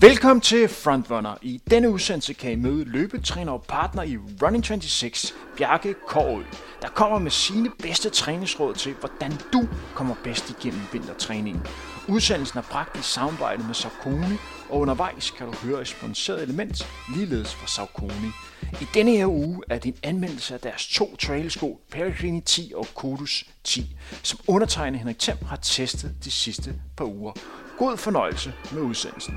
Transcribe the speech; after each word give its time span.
Velkommen 0.00 0.40
til 0.40 0.68
Frontrunner. 0.68 1.34
I 1.42 1.62
denne 1.70 1.90
udsendelse 1.90 2.32
kan 2.32 2.52
I 2.52 2.54
møde 2.54 2.84
løbetræner 2.84 3.52
og 3.52 3.64
partner 3.68 4.02
i 4.02 4.16
Running 4.42 4.64
26, 4.64 5.38
Bjarke 5.56 5.94
Kårø, 6.08 6.42
der 6.82 6.88
kommer 6.88 7.18
med 7.18 7.30
sine 7.30 7.70
bedste 7.82 8.10
træningsråd 8.10 8.74
til, 8.74 8.92
hvordan 8.92 9.32
du 9.52 9.68
kommer 9.94 10.14
bedst 10.24 10.50
igennem 10.50 10.80
vintertræningen. 10.92 11.66
Udsendelsen 12.08 12.58
er 12.58 12.62
bragt 12.62 12.96
i 12.96 13.02
samarbejde 13.02 13.64
med 13.66 13.74
Saucony, 13.74 14.36
og 14.68 14.80
undervejs 14.80 15.30
kan 15.30 15.46
du 15.46 15.52
høre 15.52 15.80
et 15.80 15.88
sponsoreret 15.88 16.42
element, 16.42 16.88
ligeledes 17.14 17.54
fra 17.54 17.66
Saucony. 17.66 18.30
I 18.80 18.86
denne 18.94 19.10
her 19.10 19.26
uge 19.26 19.62
er 19.68 19.78
din 19.78 19.96
anmeldelse 20.02 20.54
af 20.54 20.60
deres 20.60 20.86
to 20.86 21.16
trailsko, 21.16 21.80
Peregrini 21.90 22.40
10 22.40 22.72
og 22.74 22.86
Kodus 22.94 23.44
10, 23.64 23.96
som 24.22 24.40
undertegnet 24.48 24.98
Henrik 24.98 25.18
Thiem 25.18 25.38
har 25.48 25.56
testet 25.56 26.14
de 26.24 26.30
sidste 26.30 26.74
par 26.96 27.04
uger. 27.04 27.32
God 27.78 27.96
fornøjelse 27.96 28.52
med 28.72 28.82
udsendelsen. 28.82 29.34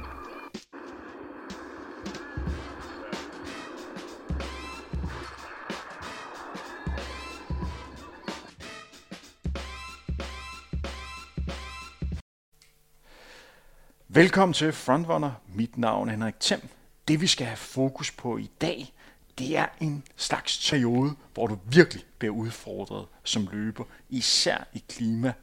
Velkommen 14.12 14.54
til 14.54 14.74
Frontrunner. 14.74 15.32
Mit 15.48 15.78
navn 15.78 16.08
er 16.08 16.12
Henrik 16.12 16.40
Thiem. 16.40 16.62
Det 17.08 17.22
vi 17.22 17.28
skal 17.28 17.48
have 17.48 17.58
fokus 17.58 18.12
på 18.12 18.38
i 18.38 18.50
dag, 18.62 18.94
det 19.40 19.58
er 19.58 19.66
en 19.80 20.04
slags 20.16 20.70
periode, 20.70 21.16
hvor 21.34 21.48
du 21.48 21.60
virkelig 21.66 22.04
bliver 22.20 22.34
udfordret 22.34 23.06
som 23.24 23.48
løber, 23.52 23.84
især 24.10 24.68
i 24.74 24.84
klima 24.90 25.34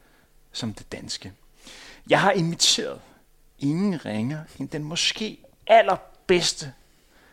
som 0.52 0.74
det 0.74 0.92
danske. 0.92 1.32
Jeg 2.10 2.20
har 2.20 2.30
inviteret 2.30 3.00
ingen 3.58 4.04
ringer 4.04 4.40
end 4.58 4.68
den 4.68 4.84
måske 4.84 5.38
allerbedste 5.66 6.72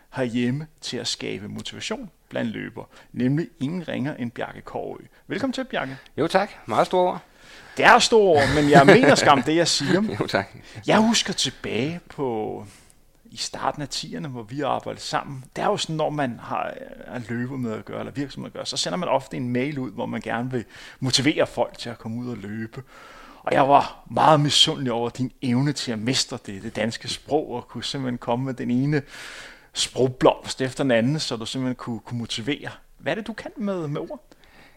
herhjemme 0.10 0.68
til 0.82 0.98
at 0.98 1.08
skabe 1.08 1.48
motivation 1.48 2.12
blandt 2.30 2.52
løber, 2.52 2.86
nemlig 3.12 3.50
ingen 3.60 3.88
ringer 3.88 4.16
end 4.16 4.32
Bjarke 4.32 4.62
Kårø. 4.62 5.00
Velkommen 5.28 5.54
til, 5.54 5.66
Bjarke. 5.66 5.98
Jo 6.18 6.28
tak, 6.28 6.52
meget 6.66 6.88
stor 6.88 7.02
ord. 7.02 7.22
Det 7.78 7.86
er 7.86 8.00
store 8.00 8.42
ord, 8.42 8.56
men 8.56 8.70
jeg 8.70 8.86
mener 8.86 9.16
skam 9.16 9.44
det, 9.44 9.56
jeg 9.56 9.68
siger. 9.68 10.02
Jo 10.20 10.28
tak. 10.28 10.50
Jeg 10.88 11.00
husker 11.00 11.34
tilbage 11.34 12.00
på 12.10 12.66
i 13.26 13.38
starten 13.38 13.82
af 13.82 13.88
10'erne, 13.96 14.28
hvor 14.28 14.44
vi 14.44 14.62
arbejdede 14.62 15.04
sammen. 15.04 15.44
Det 15.56 15.62
er 15.62 15.66
jo 15.66 15.78
sådan, 15.78 15.96
når 15.96 16.10
man 16.10 16.40
har 16.44 16.74
en 17.16 17.26
løber 17.30 17.58
med 17.58 17.74
at 17.74 17.86
gøre, 17.86 18.00
eller 18.00 18.12
virksomhed 18.12 18.50
at 18.50 18.54
gøre, 18.54 18.66
så 18.66 18.78
sender 18.78 18.98
man 18.98 19.10
ofte 19.10 19.38
en 19.38 19.50
mail 19.50 19.80
ud, 19.80 19.92
hvor 19.92 20.06
man 20.06 20.22
gerne 20.22 20.52
vil 20.52 20.66
motivere 21.00 21.48
folk 21.48 21.78
til 21.78 21.90
at 21.90 22.00
komme 22.00 22.22
ud 22.22 22.30
og 22.30 22.38
løbe. 22.38 22.84
Og 23.44 23.54
jeg 23.54 23.70
var 23.70 24.04
meget 24.12 24.40
misundelig 24.40 24.92
over 24.92 25.10
din 25.10 25.32
evne 25.42 25.74
til 25.74 25.92
at 25.92 26.00
mestre 26.00 26.38
det, 26.46 26.64
det 26.64 26.76
danske 26.76 27.08
sprog, 27.08 27.52
og 27.52 27.68
kunne 27.68 27.84
simpelthen 27.84 28.18
komme 28.18 28.46
med 28.46 28.54
den 28.54 28.72
ene 28.72 29.02
sprogblomst 29.74 30.62
efter 30.62 30.84
den 30.84 30.92
anden, 30.92 31.20
så 31.20 31.36
du 31.36 31.46
simpelthen 31.46 31.76
kunne, 31.76 32.00
kunne 32.00 32.20
motivere. 32.20 32.70
Hvad 32.98 33.14
er 33.14 33.16
det, 33.16 33.28
du 33.28 33.34
kan 33.34 33.52
med, 33.58 33.88
med 33.88 34.02
ord? 34.02 34.20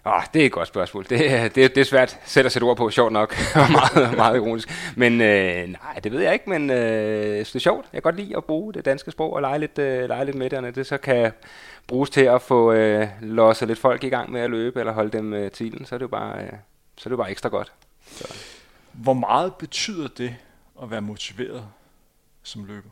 Oh, 0.09 0.23
det 0.35 0.43
er 0.43 0.47
et 0.47 0.53
godt 0.53 0.69
spørgsmål. 0.69 1.07
Det, 1.09 1.55
det, 1.55 1.75
det 1.75 1.79
er 1.81 1.85
svært 1.85 2.19
selv 2.25 2.47
at 2.47 2.53
sætte 2.53 2.65
ord 2.65 2.77
på, 2.77 2.91
sjovt 2.91 3.13
nok, 3.13 3.37
og 3.55 3.71
meget, 3.73 4.17
meget 4.17 4.37
ironisk. 4.37 4.95
Men 4.97 5.21
øh, 5.21 5.69
nej, 5.69 6.01
det 6.05 6.13
ved 6.13 6.21
jeg 6.21 6.33
ikke, 6.33 6.51
men 6.51 6.71
øh, 6.71 7.39
det 7.39 7.55
er 7.55 7.59
sjovt. 7.59 7.87
Jeg 7.93 8.03
kan 8.03 8.13
godt 8.13 8.17
lide 8.17 8.37
at 8.37 8.45
bruge 8.45 8.75
det 8.75 8.85
danske 8.85 9.11
sprog 9.11 9.33
og 9.33 9.41
lege 9.41 9.59
lidt, 9.59 9.79
øh, 9.79 10.09
lege 10.09 10.25
lidt 10.25 10.37
med 10.37 10.51
det, 10.51 10.59
og 10.59 10.75
det 10.75 10.87
så 10.87 10.99
kan 10.99 11.33
bruges 11.87 12.11
til 12.11 12.21
at 12.21 12.43
få 12.43 12.73
øh, 12.73 13.09
losset 13.21 13.69
lidt 13.69 13.79
folk 13.79 14.05
i 14.05 14.09
gang 14.09 14.33
med 14.33 14.41
at 14.41 14.51
løbe, 14.51 14.81
eller 14.81 14.93
holde 14.93 15.11
dem 15.11 15.33
øh, 15.33 15.51
til 15.51 15.87
så 15.87 15.95
er 15.95 15.99
det 15.99 16.03
jo 16.03 16.09
bare, 16.09 16.43
øh, 16.43 16.53
så 16.97 17.03
er 17.03 17.05
det 17.05 17.11
jo 17.11 17.17
bare 17.17 17.31
ekstra 17.31 17.49
godt. 17.49 17.73
Så. 18.11 18.35
Hvor 18.93 19.15
meget 19.15 19.55
betyder 19.55 20.09
det 20.09 20.37
at 20.83 20.91
være 20.91 21.03
motiveret 21.03 21.65
som 22.43 22.65
løber? 22.65 22.89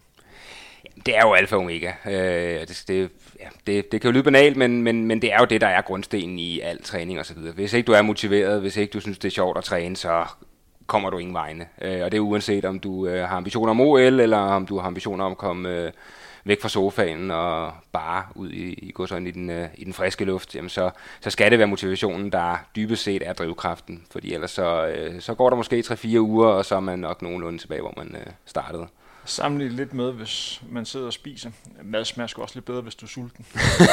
Det 1.07 1.17
er 1.17 1.21
jo 1.23 1.33
alfa 1.33 1.57
og 1.57 1.63
omega. 1.63 1.93
Øh, 2.07 2.61
det, 2.61 2.85
det, 2.89 3.11
ja, 3.41 3.49
det, 3.67 3.93
det 3.93 4.01
kan 4.01 4.09
jo 4.09 4.13
lyde 4.13 4.23
banalt, 4.23 4.57
men, 4.57 4.83
men, 4.83 5.07
men 5.07 5.23
det 5.23 5.33
er 5.33 5.37
jo 5.41 5.45
det, 5.45 5.61
der 5.61 5.67
er 5.67 5.83
grundstenen 5.83 6.39
i 6.39 6.61
al 6.61 6.83
træning 6.83 7.21
osv. 7.21 7.39
Hvis 7.39 7.73
ikke 7.73 7.87
du 7.87 7.93
er 7.93 8.03
motiveret, 8.03 8.61
hvis 8.61 8.77
ikke 8.77 8.93
du 8.93 9.01
synes, 9.01 9.19
det 9.19 9.29
er 9.29 9.33
sjovt 9.33 9.59
at 9.59 9.65
træne, 9.65 9.97
så 9.97 10.25
kommer 10.87 11.11
du 11.11 11.19
ingen 11.19 11.35
vegne. 11.35 11.67
Øh, 11.83 12.01
og 12.05 12.13
det 12.13 12.19
er 12.19 12.21
uanset, 12.21 12.65
om 12.65 12.79
du 12.81 13.07
øh, 13.07 13.29
har 13.29 13.37
ambitioner 13.37 13.71
om 13.71 13.81
OL, 13.81 14.21
eller 14.21 14.39
om 14.39 14.67
du 14.67 14.79
har 14.79 14.87
ambitioner 14.87 15.25
om 15.25 15.33
at 15.33 15.39
komme 15.39 15.69
øh, 15.69 15.93
væk 16.45 16.63
fra 16.63 16.69
sofaen 16.69 17.31
og 17.31 17.73
bare 17.93 18.25
ud 18.35 18.51
i, 18.51 18.73
i, 18.73 18.93
gå 18.93 19.07
sådan, 19.07 19.27
i, 19.27 19.31
den, 19.31 19.51
øh, 19.51 19.69
i 19.75 19.85
den 19.85 19.93
friske 19.93 20.25
luft, 20.25 20.55
jamen 20.55 20.69
så, 20.69 20.91
så 21.21 21.31
skal 21.31 21.51
det 21.51 21.59
være 21.59 21.69
motivationen, 21.69 22.33
der 22.33 22.57
dybest 22.77 23.03
set 23.03 23.23
er 23.27 23.33
drivkraften. 23.33 24.05
Fordi 24.11 24.35
ellers 24.35 24.51
så, 24.51 24.87
øh, 24.87 25.21
så 25.21 25.35
går 25.35 25.51
der 25.51 25.57
måske 25.57 25.85
3-4 25.87 26.19
uger, 26.19 26.47
og 26.47 26.65
så 26.65 26.77
er 26.77 26.81
man 26.81 26.99
nok 26.99 27.23
nogenlunde 27.23 27.59
tilbage, 27.59 27.81
hvor 27.81 27.95
man 27.97 28.17
øh, 28.17 28.33
startede 28.45 28.87
sammenligne 29.25 29.77
lidt 29.77 29.95
med, 29.95 30.13
hvis 30.13 30.63
man 30.69 30.87
sidder 30.87 31.07
og 31.07 31.13
spiser. 31.13 31.51
Mad 31.83 32.05
smager 32.05 32.27
sgu 32.29 32.43
også 32.43 32.57
lidt 32.57 32.65
bedre, 32.65 32.81
hvis 32.81 32.95
du 32.95 33.07
er 33.07 33.11
sulten. 33.11 33.47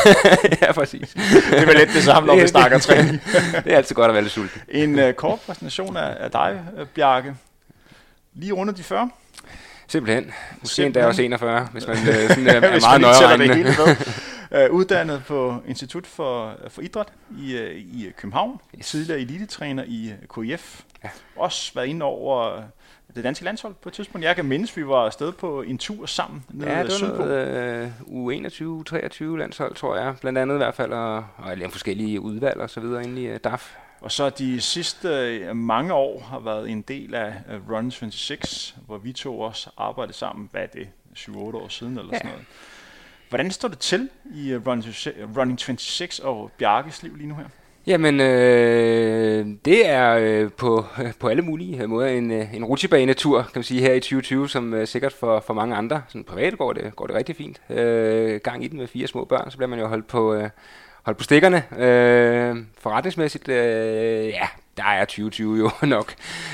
ja, 0.62 0.72
præcis. 0.72 1.10
det 1.10 1.60
er 1.60 1.78
lidt 1.78 1.90
det 1.94 2.04
samme, 2.04 2.28
når 2.28 2.42
vi 2.42 2.48
snakker 2.58 2.80
træning. 2.80 3.22
det 3.64 3.74
er 3.74 3.78
altid 3.78 3.96
godt 3.96 4.08
at 4.08 4.14
være 4.14 4.24
lidt 4.24 4.34
sulten. 4.34 4.62
En 4.70 5.00
uh, 5.00 5.12
kort 5.12 5.40
præsentation 5.40 5.98
af, 5.98 6.18
af 6.20 6.32
dig, 6.32 6.62
uh, 6.82 6.88
Bjarke. 6.88 7.36
Lige 8.34 8.54
rundt 8.54 8.78
de 8.78 8.84
40. 8.84 9.10
Simpelthen. 9.88 10.32
Måske 10.60 10.86
endda 10.86 11.06
også 11.06 11.22
41, 11.22 11.68
hvis 11.72 11.88
man 11.88 11.98
uh, 11.98 12.04
sådan, 12.04 12.48
uh, 12.48 12.54
er 12.54 12.80
meget 12.82 13.02
nøje 13.02 13.38
det 13.38 13.56
hele 13.56 13.76
med. 14.50 14.70
Uh, 14.70 14.76
uddannet 14.76 15.24
på 15.28 15.64
Institut 15.68 16.08
for, 16.08 16.58
for 16.68 16.82
Idræt 16.82 17.08
i, 17.38 17.56
uh, 17.56 17.72
i 17.72 18.12
København. 18.18 18.60
Yes. 18.78 18.88
Tidligere 18.88 19.20
elite-træner 19.20 19.84
i 19.88 20.14
KIF. 20.36 20.82
Ja. 21.04 21.10
Også 21.36 21.72
været 21.76 21.88
inde 21.88 22.06
over 22.06 22.62
det 23.16 23.24
danske 23.24 23.46
landshold 23.46 23.74
på 23.74 23.90
et 23.90 23.94
tidspunkt. 23.94 24.26
Jeg 24.26 24.36
kan 24.36 24.46
mindes, 24.46 24.78
vi 24.78 24.88
var 24.88 25.06
afsted 25.06 25.32
på 25.32 25.62
en 25.62 25.78
tur 25.78 26.06
sammen 26.06 26.44
nede 26.50 26.72
ja, 26.72 26.84
det 26.84 26.92
var 27.02 27.18
noget, 27.18 27.94
uh, 28.10 28.80
U21, 28.80 28.84
23 28.84 29.40
landshold, 29.40 29.76
tror 29.76 29.96
jeg. 29.96 30.16
Blandt 30.22 30.40
andet 30.40 30.56
i 30.56 30.58
hvert 30.58 30.76
fald, 30.76 30.92
og, 30.92 31.26
og 31.38 31.58
lave 31.58 31.72
forskellige 31.72 32.22
udvalg 32.22 32.60
og 32.60 32.70
så 32.70 32.80
videre 32.80 33.04
inde 33.04 33.22
i 33.22 33.32
uh, 33.32 33.38
DAF. 33.44 33.76
Og 34.02 34.12
så 34.12 34.30
de 34.30 34.62
sidste 34.62 35.40
uh, 35.50 35.56
mange 35.56 35.94
år 35.94 36.20
har 36.20 36.40
været 36.40 36.70
en 36.70 36.82
del 36.82 37.16
af 37.16 37.34
uh, 37.50 37.72
Run 37.72 37.92
26, 37.92 38.82
hvor 38.86 38.98
vi 38.98 39.14
to 39.14 39.40
også 39.40 39.70
arbejdede 39.78 40.18
sammen, 40.18 40.50
hvad 40.52 40.62
er 40.62 40.68
det, 40.68 40.88
7-8 41.18 41.38
år 41.40 41.68
siden 41.68 41.98
eller 41.98 42.10
ja. 42.12 42.18
sådan 42.18 42.32
noget. 42.32 42.46
Hvordan 43.30 43.52
står 43.52 43.68
det 43.68 43.80
til 43.80 44.10
i 44.36 44.56
uh, 44.56 44.68
Running 44.68 45.60
26 45.60 46.28
og 46.28 46.52
Bjarkes 46.58 47.04
liv 47.04 47.16
lige 47.16 47.28
nu 47.28 47.36
her? 47.36 47.46
Jamen, 47.88 48.20
øh, 48.20 49.46
det 49.66 49.90
er 49.90 50.16
øh, 50.16 50.52
på, 50.52 50.86
på 51.20 51.28
alle 51.28 51.42
mulige 51.42 51.84
øh, 51.84 51.90
måder 51.90 52.08
en, 52.08 52.32
øh, 52.32 52.56
en 52.56 52.66
rutsjebanetur, 52.66 53.42
kan 53.42 53.52
man 53.56 53.64
sige, 53.64 53.82
her 53.82 53.94
i 53.94 54.00
2020, 54.00 54.50
som 54.50 54.74
øh, 54.74 54.88
sikkert 54.88 55.14
for, 55.14 55.40
for 55.40 55.54
mange 55.54 55.76
andre. 55.76 56.02
Sådan 56.08 56.24
privat 56.24 56.58
går 56.58 56.74
det, 56.74 56.96
går 56.96 57.08
det 57.08 57.16
rigtig 57.16 57.36
fint. 57.36 57.62
Øh, 57.70 58.40
gang 58.44 58.64
i 58.64 58.68
den 58.68 58.78
med 58.78 58.88
fire 58.88 59.08
små 59.08 59.26
børn, 59.26 59.52
så 59.52 59.58
bliver 59.58 59.70
man 59.70 59.80
jo 59.80 59.88
holdt 59.88 60.08
på, 60.08 60.34
øh, 60.34 60.50
holdt 61.04 61.18
på 61.18 61.24
stikkerne. 61.24 61.64
Øh, 61.78 62.58
forretningsmæssigt, 62.80 63.50
øh, 63.50 64.28
ja, 64.28 64.48
der 64.82 64.88
er 64.88 65.06
2020 65.06 65.58
jo 65.58 65.72
nok, 65.88 66.14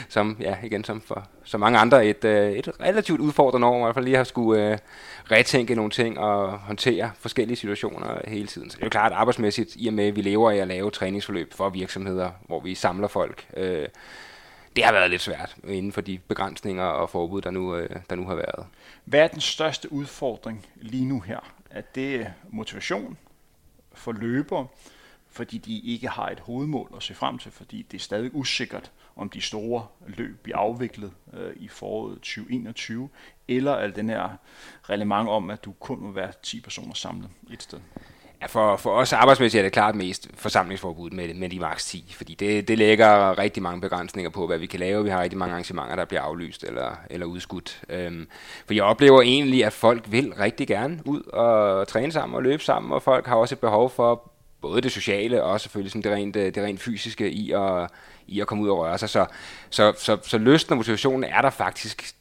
som, 0.09 0.37
ja, 0.39 0.55
igen, 0.63 0.83
som 0.83 1.01
for 1.01 1.27
så 1.43 1.57
mange 1.57 1.79
andre, 1.79 2.05
et, 2.05 2.25
øh, 2.25 2.51
et 2.51 2.69
relativt 2.81 3.19
udfordrende 3.19 3.67
år, 3.67 3.77
i 3.77 3.83
hvert 3.83 3.93
fald 3.95 4.05
lige 4.05 4.17
har 4.17 4.23
skulle 4.23 4.71
øh, 4.71 4.77
retænke 5.31 5.75
nogle 5.75 5.91
ting 5.91 6.19
og 6.19 6.57
håndtere 6.57 7.11
forskellige 7.19 7.57
situationer 7.57 8.21
hele 8.27 8.47
tiden. 8.47 8.69
Så 8.69 8.75
det 8.77 8.83
er 8.83 8.85
jo 8.85 8.89
klart 8.89 9.11
arbejdsmæssigt, 9.11 9.69
i 9.75 9.87
og 9.87 9.93
med 9.93 10.07
at 10.07 10.15
vi 10.15 10.21
lever 10.21 10.51
af 10.51 10.55
at 10.55 10.67
lave 10.67 10.91
træningsforløb 10.91 11.53
for 11.53 11.69
virksomheder, 11.69 12.31
hvor 12.47 12.59
vi 12.59 12.75
samler 12.75 13.07
folk. 13.07 13.47
Øh, 13.57 13.87
det 14.75 14.85
har 14.85 14.91
været 14.91 15.09
lidt 15.09 15.21
svært 15.21 15.55
inden 15.67 15.91
for 15.91 16.01
de 16.01 16.19
begrænsninger 16.27 16.83
og 16.83 17.09
forbud, 17.09 17.41
der 17.41 17.51
nu, 17.51 17.75
øh, 17.75 17.89
der 18.09 18.15
nu 18.15 18.25
har 18.27 18.35
været. 18.35 18.65
Hvad 19.05 19.19
er 19.19 19.27
den 19.27 19.41
største 19.41 19.91
udfordring 19.91 20.65
lige 20.75 21.05
nu 21.05 21.19
her? 21.19 21.39
Er 21.69 21.81
det 21.95 22.27
motivation 22.49 23.17
for 23.93 24.11
løbere, 24.11 24.67
fordi 25.37 25.57
de 25.57 25.79
ikke 25.79 26.07
har 26.07 26.29
et 26.29 26.39
hovedmål 26.39 26.93
at 26.95 27.03
se 27.03 27.13
frem 27.13 27.37
til, 27.37 27.51
fordi 27.51 27.81
det 27.91 27.97
er 27.97 28.01
stadig 28.01 28.35
usikkert, 28.35 28.91
om 29.15 29.29
de 29.29 29.41
store 29.41 29.85
løb 30.07 30.43
bliver 30.43 30.57
afviklet 30.57 31.11
øh, 31.33 31.51
i 31.55 31.67
foråret 31.67 32.15
2021, 32.15 33.09
eller 33.47 33.75
al 33.75 33.95
den 33.95 34.09
her 34.09 34.29
relevant 34.89 35.29
om, 35.29 35.49
at 35.49 35.65
du 35.65 35.71
kun 35.71 35.99
må 35.99 36.11
være 36.11 36.31
10 36.43 36.61
personer 36.61 36.93
samlet 36.93 37.29
et 37.51 37.63
sted. 37.63 37.79
Ja, 38.41 38.45
for, 38.45 38.77
for 38.77 38.91
os 38.91 39.13
arbejdsmæssigt 39.13 39.59
er 39.59 39.63
det 39.63 39.71
klart 39.71 39.95
mest 39.95 40.29
forsamlingsforbud 40.33 41.09
med, 41.09 41.33
med 41.33 41.49
de 41.49 41.59
maks 41.59 41.85
10, 41.85 42.13
fordi 42.17 42.33
det, 42.33 42.67
det 42.67 42.77
lægger 42.77 43.37
rigtig 43.37 43.63
mange 43.63 43.81
begrænsninger 43.81 44.29
på, 44.29 44.47
hvad 44.47 44.57
vi 44.57 44.65
kan 44.65 44.79
lave. 44.79 45.03
Vi 45.03 45.09
har 45.09 45.21
rigtig 45.21 45.37
mange 45.37 45.51
arrangementer, 45.51 45.95
der 45.95 46.05
bliver 46.05 46.21
aflyst 46.21 46.63
eller, 46.63 46.95
eller 47.09 47.25
udskudt. 47.25 47.81
Øhm, 47.89 48.27
for 48.65 48.73
jeg 48.73 48.83
oplever 48.83 49.21
egentlig, 49.21 49.65
at 49.65 49.73
folk 49.73 50.11
vil 50.11 50.33
rigtig 50.33 50.67
gerne 50.67 50.99
ud 51.05 51.21
og 51.21 51.87
træne 51.87 52.11
sammen 52.11 52.35
og 52.35 52.43
løbe 52.43 52.63
sammen, 52.63 52.91
og 52.91 53.01
folk 53.01 53.27
har 53.27 53.35
også 53.35 53.55
et 53.55 53.59
behov 53.59 53.89
for 53.89 54.31
både 54.61 54.81
det 54.81 54.91
sociale 54.91 55.43
og 55.43 55.61
selvfølgelig 55.61 55.91
sådan 55.91 56.01
det, 56.01 56.11
rent, 56.11 56.35
øh, 56.35 56.55
det 56.55 56.63
rent 56.63 56.81
fysiske 56.81 57.31
i 57.31 57.51
at, 57.51 57.89
i 58.27 58.39
at 58.39 58.47
komme 58.47 58.63
ud 58.63 58.69
og 58.69 58.77
røre 58.77 58.97
sig. 58.97 59.09
Så, 59.09 59.25
så, 59.69 59.93
så, 59.97 60.17
så 60.23 60.37
lysten 60.37 60.73
og 60.73 60.77
motivationen 60.77 61.23
er 61.23 61.41
der 61.41 61.49
faktisk 61.49 62.13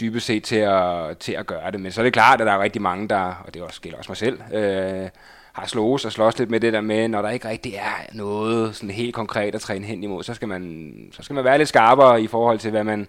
dybest 0.00 0.26
set 0.26 0.44
til 0.44 0.56
at, 0.56 1.18
til 1.18 1.32
at 1.32 1.46
gøre 1.46 1.70
det. 1.70 1.80
Men 1.80 1.92
så 1.92 2.00
er 2.00 2.02
det 2.02 2.12
klart, 2.12 2.40
at 2.40 2.46
der 2.46 2.52
er 2.52 2.62
rigtig 2.62 2.82
mange, 2.82 3.08
der, 3.08 3.42
og 3.46 3.54
det 3.54 3.62
også, 3.62 3.80
gælder 3.80 3.98
også 3.98 4.10
mig 4.10 4.16
selv, 4.16 4.40
øh, 4.54 5.08
har 5.52 5.66
slået 5.66 6.04
og 6.04 6.12
slås 6.12 6.38
lidt 6.38 6.50
med 6.50 6.60
det 6.60 6.72
der 6.72 6.80
med, 6.80 7.08
når 7.08 7.22
der 7.22 7.30
ikke 7.30 7.48
rigtig 7.48 7.74
er 7.74 8.12
noget 8.12 8.76
sådan 8.76 8.90
helt 8.90 9.14
konkret 9.14 9.54
at 9.54 9.60
træne 9.60 9.86
hen 9.86 10.02
imod, 10.02 10.22
så 10.22 10.34
skal 10.34 10.48
man, 10.48 10.94
så 11.12 11.22
skal 11.22 11.34
man 11.34 11.44
være 11.44 11.58
lidt 11.58 11.68
skarpere 11.68 12.22
i 12.22 12.26
forhold 12.26 12.58
til, 12.58 12.70
hvad 12.70 12.84
man, 12.84 13.08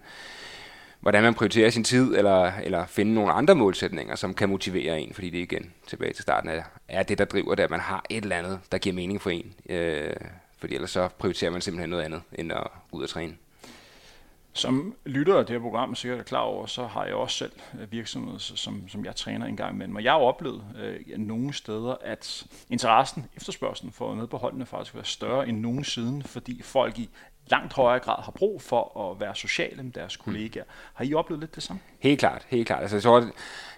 hvordan 1.00 1.24
man 1.24 1.34
prioriterer 1.34 1.70
sin 1.70 1.84
tid, 1.84 2.16
eller, 2.16 2.52
eller 2.64 2.86
finde 2.86 3.14
nogle 3.14 3.32
andre 3.32 3.56
målsætninger, 3.56 4.16
som 4.16 4.34
kan 4.34 4.50
motivere 4.50 5.02
en, 5.02 5.14
fordi 5.14 5.30
det 5.30 5.38
igen, 5.38 5.74
tilbage 5.88 6.14
til 6.14 6.22
starten, 6.22 6.50
er, 6.50 6.64
er 6.88 7.04
det, 7.04 7.18
der 7.18 7.26
driver 7.26 7.56
det, 7.56 7.64
at 7.64 7.70
man 7.70 7.80
har 7.80 8.06
et 8.10 8.24
eller 8.24 8.36
andet, 8.36 8.60
der 8.72 8.78
giver 8.78 8.96
mening 8.96 9.22
for 9.22 9.30
en. 9.30 9.54
Øh, 9.70 10.14
fordi 10.58 10.76
ellers 10.76 10.92
så 10.92 11.08
prioriterer 11.08 11.52
man 11.52 11.62
simpelthen 11.62 11.90
noget 11.90 12.04
andet, 12.04 12.22
end 12.34 12.52
at 12.52 12.68
ud 12.92 13.04
og 13.04 13.10
træne. 13.10 13.34
Som 14.58 14.96
lytter 15.06 15.38
af 15.38 15.46
det 15.46 15.54
her 15.54 15.62
program 15.62 15.96
sikkert 15.96 16.20
er 16.20 16.24
klar 16.24 16.40
over, 16.40 16.66
så 16.66 16.88
har 16.88 17.06
jeg 17.06 17.14
også 17.14 17.38
selv 17.38 17.52
øh, 17.82 17.92
virksomhed, 17.92 18.40
som, 18.40 18.90
som 18.90 19.06
jeg 19.06 19.16
træner 19.16 19.46
en 19.46 19.58
gang 19.58 19.76
imellem. 19.76 19.96
Og 19.96 20.04
jeg 20.04 20.12
har 20.12 20.20
oplevet 20.20 20.64
øh, 20.80 21.18
nogle 21.18 21.54
steder, 21.54 21.96
at 22.02 22.46
interessen, 22.70 23.26
efterspørgselen 23.36 23.92
for 23.92 24.16
med 24.16 24.28
på 24.28 24.38
holdene 24.38 24.66
faktisk 24.66 24.96
var 24.96 25.04
større 25.04 25.50
end 25.50 25.60
nogensinde, 25.60 26.24
fordi 26.24 26.62
folk 26.64 27.00
i 27.00 27.10
langt 27.50 27.74
højere 27.74 28.00
grad 28.00 28.24
har 28.24 28.32
brug 28.32 28.62
for 28.62 29.12
at 29.12 29.20
være 29.20 29.36
sociale 29.36 29.84
med 29.84 29.92
deres 29.92 30.18
kollegaer. 30.18 30.64
Har 30.94 31.06
I 31.06 31.14
oplevet 31.14 31.40
lidt 31.40 31.56
det 31.56 31.64
samme? 31.64 31.82
Helt 32.00 32.20
klart, 32.20 32.46
helt 32.48 32.68
klart. 32.68 32.82
Altså, 32.82 32.96
jeg, 32.96 33.04
tror, 33.04 33.26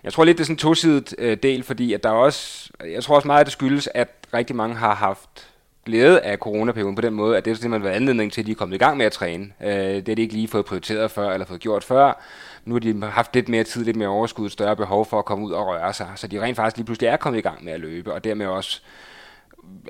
jeg 0.04 0.14
tror 0.14 0.24
lidt, 0.24 0.38
det 0.38 0.44
er 0.44 0.46
sådan 0.46 0.54
en 0.54 0.58
tosidet 0.58 1.16
øh, 1.18 1.38
del, 1.44 1.64
fordi 1.64 1.94
at 1.94 2.04
der 2.04 2.10
også, 2.10 2.70
jeg 2.86 3.04
tror 3.04 3.16
også 3.16 3.28
meget, 3.28 3.40
at 3.40 3.46
det 3.46 3.54
skyldes, 3.54 3.90
at 3.94 4.10
rigtig 4.34 4.56
mange 4.56 4.76
har 4.76 4.96
haft 4.96 5.50
glæde 5.86 6.22
af 6.22 6.38
coronaperioden 6.38 6.96
på 6.96 7.02
den 7.02 7.14
måde, 7.14 7.38
at 7.38 7.46
det 7.46 7.52
er 7.52 7.56
simpelthen 7.56 7.84
været 7.84 7.96
anledning 7.96 8.32
til, 8.32 8.42
at 8.42 8.48
de 8.48 8.52
er 8.52 8.56
kommet 8.56 8.76
i 8.76 8.80
gang 8.80 8.98
med 8.98 9.06
at 9.06 9.12
træne. 9.12 9.48
Øh, 9.62 9.70
det 9.72 10.08
har 10.08 10.16
de 10.16 10.22
ikke 10.22 10.34
lige 10.34 10.48
fået 10.48 10.66
prioriteret 10.66 11.12
før, 11.12 11.32
eller 11.32 11.46
fået 11.46 11.60
gjort 11.60 11.84
før. 11.84 12.22
Nu 12.66 12.76
har 12.76 12.80
de 12.80 13.06
haft 13.06 13.36
lidt 13.36 13.50
mere 13.50 13.64
tid, 13.64 13.84
lidt 13.84 13.98
mere 13.98 14.08
overskud, 14.08 14.50
større 14.50 14.76
behov 14.76 15.06
for 15.06 15.20
at 15.20 15.26
komme 15.26 15.46
ud 15.46 15.52
og 15.52 15.68
røre 15.68 15.94
sig, 15.94 16.08
så 16.16 16.28
de 16.28 16.42
rent 16.42 16.56
faktisk 16.56 16.78
lige 16.78 16.86
pludselig 16.86 17.08
er 17.08 17.18
kommet 17.18 17.40
i 17.40 17.42
gang 17.42 17.64
med 17.64 17.74
at 17.74 17.80
løbe, 17.80 18.14
og 18.14 18.24
dermed 18.24 18.46
også 18.46 18.82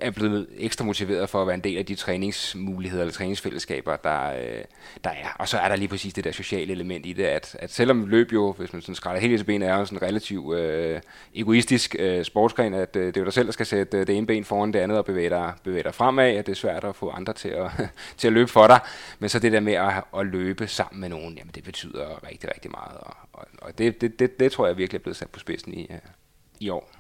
er 0.02 0.12
blevet 0.12 0.48
ekstra 0.58 0.86
motiveret 0.86 1.30
for 1.30 1.42
at 1.42 1.48
være 1.48 1.54
en 1.54 1.64
del 1.64 1.78
af 1.78 1.86
de 1.86 1.96
træningsmuligheder 1.96 3.04
eller 3.04 3.14
træningsfællesskaber, 3.14 3.96
der, 3.96 4.30
øh, 4.30 4.64
der 5.04 5.10
er. 5.10 5.36
Og 5.40 5.48
så 5.48 5.58
er 5.58 5.68
der 5.68 5.76
lige 5.76 5.88
præcis 5.88 6.14
det 6.14 6.24
der 6.24 6.32
sociale 6.32 6.72
element 6.72 7.06
i 7.06 7.14
det, 7.14 7.24
at, 7.24 7.56
at 7.60 7.72
selvom 7.72 8.06
løb 8.06 8.34
jo, 8.34 8.52
hvis 8.52 8.74
man 8.74 8.82
sådan 8.82 8.96
skræller 8.96 9.22
helt 9.22 9.40
til 9.40 9.46
benet, 9.46 9.70
er 9.70 9.78
jo 9.78 9.86
sådan 9.86 9.98
en 9.98 10.02
relativt 10.02 10.58
øh, 10.58 11.02
egoistisk 11.36 11.96
øh, 12.00 12.24
sportsgren, 12.24 12.74
at 12.74 12.96
øh, 12.96 13.08
det 13.08 13.18
er 13.18 13.22
jo 13.22 13.26
dig 13.26 13.34
selv, 13.34 13.46
der 13.46 13.52
skal 13.52 13.66
sætte 13.66 13.98
øh, 13.98 14.08
det 14.08 14.18
ene 14.18 14.28
ben 14.28 14.46
foran 14.46 14.74
det 14.74 14.80
andet 14.80 14.98
og 14.98 15.06
bevæge 15.06 15.30
dig, 15.30 15.54
bevæge 15.64 15.84
dig 15.84 15.94
fremad, 15.94 16.36
at 16.36 16.46
det 16.46 16.52
er 16.52 16.56
svært 16.56 16.84
at 16.84 16.96
få 16.96 17.10
andre 17.10 17.34
til 17.34 17.50
at, 17.50 17.72
til 18.18 18.28
at 18.28 18.34
løbe 18.34 18.52
for 18.52 18.68
dig. 18.68 18.80
Men 19.20 19.30
så 19.30 19.40
det 19.40 19.52
der 19.52 19.60
med 19.60 19.74
at, 19.74 20.04
at 20.18 20.26
løbe 20.26 20.68
sammen 20.68 21.02
med 21.02 21.10
nogen, 21.10 21.38
jamen 21.38 21.52
det 21.56 21.64
betyder 21.64 22.28
rigtig, 22.30 22.50
rigtig 22.54 22.72
meget. 22.72 22.98
Og, 22.98 23.14
og, 23.34 23.46
og 23.62 23.78
det, 23.78 24.02
det, 24.02 24.20
det, 24.20 24.40
det 24.40 24.52
tror 24.52 24.68
jeg 24.68 24.78
virkelig 24.78 25.00
er 25.00 25.04
blevet 25.04 25.18
sat 25.18 25.30
på 25.30 25.40
spidsen 25.40 25.74
i, 25.74 25.88
øh, 25.92 25.98
i 26.60 26.70
år. 26.70 26.92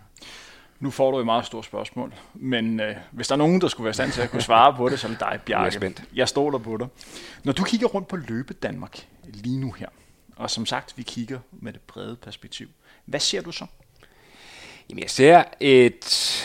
Nu 0.79 0.89
får 0.89 1.11
du 1.11 1.17
et 1.19 1.25
meget 1.25 1.45
stort 1.45 1.65
spørgsmål, 1.65 2.13
men 2.33 2.79
øh, 2.79 2.95
hvis 3.11 3.27
der 3.27 3.33
er 3.35 3.37
nogen, 3.37 3.61
der 3.61 3.67
skulle 3.67 3.85
være 3.85 3.93
stand 3.93 4.11
til 4.11 4.21
at 4.21 4.31
kunne 4.31 4.41
svare 4.41 4.75
på 4.75 4.89
det, 4.89 4.99
som 4.99 5.15
dig, 5.15 5.39
Bjarke, 5.45 5.63
jeg, 5.63 5.73
spændt. 5.73 6.03
jeg 6.15 6.27
stoler 6.27 6.57
på 6.57 6.77
dig. 6.77 6.87
Når 7.43 7.53
du 7.53 7.63
kigger 7.63 7.87
rundt 7.87 8.07
på 8.07 8.15
løbe 8.15 8.53
Danmark 8.53 9.07
lige 9.23 9.59
nu 9.59 9.71
her, 9.71 9.87
og 10.35 10.49
som 10.49 10.65
sagt, 10.65 10.97
vi 10.97 11.03
kigger 11.03 11.39
med 11.51 11.73
det 11.73 11.81
brede 11.81 12.15
perspektiv, 12.15 12.67
hvad 13.05 13.19
ser 13.19 13.41
du 13.41 13.51
så? 13.51 13.65
Jamen, 14.89 15.01
jeg 15.01 15.09
ser 15.09 15.43
et, 15.59 16.43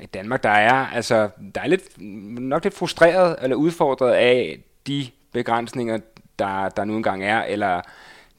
et 0.00 0.14
Danmark, 0.14 0.42
der 0.42 0.50
er, 0.50 0.86
altså, 0.86 1.30
der 1.54 1.60
er 1.60 1.66
lidt, 1.66 2.00
nok 2.40 2.64
lidt 2.64 2.74
frustreret 2.74 3.36
eller 3.42 3.56
udfordret 3.56 4.12
af 4.12 4.58
de 4.86 5.06
begrænsninger, 5.32 5.98
der, 6.38 6.68
der 6.68 6.84
nu 6.84 6.96
engang 6.96 7.24
er, 7.24 7.42
eller 7.42 7.80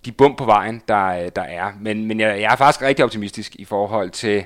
de 0.06 0.12
bump 0.12 0.38
på 0.38 0.46
vejen, 0.46 0.82
der, 0.88 1.30
der 1.30 1.42
er. 1.42 1.72
Men, 1.82 2.06
men 2.06 2.20
jeg, 2.20 2.42
jeg 2.42 2.52
er 2.52 2.56
faktisk 2.56 2.82
rigtig 2.82 3.06
optimistisk 3.06 3.56
i 3.56 3.66
forhold 3.66 4.10
til 4.10 4.46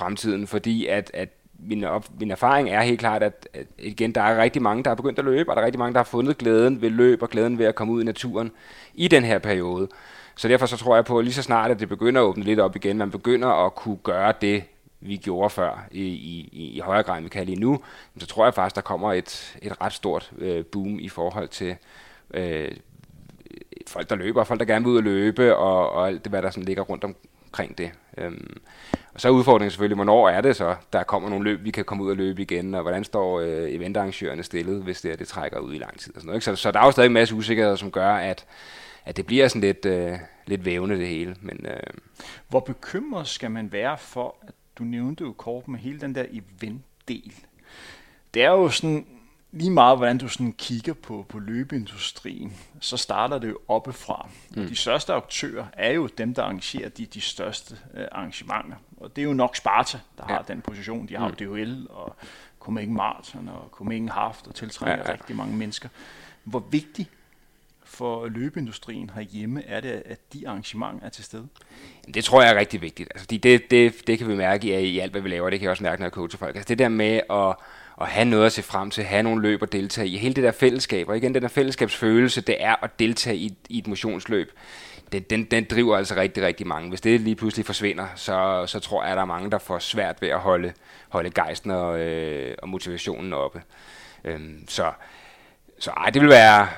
fremtiden, 0.00 0.46
fordi 0.46 0.86
at, 0.86 1.10
at 1.14 1.28
min, 1.58 1.84
op, 1.84 2.06
min 2.20 2.30
erfaring 2.30 2.70
er 2.70 2.82
helt 2.82 3.00
klart, 3.00 3.22
at, 3.22 3.48
at 3.54 3.66
igen, 3.78 4.12
der 4.12 4.20
er 4.20 4.42
rigtig 4.42 4.62
mange, 4.62 4.84
der 4.84 4.90
har 4.90 4.94
begyndt 4.94 5.18
at 5.18 5.24
løbe, 5.24 5.50
og 5.50 5.56
der 5.56 5.62
er 5.62 5.66
rigtig 5.66 5.78
mange, 5.78 5.92
der 5.92 5.98
har 5.98 6.04
fundet 6.04 6.38
glæden 6.38 6.82
ved 6.82 6.90
løb 6.90 7.22
og 7.22 7.28
glæden 7.30 7.58
ved 7.58 7.66
at 7.66 7.74
komme 7.74 7.92
ud 7.92 8.02
i 8.02 8.04
naturen 8.04 8.50
i 8.94 9.08
den 9.08 9.24
her 9.24 9.38
periode. 9.38 9.88
Så 10.36 10.48
derfor 10.48 10.66
så 10.66 10.76
tror 10.76 10.94
jeg 10.94 11.04
på, 11.04 11.18
at 11.18 11.24
lige 11.24 11.34
så 11.34 11.42
snart, 11.42 11.70
at 11.70 11.80
det 11.80 11.88
begynder 11.88 12.20
at 12.20 12.24
åbne 12.24 12.44
lidt 12.44 12.60
op 12.60 12.76
igen, 12.76 12.98
man 12.98 13.10
begynder 13.10 13.48
at 13.66 13.74
kunne 13.74 13.98
gøre 14.02 14.32
det, 14.40 14.64
vi 15.00 15.16
gjorde 15.16 15.50
før 15.50 15.86
i, 15.90 16.04
i, 16.04 16.48
i 16.76 16.80
højere 16.80 17.02
grad, 17.02 17.16
end 17.16 17.24
vi 17.24 17.28
kan 17.28 17.46
lige 17.46 17.60
nu, 17.60 17.80
så 18.18 18.26
tror 18.26 18.44
jeg 18.44 18.54
faktisk, 18.54 18.76
der 18.76 18.82
kommer 18.82 19.12
et, 19.12 19.58
et 19.62 19.80
ret 19.80 19.92
stort 19.92 20.32
øh, 20.38 20.64
boom 20.64 20.98
i 20.98 21.08
forhold 21.08 21.48
til 21.48 21.76
øh, 22.34 22.70
folk, 23.86 24.10
der 24.10 24.16
løber, 24.16 24.44
folk, 24.44 24.60
der 24.60 24.66
gerne 24.66 24.84
vil 24.84 24.92
ud 24.92 24.96
og 24.96 25.02
løbe, 25.02 25.56
og, 25.56 25.90
og 25.90 26.08
alt 26.08 26.24
det, 26.24 26.32
hvad 26.32 26.42
der 26.42 26.50
sådan 26.50 26.64
ligger 26.64 26.82
rundt 26.82 27.04
omkring 27.50 27.78
det. 27.78 27.90
Øhm, 28.18 28.56
og 29.14 29.20
så 29.20 29.28
er 29.28 29.32
udfordringen 29.32 29.70
selvfølgelig, 29.70 29.94
hvornår 29.94 30.28
er 30.28 30.40
det 30.40 30.56
så, 30.56 30.76
der 30.92 31.02
kommer 31.02 31.28
nogle 31.28 31.44
løb, 31.44 31.64
vi 31.64 31.70
kan 31.70 31.84
komme 31.84 32.04
ud 32.04 32.10
og 32.10 32.16
løbe 32.16 32.42
igen, 32.42 32.74
og 32.74 32.82
hvordan 32.82 33.04
står 33.04 33.40
øh, 33.40 33.70
eventarrangørerne 33.70 34.42
stillet, 34.42 34.82
hvis 34.82 35.00
det, 35.00 35.12
er, 35.12 35.16
det 35.16 35.28
trækker 35.28 35.58
ud 35.58 35.74
i 35.74 35.78
lang 35.78 35.98
tid. 35.98 36.14
Og 36.14 36.20
sådan 36.20 36.26
noget, 36.26 36.36
ikke? 36.36 36.44
Så, 36.44 36.56
så 36.56 36.70
der 36.70 36.80
er 36.80 36.84
jo 36.84 36.90
stadig 36.90 37.06
en 37.06 37.12
masse 37.12 37.34
usikkerheder, 37.34 37.76
som 37.76 37.90
gør, 37.90 38.12
at, 38.12 38.46
at 39.04 39.16
det 39.16 39.26
bliver 39.26 39.48
sådan 39.48 39.60
lidt, 39.60 39.86
øh, 39.86 40.12
lidt 40.46 40.64
vævende 40.64 40.98
det 40.98 41.08
hele. 41.08 41.36
Men, 41.40 41.66
øh, 41.66 41.80
Hvor 42.48 42.60
bekymret 42.60 43.28
skal 43.28 43.50
man 43.50 43.72
være 43.72 43.98
for, 43.98 44.36
at 44.42 44.54
du 44.78 44.84
nævnte 44.84 45.24
jo 45.24 45.32
kort 45.32 45.68
med 45.68 45.78
hele 45.78 46.00
den 46.00 46.14
der 46.14 46.24
event-del. 46.30 47.34
Det 48.34 48.42
er 48.44 48.50
jo 48.50 48.68
sådan, 48.68 49.06
lige 49.52 49.70
meget 49.70 49.96
hvordan 49.96 50.18
du 50.18 50.28
sådan 50.28 50.52
kigger 50.52 50.92
på, 50.92 51.26
på 51.28 51.38
løbeindustrien, 51.38 52.52
så 52.80 52.96
starter 52.96 53.38
det 53.38 53.48
jo 53.48 53.58
oppefra. 53.68 54.28
Mm. 54.56 54.66
De 54.66 54.76
største 54.76 55.12
aktører 55.12 55.66
er 55.72 55.90
jo 55.90 56.06
dem, 56.06 56.34
der 56.34 56.42
arrangerer 56.42 56.88
de, 56.88 57.06
de 57.06 57.20
største 57.20 57.76
øh, 57.94 58.06
arrangementer. 58.12 58.76
Og 58.96 59.16
det 59.16 59.22
er 59.22 59.26
jo 59.26 59.32
nok 59.32 59.56
Sparta, 59.56 59.98
der 60.18 60.24
ja. 60.28 60.34
har 60.34 60.42
den 60.42 60.60
position. 60.60 61.08
De 61.08 61.16
har 61.16 61.28
mm. 61.28 61.34
DHL 61.34 61.86
og 61.90 62.16
Copenhagen 62.60 62.94
Marathon 62.94 63.48
og 63.48 63.68
Copenhagen 63.70 64.08
Haft 64.08 64.46
og 64.46 64.54
tiltrækker 64.54 65.04
ja, 65.04 65.10
ja. 65.10 65.12
rigtig 65.12 65.36
mange 65.36 65.56
mennesker. 65.56 65.88
Hvor 66.44 66.64
vigtigt 66.70 67.10
for 67.84 68.28
løbeindustrien 68.28 69.10
herhjemme 69.14 69.64
er 69.66 69.80
det, 69.80 70.02
at 70.06 70.32
de 70.32 70.48
arrangementer 70.48 71.06
er 71.06 71.10
til 71.10 71.24
stede? 71.24 71.48
Det 72.14 72.24
tror 72.24 72.42
jeg 72.42 72.54
er 72.54 72.58
rigtig 72.58 72.82
vigtigt. 72.82 73.08
Altså, 73.14 73.26
det, 73.26 73.70
det, 73.70 74.06
det 74.06 74.18
kan 74.18 74.28
vi 74.28 74.34
mærke 74.34 74.80
i, 74.80 74.84
i 74.84 74.98
alt, 74.98 75.12
hvad 75.12 75.20
vi 75.20 75.28
laver. 75.28 75.50
Det 75.50 75.58
kan 75.58 75.64
jeg 75.64 75.70
også 75.70 75.82
mærke, 75.82 76.00
når 76.00 76.06
jeg 76.06 76.12
coacher 76.12 76.38
folk. 76.38 76.56
Altså, 76.56 76.68
det 76.68 76.78
der 76.78 76.88
med 76.88 77.20
at 77.30 77.56
at 78.00 78.08
have 78.08 78.24
noget 78.24 78.46
at 78.46 78.52
se 78.52 78.62
frem 78.62 78.90
til, 78.90 79.04
have 79.04 79.22
nogle 79.22 79.42
løb 79.42 79.62
at 79.62 79.72
deltage 79.72 80.08
i. 80.08 80.16
Hele 80.16 80.34
det 80.34 80.44
der 80.44 80.52
fællesskab, 80.52 81.08
og 81.08 81.16
igen 81.16 81.34
den 81.34 81.42
der 81.42 81.48
fællesskabsfølelse, 81.48 82.40
det 82.40 82.56
er 82.58 82.76
at 82.82 82.98
deltage 82.98 83.36
i, 83.36 83.54
i 83.68 83.78
et 83.78 83.86
motionsløb. 83.86 84.52
Den, 85.12 85.22
den, 85.22 85.44
den 85.44 85.66
driver 85.70 85.96
altså 85.96 86.14
rigtig, 86.14 86.42
rigtig 86.42 86.66
mange. 86.66 86.88
Hvis 86.88 87.00
det 87.00 87.20
lige 87.20 87.36
pludselig 87.36 87.66
forsvinder, 87.66 88.06
så, 88.14 88.64
så 88.66 88.80
tror 88.80 89.02
jeg, 89.02 89.10
at 89.10 89.16
der 89.16 89.22
er 89.22 89.26
mange, 89.26 89.50
der 89.50 89.58
får 89.58 89.78
svært 89.78 90.22
ved 90.22 90.28
at 90.28 90.38
holde, 90.38 90.72
holde 91.08 91.30
gejsten 91.30 91.70
og, 91.70 91.98
øh, 91.98 92.54
og 92.62 92.68
motivationen 92.68 93.32
oppe. 93.32 93.62
Øhm, 94.24 94.64
så, 94.68 94.92
så 95.78 95.90
ej, 95.90 96.10
det 96.10 96.22
vil 96.22 96.30
være, 96.30 96.68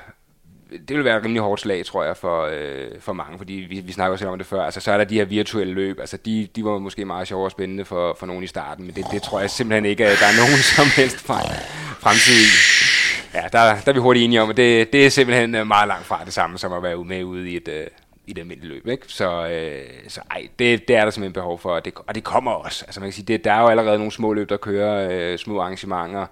det 0.87 0.97
vil 0.97 1.05
være 1.05 1.17
et 1.17 1.23
rimelig 1.23 1.41
hårdt 1.41 1.61
slag, 1.61 1.85
tror 1.85 2.03
jeg, 2.03 2.17
for, 2.17 2.49
øh, 2.51 2.87
for 2.99 3.13
mange, 3.13 3.37
fordi 3.37 3.53
vi, 3.53 3.79
vi 3.79 3.91
snakker 3.91 4.11
også 4.11 4.27
om 4.27 4.37
det 4.37 4.47
før. 4.47 4.63
Altså, 4.63 4.79
så 4.79 4.91
er 4.91 4.97
der 4.97 5.03
de 5.03 5.15
her 5.15 5.25
virtuelle 5.25 5.73
løb, 5.73 5.99
altså 5.99 6.17
de, 6.17 6.47
de 6.55 6.65
var 6.65 6.79
måske 6.79 7.05
meget 7.05 7.27
sjovere 7.27 7.47
og 7.47 7.51
spændende 7.51 7.85
for, 7.85 8.15
for 8.19 8.25
nogen 8.25 8.43
i 8.43 8.47
starten, 8.47 8.85
men 8.85 8.95
det, 8.95 9.05
det 9.11 9.21
tror 9.21 9.39
jeg 9.39 9.49
simpelthen 9.49 9.85
ikke, 9.85 10.05
at 10.05 10.17
der 10.19 10.25
er 10.25 10.37
nogen 10.37 10.57
som 10.75 10.85
helst 10.95 11.19
fremtid 11.19 12.33
i. 12.33 12.83
Ja, 13.33 13.41
der, 13.41 13.81
der 13.85 13.91
er 13.91 13.93
vi 13.93 13.99
hurtigt 13.99 14.23
enige 14.23 14.41
om, 14.41 14.49
at 14.49 14.57
det, 14.57 14.93
det 14.93 15.05
er 15.05 15.09
simpelthen 15.09 15.55
øh, 15.55 15.67
meget 15.67 15.87
langt 15.87 16.05
fra 16.05 16.21
det 16.25 16.33
samme, 16.33 16.57
som 16.57 16.73
at 16.73 16.83
være 16.83 17.03
med 17.03 17.23
ude 17.23 17.51
i 17.51 17.55
et, 17.55 17.67
øh, 17.67 17.87
i 18.27 18.31
et 18.31 18.39
almindeligt 18.39 18.73
løb. 18.73 18.87
Ikke? 18.87 19.03
Så, 19.07 19.47
øh, 19.47 19.81
så 20.07 20.21
ej, 20.31 20.47
det, 20.59 20.87
det 20.87 20.95
er 20.95 21.03
der 21.03 21.11
simpelthen 21.11 21.33
behov 21.33 21.59
for, 21.59 21.69
og 21.69 21.85
det, 21.85 21.93
og 22.07 22.15
det 22.15 22.23
kommer 22.23 22.51
også. 22.51 22.85
Altså 22.85 22.99
man 22.99 23.07
kan 23.07 23.13
sige, 23.13 23.25
det, 23.25 23.43
der 23.43 23.53
er 23.53 23.61
jo 23.61 23.67
allerede 23.67 23.97
nogle 23.97 24.11
små 24.11 24.33
løb, 24.33 24.49
der 24.49 24.57
kører 24.57 25.09
øh, 25.11 25.37
små 25.37 25.61
arrangementer, 25.61 26.25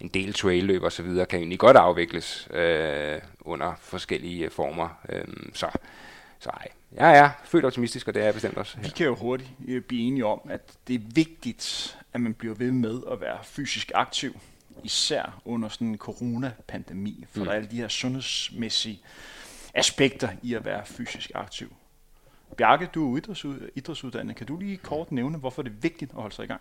en 0.00 0.08
del 0.08 0.34
trailløb 0.34 0.82
og 0.82 0.92
så 0.92 1.02
videre, 1.02 1.26
kan 1.26 1.38
egentlig 1.38 1.58
godt 1.58 1.76
afvikles 1.76 2.48
øh, 2.50 3.20
under 3.40 3.74
forskellige 3.80 4.44
øh, 4.44 4.50
former. 4.50 4.88
Øh, 5.08 5.24
så, 5.54 5.68
så 6.38 6.50
ej, 6.50 6.68
jeg 6.92 7.18
er 7.18 7.30
født 7.44 7.64
optimistisk, 7.64 8.08
og 8.08 8.14
det 8.14 8.20
er 8.20 8.24
jeg 8.24 8.34
bestemt 8.34 8.56
også. 8.56 8.78
Vi 8.80 8.88
kan 8.88 9.06
jo 9.06 9.14
hurtigt 9.14 9.50
øh, 9.68 9.82
blive 9.82 10.02
enige 10.02 10.26
om, 10.26 10.40
at 10.50 10.60
det 10.88 10.94
er 10.94 11.04
vigtigt, 11.14 11.98
at 12.12 12.20
man 12.20 12.34
bliver 12.34 12.54
ved 12.54 12.72
med 12.72 13.00
at 13.12 13.20
være 13.20 13.38
fysisk 13.42 13.92
aktiv, 13.94 14.40
især 14.84 15.40
under 15.44 15.68
sådan 15.68 15.86
en 15.86 15.98
coronapandemi, 15.98 17.24
for 17.30 17.38
mm. 17.38 17.44
der 17.44 17.52
er 17.52 17.56
alle 17.56 17.70
de 17.70 17.76
her 17.76 17.88
sundhedsmæssige 17.88 19.00
aspekter 19.74 20.28
i 20.42 20.54
at 20.54 20.64
være 20.64 20.86
fysisk 20.86 21.30
aktiv. 21.34 21.72
Bjarke, 22.56 22.88
du 22.94 23.16
er 23.16 23.20
idrætsuddannet. 23.74 24.36
Kan 24.36 24.46
du 24.46 24.56
lige 24.56 24.76
kort 24.76 25.12
nævne, 25.12 25.38
hvorfor 25.38 25.62
det 25.62 25.70
er 25.70 25.80
vigtigt 25.80 26.10
at 26.10 26.20
holde 26.20 26.34
sig 26.34 26.44
i 26.44 26.46
gang? 26.46 26.60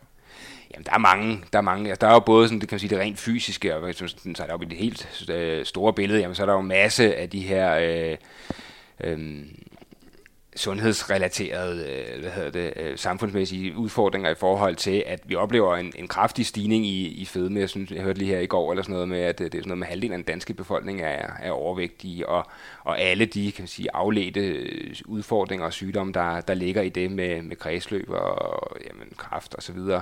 Jamen, 0.73 0.85
der 0.85 0.93
er 0.93 0.97
mange. 0.97 1.43
Der 1.53 1.59
er, 1.59 1.63
mange. 1.63 1.89
Altså, 1.89 2.01
der 2.01 2.07
er 2.07 2.13
jo 2.13 2.19
både 2.19 2.47
sådan, 2.47 2.59
det 2.59 2.69
kan 2.69 2.75
man 2.75 2.79
sige, 2.79 2.89
det 2.89 2.99
rent 2.99 3.19
fysiske, 3.19 3.75
og 3.75 3.81
hvis 3.81 4.25
man 4.25 4.35
tager 4.35 4.47
det 4.47 4.53
op 4.53 4.61
i 4.61 4.65
det 4.65 4.77
helt 4.77 5.29
øh, 5.29 5.65
store 5.65 5.93
billede, 5.93 6.19
jamen, 6.19 6.35
så 6.35 6.41
er 6.41 6.45
der 6.45 6.53
jo 6.53 6.61
masse 6.61 7.15
af 7.15 7.29
de 7.29 7.39
her 7.39 7.75
øh, 7.75 8.17
øh, 9.03 9.19
sundhedsrelaterede 10.55 11.85
øh, 11.89 12.21
hvad 12.21 12.31
hedder 12.31 12.51
det, 12.51 12.73
øh, 12.75 12.97
samfundsmæssige 12.97 13.77
udfordringer 13.77 14.29
i 14.29 14.35
forhold 14.35 14.75
til, 14.75 15.03
at 15.07 15.19
vi 15.25 15.35
oplever 15.35 15.75
en, 15.75 15.93
en 15.95 16.07
kraftig 16.07 16.45
stigning 16.45 16.85
i, 16.85 17.07
i 17.07 17.25
fedme. 17.25 17.59
Jeg, 17.59 17.69
synes, 17.69 17.91
jeg 17.91 18.01
hørte 18.01 18.19
lige 18.19 18.31
her 18.31 18.39
i 18.39 18.45
går 18.45 18.71
eller 18.71 18.83
sådan 18.83 18.93
noget 18.93 19.09
med, 19.09 19.19
at 19.19 19.41
øh, 19.41 19.45
det 19.45 19.55
er 19.55 19.61
sådan 19.61 19.67
noget 19.67 19.79
med 19.79 19.87
halvdelen 19.87 20.13
af 20.13 20.17
den 20.17 20.25
danske 20.25 20.53
befolkning 20.53 21.01
er, 21.01 21.31
er 21.39 21.51
overvægtige, 21.51 22.29
og, 22.29 22.45
og 22.83 22.99
alle 22.99 23.25
de 23.25 23.51
kan 23.51 23.67
sige, 23.67 23.87
afledte 23.93 24.65
udfordringer 25.05 25.65
og 25.65 25.73
sygdomme, 25.73 26.13
der, 26.13 26.41
der 26.41 26.53
ligger 26.53 26.81
i 26.81 26.89
det 26.89 27.11
med, 27.11 27.41
med 27.41 27.55
kredsløb 27.55 28.09
og 28.09 28.77
jamen, 28.87 29.13
kraft 29.17 29.55
og 29.55 29.63
så 29.63 29.73
videre, 29.73 30.01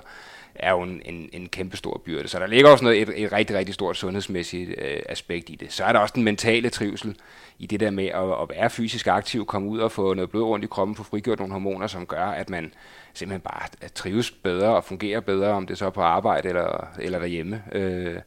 er 0.55 0.71
jo 0.71 0.81
en, 0.81 1.01
en, 1.05 1.29
en 1.33 1.49
kæmpe 1.49 1.77
stor 1.77 2.01
byrde. 2.05 2.27
Så 2.27 2.39
der 2.39 2.47
ligger 2.47 2.69
også 2.69 2.83
noget, 2.83 3.01
et, 3.01 3.23
et 3.23 3.31
rigtig, 3.31 3.55
rigtig 3.55 3.73
stort 3.75 3.97
sundhedsmæssigt 3.97 4.69
øh, 4.69 4.99
aspekt 5.09 5.49
i 5.49 5.55
det. 5.55 5.73
Så 5.73 5.83
er 5.83 5.93
der 5.93 5.99
også 5.99 6.13
den 6.15 6.23
mentale 6.23 6.69
trivsel 6.69 7.15
i 7.59 7.65
det 7.65 7.79
der 7.79 7.89
med 7.89 8.05
at, 8.05 8.41
at 8.41 8.49
være 8.49 8.69
fysisk 8.69 9.07
aktiv, 9.07 9.45
komme 9.45 9.69
ud 9.69 9.79
og 9.79 9.91
få 9.91 10.13
noget 10.13 10.29
blod 10.29 10.43
rundt 10.43 10.65
i 10.65 10.67
kroppen, 10.67 10.95
få 10.95 11.03
frigjort 11.03 11.39
nogle 11.39 11.53
hormoner, 11.53 11.87
som 11.87 12.05
gør, 12.05 12.25
at 12.25 12.49
man 12.49 12.73
simpelthen 13.13 13.41
bare 13.41 13.87
trives 13.95 14.31
bedre 14.31 14.75
og 14.75 14.83
fungerer 14.83 15.19
bedre, 15.19 15.49
om 15.51 15.67
det 15.67 15.77
så 15.77 15.85
er 15.85 15.89
på 15.89 16.01
arbejde 16.01 16.47
eller, 16.47 16.87
eller 16.99 17.19
derhjemme. 17.19 17.63
Øh, 17.71 18.19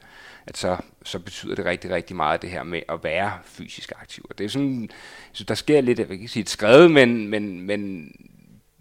at 0.47 0.57
så, 0.57 0.77
så 1.05 1.19
betyder 1.19 1.55
det 1.55 1.65
rigtig, 1.65 1.91
rigtig 1.91 2.17
meget 2.17 2.43
det 2.43 2.51
her 2.51 2.63
med 2.63 2.83
at 2.89 3.05
være 3.05 3.33
fysisk 3.45 3.93
aktiv. 4.01 4.27
Og 4.31 4.39
det 4.39 4.45
er 4.45 4.49
sådan, 4.49 4.91
så 5.33 5.45
der 5.45 5.55
sker 5.55 5.81
lidt, 5.81 5.99
jeg 5.99 6.09
vil 6.09 6.15
ikke 6.15 6.29
sige 6.29 6.41
et 6.41 6.49
skred, 6.49 6.89
men, 6.89 7.29
men, 7.29 7.61
men 7.61 8.11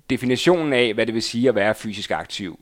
definitionen 0.09 0.73
af, 0.73 0.93
hvad 0.93 1.05
det 1.05 1.15
vil 1.15 1.21
sige 1.23 1.49
at 1.49 1.55
være 1.55 1.75
fysisk 1.75 2.11
aktiv, 2.11 2.59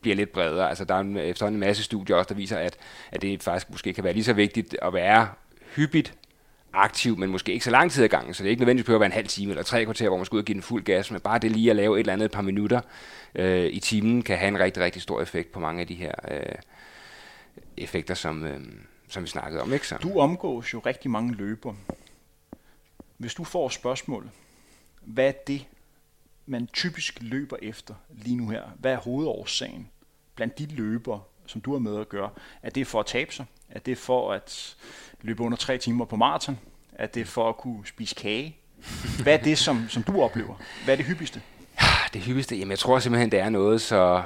bliver 0.00 0.16
lidt 0.16 0.32
bredere. 0.32 0.68
Altså 0.68 0.84
der 0.84 0.94
er 0.94 1.00
en, 1.00 1.16
efterhånden 1.16 1.56
en 1.56 1.66
masse 1.66 1.82
studier 1.82 2.16
også, 2.16 2.28
der 2.28 2.34
viser, 2.34 2.58
at, 2.58 2.76
at 3.10 3.22
det 3.22 3.42
faktisk 3.42 3.70
måske 3.70 3.92
kan 3.92 4.04
være 4.04 4.12
lige 4.12 4.24
så 4.24 4.32
vigtigt 4.32 4.76
at 4.82 4.92
være 4.92 5.28
hyppigt 5.76 6.14
aktiv, 6.72 7.18
men 7.18 7.30
måske 7.30 7.52
ikke 7.52 7.64
så 7.64 7.70
lang 7.70 7.90
tid 7.90 8.04
ad 8.04 8.08
gangen, 8.08 8.34
så 8.34 8.42
det 8.42 8.48
er 8.48 8.50
ikke 8.50 8.60
nødvendigvis 8.60 8.86
behøver 8.86 8.98
at 8.98 9.00
være 9.00 9.06
en 9.06 9.12
halv 9.12 9.26
time 9.26 9.50
eller 9.50 9.62
tre 9.62 9.84
kvarter, 9.84 10.08
hvor 10.08 10.16
man 10.16 10.26
skal 10.26 10.36
ud 10.36 10.40
og 10.40 10.46
give 10.46 10.54
den 10.54 10.62
fuld 10.62 10.84
gas, 10.84 11.10
men 11.10 11.20
bare 11.20 11.38
det 11.38 11.50
lige 11.50 11.70
at 11.70 11.76
lave 11.76 11.96
et 11.96 12.00
eller 12.00 12.12
andet 12.12 12.24
et 12.24 12.30
par 12.30 12.42
minutter 12.42 12.80
øh, 13.34 13.66
i 13.66 13.80
timen, 13.80 14.22
kan 14.22 14.38
have 14.38 14.48
en 14.48 14.58
rigtig, 14.58 14.82
rigtig 14.82 15.02
stor 15.02 15.22
effekt 15.22 15.52
på 15.52 15.60
mange 15.60 15.80
af 15.80 15.86
de 15.86 15.94
her 15.94 16.12
øh, 16.30 16.54
effekter, 17.76 18.14
som, 18.14 18.44
øh, 18.44 18.60
som 19.08 19.22
vi 19.22 19.28
snakkede 19.28 19.62
om. 19.62 19.72
Ikke 19.72 19.88
så? 19.88 19.96
Du 19.96 20.18
omgås 20.18 20.74
jo 20.74 20.78
rigtig 20.78 21.10
mange 21.10 21.34
løber. 21.34 21.74
Hvis 23.18 23.34
du 23.34 23.44
får 23.44 23.68
spørgsmål, 23.68 24.30
hvad 25.00 25.28
er 25.28 25.32
det, 25.32 25.66
man 26.46 26.66
typisk 26.66 27.18
løber 27.20 27.56
efter 27.62 27.94
lige 28.10 28.36
nu 28.36 28.48
her? 28.48 28.62
Hvad 28.78 28.92
er 28.92 28.96
hovedårsagen 28.96 29.88
blandt 30.34 30.58
de 30.58 30.66
løber, 30.66 31.18
som 31.46 31.60
du 31.60 31.72
har 31.72 31.78
med 31.78 32.00
at 32.00 32.08
gøre? 32.08 32.30
Er 32.62 32.70
det 32.70 32.86
for 32.86 33.00
at 33.00 33.06
tabe 33.06 33.34
sig? 33.34 33.44
Er 33.70 33.78
det 33.78 33.98
for 33.98 34.32
at 34.32 34.76
løbe 35.22 35.42
under 35.42 35.56
tre 35.56 35.78
timer 35.78 36.04
på 36.04 36.16
maraton? 36.16 36.58
Er 36.92 37.06
det 37.06 37.28
for 37.28 37.48
at 37.48 37.56
kunne 37.56 37.86
spise 37.86 38.14
kage? 38.14 38.56
Hvad 39.22 39.34
er 39.34 39.42
det, 39.42 39.58
som, 39.58 39.88
som 39.88 40.02
du 40.02 40.22
oplever? 40.22 40.54
Hvad 40.84 40.94
er 40.94 40.96
det 40.96 41.06
hyppigste? 41.06 41.40
Det 42.12 42.22
hyppigste? 42.22 42.56
Jamen, 42.56 42.70
jeg 42.70 42.78
tror 42.78 42.98
simpelthen, 42.98 43.30
det 43.32 43.40
er 43.40 43.48
noget 43.48 43.80
så 43.80 44.22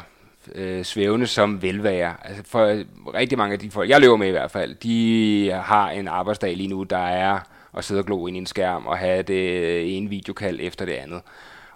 øh, 0.55 0.85
svævende 0.85 1.27
som 1.27 1.63
velvære. 1.63 2.15
Altså 2.25 2.43
for 2.47 2.65
øh, 2.65 2.85
rigtig 3.15 3.39
mange 3.39 3.53
af 3.53 3.59
de 3.59 3.71
folk, 3.71 3.91
jeg 3.91 4.01
løber 4.01 4.17
med 4.17 4.29
i 4.29 4.31
hvert 4.31 4.51
fald, 4.51 4.75
de 4.75 5.51
har 5.65 5.91
en 5.91 6.09
arbejdsdag 6.09 6.57
lige 6.57 6.69
nu, 6.69 6.83
der 6.83 6.99
er 6.99 7.41
at 7.77 7.85
sidde 7.85 7.99
og 7.99 8.07
glo 8.07 8.27
ind 8.27 8.37
i 8.37 8.41
en 8.41 8.47
skærm 8.47 8.87
og 8.87 8.99
have 8.99 9.23
det 9.23 9.97
ene 9.97 10.09
videokald 10.09 10.59
efter 10.63 10.85
det 10.85 10.93
andet. 10.93 11.23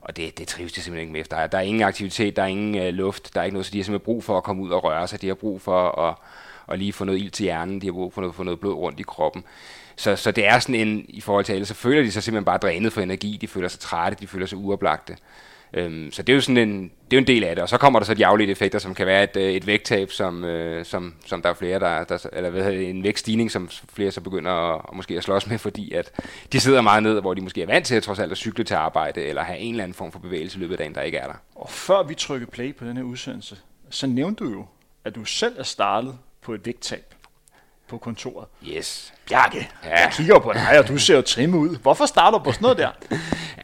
Og 0.02 0.16
det, 0.16 0.38
det 0.38 0.49
trives 0.49 0.73
de 0.73 0.80
simpelthen 0.80 1.09
ikke 1.09 1.12
med. 1.12 1.25
Der 1.25 1.37
er, 1.37 1.47
der 1.47 1.59
er 1.59 1.62
ingen 1.62 1.82
aktivitet, 1.82 2.37
der 2.37 2.42
er 2.42 2.47
ingen 2.47 2.75
øh, 2.75 2.94
luft, 2.94 3.35
der 3.35 3.40
er 3.40 3.44
ikke 3.44 3.54
noget, 3.54 3.66
så 3.66 3.73
de 3.73 3.78
har 3.78 3.85
simpelthen 3.85 4.04
brug 4.04 4.25
for 4.25 4.37
at 4.37 4.42
komme 4.42 4.62
ud 4.62 4.71
og 4.71 4.85
røre 4.85 5.09
sig. 5.09 5.23
De 5.23 5.26
har 5.26 5.35
brug 5.35 5.61
for 5.61 6.00
at, 6.09 6.14
at 6.68 6.78
lige 6.78 6.92
få 6.92 7.04
noget 7.04 7.18
ild 7.18 7.30
til 7.30 7.44
hjernen, 7.44 7.80
de 7.80 7.87
har 7.87 7.92
brug 7.92 8.12
for 8.12 8.21
noget, 8.21 8.35
få 8.35 8.42
noget 8.42 8.61
blod 8.61 8.75
rundt 8.75 9.00
i 9.00 9.02
kroppen. 9.02 9.44
Så, 9.97 10.16
så 10.16 10.30
det 10.30 10.47
er 10.47 10.59
sådan 10.59 10.75
en, 10.75 11.04
i 11.09 11.21
forhold 11.21 11.44
til 11.44 11.52
alle, 11.52 11.66
så 11.66 11.75
føler 11.75 12.02
de 12.02 12.12
sig 12.12 12.23
simpelthen 12.23 12.44
bare 12.44 12.59
drænet 12.59 12.92
for 12.92 13.00
energi, 13.00 13.38
de 13.40 13.49
føler 13.49 13.68
sig 13.68 13.80
trætte, 13.80 14.18
de 14.21 14.26
føler 14.26 14.47
sig 14.47 14.59
uoplagte. 14.59 15.16
Øhm, 15.75 16.12
så 16.12 16.23
det 16.23 16.33
er 16.33 16.35
jo 16.35 16.41
sådan 16.41 16.69
en, 16.69 16.91
det 17.11 17.17
er 17.17 17.21
en 17.21 17.26
del 17.26 17.45
af 17.45 17.55
det, 17.57 17.62
og 17.62 17.69
så 17.69 17.79
kommer 17.79 17.99
der 17.99 18.07
så 18.07 18.14
de 18.14 18.26
afledte 18.26 18.50
effekter, 18.50 18.79
som 18.79 18.95
kan 18.95 19.07
være 19.07 19.25
et, 19.25 19.37
øh, 19.37 19.52
et 19.52 19.67
vægttab, 19.67 20.11
som, 20.11 20.45
øh, 20.45 20.85
som, 20.85 21.14
som 21.26 21.43
der 21.43 21.49
er 21.49 21.55
flere, 21.55 21.79
der, 21.79 22.05
der 22.05 22.26
eller 22.33 22.50
hvad 22.50 22.64
hedder, 22.64 22.88
en 22.88 23.02
vægtstigning, 23.02 23.50
som 23.50 23.69
flere 23.69 24.11
så 24.11 24.21
begynder 24.21 24.50
at, 24.50 24.81
at, 24.88 24.97
måske 24.97 25.17
at 25.17 25.25
slås 25.25 25.47
med, 25.47 25.59
fordi 25.59 25.93
at 25.93 26.12
de 26.52 26.61
sidder 26.61 26.81
meget 26.81 27.02
ned, 27.02 27.21
hvor 27.21 27.35
de 27.35 27.41
måske 27.41 27.62
er 27.62 27.67
vant 27.67 27.87
til 27.87 27.95
at 27.95 28.02
trods 28.02 28.19
alt 28.19 28.33
at 28.33 28.38
cykle 28.38 28.64
til 28.64 28.75
arbejde, 28.75 29.23
eller 29.23 29.43
have 29.43 29.59
en 29.59 29.75
eller 29.75 29.85
anden 29.85 29.95
form 29.95 30.12
for 30.12 30.19
bevægelse 30.19 30.59
i 30.59 30.61
løbet 30.61 30.75
af 30.75 30.79
dagen, 30.79 30.95
der 30.95 31.02
ikke 31.02 31.19
er 31.19 31.26
der. 31.26 31.35
Og 31.55 31.71
før 31.71 32.02
vi 32.02 32.14
trykker 32.14 32.47
play 32.47 32.75
på 32.75 32.85
den 32.85 32.97
her 32.97 33.05
udsendelse, 33.05 33.57
så 33.91 34.07
nævnte 34.07 34.45
du 34.45 34.50
jo, 34.50 34.67
at 35.05 35.14
du 35.14 35.25
selv 35.25 35.55
er 35.59 35.62
startet 35.62 36.19
på 36.43 36.55
et 36.55 36.67
vægttab 36.67 37.14
på 37.93 37.99
kontoret. 37.99 38.49
Yes. 38.67 39.15
Bjarke, 39.29 39.69
ja. 39.85 39.91
jeg 39.91 40.13
kigger 40.13 40.39
på 40.39 40.53
dig, 40.53 40.79
og 40.79 40.89
du 40.89 40.99
ser 40.99 41.17
jo 41.17 41.23
trimmet 41.23 41.59
ud. 41.59 41.77
Hvorfor 41.83 42.07
starter 42.07 42.39
du 42.39 42.45
på 42.45 42.53
sådan 42.53 42.63
noget 42.63 42.79
der? 42.79 42.91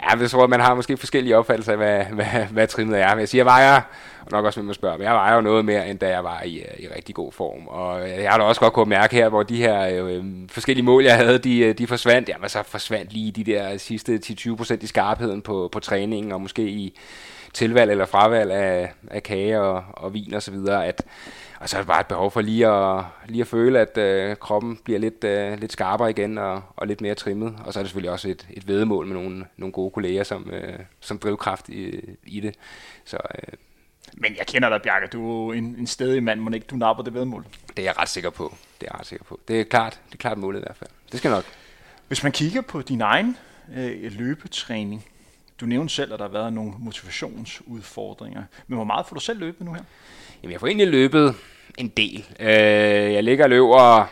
ja, 0.03 0.21
jeg 0.21 0.31
tror, 0.31 0.45
at 0.45 0.51
man 0.51 0.61
har 0.61 0.75
måske 0.75 0.97
forskellige 0.97 1.37
opfattelser 1.37 1.73
af, 1.73 1.79
hvad, 1.79 2.05
hvad, 2.05 2.45
hvad 2.51 2.67
trimmet 2.67 3.01
er. 3.01 3.09
Men 3.09 3.21
jeg 3.21 3.29
siger, 3.29 3.41
jeg 3.41 3.47
vejer, 3.47 3.81
og 4.21 4.29
nok 4.31 4.45
også, 4.45 4.63
med 4.63 4.71
at 4.71 4.75
spørge, 4.75 4.99
men 4.99 5.07
jeg 5.07 5.15
vejer 5.15 5.35
jo 5.35 5.41
noget 5.41 5.65
mere, 5.65 5.89
end 5.89 5.99
da 5.99 6.09
jeg 6.09 6.25
var 6.25 6.43
i, 6.43 6.65
i 6.79 6.87
rigtig 6.97 7.15
god 7.15 7.33
form. 7.33 7.67
Og 7.67 8.11
jeg 8.11 8.31
har 8.31 8.39
da 8.39 8.45
også 8.45 8.61
godt 8.61 8.73
kunnet 8.73 8.89
mærke 8.89 9.17
her, 9.17 9.29
hvor 9.29 9.43
de 9.43 9.57
her 9.57 10.05
øh, 10.05 10.25
forskellige 10.51 10.85
mål, 10.85 11.05
jeg 11.05 11.17
havde, 11.17 11.39
de, 11.39 11.73
de 11.73 11.87
forsvandt. 11.87 12.29
Jamen, 12.29 12.49
så 12.49 12.63
forsvandt 12.63 13.13
lige 13.13 13.33
de 13.33 13.45
der 13.45 13.77
sidste 13.77 14.21
10-20% 14.27 14.77
i 14.81 14.87
skarpheden 14.87 15.43
på, 15.43 15.69
på 15.73 15.81
træningen, 15.81 16.33
og 16.33 16.41
måske 16.41 16.63
i 16.63 16.99
tilvalg 17.53 17.91
eller 17.91 18.07
fravalg 18.07 18.53
af, 18.53 18.93
af 19.11 19.23
kage 19.23 19.61
og, 19.61 19.85
og 19.93 20.15
vin 20.15 20.35
og 20.35 20.43
så 20.43 20.51
videre, 20.51 20.87
at 20.87 21.03
og 21.61 21.69
så 21.69 21.77
er 21.77 21.81
det 21.81 21.87
bare 21.87 22.01
et 22.01 22.07
behov 22.07 22.31
for 22.31 22.41
lige 22.41 22.67
at, 22.67 23.05
lige 23.27 23.41
at 23.41 23.47
føle, 23.47 23.81
at 23.81 23.99
øh, 23.99 24.37
kroppen 24.37 24.79
bliver 24.85 24.99
lidt, 24.99 25.25
øh, 25.25 25.59
lidt 25.61 25.73
skarpere 25.73 26.11
igen 26.11 26.39
og, 26.39 26.63
og 26.77 26.87
lidt 26.87 27.01
mere 27.01 27.15
trimmet. 27.15 27.57
Og 27.65 27.73
så 27.73 27.79
er 27.79 27.83
det 27.83 27.89
selvfølgelig 27.91 28.11
også 28.11 28.29
et, 28.29 28.47
et 28.51 28.69
vedmål 28.69 29.07
med 29.07 29.15
nogle, 29.15 29.45
nogle 29.57 29.73
gode 29.73 29.91
kolleger 29.91 30.25
som, 30.25 30.51
øh, 30.51 30.79
som 31.01 31.19
drivkraft 31.19 31.69
i, 31.69 32.01
i 32.27 32.41
det. 32.41 32.55
Så, 33.05 33.17
øh, 33.35 33.53
Men 34.15 34.37
jeg 34.37 34.47
kender 34.47 34.69
dig, 34.69 34.83
Bjarke. 34.83 35.07
Du 35.07 35.51
er 35.51 35.55
en, 35.55 35.65
en 35.65 35.87
stedig 35.87 36.23
mand. 36.23 36.41
Må 36.41 36.51
ikke 36.51 36.67
du 36.71 36.77
napper 36.77 37.05
det 37.05 37.15
vedmål? 37.15 37.45
Det 37.69 37.79
er 37.79 37.83
jeg 37.83 37.99
ret 37.99 38.09
sikker 38.09 38.31
på. 38.31 38.55
Det 38.81 38.87
er 38.87 38.91
jeg 38.93 39.01
ret 39.01 39.07
sikker 39.07 39.25
på. 39.25 39.41
Det 39.49 39.61
er 39.61 39.65
klart, 39.65 40.01
det 40.07 40.15
er 40.15 40.19
klart 40.19 40.39
målet 40.39 40.59
i 40.59 40.63
hvert 40.63 40.77
fald. 40.77 40.91
Det 41.13 41.19
skal 41.19 41.31
nok. 41.31 41.45
Hvis 42.09 42.23
man 42.23 42.33
kigger 42.33 42.61
på 42.61 42.83
din 42.83 43.01
egen 43.01 43.37
øh, 43.77 44.13
løbetræning, 44.13 45.05
du 45.61 45.67
nævnte 45.67 45.95
selv, 45.95 46.13
at 46.13 46.19
der 46.19 46.25
har 46.25 46.33
været 46.33 46.53
nogle 46.53 46.73
motivationsudfordringer. 46.79 48.43
Men 48.67 48.77
hvor 48.77 48.85
meget 48.85 49.07
får 49.07 49.15
du 49.15 49.21
selv 49.21 49.39
løbet 49.41 49.67
nu 49.67 49.73
her? 49.73 49.83
Jamen, 50.43 50.53
jeg 50.53 50.61
får 50.61 50.67
egentlig 50.67 50.89
løbet 50.89 51.35
en 51.79 51.89
del. 51.89 52.27
Øh, 52.41 52.49
jeg 53.13 53.25
ligger 53.25 53.45
og 53.45 53.51
løber 53.51 54.11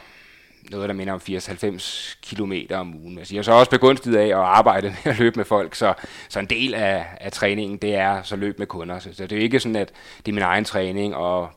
noget, 0.71 0.89
der 0.89 0.95
minder 0.95 1.13
om 1.13 1.21
80-90 1.29 2.17
km 2.23 2.53
om 2.71 2.95
ugen. 2.95 3.19
Altså, 3.19 3.35
jeg 3.35 3.39
er 3.39 3.43
så 3.43 3.53
også 3.53 3.71
begunstiget 3.71 4.17
af 4.17 4.27
at 4.27 4.35
arbejde 4.35 4.89
med 5.05 5.13
at 5.13 5.19
løbe 5.19 5.37
med 5.37 5.45
folk, 5.45 5.75
så, 5.75 5.95
så 6.29 6.41
en 6.41 6.47
del 6.47 6.75
af, 6.75 7.07
af 7.21 7.33
træningen, 7.33 7.79
det 7.79 7.95
er 7.95 8.23
så 8.23 8.37
løb 8.37 8.59
med 8.59 8.67
kunder. 8.67 8.99
Så, 8.99 9.13
så 9.13 9.27
det 9.27 9.39
er 9.39 9.43
ikke 9.43 9.61
sådan, 9.61 9.77
at 9.77 9.93
det 10.27 10.33
er 10.33 10.35
min 10.35 10.43
egen 10.43 10.65
træning, 10.65 11.17
og 11.17 11.51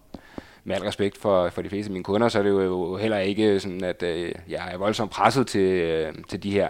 med 0.63 0.75
al 0.75 0.81
respekt 0.81 1.17
for, 1.17 1.50
for 1.50 1.62
de 1.62 1.69
fleste 1.69 1.89
af 1.89 1.91
mine 1.91 2.03
kunder, 2.03 2.29
så 2.29 2.39
er 2.39 2.43
det 2.43 2.50
jo 2.50 2.98
heller 2.98 3.17
ikke 3.17 3.60
sådan, 3.60 3.84
at 3.84 4.03
øh, 4.03 4.31
jeg 4.50 4.69
er 4.72 4.77
voldsomt 4.77 5.12
presset 5.12 5.48
til, 5.48 5.62
øh, 5.62 6.13
til 6.29 6.43
de 6.43 6.51
her 6.51 6.67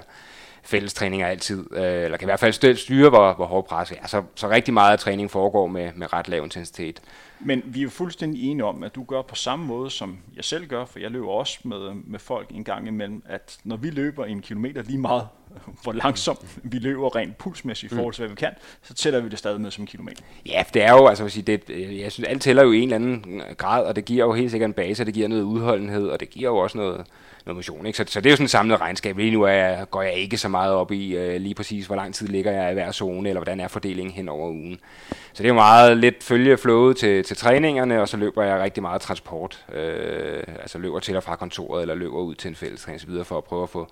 fællestræninger 0.69 1.27
altid, 1.27 1.65
øh, 1.71 1.83
eller 1.83 2.17
kan 2.17 2.25
i 2.25 2.29
hvert 2.29 2.39
fald 2.39 2.75
styre, 2.75 3.09
hvor, 3.09 3.33
hvor 3.33 3.45
hårdt 3.45 3.67
presset 3.67 3.97
er. 4.01 4.07
Så, 4.07 4.23
så 4.35 4.49
rigtig 4.49 4.73
meget 4.73 4.91
af 4.91 4.99
træning 4.99 5.31
foregår 5.31 5.67
med, 5.67 5.91
med 5.95 6.13
ret 6.13 6.27
lav 6.27 6.43
intensitet. 6.43 7.01
Men 7.39 7.61
vi 7.65 7.79
er 7.79 7.83
jo 7.83 7.89
fuldstændig 7.89 8.51
enige 8.51 8.65
om, 8.65 8.83
at 8.83 8.95
du 8.95 9.03
gør 9.03 9.21
på 9.21 9.35
samme 9.35 9.65
måde, 9.65 9.89
som 9.89 10.17
jeg 10.35 10.43
selv 10.43 10.67
gør, 10.67 10.85
for 10.85 10.99
jeg 10.99 11.11
løber 11.11 11.27
også 11.27 11.59
med, 11.63 11.93
med 12.05 12.19
folk 12.19 12.49
en 12.51 12.63
gang 12.63 12.87
imellem, 12.87 13.23
at 13.25 13.57
når 13.63 13.77
vi 13.77 13.89
løber 13.89 14.25
en 14.25 14.41
kilometer 14.41 14.83
lige 14.83 14.97
meget, 14.97 15.27
hvor 15.83 15.91
langsomt 15.91 16.59
vi 16.63 16.79
løber 16.79 17.15
rent 17.15 17.37
pulsmæssigt 17.37 17.91
i 17.91 17.95
forhold 17.95 18.13
til, 18.13 18.21
hvad 18.21 18.29
vi 18.29 18.35
kan, 18.35 18.51
så 18.81 18.93
tæller 18.93 19.19
vi 19.19 19.29
det 19.29 19.39
stadig 19.39 19.61
med 19.61 19.71
som 19.71 19.81
en 19.81 19.87
kilometer. 19.87 20.23
Ja, 20.45 20.63
det 20.73 20.83
er 20.83 20.91
jo, 20.91 21.07
altså 21.07 21.23
jeg, 21.23 21.31
sige, 21.31 21.43
det, 21.43 21.69
jeg 22.01 22.11
synes, 22.11 22.29
alt 22.29 22.41
tæller 22.41 22.63
jo 22.63 22.71
i 22.71 22.77
en 22.77 22.83
eller 22.83 22.95
anden 22.95 23.41
grad, 23.57 23.85
og 23.85 23.95
det 23.95 24.05
giver 24.05 24.25
jo 24.25 24.33
helt 24.33 24.51
sikkert 24.51 24.67
en 24.67 24.73
base, 24.73 25.03
og 25.03 25.05
det 25.05 25.13
giver 25.13 25.27
noget 25.27 25.43
udholdenhed, 25.43 26.07
og 26.07 26.19
det 26.19 26.29
giver 26.29 26.49
jo 26.49 26.57
også 26.57 26.77
noget, 26.77 27.05
noget 27.45 27.55
motion. 27.55 27.85
Ikke? 27.85 27.97
Så, 27.97 28.03
så 28.07 28.21
det 28.21 28.25
er 28.25 28.31
jo 28.31 28.35
sådan 28.35 28.45
et 28.45 28.51
samlet 28.51 28.81
regnskab. 28.81 29.17
Lige 29.17 29.31
nu 29.31 29.43
er, 29.43 29.85
går 29.85 30.01
jeg 30.01 30.13
ikke 30.13 30.37
så 30.37 30.47
meget 30.47 30.73
op 30.73 30.91
i 30.91 31.15
øh, 31.15 31.41
lige 31.41 31.55
præcis, 31.55 31.85
hvor 31.85 31.95
lang 31.95 32.15
tid 32.15 32.27
ligger 32.27 32.51
jeg 32.51 32.71
i 32.71 32.73
hver 32.73 32.91
zone, 32.91 33.29
eller 33.29 33.39
hvordan 33.39 33.59
er 33.59 33.67
fordelingen 33.67 34.13
hen 34.13 34.29
over 34.29 34.49
ugen. 34.49 34.79
Så 35.09 35.43
det 35.43 35.45
er 35.45 35.49
jo 35.49 35.53
meget 35.53 35.97
lidt 35.97 36.23
følge 36.23 36.57
flowet 36.57 36.97
til, 36.97 37.23
til 37.23 37.37
træningerne, 37.37 38.01
og 38.01 38.09
så 38.09 38.17
løber 38.17 38.43
jeg 38.43 38.59
rigtig 38.59 38.83
meget 38.83 39.01
transport. 39.01 39.65
Øh, 39.73 40.43
altså 40.59 40.77
løber 40.77 40.99
til 40.99 41.15
og 41.15 41.23
fra 41.23 41.35
kontoret, 41.35 41.81
eller 41.81 41.95
løber 41.95 42.17
ud 42.17 42.35
til 42.35 42.49
en 42.49 42.55
fælles 42.55 42.81
træning 42.81 43.07
videre 43.07 43.25
for 43.25 43.37
at 43.37 43.43
prøve 43.43 43.63
at 43.63 43.69
få 43.69 43.87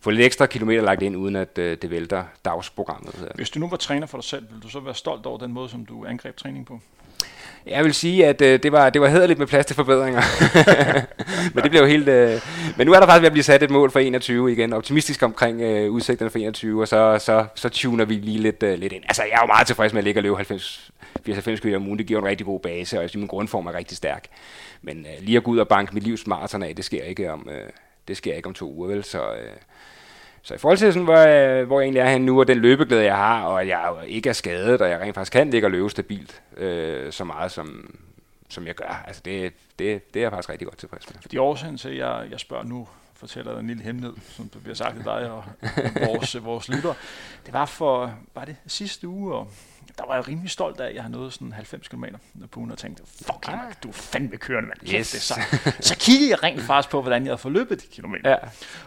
få 0.00 0.10
lidt 0.10 0.26
ekstra 0.26 0.46
kilometer 0.46 0.82
lagt 0.82 1.02
ind, 1.02 1.16
uden 1.16 1.36
at 1.36 1.58
øh, 1.58 1.76
det 1.82 1.90
vælter 1.90 2.24
dagsprogrammet. 2.44 3.32
Hvis 3.34 3.50
du 3.50 3.60
nu 3.60 3.68
var 3.68 3.76
træner 3.76 4.06
for 4.06 4.18
dig 4.18 4.24
selv, 4.24 4.48
ville 4.48 4.62
du 4.62 4.68
så 4.68 4.80
være 4.80 4.94
stolt 4.94 5.26
over 5.26 5.38
den 5.38 5.52
måde, 5.52 5.68
som 5.68 5.86
du 5.86 6.04
angreb 6.06 6.36
træning 6.36 6.66
på? 6.66 6.80
Jeg 7.66 7.84
vil 7.84 7.94
sige, 7.94 8.26
at 8.26 8.42
øh, 8.42 8.62
det 8.62 8.72
var 8.72 8.90
det 8.90 9.00
var 9.00 9.08
hederligt 9.08 9.38
med 9.38 9.46
plads 9.46 9.66
til 9.66 9.76
forbedringer. 9.76 10.20
men 11.54 11.62
det 11.62 11.70
blev 11.70 11.80
jo 11.80 11.86
helt... 11.86 12.08
Øh, 12.08 12.40
men 12.76 12.86
nu 12.86 12.92
er 12.92 13.00
der 13.00 13.06
faktisk 13.06 13.20
ved 13.20 13.26
at 13.26 13.32
blive 13.32 13.42
sat 13.42 13.62
et 13.62 13.70
mål 13.70 13.90
for 13.90 13.98
21 13.98 14.52
igen. 14.52 14.72
Optimistisk 14.72 15.22
omkring 15.22 15.60
øh, 15.60 15.90
udsigterne 15.90 16.30
for 16.30 16.38
21, 16.38 16.80
og 16.80 16.88
så, 16.88 17.18
så, 17.18 17.46
så 17.54 17.68
tuner 17.68 18.04
vi 18.04 18.14
lige 18.14 18.38
lidt, 18.38 18.62
øh, 18.62 18.78
lidt 18.78 18.92
ind. 18.92 19.04
Altså, 19.04 19.22
jeg 19.22 19.32
er 19.32 19.40
jo 19.42 19.46
meget 19.46 19.66
tilfreds 19.66 19.92
med 19.92 19.98
at 19.98 20.04
ligge 20.04 20.20
og 20.20 20.22
løbe 20.22 20.36
90, 20.36 20.90
80-90 21.28 21.56
km 21.56 21.74
om 21.74 21.86
ugen. 21.86 21.98
Det 21.98 22.06
giver 22.06 22.20
en 22.20 22.26
rigtig 22.26 22.46
god 22.46 22.60
base, 22.60 22.98
og 22.98 23.02
jeg 23.02 23.10
synes, 23.10 23.20
min 23.20 23.28
grundform 23.28 23.66
er 23.66 23.74
rigtig 23.74 23.96
stærk. 23.96 24.24
Men 24.82 24.98
øh, 24.98 25.24
lige 25.24 25.36
at 25.36 25.44
gå 25.44 25.50
ud 25.50 25.58
og 25.58 25.68
banke 25.68 25.94
mit 25.94 26.02
livs 26.02 26.26
maraton 26.26 26.62
af, 26.62 26.76
det 26.76 26.84
sker 26.84 27.02
ikke 27.02 27.32
om, 27.32 27.48
øh, 27.50 27.70
det 28.08 28.16
sker 28.16 28.34
ikke 28.34 28.46
om 28.46 28.54
to 28.54 28.72
uger, 28.72 28.88
vel? 28.88 29.04
Så, 29.04 29.22
øh, 29.22 29.52
så 30.46 30.54
i 30.54 30.58
forhold 30.58 30.78
til, 30.78 30.92
sådan, 30.92 31.04
hvor, 31.04 31.16
jeg, 31.16 31.64
hvor 31.64 31.80
jeg 31.80 31.84
egentlig 31.84 32.00
er 32.00 32.08
her 32.08 32.18
nu, 32.18 32.40
og 32.40 32.48
den 32.48 32.58
løbeglæde, 32.58 33.04
jeg 33.04 33.16
har, 33.16 33.44
og 33.44 33.60
at 33.60 33.68
jeg 33.68 33.94
ikke 34.06 34.28
er 34.28 34.32
skadet, 34.32 34.80
og 34.80 34.90
jeg 34.90 35.00
rent 35.00 35.14
faktisk 35.14 35.32
kan 35.32 35.50
ligge 35.50 35.66
og 35.66 35.70
løbe 35.70 35.90
stabilt 35.90 36.42
øh, 36.56 37.12
så 37.12 37.24
meget, 37.24 37.52
som, 37.52 37.96
som 38.48 38.66
jeg 38.66 38.74
gør, 38.74 39.04
altså 39.06 39.22
det, 39.24 39.52
det, 39.78 40.14
det 40.14 40.20
er 40.20 40.24
jeg 40.24 40.32
faktisk 40.32 40.50
rigtig 40.50 40.66
godt 40.66 40.78
tilfreds 40.78 41.08
med. 41.08 41.20
Fordi 41.20 41.36
årsagen 41.36 41.76
til, 41.76 41.88
at 41.88 41.96
jeg, 41.96 42.26
jeg 42.30 42.40
spørger 42.40 42.64
nu, 42.64 42.88
fortæller 43.14 43.52
dig 43.52 43.60
en 43.60 43.66
lille 43.66 43.82
hemmelighed, 43.82 44.16
som 44.28 44.48
du 44.48 44.58
bliver 44.58 44.74
sagt 44.74 44.94
til 44.94 45.04
dig 45.04 45.30
og 45.30 45.44
vores, 46.06 46.44
vores 46.44 46.68
lytter. 46.68 46.94
Det 47.46 47.52
var 47.52 47.66
for, 47.66 48.14
var 48.34 48.44
det 48.44 48.56
sidste 48.66 49.08
uge, 49.08 49.34
og 49.34 49.48
der 49.98 50.06
var 50.06 50.14
jeg 50.14 50.28
rimelig 50.28 50.50
stolt 50.50 50.80
af, 50.80 50.88
at 50.88 50.94
jeg 50.94 51.02
har 51.02 51.10
nået 51.10 51.32
sådan 51.32 51.52
90 51.52 51.88
km 51.88 52.04
på 52.50 52.60
ugen 52.60 52.70
og 52.70 52.78
tænkte, 52.78 53.02
fuck 53.06 53.48
ah. 53.48 53.58
du 53.82 53.88
er 53.88 53.92
fandme 53.92 54.36
kørende, 54.36 54.68
mand. 54.68 54.94
Yes. 54.94 55.10
Det 55.10 55.22
så. 55.22 55.34
så 55.80 55.96
kiggede 55.98 56.30
jeg 56.30 56.42
rent 56.42 56.62
faktisk 56.62 56.90
på, 56.90 57.02
hvordan 57.02 57.22
jeg 57.22 57.30
havde 57.30 57.38
forløbet 57.38 57.82
de 57.82 57.86
kilometer. 57.86 58.30
Ja. 58.30 58.36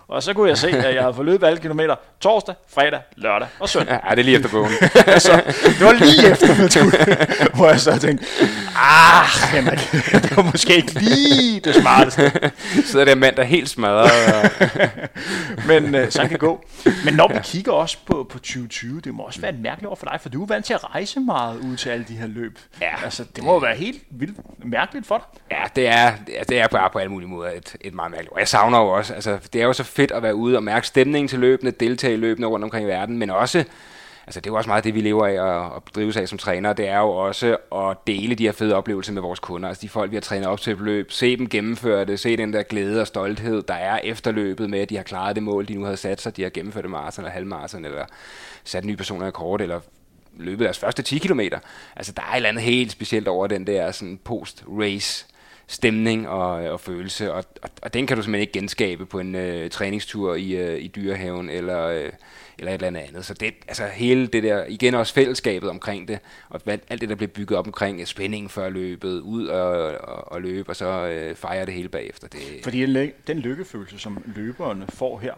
Og 0.08 0.24
så 0.24 0.34
kunne 0.34 0.50
jeg 0.50 0.58
se, 0.58 0.68
at 0.70 0.96
jeg 0.96 1.02
havde 1.02 1.14
forløbet 1.14 1.48
alle 1.48 1.60
kilometer 1.60 1.96
torsdag, 2.20 2.56
fredag, 2.68 3.02
lørdag 3.16 3.48
og 3.60 3.70
søndag. 3.70 4.00
Ja, 4.10 4.16
det 4.16 4.20
er 4.20 4.24
lige 4.24 4.38
efter 4.38 4.50
bogen. 4.50 4.72
så, 5.28 5.44
det 5.64 5.86
var 5.86 5.94
lige 5.94 6.32
efter 6.32 6.50
hvor 7.56 7.68
jeg 7.70 7.80
så 7.80 8.00
tænkte, 8.00 8.26
ah, 8.76 9.26
Henrik, 9.54 9.92
det 10.24 10.38
var 10.38 10.44
måske 10.44 10.76
ikke 10.76 11.00
lige 11.00 11.60
det 11.60 11.76
smarteste. 11.76 12.52
så 12.86 13.00
er 13.00 13.06
det 13.06 13.18
mand, 13.18 13.36
der 13.36 13.42
er 13.42 13.48
helt 13.48 13.70
smadret. 13.70 14.12
Men 15.68 15.96
øh, 15.96 16.12
så 16.12 16.28
kan 16.28 16.38
gå. 16.38 16.66
Men 17.06 17.14
når 17.14 17.28
vi 17.28 17.40
kigger 17.44 17.72
også 17.72 17.98
på, 18.06 18.28
på 18.30 18.40
2020, 18.40 19.02
det 19.02 19.14
må 19.14 19.24
også 19.24 19.42
være 19.42 19.52
et 19.52 19.60
mærkeligt 19.60 19.90
år 19.90 19.96
for 19.96 20.06
dig, 20.06 20.20
for 20.22 20.30
du 20.30 20.44
er 20.44 20.48
vant 20.48 20.66
til 20.66 20.74
at 20.74 20.84
rejse 20.84 20.99
meget 21.26 21.60
ud 21.60 21.78
til 21.78 21.90
alle 21.90 22.06
de 22.08 22.14
her 22.14 22.28
løb. 22.28 22.60
Ja. 22.82 23.04
Altså, 23.04 23.26
det 23.36 23.44
må 23.44 23.54
jo 23.54 23.58
være 23.58 23.76
helt 23.76 24.04
vildt 24.10 24.66
mærkeligt 24.66 25.08
for 25.08 25.18
dig. 25.18 25.58
Ja, 25.58 25.64
det 25.76 25.88
er, 25.88 26.12
det 26.50 26.60
er 26.60 26.68
bare 26.68 26.90
på 26.90 27.00
alle 27.00 27.12
mulige 27.12 27.30
måder 27.30 27.52
et, 27.52 27.76
et 27.82 27.94
meget 27.94 28.12
mærkeligt 28.12 28.34
Og 28.34 28.40
jeg 28.40 28.48
savner 28.48 28.80
jo 28.80 28.88
også, 28.88 29.14
altså, 29.14 29.40
det 29.54 29.62
er 29.62 29.66
jo 29.66 29.74
så 29.74 29.84
fedt 29.84 30.12
at 30.12 30.24
være 30.24 30.36
ude 30.36 30.56
og 30.56 30.64
mærke 30.64 30.88
stemningen 30.88 31.28
til 31.28 31.40
løbende, 31.40 31.72
deltage 31.72 32.14
i 32.14 32.18
løbende 32.18 32.48
rundt 32.48 32.64
omkring 32.64 32.86
i 32.86 32.90
verden, 32.90 33.18
men 33.18 33.30
også 33.30 33.64
altså 34.30 34.40
det 34.40 34.48
er 34.48 34.52
jo 34.52 34.58
også 34.58 34.70
meget 34.70 34.84
det, 34.84 34.96
vi 34.96 35.02
lever 35.02 35.28
af 35.28 35.40
og, 35.40 35.72
og 35.72 35.84
drives 35.96 36.18
af 36.18 36.28
som 36.28 36.38
træner. 36.38 36.74
Det 36.74 36.88
er 36.88 37.00
jo 37.00 37.10
også 37.10 37.58
at 37.76 37.98
dele 38.08 38.36
de 38.36 38.44
her 38.44 38.52
fede 38.52 38.76
oplevelser 38.76 39.14
med 39.14 39.22
vores 39.22 39.40
kunder. 39.40 39.70
Altså 39.70 39.82
de 39.82 39.90
folk, 39.90 40.12
vi 40.12 40.16
har 40.16 40.22
trænet 40.22 40.48
op 40.48 40.62
til 40.62 40.74
et 40.74 40.80
løb, 40.80 41.12
se 41.12 41.38
dem 41.38 41.50
gennemføre 41.50 42.06
det, 42.06 42.20
se 42.20 42.38
den 42.38 42.54
der 42.54 42.64
glæde 42.64 43.02
og 43.02 43.08
stolthed, 43.08 43.64
der 43.64 43.74
er 43.74 44.00
efter 44.04 44.32
løbet 44.32 44.70
med, 44.70 44.80
at 44.80 44.90
de 44.90 44.96
har 44.96 45.04
klaret 45.04 45.36
det 45.36 45.44
mål, 45.44 45.68
de 45.68 45.74
nu 45.74 45.84
havde 45.84 45.98
sat 45.98 46.22
sig, 46.22 46.38
de 46.38 46.44
har 46.44 46.50
gennemført 46.50 46.84
det 46.84 46.92
maraton 46.92 47.24
eller 47.24 47.34
halvmaraton, 47.34 47.86
eller 47.86 48.06
sat 48.64 48.86
nye 48.86 48.96
personer 48.96 49.28
i 49.28 49.32
kort, 49.32 49.62
eller 49.62 49.80
løbet 50.38 50.64
deres 50.64 50.80
første 50.80 51.04
10 51.04 51.18
km. 51.18 51.40
Altså 51.96 52.12
der 52.12 52.22
er 52.22 52.32
et 52.32 52.36
eller 52.36 52.50
andet 52.50 52.64
helt 52.64 52.92
specielt 52.92 53.28
over 53.28 53.48
den 53.48 53.68
der 53.68 53.92
sådan 53.92 54.20
post-race 54.24 55.26
stemning 55.70 56.30
og, 56.30 56.52
og 56.52 56.80
følelse, 56.80 57.34
og, 57.34 57.44
og, 57.62 57.70
og 57.82 57.94
den 57.94 58.08
kan 58.08 58.18
du 58.18 58.24
simpelthen 58.24 58.42
ikke 58.42 58.54
genskabe 58.54 59.06
på 59.06 59.20
en 59.20 59.36
øh, 59.36 59.70
træningstur 59.70 60.36
i, 60.36 60.52
øh, 60.52 60.82
i 60.82 60.88
dyrehaven 60.88 61.50
eller, 61.50 61.86
øh, 61.88 62.10
eller 62.60 62.74
et 62.74 62.82
eller 62.84 63.00
andet. 63.00 63.26
Så 63.26 63.34
det, 63.34 63.54
altså 63.68 63.86
hele 63.86 64.28
det 64.28 64.44
der, 64.44 64.66
igen 64.66 64.94
også 64.94 65.14
fællesskabet 65.14 65.70
omkring 65.70 66.08
det, 66.08 66.20
og 66.50 66.62
alt 66.68 67.02
det, 67.02 67.10
der 67.10 67.16
bliver 67.16 67.32
bygget 67.32 67.60
op 67.60 67.68
omkring 67.68 68.08
spændingen 68.08 68.50
før 68.50 68.70
løbet, 68.70 69.20
ud 69.20 69.48
og, 69.48 69.98
og, 69.98 70.32
og 70.32 70.42
løbe, 70.42 70.70
og 70.70 70.76
så 70.76 70.86
øh, 70.86 71.36
fejre 71.36 71.66
det 71.66 71.74
hele 71.74 71.90
bagefter. 71.90 72.28
Det, 72.28 72.42
Fordi 72.64 73.12
den 73.28 73.40
lykkefølelse, 73.40 74.00
som 74.00 74.24
løberne 74.36 74.86
får 74.90 75.20
her, 75.20 75.34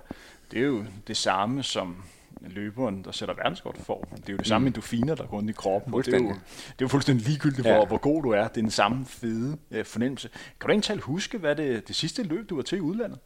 det 0.51 0.59
er 0.59 0.65
jo 0.65 0.83
det 1.07 1.17
samme 1.17 1.63
som 1.63 2.03
løberen, 2.41 3.03
der 3.03 3.11
sætter 3.11 3.35
verdenskort 3.35 3.77
for. 3.77 4.07
Det 4.15 4.29
er 4.29 4.33
jo 4.33 4.37
det 4.37 4.47
samme 4.47 4.65
mm. 4.65 4.67
endorfiner, 4.67 5.15
der 5.15 5.25
går 5.25 5.37
rundt 5.37 5.49
i 5.49 5.53
kroppen. 5.53 5.93
Det 5.93 6.13
er, 6.13 6.17
jo, 6.17 6.27
det 6.27 6.33
er 6.33 6.75
jo 6.81 6.87
fuldstændig 6.87 7.27
ligegyldigt, 7.27 7.67
ja. 7.67 7.75
hvor, 7.75 7.85
hvor 7.85 7.97
god 7.97 8.23
du 8.23 8.29
er. 8.29 8.47
Det 8.47 8.57
er 8.57 8.61
den 8.61 8.71
samme 8.71 9.05
fede 9.05 9.57
øh, 9.71 9.85
fornemmelse. 9.85 10.29
Kan 10.59 10.69
du 10.69 10.91
ikke 10.93 11.05
huske, 11.05 11.37
hvad 11.37 11.55
det, 11.55 11.87
det 11.87 11.95
sidste 11.95 12.23
løb, 12.23 12.49
du 12.49 12.55
var 12.55 12.63
til 12.63 12.77
i 12.77 12.81
udlandet? 12.81 13.19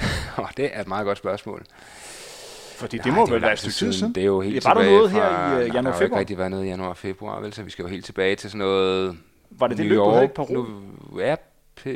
oh, 0.38 0.48
det 0.56 0.76
er 0.76 0.80
et 0.80 0.88
meget 0.88 1.04
godt 1.04 1.18
spørgsmål. 1.18 1.64
Fordi 2.76 2.96
det 2.96 3.06
Nej, 3.06 3.14
må 3.14 3.24
det 3.24 3.32
vel 3.32 3.42
være 3.42 3.52
et 3.52 3.58
stykke 3.58 3.74
tid 3.74 3.92
siden. 3.92 4.12
Det 4.12 4.20
er 4.20 4.26
jo 4.26 4.40
helt 4.40 4.64
var 4.64 4.74
der 4.74 4.84
noget 4.84 5.10
fra, 5.10 5.18
her 5.18 5.58
i 5.58 5.68
uh, 5.68 5.74
januar 5.74 5.92
februar? 5.92 5.92
Det 5.92 5.98
har 5.98 6.04
ikke 6.04 6.16
rigtig 6.16 6.38
været 6.38 6.50
noget 6.50 6.64
i 6.64 6.68
januar 6.68 6.88
og 6.88 6.96
februar, 6.96 7.40
vel, 7.40 7.52
så 7.52 7.62
vi 7.62 7.70
skal 7.70 7.82
jo 7.82 7.88
helt 7.88 8.04
tilbage 8.04 8.36
til 8.36 8.50
sådan 8.50 8.58
noget 8.58 9.18
Var 9.50 9.66
det 9.66 9.78
det 9.78 9.86
løb, 9.86 9.98
du 9.98 10.10
havde 10.10 10.24
i 10.24 10.28
Peru? 10.28 10.52
Nu, 10.52 10.66
ja, 11.20 11.36
p- 11.80 11.88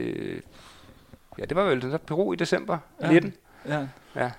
ja, 1.38 1.44
det 1.44 1.56
var 1.56 1.64
vel 1.64 1.82
så 1.82 1.98
Peru 2.06 2.32
i 2.32 2.36
december 2.36 2.78
ja. 3.00 3.10
19. 3.10 3.34
Ja. 3.68 3.86
ja. 4.16 4.30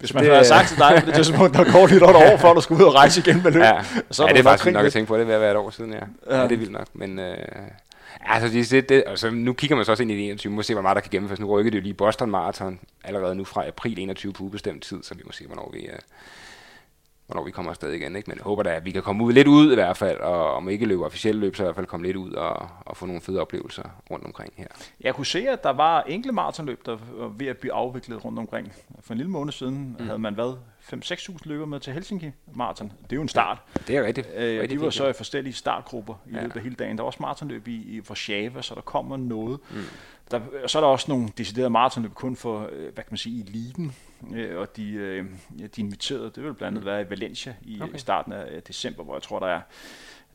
Hvis 0.00 0.14
man 0.14 0.24
det, 0.24 0.32
havde 0.32 0.44
sagt 0.44 0.68
til 0.68 0.78
dig 0.78 0.96
på 1.00 1.06
det 1.06 1.14
tidspunkt, 1.14 1.54
der 1.54 1.72
går 1.72 1.86
lidt 1.86 2.02
over 2.02 2.36
før 2.36 2.52
du 2.52 2.60
skulle 2.60 2.84
ud 2.84 2.88
og 2.88 2.94
rejse 2.94 3.20
igen 3.20 3.42
med 3.42 3.52
løb. 3.52 3.62
Ja, 3.62 3.84
så 4.10 4.26
ja 4.26 4.32
det 4.32 4.38
er 4.38 4.42
faktisk 4.42 4.72
nok 4.72 4.86
at 4.86 4.92
tænke 4.92 5.08
på, 5.08 5.18
det 5.18 5.26
ved 5.26 5.34
at 5.34 5.40
være 5.40 5.50
et 5.50 5.56
år 5.56 5.70
siden, 5.70 5.92
ja. 5.92 5.98
ja. 6.30 6.40
ja 6.40 6.42
det 6.42 6.52
er 6.52 6.56
vildt 6.56 6.72
nok, 6.72 6.86
men... 6.94 7.18
Øh, 7.18 7.36
Altså, 8.26 8.48
det, 8.48 8.88
det, 8.88 9.04
altså, 9.06 9.30
nu 9.30 9.52
kigger 9.52 9.76
man 9.76 9.84
så 9.84 9.92
også 9.92 10.02
ind 10.02 10.12
i 10.12 10.14
det 10.14 10.24
21, 10.24 10.52
må 10.52 10.62
se, 10.62 10.74
hvor 10.74 10.82
meget 10.82 10.94
der 10.94 11.00
kan 11.00 11.10
gennemføres. 11.10 11.40
Nu 11.40 11.46
rykker 11.46 11.70
det 11.70 11.78
jo 11.78 11.82
lige 11.82 11.94
Boston 11.94 12.30
Marathon 12.30 12.80
allerede 13.04 13.34
nu 13.34 13.44
fra 13.44 13.66
april 13.68 13.98
21 13.98 14.32
på 14.32 14.44
ubestemt 14.44 14.82
tid, 14.82 15.02
så 15.02 15.14
vi 15.14 15.22
må 15.24 15.32
se, 15.32 15.46
hvornår 15.46 15.70
vi, 15.72 15.88
uh, 15.88 15.98
hvornår 17.30 17.44
vi 17.44 17.50
kommer 17.50 17.70
afsted 17.70 17.92
igen. 17.92 18.16
Ikke? 18.16 18.30
Men 18.30 18.36
jeg 18.36 18.44
håber 18.44 18.62
da, 18.62 18.70
at 18.70 18.84
vi 18.84 18.90
kan 18.90 19.02
komme 19.02 19.24
ud 19.24 19.32
lidt 19.32 19.48
ud 19.48 19.72
i 19.72 19.74
hvert 19.74 19.96
fald, 19.96 20.18
og 20.18 20.54
om 20.54 20.68
ikke 20.68 20.86
løbe 20.86 21.04
officielt 21.04 21.38
løb, 21.38 21.56
så 21.56 21.62
i 21.62 21.64
hvert 21.64 21.74
fald 21.74 21.86
komme 21.86 22.06
lidt 22.06 22.16
ud 22.16 22.32
og, 22.32 22.68
og 22.80 22.96
få 22.96 23.06
nogle 23.06 23.20
fede 23.20 23.40
oplevelser 23.40 23.82
rundt 24.10 24.24
omkring 24.24 24.52
her. 24.56 24.66
Jeg 25.00 25.14
kunne 25.14 25.26
se, 25.26 25.48
at 25.48 25.62
der 25.62 25.70
var 25.70 26.02
enkelte 26.02 26.34
maratonløb, 26.34 26.86
der 26.86 26.98
var 27.12 27.28
ved 27.28 27.46
at 27.46 27.58
blive 27.58 27.72
afviklet 27.72 28.24
rundt 28.24 28.38
omkring. 28.38 28.72
For 29.00 29.12
en 29.12 29.18
lille 29.18 29.30
måned 29.30 29.52
siden 29.52 29.96
mm. 29.98 30.06
havde 30.06 30.18
man 30.18 30.36
været 30.36 30.58
5-6.000 30.92 31.38
løber 31.44 31.66
med 31.66 31.80
til 31.80 31.92
Helsinki 31.92 32.30
Marathon. 32.54 32.92
Det 33.02 33.12
er 33.12 33.16
jo 33.16 33.22
en 33.22 33.28
start. 33.28 33.58
Ja, 33.76 33.80
det 33.86 33.96
er 33.96 34.06
rigtigt. 34.06 34.28
Øh, 34.36 34.70
de 34.70 34.80
var 34.80 34.90
så 34.90 35.08
i 35.08 35.12
forskellige 35.12 35.54
startgrupper 35.54 36.14
i 36.26 36.34
ja. 36.34 36.42
løbet 36.42 36.56
af 36.56 36.62
hele 36.62 36.74
dagen. 36.74 36.96
Der 36.96 37.02
var 37.02 37.06
også 37.06 37.18
maratonløb 37.20 37.68
i, 37.68 37.96
i 37.96 38.00
Warszawa, 38.08 38.62
så 38.62 38.74
der 38.74 38.80
kommer 38.80 39.16
noget. 39.16 39.60
Mm. 39.70 39.76
Der, 40.30 40.40
så 40.66 40.78
er 40.78 40.82
der 40.82 40.88
også 40.88 41.06
nogle 41.08 41.28
deciderede 41.38 41.70
maratonløb 41.70 42.14
kun 42.14 42.36
for, 42.36 42.68
øh, 42.72 42.82
hvad 42.82 43.04
kan 43.04 43.10
man 43.10 43.18
sige, 43.18 43.44
eliten, 43.48 43.94
øh, 44.34 44.58
og 44.58 44.76
de, 44.76 44.92
øh, 44.92 45.24
de 45.76 45.80
inviterede, 45.80 46.30
det 46.34 46.44
vil 46.44 46.54
blandt 46.54 46.62
andet 46.62 46.84
være 46.84 47.02
i 47.02 47.10
Valencia 47.10 47.54
i 47.62 47.80
okay. 47.80 47.98
starten 47.98 48.32
af 48.32 48.62
december, 48.62 49.04
hvor 49.04 49.14
jeg 49.14 49.22
tror, 49.22 49.38
der 49.38 49.46
er 49.46 49.60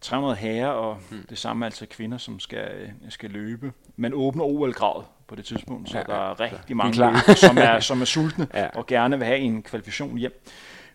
300 0.02 0.36
herrer 0.36 0.68
og 0.68 0.98
mm. 1.12 1.26
det 1.30 1.38
samme 1.38 1.66
altså 1.66 1.86
kvinder, 1.86 2.18
som 2.18 2.40
skal, 2.40 2.92
skal 3.10 3.30
løbe. 3.30 3.74
Man 3.96 4.14
åbner 4.14 4.44
OL-gravet 4.44 5.06
på 5.28 5.36
det 5.36 5.46
tidspunkt, 5.46 5.90
så 5.90 5.98
ja, 5.98 6.04
der 6.04 6.16
er 6.16 6.40
rigtig 6.40 6.70
ja, 6.70 6.76
mange 6.76 6.98
løber, 6.98 7.36
som 7.36 7.58
er, 7.58 7.80
som 7.90 8.02
er 8.02 8.06
sultne 8.06 8.48
ja. 8.54 8.68
og 8.68 8.88
gerne 8.88 9.18
vil 9.18 9.28
have 9.28 9.40
en 9.40 9.64
kvalifikation 9.64 10.18
hjem. 10.18 10.44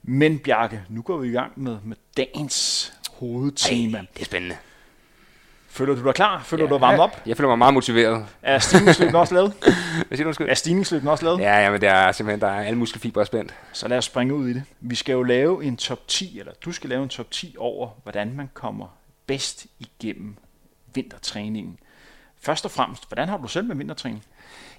Men 0.03 0.39
Bjarke, 0.39 0.83
nu 0.89 1.03
går 1.03 1.17
vi 1.17 1.29
i 1.29 1.33
gang 1.33 1.53
med, 1.57 1.79
med 1.85 1.97
dagens 2.17 2.93
hovedtema. 3.13 3.99
Ej, 3.99 4.07
det 4.15 4.21
er 4.21 4.25
spændende. 4.25 4.57
Føler 5.81 5.95
du 5.95 6.05
dig 6.05 6.15
klar? 6.15 6.43
Føler 6.43 6.65
ja, 6.65 6.69
du 6.69 6.75
dig 6.75 6.81
varmet 6.81 7.01
op? 7.01 7.23
Jeg 7.27 7.37
føler 7.37 7.49
mig 7.49 7.59
meget 7.59 7.75
motiveret. 7.75 8.27
Er 8.43 8.59
stigningsløbet 8.59 9.15
også 9.15 9.35
lavet? 9.35 9.53
Hvad 10.09 10.17
siger 10.17 10.33
du, 10.33 10.45
Er 10.49 10.55
stigningsløbet 10.55 11.11
også 11.11 11.25
lavet? 11.25 11.41
Ja, 11.41 11.61
ja, 11.65 11.71
men 11.71 11.81
det 11.81 11.89
er 11.89 12.13
simpelthen, 12.13 12.41
der 12.41 12.47
er 12.47 12.65
alle 12.65 12.79
muskelfibre 12.79 13.27
spændt. 13.27 13.55
Så 13.73 13.89
lad 13.89 13.99
os 13.99 14.05
springe 14.05 14.35
ud 14.35 14.49
i 14.49 14.53
det. 14.53 14.63
Vi 14.81 14.95
skal 14.95 15.13
jo 15.13 15.23
lave 15.23 15.65
en 15.65 15.77
top 15.77 16.09
10, 16.09 16.39
eller 16.39 16.53
du 16.65 16.73
skal 16.73 16.91
lave 16.91 17.03
en 17.03 17.09
top 17.09 17.31
10 17.31 17.55
over, 17.59 17.89
hvordan 18.03 18.33
man 18.37 18.51
kommer 18.55 18.87
bedst 19.27 19.67
igennem 19.79 20.37
vintertræningen. 20.95 21.79
Først 22.41 22.65
og 22.65 22.71
fremmest, 22.71 23.09
hvordan 23.09 23.29
har 23.29 23.39
du 23.39 23.49
selv 23.49 23.67
med 23.67 23.77
vintertræning? 23.77 24.25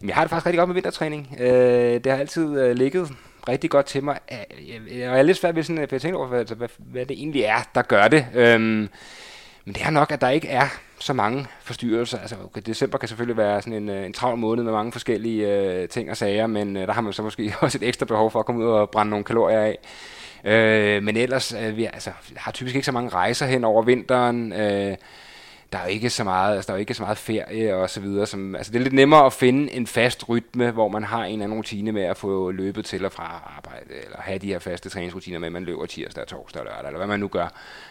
Jamen, 0.01 0.09
jeg 0.09 0.15
har 0.15 0.23
det 0.23 0.29
faktisk 0.29 0.45
rigtig 0.45 0.57
godt 0.59 0.69
med 0.69 0.73
vintertræning. 0.73 1.35
Øh, 1.39 2.03
det 2.03 2.11
har 2.11 2.19
altid 2.19 2.59
øh, 2.59 2.75
ligget 2.75 3.11
rigtig 3.47 3.69
godt 3.69 3.85
til 3.85 4.03
mig. 4.03 4.19
Jeg, 4.31 4.45
jeg, 4.67 4.99
jeg 4.99 5.19
er 5.19 5.23
lidt 5.23 5.37
svært 5.37 5.55
ved 5.55 5.63
sådan, 5.63 5.83
at 5.83 5.91
jeg 5.91 6.01
tænker 6.01 6.19
over, 6.19 6.27
hvad, 6.27 6.45
hvad, 6.55 6.69
hvad 6.77 7.05
det 7.05 7.17
egentlig 7.17 7.41
er, 7.41 7.69
der 7.75 7.81
gør 7.81 8.07
det. 8.07 8.25
Øhm, 8.33 8.89
men 9.65 9.75
det 9.75 9.83
er 9.83 9.89
nok, 9.89 10.11
at 10.11 10.21
der 10.21 10.29
ikke 10.29 10.47
er 10.47 10.67
så 10.99 11.13
mange 11.13 11.47
forstyrrelser. 11.61 12.19
Altså, 12.19 12.35
okay, 12.45 12.61
december 12.65 12.97
kan 12.97 13.07
selvfølgelig 13.07 13.37
være 13.37 13.61
sådan 13.61 13.73
en, 13.73 13.89
øh, 13.89 14.05
en 14.05 14.13
travl 14.13 14.37
måned 14.37 14.63
med 14.63 14.71
mange 14.71 14.91
forskellige 14.91 15.47
øh, 15.47 15.89
ting 15.89 16.09
og 16.09 16.17
sager, 16.17 16.47
men 16.47 16.77
øh, 16.77 16.87
der 16.87 16.93
har 16.93 17.01
man 17.01 17.13
så 17.13 17.23
måske 17.23 17.53
også 17.59 17.77
et 17.77 17.87
ekstra 17.87 18.05
behov 18.05 18.31
for 18.31 18.39
at 18.39 18.45
komme 18.45 18.65
ud 18.65 18.69
og 18.69 18.89
brænde 18.89 19.09
nogle 19.09 19.25
kalorier 19.25 19.59
af. 19.59 19.77
Øh, 20.43 21.03
men 21.03 21.17
ellers, 21.17 21.53
øh, 21.53 21.77
vi 21.77 21.85
altså, 21.85 22.11
har 22.35 22.51
typisk 22.51 22.75
ikke 22.75 22.85
så 22.85 22.91
mange 22.91 23.09
rejser 23.09 23.45
hen 23.45 23.63
over 23.63 23.83
vinteren. 23.83 24.53
Øh, 24.53 24.95
der 25.71 25.77
er 25.77 25.83
jo 25.83 25.89
ikke 25.89 26.09
så 26.09 26.23
meget, 26.23 26.55
altså, 26.55 26.67
der 26.67 26.73
er 26.73 26.77
jo 26.77 26.79
ikke 26.79 26.93
så 26.93 27.03
meget 27.03 27.17
ferie 27.17 27.75
og 27.75 27.89
så 27.89 27.99
videre. 27.99 28.25
Som, 28.25 28.55
altså, 28.55 28.71
det 28.71 28.79
er 28.79 28.83
lidt 28.83 28.93
nemmere 28.93 29.25
at 29.25 29.33
finde 29.33 29.71
en 29.71 29.87
fast 29.87 30.29
rytme, 30.29 30.71
hvor 30.71 30.87
man 30.87 31.03
har 31.03 31.25
en 31.25 31.31
eller 31.31 31.43
anden 31.43 31.57
rutine 31.57 31.91
med 31.91 32.03
at 32.03 32.17
få 32.17 32.51
løbet 32.51 32.85
til 32.85 33.05
og 33.05 33.11
fra 33.11 33.53
arbejde, 33.57 33.85
eller 34.05 34.17
have 34.21 34.39
de 34.39 34.47
her 34.47 34.59
faste 34.59 34.89
træningsrutiner 34.89 35.39
med, 35.39 35.47
at 35.47 35.51
man 35.51 35.63
løber 35.63 35.85
tirsdag, 35.85 36.27
torsdag 36.27 36.61
og 36.61 36.65
lørdag, 36.65 36.87
eller 36.87 36.97
hvad 36.97 37.07
man 37.07 37.19
nu 37.19 37.27
gør. 37.27 37.47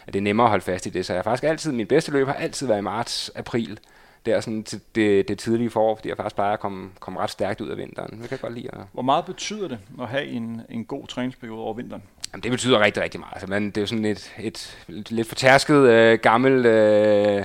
At 0.06 0.12
det 0.12 0.16
er 0.16 0.22
nemmere 0.22 0.46
at 0.46 0.50
holde 0.50 0.64
fast 0.64 0.86
i 0.86 0.90
det. 0.90 1.06
Så 1.06 1.12
jeg 1.12 1.18
har 1.18 1.22
faktisk 1.22 1.44
altid, 1.44 1.72
min 1.72 1.86
bedste 1.86 2.12
løb 2.12 2.26
har 2.26 2.34
altid 2.34 2.66
været 2.66 2.78
i 2.78 2.82
marts, 2.82 3.30
april. 3.34 3.78
Det 4.26 4.34
er 4.34 4.40
sådan 4.40 4.64
til 4.64 4.80
det, 4.94 5.28
det 5.28 5.38
tidlige 5.38 5.70
forår, 5.70 5.96
fordi 5.96 6.08
jeg 6.08 6.16
faktisk 6.16 6.34
plejer 6.34 6.52
at 6.52 6.60
komme, 6.60 6.90
komme 7.00 7.20
ret 7.20 7.30
stærkt 7.30 7.60
ud 7.60 7.68
af 7.68 7.76
vinteren. 7.76 8.10
Det 8.10 8.18
kan 8.20 8.30
jeg 8.30 8.40
godt 8.40 8.54
lide. 8.54 8.68
At... 8.72 8.78
Hvor 8.92 9.02
meget 9.02 9.24
betyder 9.24 9.68
det 9.68 9.78
at 10.00 10.08
have 10.08 10.24
en, 10.24 10.60
en 10.68 10.84
god 10.84 11.06
træningsperiode 11.06 11.60
over 11.60 11.74
vinteren? 11.74 12.02
Jamen, 12.32 12.42
det 12.42 12.50
betyder 12.50 12.80
rigtig, 12.80 13.02
rigtig 13.02 13.20
meget. 13.20 13.32
Altså, 13.32 13.46
man, 13.46 13.66
det 13.66 13.76
er 13.76 13.80
jo 13.80 13.86
sådan 13.86 14.04
et, 14.04 14.32
et, 14.40 14.84
et 14.88 15.10
lidt 15.10 15.28
fortærsket 15.28 15.74
øh, 15.74 16.18
gammelt 16.18 16.66
øh, 16.66 17.44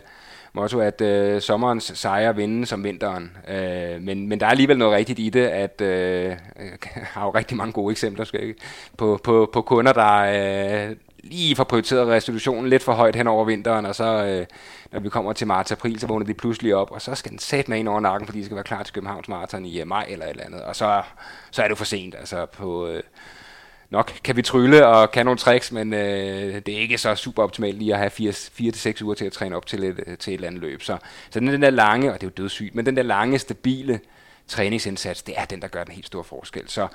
motto, 0.53 0.79
at 0.79 1.01
øh, 1.01 1.41
sommerens 1.41 1.83
sejre 1.95 2.35
vinde 2.35 2.65
som 2.65 2.83
vinteren. 2.83 3.38
Øh, 3.47 4.01
men, 4.01 4.29
men 4.29 4.39
der 4.39 4.45
er 4.45 4.49
alligevel 4.49 4.77
noget 4.77 4.93
rigtigt 4.93 5.19
i 5.19 5.29
det, 5.29 5.45
at 5.45 5.81
øh, 5.81 6.25
jeg 6.25 6.38
har 6.95 7.25
jo 7.25 7.31
rigtig 7.31 7.57
mange 7.57 7.73
gode 7.73 7.91
eksempler 7.91 8.25
skal 8.25 8.43
ikke? 8.43 8.59
På, 8.97 9.19
på, 9.23 9.49
på 9.53 9.61
kunder, 9.61 9.93
der 9.93 10.89
øh, 10.89 10.95
lige 11.25 11.55
får 11.55 11.63
prioriteret 11.63 12.07
restitutionen 12.07 12.69
lidt 12.69 12.83
for 12.83 12.93
højt 12.93 13.15
hen 13.15 13.27
over 13.27 13.45
vinteren, 13.45 13.85
og 13.85 13.95
så 13.95 14.25
øh, 14.25 14.45
når 14.91 14.99
vi 14.99 15.09
kommer 15.09 15.33
til 15.33 15.47
marts-april, 15.47 15.99
så 15.99 16.07
vågner 16.07 16.25
de 16.25 16.33
pludselig 16.33 16.75
op, 16.75 16.91
og 16.91 17.01
så 17.01 17.15
skal 17.15 17.31
den 17.31 17.39
sætte 17.39 17.71
med 17.71 17.79
ind 17.79 17.88
over 17.88 17.99
nakken, 17.99 18.27
fordi 18.27 18.39
de 18.39 18.45
skal 18.45 18.55
være 18.55 18.63
klar 18.63 18.83
til 18.83 18.93
Københavns 18.93 19.27
Marathon 19.27 19.65
i 19.65 19.79
øh, 19.79 19.88
maj 19.88 20.05
eller 20.09 20.25
et 20.25 20.29
eller 20.29 20.43
andet. 20.43 20.61
Og 20.61 20.75
så, 20.75 21.01
så 21.51 21.63
er 21.63 21.67
det 21.67 21.77
for 21.77 21.85
sent, 21.85 22.15
altså 22.15 22.45
på... 22.45 22.88
Øh, 22.88 23.03
nok 23.89 24.11
kan 24.23 24.35
vi 24.35 24.41
trylle 24.41 24.88
og 24.88 25.11
kan 25.11 25.25
nogle 25.25 25.38
tricks, 25.38 25.71
men 25.71 25.93
øh, 25.93 26.61
det 26.65 26.69
er 26.69 26.79
ikke 26.79 26.97
så 26.97 27.15
super 27.15 27.43
optimalt 27.43 27.77
lige 27.77 27.93
at 27.93 27.99
have 27.99 28.31
4-6 28.31 29.03
uger 29.03 29.15
til 29.15 29.25
at 29.25 29.31
træne 29.31 29.55
op 29.55 29.65
til 29.65 29.83
et, 29.83 30.03
øh, 30.07 30.17
til 30.17 30.31
et 30.31 30.35
eller 30.35 30.47
andet 30.47 30.61
løb. 30.61 30.81
Så, 30.81 30.97
så 31.29 31.39
den, 31.39 31.47
den 31.47 31.61
der 31.61 31.69
lange, 31.69 32.13
og 32.13 32.21
det 32.21 32.27
er 32.27 32.31
jo 32.38 32.43
dødssygt, 32.43 32.75
men 32.75 32.85
den 32.85 32.97
der 32.97 33.03
lange, 33.03 33.39
stabile 33.39 33.99
træningsindsats, 34.47 35.23
det 35.23 35.34
er 35.38 35.45
den, 35.45 35.62
der 35.62 35.67
gør 35.67 35.84
den 35.84 35.93
helt 35.93 36.08
store 36.08 36.23
forskel. 36.23 36.69
Så, 36.69 36.88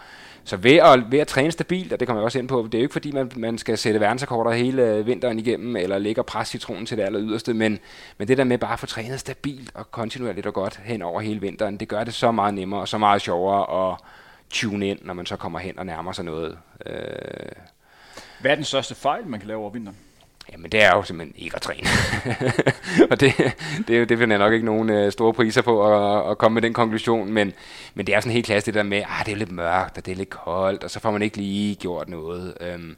så 0.44 0.56
ved, 0.56 0.76
at, 0.76 1.10
ved 1.10 1.18
at 1.18 1.26
træne 1.26 1.52
stabilt, 1.52 1.92
og 1.92 2.00
det 2.00 2.08
kommer 2.08 2.20
jeg 2.20 2.24
også 2.24 2.38
ind 2.38 2.48
på, 2.48 2.68
det 2.72 2.74
er 2.74 2.78
jo 2.78 2.84
ikke 2.84 2.92
fordi, 2.92 3.12
man, 3.12 3.32
man 3.36 3.58
skal 3.58 3.78
sætte 3.78 4.00
verdensrekorder 4.00 4.50
hele 4.50 4.82
øh, 4.82 5.06
vinteren 5.06 5.38
igennem, 5.38 5.76
eller 5.76 5.98
ligge 5.98 6.20
og 6.20 6.26
presse 6.26 6.50
citronen 6.50 6.86
til 6.86 6.96
det 6.96 7.02
aller 7.02 7.20
yderste, 7.22 7.54
men, 7.54 7.78
men 8.18 8.28
det 8.28 8.38
der 8.38 8.44
med 8.44 8.58
bare 8.58 8.72
at 8.72 8.78
få 8.78 8.86
trænet 8.86 9.20
stabilt 9.20 9.70
og 9.74 9.90
kontinuerligt 9.90 10.46
og 10.46 10.54
godt 10.54 10.80
hen 10.84 11.02
over 11.02 11.20
hele 11.20 11.40
vinteren, 11.40 11.76
det 11.76 11.88
gør 11.88 12.04
det 12.04 12.14
så 12.14 12.32
meget 12.32 12.54
nemmere 12.54 12.80
og 12.80 12.88
så 12.88 12.98
meget 12.98 13.22
sjovere 13.22 13.90
at 13.90 13.98
tune 14.50 14.88
ind, 14.88 14.98
når 15.02 15.14
man 15.14 15.26
så 15.26 15.36
kommer 15.36 15.58
hen 15.58 15.78
og 15.78 15.86
nærmer 15.86 16.12
sig 16.12 16.24
noget. 16.24 16.58
Øh. 16.86 16.94
Hvad 18.40 18.50
er 18.50 18.54
den 18.54 18.64
største 18.64 18.94
fejl, 18.94 19.26
man 19.26 19.40
kan 19.40 19.48
lave 19.48 19.60
over 19.60 19.70
vinteren? 19.70 19.96
Jamen 20.52 20.72
det 20.72 20.82
er 20.82 20.96
jo 20.96 21.02
simpelthen 21.02 21.44
ikke 21.44 21.56
at 21.56 21.62
træne. 21.62 21.88
og 23.10 23.20
det, 23.20 23.34
det, 23.88 24.08
det 24.08 24.18
finder 24.18 24.36
jeg 24.36 24.44
nok 24.44 24.52
ikke 24.52 24.66
nogen 24.66 24.90
øh, 24.90 25.12
store 25.12 25.32
priser 25.32 25.62
på 25.62 25.86
at, 25.86 26.30
at 26.30 26.38
komme 26.38 26.54
med 26.54 26.62
den 26.62 26.72
konklusion, 26.72 27.32
men, 27.32 27.52
men 27.94 28.06
det 28.06 28.14
er 28.14 28.20
sådan 28.20 28.32
helt 28.32 28.46
klassisk 28.46 28.66
det 28.66 28.74
der 28.74 28.82
med, 28.82 28.98
at 28.98 29.06
ah, 29.08 29.26
det 29.26 29.32
er 29.32 29.36
lidt 29.36 29.52
mørkt, 29.52 29.98
og 29.98 30.06
det 30.06 30.12
er 30.12 30.16
lidt 30.16 30.30
koldt, 30.30 30.84
og 30.84 30.90
så 30.90 31.00
får 31.00 31.10
man 31.10 31.22
ikke 31.22 31.36
lige 31.36 31.74
gjort 31.74 32.08
noget. 32.08 32.54
Øhm, 32.60 32.96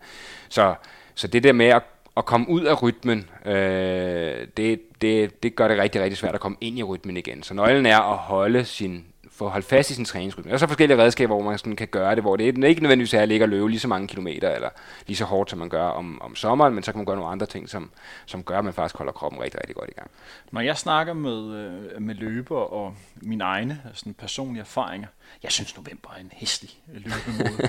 så, 0.49 0.75
så 1.15 1.27
det 1.27 1.45
der 1.45 1.53
med 1.53 1.67
at, 1.67 1.83
at 2.17 2.25
komme 2.25 2.49
ud 2.49 2.62
af 2.62 2.83
rytmen, 2.83 3.29
øh, 3.47 4.47
det, 4.57 4.81
det, 5.01 5.43
det 5.43 5.57
gør 5.57 5.69
det 5.69 5.79
rigtig, 5.79 6.03
rigtig 6.03 6.19
svært 6.19 6.35
at 6.35 6.41
komme 6.41 6.57
ind 6.61 6.79
i 6.79 6.83
rytmen 6.83 7.17
igen. 7.17 7.43
Så 7.43 7.55
nøglen 7.55 7.87
er 7.87 7.99
at 7.99 8.17
holde 8.17 8.65
sin 8.65 9.05
få 9.35 9.49
holde 9.49 9.66
fast 9.66 9.90
i 9.90 9.95
sin 9.95 10.05
træningsrytme. 10.05 10.49
Der 10.49 10.55
er 10.55 10.59
så 10.59 10.66
forskellige 10.66 10.99
redskaber, 10.99 11.35
hvor 11.35 11.51
man 11.51 11.59
sådan 11.59 11.77
kan 11.77 11.88
gøre 11.88 12.14
det, 12.14 12.23
hvor 12.23 12.37
det 12.37 12.59
er 12.64 12.68
ikke 12.68 12.83
nødvendigvis 12.83 13.14
er 13.14 13.21
at 13.21 13.29
ligge 13.29 13.45
og 13.45 13.49
løbe 13.49 13.68
lige 13.68 13.81
så 13.81 13.88
mange 13.88 14.09
kilometer, 14.09 14.51
eller 14.51 14.68
lige 15.07 15.16
så 15.16 15.25
hårdt, 15.25 15.51
som 15.51 15.59
man 15.59 15.68
gør 15.68 15.85
om, 15.85 16.23
om 16.23 16.35
sommeren, 16.35 16.75
men 16.75 16.83
så 16.83 16.92
kan 16.92 16.99
man 16.99 17.07
gøre 17.07 17.16
nogle 17.16 17.31
andre 17.31 17.47
ting, 17.47 17.68
som, 17.68 17.90
som 18.27 18.42
gør, 18.42 18.59
at 18.59 18.64
man 18.64 18.75
faktisk 18.75 18.97
holder 18.97 19.12
kroppen 19.12 19.40
rigtig, 19.40 19.61
rigtig 19.61 19.77
godt 19.77 19.90
i 19.90 19.95
gang. 19.95 20.11
Når 20.51 20.61
jeg 20.61 20.79
snakker 20.79 21.12
med, 21.12 21.57
øh, 21.57 22.03
med 22.03 22.14
løber 22.14 22.57
og 22.57 22.95
mine 23.16 23.45
egne 23.45 23.83
sådan 23.95 24.14
personlige 24.14 24.61
erfaringer, 24.61 25.09
jeg 25.42 25.53
synes 25.53 25.77
november 25.77 26.11
er 26.16 26.21
en 26.21 26.33
hæslig 26.35 26.71
løbemåde. 26.92 27.68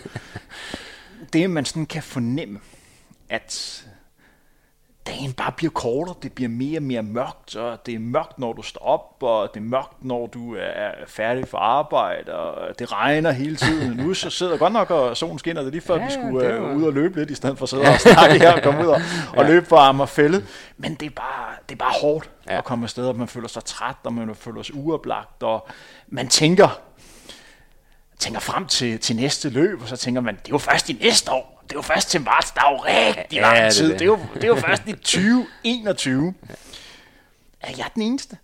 det 1.34 1.50
man 1.50 1.66
sådan 1.66 1.86
kan 1.86 2.04
fornemme, 2.04 2.60
at 3.30 3.84
dagen 5.14 5.34
bare 5.34 5.52
bliver 5.52 5.72
kortere, 5.72 6.16
det 6.24 6.32
bliver 6.32 6.50
mere 6.50 6.80
og 6.80 6.84
mere 6.84 7.04
mørkt, 7.04 7.56
og 7.56 7.86
det 7.86 7.94
er 7.94 8.00
mørkt, 8.00 8.40
når 8.40 8.54
du 8.54 8.62
står 8.62 8.82
op, 8.86 9.24
og 9.24 9.50
det 9.54 9.60
er 9.60 9.64
mørkt, 9.64 10.06
når 10.06 10.28
du 10.28 10.56
er 10.56 10.92
færdig 11.08 11.48
for 11.48 11.58
arbejde, 11.58 12.36
og 12.36 12.80
det 12.80 12.92
regner 12.92 13.32
hele 13.32 13.56
tiden. 13.56 13.98
Nu 13.98 14.14
så 14.14 14.30
sidder 14.30 14.58
godt 14.58 14.74
nok, 14.74 14.92
og 14.92 15.18
solen 15.18 15.40
skinner, 15.40 15.62
det 15.62 15.72
lige 15.72 15.82
før, 15.82 15.96
ja, 15.96 16.06
vi 16.06 16.12
skulle 16.12 16.62
uh, 16.62 16.78
ud 16.78 16.84
og 16.84 16.94
løbe 16.94 17.20
lidt, 17.20 17.32
i 17.32 17.36
stedet 17.36 17.58
for 17.58 17.66
at 17.66 17.70
sidde 17.70 17.84
og 17.84 18.00
snakke 18.00 18.40
her 18.40 18.54
og 18.54 18.64
komme 18.64 18.82
ud 18.82 18.88
og, 18.88 19.02
og 19.38 19.46
løbe 19.46 19.66
på 19.66 19.76
arm 19.76 20.00
og 20.00 20.10
fælde. 20.10 20.46
Men 20.78 20.96
det 20.96 21.06
er 21.06 21.16
bare, 21.16 21.56
det 21.70 21.76
er 21.76 21.80
bare 21.80 21.94
hårdt 22.02 22.30
ja. 22.48 22.58
at 22.58 22.64
komme 22.64 22.84
afsted, 22.84 23.06
og 23.06 23.16
man 23.16 23.28
føler 23.28 23.48
sig 23.48 23.64
træt, 23.64 23.96
og 24.04 24.14
man 24.14 24.36
føler 24.36 24.64
sig 24.64 24.76
uoplagt, 24.76 25.44
og 25.44 25.68
man 26.08 26.28
tænker, 26.28 26.80
tænker 28.20 28.40
frem 28.40 28.66
til, 28.66 29.00
til 29.00 29.16
næste 29.16 29.50
løb, 29.50 29.82
og 29.82 29.88
så 29.88 29.98
tænker 29.98 30.22
man, 30.22 30.36
det 30.36 30.48
er 30.48 30.52
jo 30.52 30.58
først 30.58 30.90
i 30.90 30.94
næste 30.94 31.32
år. 31.32 31.53
Det 31.64 31.72
er 31.72 31.76
jo 31.76 31.82
først 31.82 32.10
til 32.10 32.22
marts. 32.22 32.52
Der 32.52 32.62
er 32.62 32.72
jo 32.72 32.78
rigtig 32.78 33.42
lang 33.42 33.58
ja, 33.58 33.70
tid. 33.70 33.84
Det, 33.84 33.92
det. 33.92 34.00
det, 34.00 34.06
er 34.06 34.10
jo, 34.10 34.20
det 34.34 34.44
er 34.44 34.48
jo 34.48 34.56
først 34.56 34.84
i 34.88 34.92
2021. 35.64 36.34
Er 37.62 37.72
jeg 37.78 37.86
den 37.96 38.02
eneste? 38.02 38.38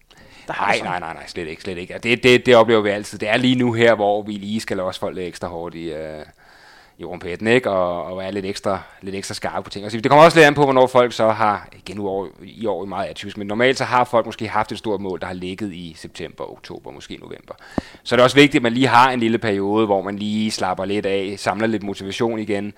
nej, 0.47 0.79
nej, 0.83 0.99
nej, 0.99 1.13
nej, 1.13 1.27
slet 1.27 1.47
ikke, 1.47 1.61
slet 1.61 1.77
ikke. 1.77 1.99
Det, 2.03 2.23
det, 2.23 2.45
det 2.45 2.55
oplever 2.55 2.81
vi 2.81 2.89
altid. 2.89 3.17
Det 3.17 3.29
er 3.29 3.37
lige 3.37 3.55
nu 3.55 3.73
her, 3.73 3.95
hvor 3.95 4.21
vi 4.21 4.31
lige 4.31 4.59
skal 4.59 4.79
også 4.79 4.99
folk 4.99 5.15
lidt 5.15 5.27
ekstra 5.27 5.47
hårdt 5.47 5.75
i, 5.75 5.93
uh, 6.99 7.01
i 7.01 7.05
rumpetten, 7.05 7.47
ikke? 7.47 7.69
Og, 7.69 8.03
og 8.03 8.17
være 8.17 8.31
lidt 8.31 8.45
ekstra, 8.45 8.81
lidt 9.01 9.15
ekstra 9.15 9.33
skarpe 9.33 9.63
på 9.63 9.69
ting. 9.69 9.85
Altså, 9.85 9.99
det 9.99 10.11
kommer 10.11 10.25
også 10.25 10.37
lidt 10.37 10.47
an 10.47 10.53
på, 10.53 10.63
hvornår 10.63 10.87
folk 10.87 11.13
så 11.13 11.29
har, 11.29 11.67
igen 11.73 11.99
år, 11.99 12.27
i 12.43 12.65
år 12.65 12.85
meget 12.85 13.07
atypisk, 13.07 13.37
men 13.37 13.47
normalt 13.47 13.77
så 13.77 13.83
har 13.83 14.03
folk 14.03 14.25
måske 14.25 14.47
haft 14.47 14.71
et 14.71 14.77
stort 14.77 15.01
mål, 15.01 15.19
der 15.19 15.27
har 15.27 15.33
ligget 15.33 15.73
i 15.73 15.95
september, 15.97 16.51
oktober, 16.51 16.91
måske 16.91 17.17
november. 17.21 17.53
Så 18.03 18.15
det 18.15 18.19
er 18.19 18.23
også 18.23 18.35
vigtigt, 18.35 18.55
at 18.55 18.63
man 18.63 18.73
lige 18.73 18.87
har 18.87 19.11
en 19.11 19.19
lille 19.19 19.37
periode, 19.37 19.85
hvor 19.85 20.01
man 20.01 20.19
lige 20.19 20.51
slapper 20.51 20.85
lidt 20.85 21.05
af, 21.05 21.35
samler 21.37 21.67
lidt 21.67 21.83
motivation 21.83 22.39
igen, 22.39 22.73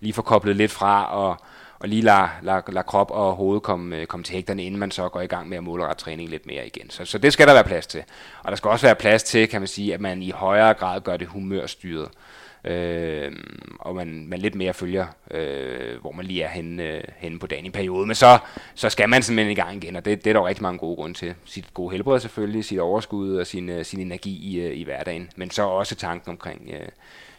lige 0.00 0.12
får 0.12 0.22
koblet 0.22 0.56
lidt 0.56 0.70
fra, 0.70 1.04
og, 1.04 1.36
og 1.78 1.88
lige 1.88 2.02
lade, 2.02 2.28
lade, 2.42 2.62
lad 2.68 2.82
krop 2.82 3.10
og 3.10 3.32
hoved 3.32 3.60
komme, 3.60 3.96
øh, 3.96 4.06
komme 4.06 4.24
til 4.24 4.34
hægterne, 4.34 4.64
inden 4.64 4.80
man 4.80 4.90
så 4.90 5.08
går 5.08 5.20
i 5.20 5.26
gang 5.26 5.48
med 5.48 5.56
at 5.56 5.64
målrette 5.64 6.04
træning 6.04 6.30
lidt 6.30 6.46
mere 6.46 6.66
igen. 6.66 6.90
Så, 6.90 7.04
så 7.04 7.18
det 7.18 7.32
skal 7.32 7.46
der 7.46 7.52
være 7.52 7.64
plads 7.64 7.86
til. 7.86 8.02
Og 8.42 8.50
der 8.50 8.56
skal 8.56 8.70
også 8.70 8.86
være 8.86 8.94
plads 8.94 9.22
til, 9.22 9.48
kan 9.48 9.60
man 9.60 9.68
sige, 9.68 9.94
at 9.94 10.00
man 10.00 10.22
i 10.22 10.30
højere 10.30 10.74
grad 10.74 11.00
gør 11.00 11.16
det 11.16 11.28
humørstyret 11.28 12.08
øh, 12.66 13.32
og 13.80 13.94
man, 13.94 14.26
man 14.28 14.38
lidt 14.38 14.54
mere 14.54 14.74
følger, 14.74 15.06
øh, 15.30 16.00
hvor 16.00 16.12
man 16.12 16.24
lige 16.24 16.42
er 16.42 16.48
henne, 16.48 16.82
øh, 16.82 17.02
henne 17.16 17.38
på 17.38 17.46
dagen 17.46 17.66
i 17.66 17.70
periode. 17.70 18.06
Men 18.06 18.14
så, 18.14 18.38
så 18.74 18.90
skal 18.90 19.08
man 19.08 19.22
simpelthen 19.22 19.52
i 19.52 19.54
gang 19.54 19.76
igen, 19.84 19.96
og 19.96 20.04
det, 20.04 20.24
det 20.24 20.30
er 20.30 20.34
der 20.34 20.40
jo 20.40 20.46
rigtig 20.46 20.62
mange 20.62 20.78
gode 20.78 20.96
grunde 20.96 21.18
til. 21.18 21.34
Sit 21.44 21.74
gode 21.74 21.92
helbred 21.92 22.20
selvfølgelig, 22.20 22.64
sit 22.64 22.78
overskud 22.78 23.36
og 23.36 23.46
sin, 23.46 23.68
øh, 23.68 23.84
sin 23.84 24.00
energi 24.00 24.36
i, 24.36 24.60
øh, 24.60 24.76
i 24.76 24.82
hverdagen, 24.82 25.30
men 25.36 25.50
så 25.50 25.62
også 25.62 25.94
tanken 25.94 26.30
omkring 26.30 26.70
øh, 26.72 26.88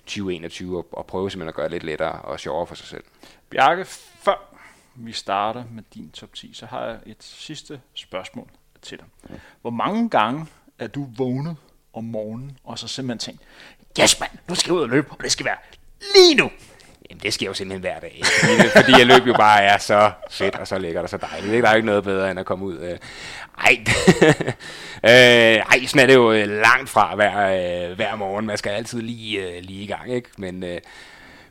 2021 0.05 0.77
og, 0.77 0.87
og 0.91 1.05
prøve 1.05 1.31
simpelthen 1.31 1.49
at 1.49 1.55
gøre 1.55 1.65
det 1.65 1.71
lidt 1.71 1.83
lettere 1.83 2.21
og 2.21 2.39
sjovere 2.39 2.67
for 2.67 2.75
sig 2.75 2.87
selv. 2.87 3.03
Bjarke, 3.49 3.85
før 3.85 4.55
vi 4.95 5.11
starter 5.11 5.63
med 5.71 5.83
din 5.93 6.11
top 6.11 6.33
10, 6.33 6.53
så 6.53 6.65
har 6.65 6.85
jeg 6.85 6.99
et 7.05 7.23
sidste 7.23 7.81
spørgsmål 7.93 8.47
til 8.81 8.97
dig. 8.97 9.39
Hvor 9.61 9.69
mange 9.69 10.09
gange 10.09 10.45
er 10.79 10.87
du 10.87 11.07
vågnet 11.17 11.55
om 11.93 12.03
morgenen, 12.03 12.57
og 12.63 12.79
så 12.79 12.87
simpelthen 12.87 13.19
tænkt, 13.19 13.41
yes 14.01 14.19
mand, 14.19 14.31
nu 14.49 14.55
skal 14.55 14.69
jeg 14.69 14.77
ud 14.77 14.81
og 14.81 14.89
løbe, 14.89 15.11
og 15.11 15.23
det 15.23 15.31
skal 15.31 15.45
være 15.45 15.57
lige 16.15 16.35
nu. 16.35 16.51
Jamen, 17.09 17.21
det 17.23 17.33
sker 17.33 17.45
jo 17.45 17.53
simpelthen 17.53 17.81
hver 17.81 17.99
dag. 17.99 18.21
Fordi, 18.41 18.69
fordi 18.75 18.91
jeg 18.91 19.05
løb 19.07 19.27
jo 19.27 19.33
bare 19.33 19.63
er 19.63 19.77
så 19.77 20.11
fedt 20.31 20.55
og 20.55 20.67
så 20.67 20.77
lækkert 20.77 21.03
og 21.03 21.09
så 21.09 21.17
dejligt. 21.17 21.63
Der 21.63 21.69
er 21.69 21.73
jo 21.73 21.75
ikke 21.75 21.85
noget 21.85 22.03
bedre, 22.03 22.31
end 22.31 22.39
at 22.39 22.45
komme 22.45 22.65
ud. 22.65 22.79
Øh. 22.79 22.97
Ej, 23.57 23.77
øh, 25.03 25.63
ej 25.71 25.85
sådan 25.85 26.01
er 26.01 26.05
det 26.05 26.13
jo 26.13 26.31
øh, 26.31 26.47
langt 26.47 26.89
fra 26.89 27.15
hver, 27.15 27.47
øh, 27.89 27.95
hver 27.95 28.15
morgen. 28.15 28.45
Man 28.45 28.57
skal 28.57 28.69
altid 28.69 29.01
lige, 29.01 29.39
øh, 29.39 29.63
lige 29.63 29.83
i 29.83 29.87
gang, 29.87 30.13
ikke? 30.13 30.29
Men, 30.37 30.63
øh, 30.63 30.77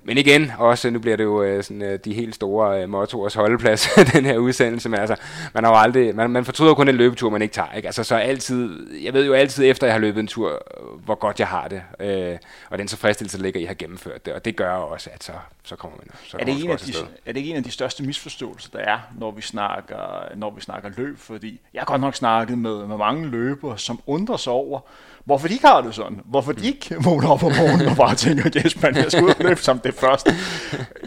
men 0.07 0.19
igen, 0.19 0.53
også 0.59 0.91
nu 0.91 0.99
bliver 0.99 1.17
det 1.17 1.25
jo 1.25 1.43
øh, 1.43 1.65
sådan, 1.65 1.83
øh, 1.83 1.99
de 2.05 2.15
helt 2.15 2.35
store 2.35 2.83
øh, 2.83 2.89
mottoers 2.89 3.35
holdeplads, 3.35 3.89
den 4.13 4.25
her 4.25 4.39
udsendelse. 4.39 4.89
Men 4.89 5.01
altså, 5.01 5.17
man, 5.55 5.65
har 5.65 5.71
jo 5.71 5.79
aldrig, 5.79 6.15
man, 6.15 6.31
man 6.31 6.45
fortryder 6.45 6.75
kun 6.75 6.89
en 6.89 6.95
løbetur, 6.95 7.31
man 7.31 7.43
ikke 7.43 7.55
tager. 7.55 7.73
Ikke? 7.73 7.89
Altså, 7.89 8.05
så 8.05 8.17
altid, 8.17 8.91
jeg 9.03 9.13
ved 9.13 9.27
jo 9.27 9.33
altid 9.33 9.65
efter, 9.65 9.87
jeg 9.87 9.95
har 9.95 10.01
løbet 10.01 10.21
en 10.21 10.27
tur, 10.27 10.63
hvor 11.05 11.15
godt 11.15 11.41
jeg 11.41 11.49
har 11.49 11.69
det. 11.69 11.83
Øh, 12.01 12.39
og 12.71 12.79
den 12.79 12.87
tilfredsstillelse 12.87 13.43
ligger 13.43 13.61
i 13.61 13.63
at 13.63 13.69
have 13.69 13.75
gennemført 13.75 14.27
det. 14.27 14.35
Og 14.35 14.45
det 14.45 14.57
gør 14.57 14.73
også, 14.73 15.11
at 15.13 15.25
så, 15.25 15.33
så 15.63 15.77
kommer 15.77 15.99
man. 15.99 16.09
Så 16.25 16.37
er, 16.41 16.45
det 16.45 16.65
en 16.65 16.71
af 16.71 16.79
de, 16.79 16.93
er 17.27 17.33
det 17.33 17.37
ikke 17.37 17.51
en 17.51 17.57
af 17.57 17.65
de 17.65 17.71
største 17.71 18.03
misforståelser, 18.03 18.71
der 18.73 18.79
er, 18.79 18.99
når 19.19 19.31
vi 19.31 19.43
snakker, 19.43 20.35
når 20.37 20.51
vi 20.51 20.61
snakker 20.61 20.91
løb? 20.97 21.19
Fordi 21.19 21.61
jeg 21.75 21.81
har 21.81 21.87
godt 21.87 22.01
nok 22.01 22.15
snakket 22.15 22.59
med, 22.59 22.87
med 22.87 22.97
mange 22.97 23.27
løbere, 23.27 23.79
som 23.79 24.01
undrer 24.07 24.37
sig 24.37 24.53
over, 24.53 24.81
hvorfor 25.27 25.49
de 25.49 25.55
ikke 25.55 25.67
har 25.67 25.81
det 25.81 25.95
sådan. 25.95 26.21
Hvorfor 26.25 26.53
de 26.53 26.67
ikke 26.67 26.97
vågner 27.01 27.29
op 27.29 27.43
om 27.43 27.53
morgenen 27.59 27.89
og 27.89 27.97
bare 27.97 28.15
tænker, 28.15 28.51
yes, 28.65 28.83
man, 28.83 28.97
jeg 28.97 29.13
skal 29.13 29.25
ud 29.25 29.29
og 29.29 29.45
løbe 29.45 29.63
som 29.63 29.79
det 29.79 29.95
første. 30.07 30.35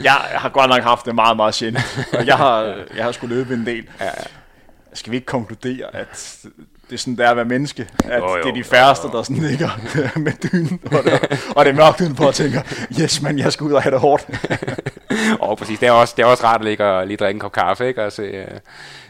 Jeg 0.03 0.11
har 0.13 0.49
godt 0.49 0.69
nok 0.69 0.83
haft 0.83 1.05
det 1.05 1.15
meget, 1.15 1.35
meget 1.37 1.55
sjældent. 1.55 2.07
Og 2.13 2.25
jeg 2.25 2.35
har, 2.35 2.61
jeg 2.95 3.03
har 3.03 3.11
skulle 3.11 3.35
løbe 3.35 3.53
en 3.53 3.65
del. 3.65 3.87
Ja. 4.01 4.09
Skal 4.93 5.11
vi 5.11 5.15
ikke 5.15 5.25
konkludere, 5.25 5.95
at 5.95 6.37
det 6.89 6.95
er 6.95 6.97
sådan, 6.97 7.17
der 7.17 7.29
at 7.29 7.35
være 7.35 7.45
menneske. 7.45 7.87
At 8.05 8.19
jo, 8.19 8.35
jo, 8.35 8.43
det 8.43 8.49
er 8.49 8.53
de 8.53 8.63
færreste, 8.63 9.07
jo, 9.07 9.11
jo. 9.11 9.17
der 9.17 9.23
sådan 9.23 9.43
ligger 9.43 9.69
med 10.25 10.31
dynen, 10.51 10.79
og 10.85 11.03
det, 11.03 11.13
og 11.55 11.65
det 11.65 11.71
er 11.71 11.75
mørkt 11.75 12.01
udenpå 12.01 12.27
og 12.27 12.35
tænker, 12.35 12.61
yes, 13.01 13.21
man, 13.21 13.39
jeg 13.39 13.53
skal 13.53 13.63
ud 13.63 13.71
og 13.71 13.81
have 13.81 13.91
det 13.91 13.99
hårdt. 13.99 14.27
og 15.39 15.57
præcis, 15.57 15.79
det 15.79 15.87
er 15.87 15.91
også, 15.91 16.13
det 16.17 16.23
er 16.23 16.27
også 16.27 16.43
rart 16.43 16.61
at 16.61 16.65
ligge 16.65 16.85
og 16.85 17.07
lige 17.07 17.17
drikke 17.17 17.35
en 17.35 17.39
kop 17.39 17.51
kaffe, 17.51 17.87
ikke? 17.87 18.05
Og 18.05 18.11
se, 18.11 18.45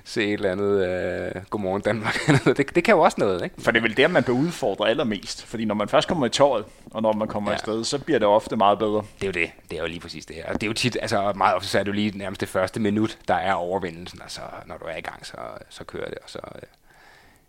se 0.10 0.24
et 0.24 0.34
eller 0.34 0.52
andet 0.52 1.36
uh, 1.36 1.44
Godmorgen 1.50 1.82
Danmark. 1.82 2.20
det, 2.58 2.76
det 2.76 2.84
kan 2.84 2.96
jo 2.96 3.02
også 3.02 3.16
noget, 3.20 3.44
ikke? 3.44 3.56
For 3.60 3.72
det 3.72 3.78
er 3.78 3.82
vel 3.82 3.98
der, 3.98 4.08
man 4.08 4.24
bliver 4.24 4.38
udfordret 4.38 4.90
allermest. 4.90 5.46
Fordi 5.46 5.66
når 5.66 5.76
man 5.76 5.90
først 5.90 6.08
kommer 6.08 6.26
i 6.26 6.30
tåret, 6.30 6.66
og 6.92 7.02
når 7.02 7.14
man 7.14 7.28
kommer 7.28 7.52
ja. 7.52 7.56
afsted, 7.56 7.84
så 7.84 8.00
bliver 8.00 8.20
det 8.20 8.28
ofte 8.28 8.56
meget 8.56 8.80
bedre. 8.80 9.04
Det 9.22 9.24
er 9.24 9.28
jo 9.28 9.32
det. 9.32 9.52
Det 9.70 9.78
er 9.78 9.82
jo 9.82 9.88
lige 9.88 10.00
præcis 10.00 10.26
det 10.26 10.36
her. 10.36 10.46
Og 10.46 10.54
det 10.54 10.64
er 10.64 10.68
jo 10.68 10.74
tit, 10.74 10.98
altså 11.02 11.34
meget 11.36 11.56
ofte 11.56 11.68
så 11.68 11.80
er 11.80 11.84
det 11.84 11.88
jo 11.88 11.94
lige 11.94 12.18
nærmest 12.18 12.42
det 12.42 12.50
første 12.50 12.80
minut, 12.80 13.18
der 13.28 13.36
er 13.36 13.54
overvindelsen. 13.54 14.22
Altså 14.22 14.42
når 14.66 14.78
du 14.78 14.86
er 14.86 14.96
i 14.96 15.02
gang, 15.02 15.26
så, 15.26 15.38
så 15.70 15.84
kører 15.84 16.10
det, 16.10 16.18
og 16.18 16.30
så, 16.30 16.40
uh, 16.56 16.62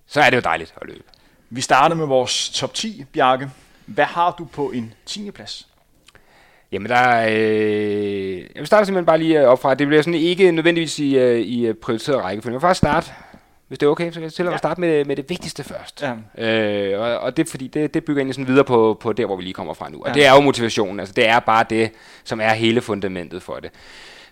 så 0.07 0.21
er 0.21 0.31
det 0.31 0.37
jo 0.37 0.43
dejligt 0.43 0.75
at 0.81 0.87
løbe. 0.87 1.05
Vi 1.51 1.61
starter 1.61 1.97
med 1.97 2.07
vores 2.07 2.51
top 2.51 2.75
10, 2.75 3.05
Bjarke. 3.13 3.51
Hvad 3.87 4.05
har 4.05 4.35
du 4.39 4.45
på 4.45 4.71
en 4.71 4.95
10. 5.07 5.31
plads? 5.31 5.70
Jamen 6.73 6.89
der 6.89 6.97
er, 6.97 7.29
øh, 7.31 8.37
jeg 8.39 8.49
vil 8.55 8.67
starte 8.67 8.87
simpelthen 8.87 9.07
bare 9.07 9.19
lige 9.19 9.49
op 9.49 9.63
fra, 9.63 9.75
det 9.75 9.87
bliver 9.87 10.03
sådan 10.03 10.21
ikke 10.21 10.53
nødvendigvis 10.53 10.99
i, 10.99 11.19
øh, 11.19 11.41
i 11.41 11.73
prioriteret 11.73 12.25
række, 12.25 12.43
for 12.43 12.49
jeg 12.49 12.53
vil 12.53 12.61
faktisk 12.61 12.79
starte, 12.79 13.13
hvis 13.69 13.79
det 13.79 13.87
er 13.87 13.91
okay, 13.91 14.11
så 14.11 14.15
kan 14.15 14.23
jeg 14.23 14.33
til 14.33 14.47
at 14.47 14.53
ja. 14.53 14.57
starte 14.57 14.81
med, 14.81 15.05
med 15.05 15.17
det 15.17 15.31
vigtigste 15.31 15.65
først. 15.65 16.05
Ja. 16.39 16.93
Øh, 16.93 17.01
og, 17.01 17.19
og 17.19 17.37
det 17.37 17.49
fordi 17.49 17.67
det, 17.67 17.95
det 17.95 18.05
bygger 18.05 18.21
egentlig 18.21 18.35
sådan 18.35 18.49
videre 18.49 18.65
på, 18.65 18.99
på 19.01 19.13
der, 19.13 19.27
hvor 19.27 19.37
vi 19.37 19.43
lige 19.43 19.55
kommer 19.55 19.75
fra 19.75 19.89
nu. 19.89 19.99
Og 19.99 20.09
ja. 20.09 20.13
det 20.13 20.27
er 20.27 20.35
jo 20.35 20.41
motivationen, 20.41 21.01
altså 21.01 21.15
det 21.15 21.29
er 21.29 21.41
bare 21.41 21.65
det, 21.71 21.91
som 22.25 22.41
er 22.41 22.53
hele 22.53 22.81
fundamentet 22.81 23.43
for 23.43 23.55
det. 23.55 23.71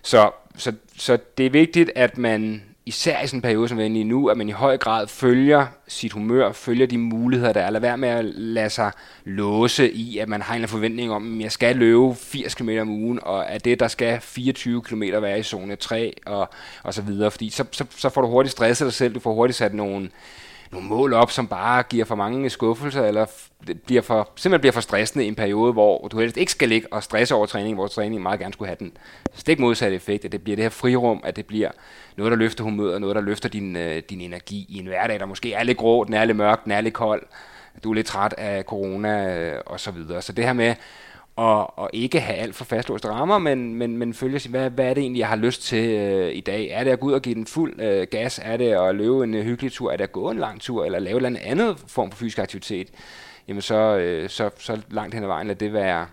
Så, 0.01 0.31
så, 0.57 0.73
så 0.97 1.17
det 1.37 1.45
er 1.45 1.49
vigtigt, 1.49 1.91
at 1.95 2.17
man 2.17 2.63
især 2.89 3.21
i 3.21 3.27
sådan 3.27 3.37
en 3.37 3.41
periode, 3.41 3.67
som 3.67 3.77
vi 3.77 3.81
er 3.81 3.85
inde 3.85 3.99
i 3.99 4.03
nu, 4.03 4.27
at 4.27 4.37
man 4.37 4.49
i 4.49 4.51
høj 4.51 4.77
grad 4.77 5.07
følger 5.07 5.65
sit 5.87 6.11
humør, 6.11 6.51
følger 6.51 6.87
de 6.87 6.97
muligheder, 6.97 7.53
der 7.53 7.61
er. 7.61 7.69
Lad 7.69 7.81
være 7.81 7.97
med 7.97 8.09
at 8.09 8.25
lade 8.25 8.69
sig 8.69 8.91
låse 9.23 9.91
i, 9.91 10.17
at 10.17 10.29
man 10.29 10.41
har 10.41 10.55
en 10.55 10.67
forventning 10.67 11.11
om, 11.11 11.37
at 11.37 11.43
jeg 11.43 11.51
skal 11.51 11.75
løbe 11.75 12.15
80 12.15 12.55
km 12.55 12.69
om 12.81 12.89
ugen, 12.89 13.19
og 13.21 13.51
at 13.51 13.65
det, 13.65 13.79
der 13.79 13.87
skal 13.87 14.21
24 14.21 14.81
km 14.81 15.01
være 15.01 15.39
i 15.39 15.43
zone 15.43 15.75
3, 15.75 16.13
og, 16.25 16.49
og 16.83 16.93
så 16.93 17.01
videre. 17.01 17.31
Fordi 17.31 17.49
så, 17.49 17.65
så, 17.71 17.85
så 17.89 18.09
får 18.09 18.21
du 18.21 18.27
hurtigt 18.27 18.51
stresset 18.51 18.85
dig 18.85 18.93
selv, 18.93 19.13
du 19.13 19.19
får 19.19 19.33
hurtigt 19.33 19.57
sat 19.57 19.73
nogle, 19.73 20.09
nogle 20.71 20.87
mål 20.87 21.13
op, 21.13 21.31
som 21.31 21.47
bare 21.47 21.83
giver 21.83 22.05
for 22.05 22.15
mange 22.15 22.49
skuffelser, 22.49 23.05
eller 23.05 23.25
det 23.67 23.81
bliver 23.81 24.01
for, 24.01 24.29
simpelthen 24.35 24.61
bliver 24.61 24.73
for 24.73 24.81
stressende 24.81 25.25
i 25.25 25.27
en 25.27 25.35
periode, 25.35 25.73
hvor 25.73 26.07
du 26.07 26.19
helst 26.19 26.37
ikke 26.37 26.51
skal 26.51 26.69
ligge 26.69 26.93
og 26.93 27.03
stresse 27.03 27.35
over 27.35 27.45
træning, 27.45 27.75
hvor 27.75 27.87
træningen 27.87 28.23
meget 28.23 28.39
gerne 28.39 28.53
skulle 28.53 28.67
have 28.67 28.77
den 28.79 28.97
stik 29.33 29.59
modsatte 29.59 29.95
effekt, 29.95 30.25
at 30.25 30.31
det 30.31 30.41
bliver 30.41 30.55
det 30.55 30.63
her 30.63 30.69
frirum, 30.69 31.21
at 31.23 31.35
det 31.35 31.45
bliver 31.45 31.71
noget, 32.17 32.31
der 32.31 32.37
løfter 32.37 32.63
humøret, 32.63 33.01
noget, 33.01 33.15
der 33.15 33.21
løfter 33.21 33.49
din, 33.49 33.75
øh, 33.75 34.01
din 34.09 34.21
energi 34.21 34.65
i 34.69 34.77
en 34.77 34.85
hverdag, 34.85 35.19
der 35.19 35.25
måske 35.25 35.53
er 35.53 35.63
lidt 35.63 35.77
grå, 35.77 36.03
den 36.03 36.13
er 36.13 36.25
lidt 36.25 36.37
mørk, 36.37 36.63
den 36.63 36.71
er 36.71 36.81
lidt 36.81 36.93
kold, 36.93 37.23
du 37.83 37.89
er 37.89 37.93
lidt 37.93 38.07
træt 38.07 38.33
af 38.37 38.63
corona 38.63 39.37
øh, 39.37 39.61
og 39.65 39.79
så 39.79 39.91
videre. 39.91 40.21
Så 40.21 40.33
det 40.33 40.45
her 40.45 40.53
med 40.53 40.75
og, 41.39 41.79
og 41.79 41.89
ikke 41.93 42.19
have 42.19 42.37
alt 42.37 42.55
for 42.55 42.65
fastlåste 42.65 43.07
rammer, 43.09 43.37
men, 43.37 43.75
men, 43.75 43.97
men 43.97 44.13
følge 44.13 44.39
sig, 44.39 44.51
hvad, 44.51 44.69
hvad 44.69 44.85
er 44.85 44.93
det 44.93 45.01
egentlig, 45.01 45.19
jeg 45.19 45.27
har 45.27 45.35
lyst 45.35 45.61
til 45.61 45.89
øh, 45.89 46.35
i 46.35 46.41
dag? 46.41 46.67
Er 46.67 46.83
det 46.83 46.91
at 46.91 46.99
gå 46.99 47.07
ud 47.07 47.13
og 47.13 47.21
give 47.21 47.35
den 47.35 47.45
fuld 47.45 47.81
øh, 47.81 48.07
gas? 48.11 48.39
Er 48.43 48.57
det 48.57 48.71
at 48.73 48.95
løbe 48.95 49.23
en 49.23 49.33
øh, 49.33 49.43
hyggelig 49.43 49.71
tur? 49.71 49.91
Er 49.91 49.97
det 49.97 50.03
at 50.03 50.11
gå 50.11 50.31
en 50.31 50.37
lang 50.37 50.61
tur? 50.61 50.85
Eller 50.85 50.99
lave 50.99 51.27
en 51.27 51.37
anden 51.37 51.77
form 51.87 52.11
for 52.11 52.17
fysisk 52.17 52.39
aktivitet? 52.39 52.89
Jamen 53.47 53.61
så, 53.61 53.75
øh, 53.75 54.29
så, 54.29 54.49
så 54.57 54.81
langt 54.89 55.13
hen 55.13 55.23
ad 55.23 55.27
vejen, 55.27 55.47
lad 55.47 55.55
det 55.55 55.73
være, 55.73 56.07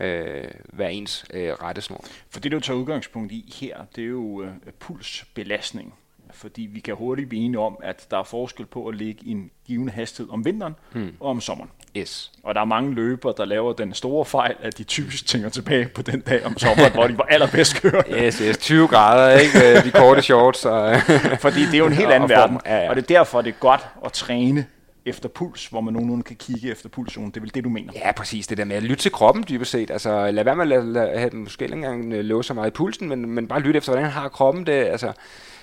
øh, 0.00 0.44
være 0.72 0.92
ens 0.92 1.24
øh, 1.34 1.52
rettesnor. 1.52 2.04
For 2.30 2.40
det, 2.40 2.52
du 2.52 2.60
tager 2.60 2.78
udgangspunkt 2.78 3.32
i 3.32 3.54
her, 3.60 3.76
det 3.96 4.04
er 4.04 4.08
jo 4.08 4.42
øh, 4.42 4.50
pulsbelastning 4.78 5.94
fordi 6.32 6.68
vi 6.72 6.80
kan 6.80 6.94
hurtigt 6.94 7.28
blive 7.28 7.44
enige 7.44 7.58
om, 7.58 7.76
at 7.82 8.06
der 8.10 8.18
er 8.18 8.22
forskel 8.22 8.66
på 8.66 8.86
at 8.86 8.94
ligge 8.94 9.24
i 9.24 9.30
en 9.30 9.50
givende 9.66 9.92
hastighed 9.92 10.32
om 10.32 10.44
vinteren 10.44 10.74
hmm. 10.92 11.12
og 11.20 11.30
om 11.30 11.40
sommeren. 11.40 11.70
Yes. 11.96 12.32
Og 12.42 12.54
der 12.54 12.60
er 12.60 12.64
mange 12.64 12.94
løbere, 12.94 13.34
der 13.36 13.44
laver 13.44 13.72
den 13.72 13.94
store 13.94 14.24
fejl, 14.24 14.56
at 14.60 14.78
de 14.78 14.84
typisk 14.84 15.26
tænker 15.26 15.48
tilbage 15.48 15.88
på 15.94 16.02
den 16.02 16.20
dag 16.20 16.44
om 16.46 16.58
sommeren, 16.58 16.92
hvor 16.92 17.06
de 17.06 17.18
var 17.18 17.24
allerbedst 17.24 17.82
kørende. 17.82 18.18
Yes, 18.24 18.38
yes, 18.38 18.58
20 18.58 18.88
grader, 18.88 19.38
ikke? 19.38 19.78
Øh, 19.78 19.84
de 19.84 19.90
korte 19.90 20.22
shorts. 20.22 20.64
Og 20.64 20.96
fordi 21.40 21.60
det 21.60 21.74
er 21.74 21.78
jo 21.78 21.86
en 21.86 21.92
helt 21.92 22.10
anden 22.10 22.28
verden, 22.28 22.60
ja, 22.66 22.82
ja. 22.82 22.90
og 22.90 22.96
det 22.96 23.02
er 23.02 23.06
derfor, 23.06 23.42
det 23.42 23.50
er 23.50 23.58
godt 23.60 23.86
at 24.04 24.12
træne 24.12 24.66
efter 25.08 25.28
puls, 25.28 25.66
hvor 25.66 25.80
man 25.80 25.94
nogenlunde 25.94 26.22
kan 26.22 26.36
kigge 26.36 26.70
efter 26.70 26.88
pulszonen. 26.88 27.30
Det 27.30 27.36
er 27.36 27.40
vel 27.40 27.54
det, 27.54 27.64
du 27.64 27.68
mener? 27.68 27.92
Ja, 27.96 28.12
præcis. 28.12 28.46
Det 28.46 28.58
der 28.58 28.64
med 28.64 28.76
at 28.76 28.82
lytte 28.82 29.02
til 29.02 29.12
kroppen 29.12 29.44
dybest 29.48 29.70
set. 29.70 29.90
Altså, 29.90 30.30
lad 30.30 30.44
være 30.44 30.56
med 30.56 30.62
at 30.62 30.68
lade, 30.68 30.92
lade, 30.92 31.36
måske 31.36 31.64
ikke 31.64 31.74
engang 31.74 32.12
øh, 32.12 32.24
løbe 32.24 32.42
så 32.42 32.54
meget 32.54 32.68
i 32.68 32.70
pulsen, 32.70 33.08
men, 33.08 33.30
men 33.30 33.48
bare 33.48 33.60
lytte 33.60 33.78
efter, 33.78 33.92
hvordan 33.92 34.10
har 34.10 34.28
kroppen 34.28 34.66
det. 34.66 34.72
Altså, 34.72 35.12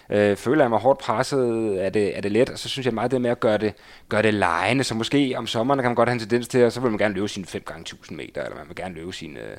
Øh, 0.09 0.35
føler 0.35 0.63
jeg 0.63 0.69
mig 0.69 0.79
hårdt 0.79 0.99
presset, 0.99 1.85
er 1.85 1.89
det, 1.89 2.17
er 2.17 2.21
det 2.21 2.31
let, 2.31 2.49
og 2.49 2.59
så 2.59 2.69
synes 2.69 2.85
jeg 2.85 2.93
meget 2.93 3.11
det 3.11 3.21
med 3.21 3.29
at 3.29 3.39
gøre 3.39 3.57
det, 3.57 3.73
gøre 4.09 4.21
det 4.21 4.33
lejende, 4.33 4.83
så 4.83 4.95
måske 4.95 5.33
om 5.37 5.47
sommeren 5.47 5.79
kan 5.79 5.89
man 5.89 5.95
godt 5.95 6.09
have 6.09 6.13
en 6.13 6.19
tendens 6.19 6.47
til, 6.47 6.65
og 6.65 6.71
så 6.71 6.81
vil 6.81 6.91
man 6.91 6.97
gerne 6.97 7.13
løbe 7.13 7.27
sine 7.27 7.45
5 7.45 7.63
gange 7.65 7.81
1000 7.81 8.17
meter, 8.17 8.43
eller 8.43 8.57
man 8.57 8.67
vil 8.67 8.75
gerne 8.75 8.95
løbe 8.95 9.13
sine 9.13 9.39
øh, 9.39 9.57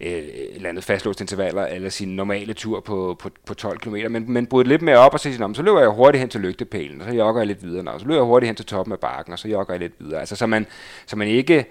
øh, 0.00 0.08
et 0.08 0.56
eller 0.56 0.68
andet 0.68 0.84
fastlåst 0.84 1.20
intervaller, 1.20 1.66
eller 1.66 1.88
sin 1.88 2.16
normale 2.16 2.54
tur 2.54 2.80
på, 2.80 3.16
på, 3.18 3.30
på 3.46 3.54
12 3.54 3.78
km, 3.78 3.96
men, 4.10 4.32
men 4.32 4.46
bryde 4.46 4.68
lidt 4.68 4.82
mere 4.82 4.98
op 4.98 5.14
og 5.14 5.20
sige, 5.20 5.54
så 5.54 5.62
løber 5.62 5.80
jeg 5.80 5.88
hurtigt 5.88 6.20
hen 6.20 6.28
til 6.28 6.40
lygtepælen, 6.40 7.00
og 7.00 7.08
så 7.08 7.14
jogger 7.14 7.40
jeg 7.40 7.46
lidt 7.46 7.62
videre, 7.62 7.94
og 7.94 8.00
så 8.00 8.06
løber 8.06 8.18
jeg 8.20 8.26
hurtigt 8.26 8.48
hen 8.48 8.56
til 8.56 8.66
toppen 8.66 8.92
af 8.92 9.00
bakken, 9.00 9.32
og 9.32 9.38
så 9.38 9.48
jogger 9.48 9.74
jeg 9.74 9.80
lidt 9.80 9.94
videre. 9.98 10.20
Altså, 10.20 10.36
så 10.36 10.46
man, 10.46 10.66
så 11.06 11.16
man 11.16 11.28
ikke 11.28 11.66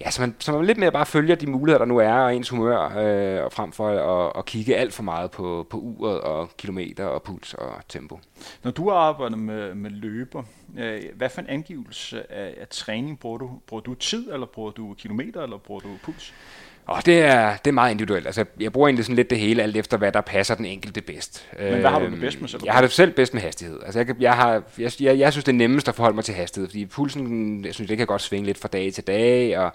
ja, 0.00 0.10
så 0.10 0.22
man, 0.22 0.34
så 0.38 0.52
man 0.52 0.64
lidt 0.64 0.78
mere 0.78 0.92
bare 0.92 1.06
følger 1.06 1.34
de 1.34 1.46
muligheder, 1.46 1.78
der 1.78 1.86
nu 1.86 1.98
er, 1.98 2.12
og 2.12 2.36
ens 2.36 2.48
humør, 2.48 2.98
øh, 2.98 3.44
og 3.44 3.52
frem 3.52 3.72
for 3.72 3.88
at, 3.88 4.32
at 4.38 4.44
kigge 4.44 4.76
alt 4.76 4.92
for 4.92 5.02
meget 5.02 5.30
på, 5.30 5.66
på 5.70 5.78
uret 5.78 6.20
og 6.20 6.56
kilometer 6.56 7.04
og 7.04 7.22
puls 7.22 7.54
og 7.54 7.72
tempo. 7.88 8.20
Når 8.62 8.70
du 8.70 8.90
arbejder 8.90 9.36
med, 9.36 9.74
med 9.74 9.90
løber, 9.90 10.42
øh, 10.78 11.02
hvad 11.14 11.28
for 11.28 11.40
en 11.40 11.46
angivelse 11.46 12.32
af, 12.32 12.54
af 12.60 12.68
træning 12.68 13.18
bruger 13.18 13.38
du? 13.38 13.50
Bruger 13.66 13.82
du 13.82 13.94
tid, 13.94 14.32
eller 14.32 14.46
bruger 14.46 14.70
du 14.70 14.94
kilometer, 14.94 15.42
eller 15.42 15.58
bruger 15.58 15.80
du 15.80 15.88
puls? 16.02 16.34
Og 16.86 17.06
det 17.06 17.20
er, 17.20 17.56
det 17.56 17.70
er 17.70 17.72
meget 17.72 17.90
individuelt. 17.90 18.26
Altså, 18.26 18.44
jeg 18.60 18.72
bruger 18.72 18.88
egentlig 18.88 19.04
sådan 19.04 19.16
lidt 19.16 19.30
det 19.30 19.38
hele, 19.38 19.62
alt 19.62 19.76
efter 19.76 19.96
hvad 19.96 20.12
der 20.12 20.20
passer 20.20 20.54
den 20.54 20.64
enkelte 20.64 21.00
bedst. 21.00 21.48
Men 21.58 21.80
hvad 21.80 21.90
har 21.90 21.98
du 21.98 22.06
det 22.06 22.20
bedst 22.20 22.40
med 22.40 22.48
selv? 22.48 22.62
Jeg 22.64 22.74
har 22.74 22.80
det 22.80 22.92
selv 22.92 23.12
bedst 23.12 23.34
med 23.34 23.42
hastighed. 23.42 23.80
Altså, 23.84 23.98
jeg, 23.98 24.20
jeg, 24.20 24.34
har, 24.34 24.62
jeg, 24.78 24.92
jeg, 25.00 25.18
jeg 25.18 25.32
synes, 25.32 25.44
det 25.44 25.52
er 25.52 25.56
nemmest 25.56 25.88
at 25.88 25.94
forholde 25.94 26.14
mig 26.14 26.24
til 26.24 26.34
hastighed, 26.34 26.68
fordi 26.68 26.86
pulsen, 26.86 27.64
jeg 27.64 27.74
synes, 27.74 27.88
det 27.88 27.98
kan 27.98 28.06
godt 28.06 28.22
svinge 28.22 28.46
lidt 28.46 28.58
fra 28.58 28.68
dag 28.68 28.92
til 28.92 29.04
dag, 29.06 29.58
og 29.58 29.72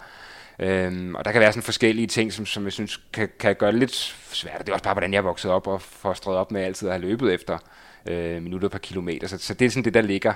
Øhm, 0.61 1.15
og 1.15 1.25
der 1.25 1.31
kan 1.31 1.41
være 1.41 1.51
sådan 1.51 1.63
forskellige 1.63 2.07
ting, 2.07 2.33
som, 2.33 2.45
som 2.45 2.63
jeg 2.63 2.71
synes 2.71 3.01
kan, 3.13 3.29
kan 3.39 3.55
gøre 3.55 3.71
det 3.71 3.79
lidt 3.79 4.15
svært. 4.31 4.59
Det 4.59 4.69
er 4.69 4.73
også 4.73 4.83
bare, 4.83 4.93
hvordan 4.93 5.13
jeg 5.13 5.23
vokset 5.23 5.51
op 5.51 5.67
og 5.67 5.81
fostret 5.81 6.35
op 6.35 6.51
med 6.51 6.61
altid 6.61 6.87
at 6.87 6.93
have 6.93 7.01
løbet 7.01 7.33
efter 7.33 7.57
øh, 8.05 8.41
minutter 8.41 8.69
per 8.69 8.77
kilometer. 8.77 9.27
Så, 9.27 9.37
så 9.37 9.53
det 9.53 9.65
er 9.65 9.69
sådan 9.69 9.83
det, 9.83 9.93
der 9.93 10.01
ligger. 10.01 10.33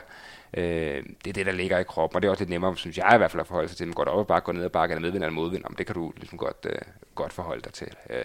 Øh, 0.57 1.03
det 1.23 1.29
er 1.29 1.33
det, 1.33 1.45
der 1.45 1.51
ligger 1.51 1.79
i 1.79 1.83
kroppen, 1.83 2.15
og 2.15 2.21
det 2.21 2.27
er 2.27 2.31
også 2.31 2.41
lidt 2.41 2.49
nemmere, 2.49 2.77
synes 2.77 2.97
jeg 2.97 3.11
i 3.13 3.17
hvert 3.17 3.31
fald, 3.31 3.41
at 3.41 3.47
forholde 3.47 3.67
sig 3.67 3.77
til. 3.77 3.87
Man 3.87 3.93
går 3.93 4.03
op 4.03 4.17
og 4.17 4.27
bare 4.27 4.41
går 4.41 4.53
ned 4.53 4.65
og 4.65 4.71
bakker, 4.71 4.95
eller 4.95 5.07
medvind 5.07 5.23
eller 5.23 5.35
modvind, 5.35 5.65
om 5.65 5.75
det 5.75 5.85
kan 5.85 5.95
du 5.95 6.13
ligesom 6.17 6.37
godt, 6.37 6.67
øh, 6.69 6.79
godt 7.15 7.33
forholde 7.33 7.61
dig 7.61 7.73
til. 7.73 7.87
Øh, 8.09 8.23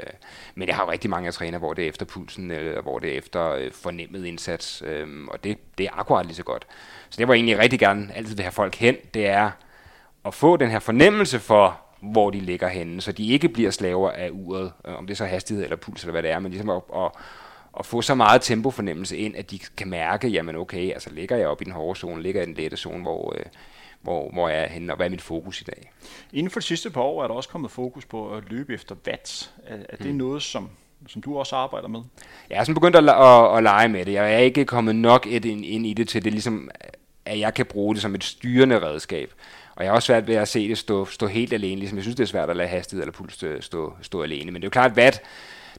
men 0.55 0.69
jeg 0.69 0.77
har 0.77 0.85
jo 0.85 0.91
rigtig 0.91 1.11
mange 1.11 1.27
af 1.27 1.35
træner, 1.35 1.59
hvor 1.59 1.75
det 1.75 1.85
er 1.85 1.89
efter 1.89 2.07
pulsen, 2.07 2.51
øh, 2.51 2.83
hvor 2.83 2.99
det 2.99 3.13
er 3.15 3.19
efter 3.19 3.51
øh, 3.51 3.73
fornemmet 3.73 4.25
indsats, 4.25 4.83
øh, 4.87 5.09
og 5.29 5.45
det, 5.45 5.59
det 5.79 5.87
er 5.87 5.99
akkurat 5.99 6.27
lige 6.27 6.37
så 6.37 6.43
godt. 6.43 6.67
Så 7.11 7.19
det 7.19 7.29
var 7.29 7.35
egentlig 7.35 7.59
rigtig 7.59 7.79
gerne 7.79 8.13
altid 8.15 8.37
vil 8.37 8.43
have 8.43 8.53
folk 8.53 8.75
hen, 8.75 8.97
det 9.15 9.27
er 9.27 9.51
at 10.25 10.35
få 10.35 10.57
den 10.57 10.71
her 10.71 10.79
fornemmelse 10.79 11.39
for, 11.39 11.81
hvor 12.01 12.31
de 12.31 12.41
ligger 12.41 12.69
henne, 12.69 13.01
så 13.01 13.13
de 13.13 13.27
ikke 13.27 13.49
bliver 13.49 13.71
slaver 13.71 14.11
af 14.11 14.31
uret, 14.33 14.73
øh, 14.85 14.99
om 14.99 15.07
det 15.07 15.15
er 15.15 15.17
så 15.17 15.25
hastighed 15.25 15.65
eller 15.65 15.77
puls 15.77 16.03
eller 16.03 16.13
hvad 16.13 16.23
det 16.23 16.31
er, 16.31 16.39
men 16.39 16.51
ligesom 16.51 16.71
at, 16.71 16.83
at, 16.97 17.11
at 17.79 17.87
få 17.87 18.03
så 18.03 18.15
meget 18.15 18.43
tempofornemmelse 18.43 19.17
ind, 19.17 19.37
at 19.37 19.51
de 19.51 19.59
kan 19.59 19.91
mærke, 19.91 20.29
jamen 20.29 20.57
okay, 20.57 20.93
altså 20.93 21.11
ligger 21.11 21.37
jeg 21.37 21.49
op 21.49 21.63
i 21.63 21.65
den 21.65 21.73
hårde 21.73 21.99
zone, 21.99 22.23
ligger 22.23 22.41
jeg 22.41 22.49
i 22.49 22.53
den 22.53 22.63
lette 22.63 22.77
zone, 22.77 23.03
hvor, 23.03 23.35
øh, 23.39 23.45
hvor, 24.01 24.31
hvor 24.33 24.49
jeg 24.49 24.63
er 24.63 24.69
henne, 24.69 24.93
og 24.93 24.97
hvad 24.97 25.07
er 25.07 25.11
mit 25.11 25.23
fokus 25.23 25.61
i 25.61 25.65
dag? 25.65 25.93
Inden 26.33 26.51
for 26.51 26.61
de 26.61 26.67
sidste 26.67 26.91
par 26.91 27.01
år 27.01 27.25
er 27.25 27.29
der 27.29 27.35
også 27.35 27.49
kommet 27.49 27.71
fokus 27.71 28.05
på 28.05 28.35
at 28.35 28.43
løbe 28.51 28.75
efter 28.75 28.95
watt. 29.07 29.53
Er, 29.67 29.77
er 29.89 29.97
det 29.97 30.07
hmm. 30.07 30.15
noget, 30.15 30.43
som, 30.43 30.71
som 31.09 31.23
du 31.23 31.39
også 31.39 31.57
arbejder 31.57 31.89
med? 31.89 32.01
Jeg 32.51 32.59
er 32.59 32.65
sådan 32.65 32.75
begyndt 32.75 32.97
at, 32.97 33.09
at, 33.09 33.57
at 33.57 33.63
lege 33.63 33.89
med 33.89 34.05
det. 34.05 34.13
Jeg 34.13 34.35
er 34.35 34.39
ikke 34.39 34.65
kommet 34.65 34.97
nok 34.97 35.27
ind, 35.27 35.65
ind 35.65 35.87
i 35.87 35.93
det 35.93 36.09
til 36.09 36.25
det 36.25 36.33
ligesom, 36.33 36.71
at 37.25 37.39
jeg 37.39 37.55
kan 37.55 37.67
bruge 37.67 37.95
det 37.95 38.03
som 38.03 38.15
et 38.15 38.25
styrende 38.25 38.83
redskab. 38.83 39.33
Og 39.77 39.85
jeg 39.85 39.91
har 39.91 39.97
også 39.97 40.07
svært 40.07 40.27
ved 40.27 40.35
at 40.35 40.49
se 40.49 40.69
det 40.69 40.79
stå, 40.79 41.05
stå 41.05 41.27
helt 41.27 41.53
alene, 41.53 41.77
ligesom 41.77 41.99
jeg 41.99 42.03
synes, 42.03 42.17
det 42.17 42.23
er 42.23 42.29
svært 42.29 42.51
at 42.51 42.57
lade 42.57 42.69
hastighed 42.69 43.03
eller 43.03 43.13
puls 43.13 43.45
stå, 43.65 43.95
stå 44.03 44.23
alene. 44.23 44.51
Men 44.51 44.63
det 44.63 44.67
er 44.67 44.67
jo 44.67 44.71
klart, 44.71 44.99
at 44.99 45.23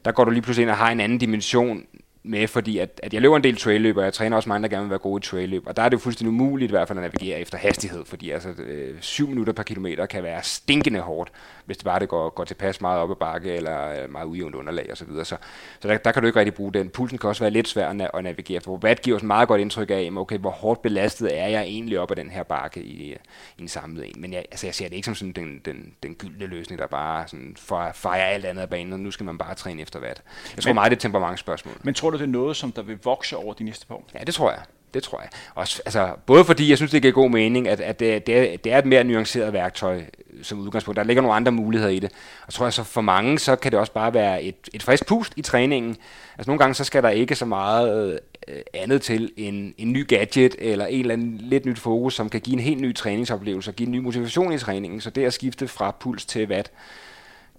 der 0.06 0.12
går 0.12 0.24
du 0.24 0.32
lige 0.32 0.42
pludselig 0.42 0.64
ind 0.64 0.70
og 0.70 0.78
har 0.78 0.92
en 0.92 1.00
anden 1.00 1.18
dimension 1.18 1.84
med, 2.24 2.48
fordi 2.48 2.78
at, 2.78 3.00
at 3.04 3.14
jeg 3.14 3.22
løber 3.22 3.38
en 3.38 3.44
del 3.44 3.58
trailløb, 3.58 3.98
og 3.98 4.04
jeg 4.04 4.14
træner 4.14 4.36
også 4.36 4.50
mange, 4.50 4.64
der 4.64 4.70
gerne 4.70 4.84
vil 4.84 4.90
være 4.90 5.00
gode 5.00 5.20
i 5.20 5.28
trailløb, 5.28 5.68
og 5.68 5.78
der 5.78 5.84
er 5.84 5.90
det 5.90 5.94
jo 5.94 6.00
fuldstændig 6.00 6.30
umuligt 6.30 6.70
i 6.70 6.74
hvert 6.74 6.88
fald 6.88 7.00
at 7.00 7.02
navigere 7.02 7.40
efter 7.40 7.58
hastighed, 7.58 8.06
fordi 8.06 8.30
altså 8.30 8.50
øh, 8.50 9.02
7 9.02 9.28
minutter 9.28 9.54
per 9.54 9.64
kilometer 9.64 10.06
kan 10.06 10.24
være 10.24 10.44
stinkende 10.44 11.00
hårdt, 11.00 11.32
hvis 11.66 11.78
det 11.78 11.86
bare 11.86 12.00
det 12.00 12.10
går, 12.10 12.30
går 12.30 12.44
tilpas 12.44 12.82
meget 12.82 13.00
op 13.00 13.12
ad 13.12 13.16
bakke, 13.16 13.54
eller 13.54 14.08
meget 14.08 14.26
ujævnt 14.26 14.56
underlag 14.56 14.86
osv. 14.92 14.96
Så, 14.96 15.06
videre. 15.06 15.26
så, 15.26 15.38
så 15.80 15.88
der, 15.88 15.98
der, 15.98 16.12
kan 16.12 16.22
du 16.22 16.28
ikke 16.28 16.40
rigtig 16.40 16.54
bruge 16.54 16.74
den. 16.74 16.90
Pulsen 16.90 17.18
kan 17.18 17.28
også 17.28 17.44
være 17.44 17.52
lidt 17.52 17.68
svær 17.68 17.90
at, 17.90 18.10
at 18.14 18.24
navigere 18.24 18.58
efter. 18.58 18.72
Watt 18.72 19.02
giver 19.02 19.18
os 19.18 19.24
meget 19.24 19.48
godt 19.48 19.62
indtryk 19.62 19.90
af, 19.90 20.10
okay, 20.18 20.38
hvor 20.38 20.50
hårdt 20.50 20.82
belastet 20.82 21.40
er 21.40 21.48
jeg 21.48 21.64
egentlig 21.64 22.00
op 22.00 22.12
ad 22.12 22.16
den 22.16 22.30
her 22.30 22.44
bakke 22.44 22.84
i, 22.84 23.14
i 23.58 23.62
en 23.62 23.68
samlet 23.68 24.08
en. 24.08 24.22
Men 24.22 24.34
jeg, 24.34 24.46
altså, 24.52 24.68
jeg 24.68 24.76
ser 24.76 24.88
det 24.88 24.96
ikke 24.96 25.06
som 25.06 25.16
sådan 25.16 25.32
den, 25.32 25.62
den, 25.66 25.94
den 26.04 26.16
gyldne 26.16 26.46
løsning, 26.46 26.80
der 26.80 26.88
bare 26.88 27.28
sådan 27.28 27.56
fejrer 27.94 28.26
alt 28.26 28.46
andet 28.46 28.62
af 28.62 28.70
banen, 28.70 28.94
og 28.94 29.00
nu 29.00 29.12
skal 29.12 29.26
man 29.26 29.38
bare 29.38 29.56
træne 29.56 29.82
efter 29.82 30.00
watt. 30.00 30.22
Jeg 30.56 30.64
tror 30.64 30.70
men, 30.70 30.76
meget, 30.76 30.92
det 30.92 30.96
er 30.96 30.98
et 30.98 31.02
temperamentsspørgsmål. 31.02 31.76
Men 31.84 31.94
tror 31.94 32.11
du, 32.12 32.18
det 32.18 32.24
er 32.24 32.28
noget, 32.28 32.58
som 32.58 32.72
der 32.72 32.82
vil 32.82 32.98
vokse 33.04 33.38
over 33.38 33.54
de 33.54 33.64
næste 33.64 33.88
par 33.88 33.96
år? 33.96 34.10
Ja, 34.14 34.20
det 34.20 34.34
tror 34.34 34.52
jeg. 34.52 34.62
Det 34.94 35.04
tror 35.04 35.20
jeg. 35.22 35.30
Også, 35.56 35.82
altså, 35.86 36.10
både 36.26 36.46
fordi 36.46 36.70
jeg 36.70 36.78
synes, 36.78 36.92
det 36.92 37.02
giver 37.02 37.14
god 37.14 37.30
mening, 37.30 37.68
at, 37.68 37.80
at 37.80 38.00
det, 38.00 38.28
det, 38.28 38.38
er, 38.38 38.58
det 38.58 38.74
er 38.74 38.78
et 38.78 38.86
mere 38.86 39.04
nuanceret 39.04 39.54
værktøj 39.54 40.02
som 40.42 40.60
udgangspunkt. 40.60 40.98
Der 40.98 41.04
ligger 41.04 41.22
nogle 41.22 41.36
andre 41.36 41.52
muligheder 41.52 41.92
i 41.92 42.00
det. 42.00 42.12
Og 42.48 42.54
tror 42.54 42.66
jeg 42.66 42.74
så 42.74 42.84
for 42.84 43.02
mange, 43.02 43.40
så 43.40 43.56
kan 43.56 43.72
det 43.72 43.80
også 43.80 43.94
bare 43.94 44.14
være 44.14 44.44
et, 44.44 44.56
et 44.74 44.84
frisk 44.84 45.08
pust 45.08 45.34
i 45.38 45.42
træningen. 45.42 45.98
Altså 46.38 46.50
nogle 46.50 46.60
gange, 46.60 46.74
så 46.74 46.84
skal 46.84 47.04
der 47.04 47.10
ikke 47.10 47.36
så 47.36 47.46
meget 47.46 48.20
øh, 48.48 48.60
andet 48.74 49.02
til 49.02 49.32
en, 49.38 49.74
en 49.78 49.94
ny 49.94 50.08
gadget 50.08 50.56
eller 50.60 50.86
en 50.86 51.00
eller 51.00 51.14
anden 51.14 51.38
lidt 51.38 51.66
nyt 51.66 51.80
fokus, 51.80 52.14
som 52.14 52.30
kan 52.30 52.42
give 52.42 52.54
en 52.54 52.60
helt 52.60 52.82
ny 52.82 52.96
træningsoplevelse 52.96 53.72
og 53.72 53.76
give 53.76 53.88
en 53.88 53.92
ny 53.92 54.00
motivation 54.00 54.54
i 54.54 54.58
træningen. 54.58 55.02
Så 55.02 55.10
det 55.10 55.26
at 55.26 55.34
skifte 55.34 55.68
fra 55.68 55.92
puls 56.00 56.26
til 56.26 56.48
watt, 56.48 56.72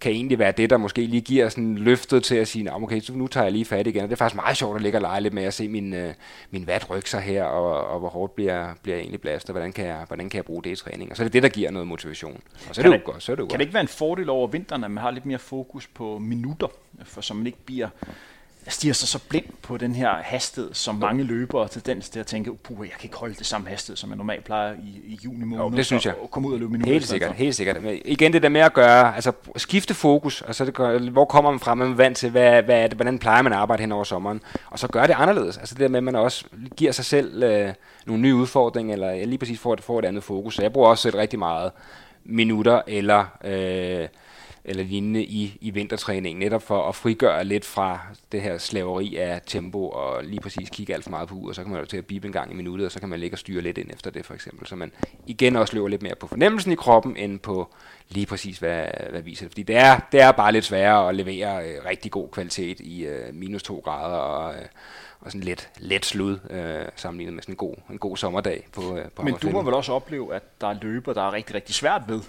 kan 0.02 0.12
egentlig 0.12 0.38
være 0.38 0.52
det, 0.52 0.70
der 0.70 0.76
måske 0.76 1.06
lige 1.06 1.20
giver 1.20 1.48
sådan 1.48 1.74
løftet 1.74 2.24
til 2.24 2.34
at 2.34 2.48
sige, 2.48 2.74
okay, 2.74 3.00
så 3.00 3.12
nu 3.12 3.26
tager 3.26 3.44
jeg 3.44 3.52
lige 3.52 3.64
fat 3.64 3.86
igen. 3.86 4.02
Og 4.02 4.08
det 4.08 4.12
er 4.12 4.16
faktisk 4.16 4.36
meget 4.36 4.56
sjovt 4.56 4.76
at 4.76 4.82
ligge 4.82 4.98
og 4.98 5.02
lege 5.02 5.20
lidt 5.20 5.34
med 5.34 5.44
at 5.44 5.54
se 5.54 5.68
min, 5.68 5.94
øh, 5.94 6.14
min 6.50 6.66
vat 6.66 6.90
rykke 6.90 7.10
sig 7.10 7.20
her, 7.20 7.44
og, 7.44 7.86
og 7.86 7.98
hvor 7.98 8.08
hårdt 8.08 8.34
bliver, 8.34 8.74
bliver 8.82 8.96
jeg 8.96 9.02
egentlig 9.02 9.20
blastet, 9.20 9.50
og 9.50 9.52
hvordan 9.52 9.72
kan, 9.72 9.86
jeg, 9.86 10.04
hvordan 10.06 10.30
kan 10.30 10.36
jeg 10.36 10.44
bruge 10.44 10.62
det 10.62 10.70
i 10.70 10.76
træning. 10.76 11.10
Og 11.10 11.16
så 11.16 11.22
er 11.22 11.24
det 11.24 11.32
det, 11.32 11.42
der 11.42 11.48
giver 11.48 11.70
noget 11.70 11.88
motivation. 11.88 12.40
Og 12.68 12.74
så 12.74 12.80
er 12.80 12.82
det, 12.82 12.92
det 12.92 12.98
jo 13.06 13.12
godt. 13.12 13.22
Så 13.22 13.32
er 13.32 13.36
det 13.36 13.40
jo 13.40 13.46
kan 13.46 13.48
godt. 13.48 13.58
det 13.58 13.64
ikke 13.64 13.74
være 13.74 13.80
en 13.80 13.88
fordel 13.88 14.30
over 14.30 14.46
vinteren, 14.46 14.84
at 14.84 14.90
man 14.90 15.02
har 15.02 15.10
lidt 15.10 15.26
mere 15.26 15.38
fokus 15.38 15.86
på 15.86 16.18
minutter, 16.18 16.68
for 17.04 17.20
så 17.20 17.34
man 17.34 17.46
ikke 17.46 17.64
bliver 17.66 17.88
stiger 18.68 18.94
sig 18.94 19.08
så 19.08 19.18
blind 19.28 19.44
på 19.62 19.76
den 19.76 19.94
her 19.94 20.10
hastighed, 20.22 20.74
som 20.74 20.94
mange 20.94 21.24
løbere 21.24 21.68
tendens 21.68 22.08
til 22.08 22.20
at 22.20 22.26
tænke, 22.26 22.54
puh, 22.54 22.78
jeg 22.80 22.90
kan 22.98 23.04
ikke 23.04 23.16
holde 23.16 23.34
det 23.34 23.46
samme 23.46 23.68
hastighed, 23.68 23.96
som 23.96 24.10
jeg 24.10 24.16
normalt 24.16 24.44
plejer 24.44 24.74
i, 24.74 25.00
i 25.06 25.18
juni 25.24 25.44
måned. 25.44 25.64
Jo, 25.64 25.76
det 25.76 25.86
synes 25.86 26.06
jeg. 26.06 26.14
Og, 26.22 26.30
komme 26.30 26.48
ud 26.48 26.52
og 26.52 26.58
løbe 26.58 26.72
minutter. 26.72 26.92
Helt 26.92 27.08
sikkert, 27.08 27.32
helt 27.32 27.54
sikkert. 27.54 27.82
Men 27.82 28.00
igen 28.04 28.32
det 28.32 28.42
der 28.42 28.48
med 28.48 28.60
at 28.60 28.72
gøre, 28.72 29.14
altså 29.14 29.32
skifte 29.56 29.94
fokus, 29.94 30.42
og 30.42 30.54
så 30.54 30.64
det 30.64 30.74
gør, 30.74 30.98
hvor 30.98 31.24
kommer 31.24 31.50
man 31.50 31.60
fra, 31.60 31.74
man 31.74 31.90
er 31.90 31.94
vant 31.94 32.16
til, 32.16 32.30
hvad, 32.30 32.62
hvad 32.62 32.82
er 32.82 32.86
det, 32.86 32.96
hvordan 32.96 33.18
plejer 33.18 33.42
man 33.42 33.52
at 33.52 33.58
arbejde 33.58 33.80
hen 33.80 33.92
over 33.92 34.04
sommeren, 34.04 34.40
og 34.66 34.78
så 34.78 34.88
gør 34.88 35.06
det 35.06 35.14
anderledes. 35.18 35.58
Altså 35.58 35.74
det 35.74 35.80
der 35.80 35.88
med, 35.88 35.98
at 35.98 36.04
man 36.04 36.16
også 36.16 36.44
giver 36.76 36.92
sig 36.92 37.04
selv 37.04 37.42
øh, 37.42 37.72
nogle 38.06 38.22
nye 38.22 38.34
udfordringer, 38.34 38.92
eller 38.92 39.26
lige 39.26 39.38
præcis 39.38 39.60
får, 39.60 39.78
får 39.80 39.98
et 39.98 40.04
andet 40.04 40.24
fokus. 40.24 40.54
Så 40.54 40.62
jeg 40.62 40.72
bruger 40.72 40.88
også 40.88 41.02
selv 41.02 41.16
rigtig 41.16 41.38
meget 41.38 41.72
minutter, 42.24 42.82
eller... 42.86 43.24
Øh, 43.44 44.08
eller 44.64 44.84
lignende 44.84 45.24
i, 45.24 45.58
i 45.60 45.70
vintertræningen, 45.70 46.38
netop 46.40 46.62
for 46.62 46.88
at 46.88 46.94
frigøre 46.94 47.44
lidt 47.44 47.64
fra 47.64 48.00
det 48.32 48.42
her 48.42 48.58
slaveri 48.58 49.16
af 49.16 49.40
tempo, 49.46 49.88
og 49.88 50.24
lige 50.24 50.40
præcis 50.40 50.70
kigge 50.70 50.94
alt 50.94 51.04
for 51.04 51.10
meget 51.10 51.28
på 51.28 51.34
uret, 51.34 51.56
så 51.56 51.62
kan 51.62 51.72
man 51.72 51.80
jo 51.80 51.86
til 51.86 51.96
at 51.96 52.06
bibe 52.06 52.26
en 52.26 52.32
gang 52.32 52.52
i 52.52 52.54
minuttet, 52.54 52.86
og 52.86 52.92
så 52.92 53.00
kan 53.00 53.08
man 53.08 53.20
ligge 53.20 53.34
og 53.34 53.38
styre 53.38 53.62
lidt 53.62 53.78
ind 53.78 53.90
efter 53.90 54.10
det 54.10 54.26
for 54.26 54.34
eksempel, 54.34 54.66
så 54.66 54.76
man 54.76 54.92
igen 55.26 55.56
også 55.56 55.74
løber 55.74 55.88
lidt 55.88 56.02
mere 56.02 56.14
på 56.14 56.26
fornemmelsen 56.26 56.72
i 56.72 56.74
kroppen, 56.74 57.16
end 57.16 57.38
på 57.38 57.74
lige 58.08 58.26
præcis, 58.26 58.58
hvad, 58.58 58.84
hvad 59.10 59.22
viser 59.22 59.44
det. 59.44 59.52
Fordi 59.52 59.62
det 59.62 59.76
er, 59.76 60.00
det 60.12 60.20
er 60.20 60.32
bare 60.32 60.52
lidt 60.52 60.64
sværere 60.64 61.08
at 61.08 61.14
levere 61.14 61.68
øh, 61.68 61.84
rigtig 61.84 62.10
god 62.10 62.28
kvalitet 62.28 62.80
i 62.80 63.04
øh, 63.04 63.34
minus 63.34 63.62
2 63.62 63.80
grader, 63.84 64.16
og, 64.16 64.54
øh, 64.54 64.66
og 65.22 65.30
sådan 65.30 65.40
lidt 65.40 65.68
let 65.78 66.06
slud 66.06 66.38
øh, 66.50 66.84
sammenlignet 66.96 67.34
med 67.34 67.42
sådan 67.42 67.52
en 67.52 67.56
god, 67.56 67.74
en 67.90 67.98
god 67.98 68.16
sommerdag 68.16 68.68
på, 68.72 68.96
øh, 68.96 69.04
på 69.16 69.22
Men 69.22 69.34
du 69.34 69.50
må 69.50 69.62
vel 69.62 69.74
også 69.74 69.92
opleve, 69.92 70.34
at 70.34 70.42
der 70.60 70.66
er 70.68 70.76
løber, 70.82 71.12
der 71.12 71.22
er 71.22 71.32
rigtig, 71.32 71.54
rigtig 71.54 71.74
svært 71.74 72.02
ved 72.08 72.20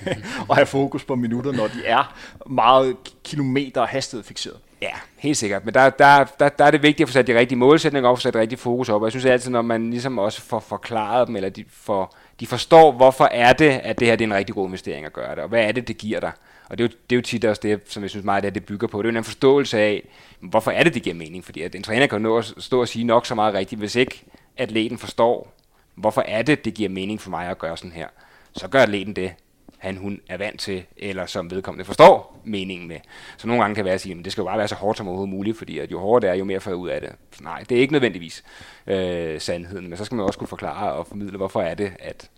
at 0.50 0.56
have 0.56 0.66
fokus 0.66 1.04
på 1.04 1.14
minutter, 1.14 1.52
når 1.52 1.66
de 1.66 1.86
er 1.86 2.16
meget 2.46 2.96
kilometer 3.24 3.86
hastighed 3.86 4.24
fixeret. 4.24 4.58
Ja, 4.82 4.90
helt 5.16 5.36
sikkert. 5.36 5.64
Men 5.64 5.74
der, 5.74 5.90
der, 5.90 6.24
der, 6.24 6.48
der 6.48 6.64
er 6.64 6.70
det 6.70 6.82
vigtigt 6.82 7.06
at 7.06 7.08
få 7.08 7.12
sat 7.12 7.26
de 7.26 7.38
rigtige 7.38 7.58
målsætninger 7.58 8.10
op, 8.10 8.18
få 8.18 8.20
sat 8.20 8.36
rigtig 8.36 8.58
fokus 8.58 8.88
op. 8.88 9.02
Og 9.02 9.06
jeg 9.06 9.12
synes 9.12 9.24
altid, 9.24 9.50
når 9.50 9.62
man 9.62 9.90
ligesom 9.90 10.18
også 10.18 10.40
får 10.40 10.60
forklaret 10.60 11.28
dem, 11.28 11.36
eller 11.36 11.48
de, 11.48 11.64
får, 11.70 12.16
de 12.40 12.46
forstår, 12.46 12.92
hvorfor 12.92 13.24
er 13.24 13.52
det, 13.52 13.70
at 13.70 14.00
det 14.00 14.08
her 14.08 14.16
det 14.16 14.24
er 14.24 14.28
en 14.28 14.34
rigtig 14.34 14.54
god 14.54 14.66
investering 14.66 15.06
at 15.06 15.12
gøre 15.12 15.34
det, 15.34 15.38
og 15.38 15.48
hvad 15.48 15.64
er 15.64 15.72
det, 15.72 15.88
det 15.88 15.98
giver 15.98 16.20
dig. 16.20 16.32
Og 16.68 16.78
det 16.78 16.84
er, 16.84 16.88
jo, 16.88 16.96
det 17.10 17.16
er 17.16 17.18
jo 17.18 17.22
tit 17.22 17.44
også 17.44 17.60
det, 17.62 17.80
som 17.86 18.02
jeg 18.02 18.10
synes 18.10 18.24
meget, 18.24 18.42
det, 18.42 18.54
det 18.54 18.66
bygger 18.66 18.86
på. 18.88 19.02
Det 19.02 19.08
er 19.08 19.12
jo 19.12 19.18
en 19.18 19.24
forståelse 19.24 19.78
af, 19.78 20.08
hvorfor 20.40 20.70
er 20.70 20.82
det, 20.82 20.94
det 20.94 21.02
giver 21.02 21.16
mening. 21.16 21.44
Fordi 21.44 21.62
at 21.62 21.74
en 21.74 21.82
træner 21.82 22.06
kan 22.06 22.18
jo 22.18 22.22
nå 22.22 22.38
at 22.38 22.54
stå 22.58 22.80
og 22.80 22.88
sige 22.88 23.04
nok 23.04 23.26
så 23.26 23.34
meget 23.34 23.54
rigtigt, 23.54 23.78
hvis 23.78 23.96
ikke 23.96 24.24
atleten 24.56 24.98
forstår, 24.98 25.54
hvorfor 25.94 26.20
er 26.20 26.42
det, 26.42 26.64
det 26.64 26.74
giver 26.74 26.88
mening 26.88 27.20
for 27.20 27.30
mig 27.30 27.48
at 27.48 27.58
gøre 27.58 27.76
sådan 27.76 27.92
her. 27.92 28.08
Så 28.52 28.68
gør 28.68 28.82
atleten 28.82 29.16
det, 29.16 29.32
han 29.78 29.96
hun 29.96 30.20
er 30.28 30.36
vant 30.36 30.60
til, 30.60 30.84
eller 30.96 31.26
som 31.26 31.50
vedkommende 31.50 31.84
forstår 31.84 32.40
meningen 32.44 32.88
med. 32.88 32.96
Så 33.36 33.46
nogle 33.46 33.62
gange 33.62 33.74
kan 33.74 33.82
det 33.82 33.84
være 33.84 33.94
at 33.94 34.00
sige, 34.00 34.18
at 34.18 34.24
det 34.24 34.32
skal 34.32 34.42
jo 34.42 34.46
bare 34.46 34.58
være 34.58 34.68
så 34.68 34.74
hårdt 34.74 34.98
som 34.98 35.08
overhovedet 35.08 35.34
muligt, 35.34 35.58
fordi 35.58 35.78
at 35.78 35.90
jo 35.90 36.00
hårdere 36.00 36.30
det 36.30 36.34
er, 36.34 36.38
jo 36.38 36.44
mere 36.44 36.60
får 36.60 36.70
jeg 36.70 36.76
ud 36.76 36.88
af 36.88 37.00
det. 37.00 37.10
Nej, 37.40 37.64
det 37.68 37.76
er 37.76 37.80
ikke 37.80 37.92
nødvendigvis 37.92 38.44
øh, 38.86 39.40
sandheden, 39.40 39.88
men 39.88 39.98
så 39.98 40.04
skal 40.04 40.16
man 40.16 40.26
også 40.26 40.38
kunne 40.38 40.48
forklare 40.48 40.92
og 40.92 41.06
formidle, 41.06 41.36
hvorfor 41.36 41.62
er 41.62 41.74
det, 41.74 41.92
at 41.98 42.30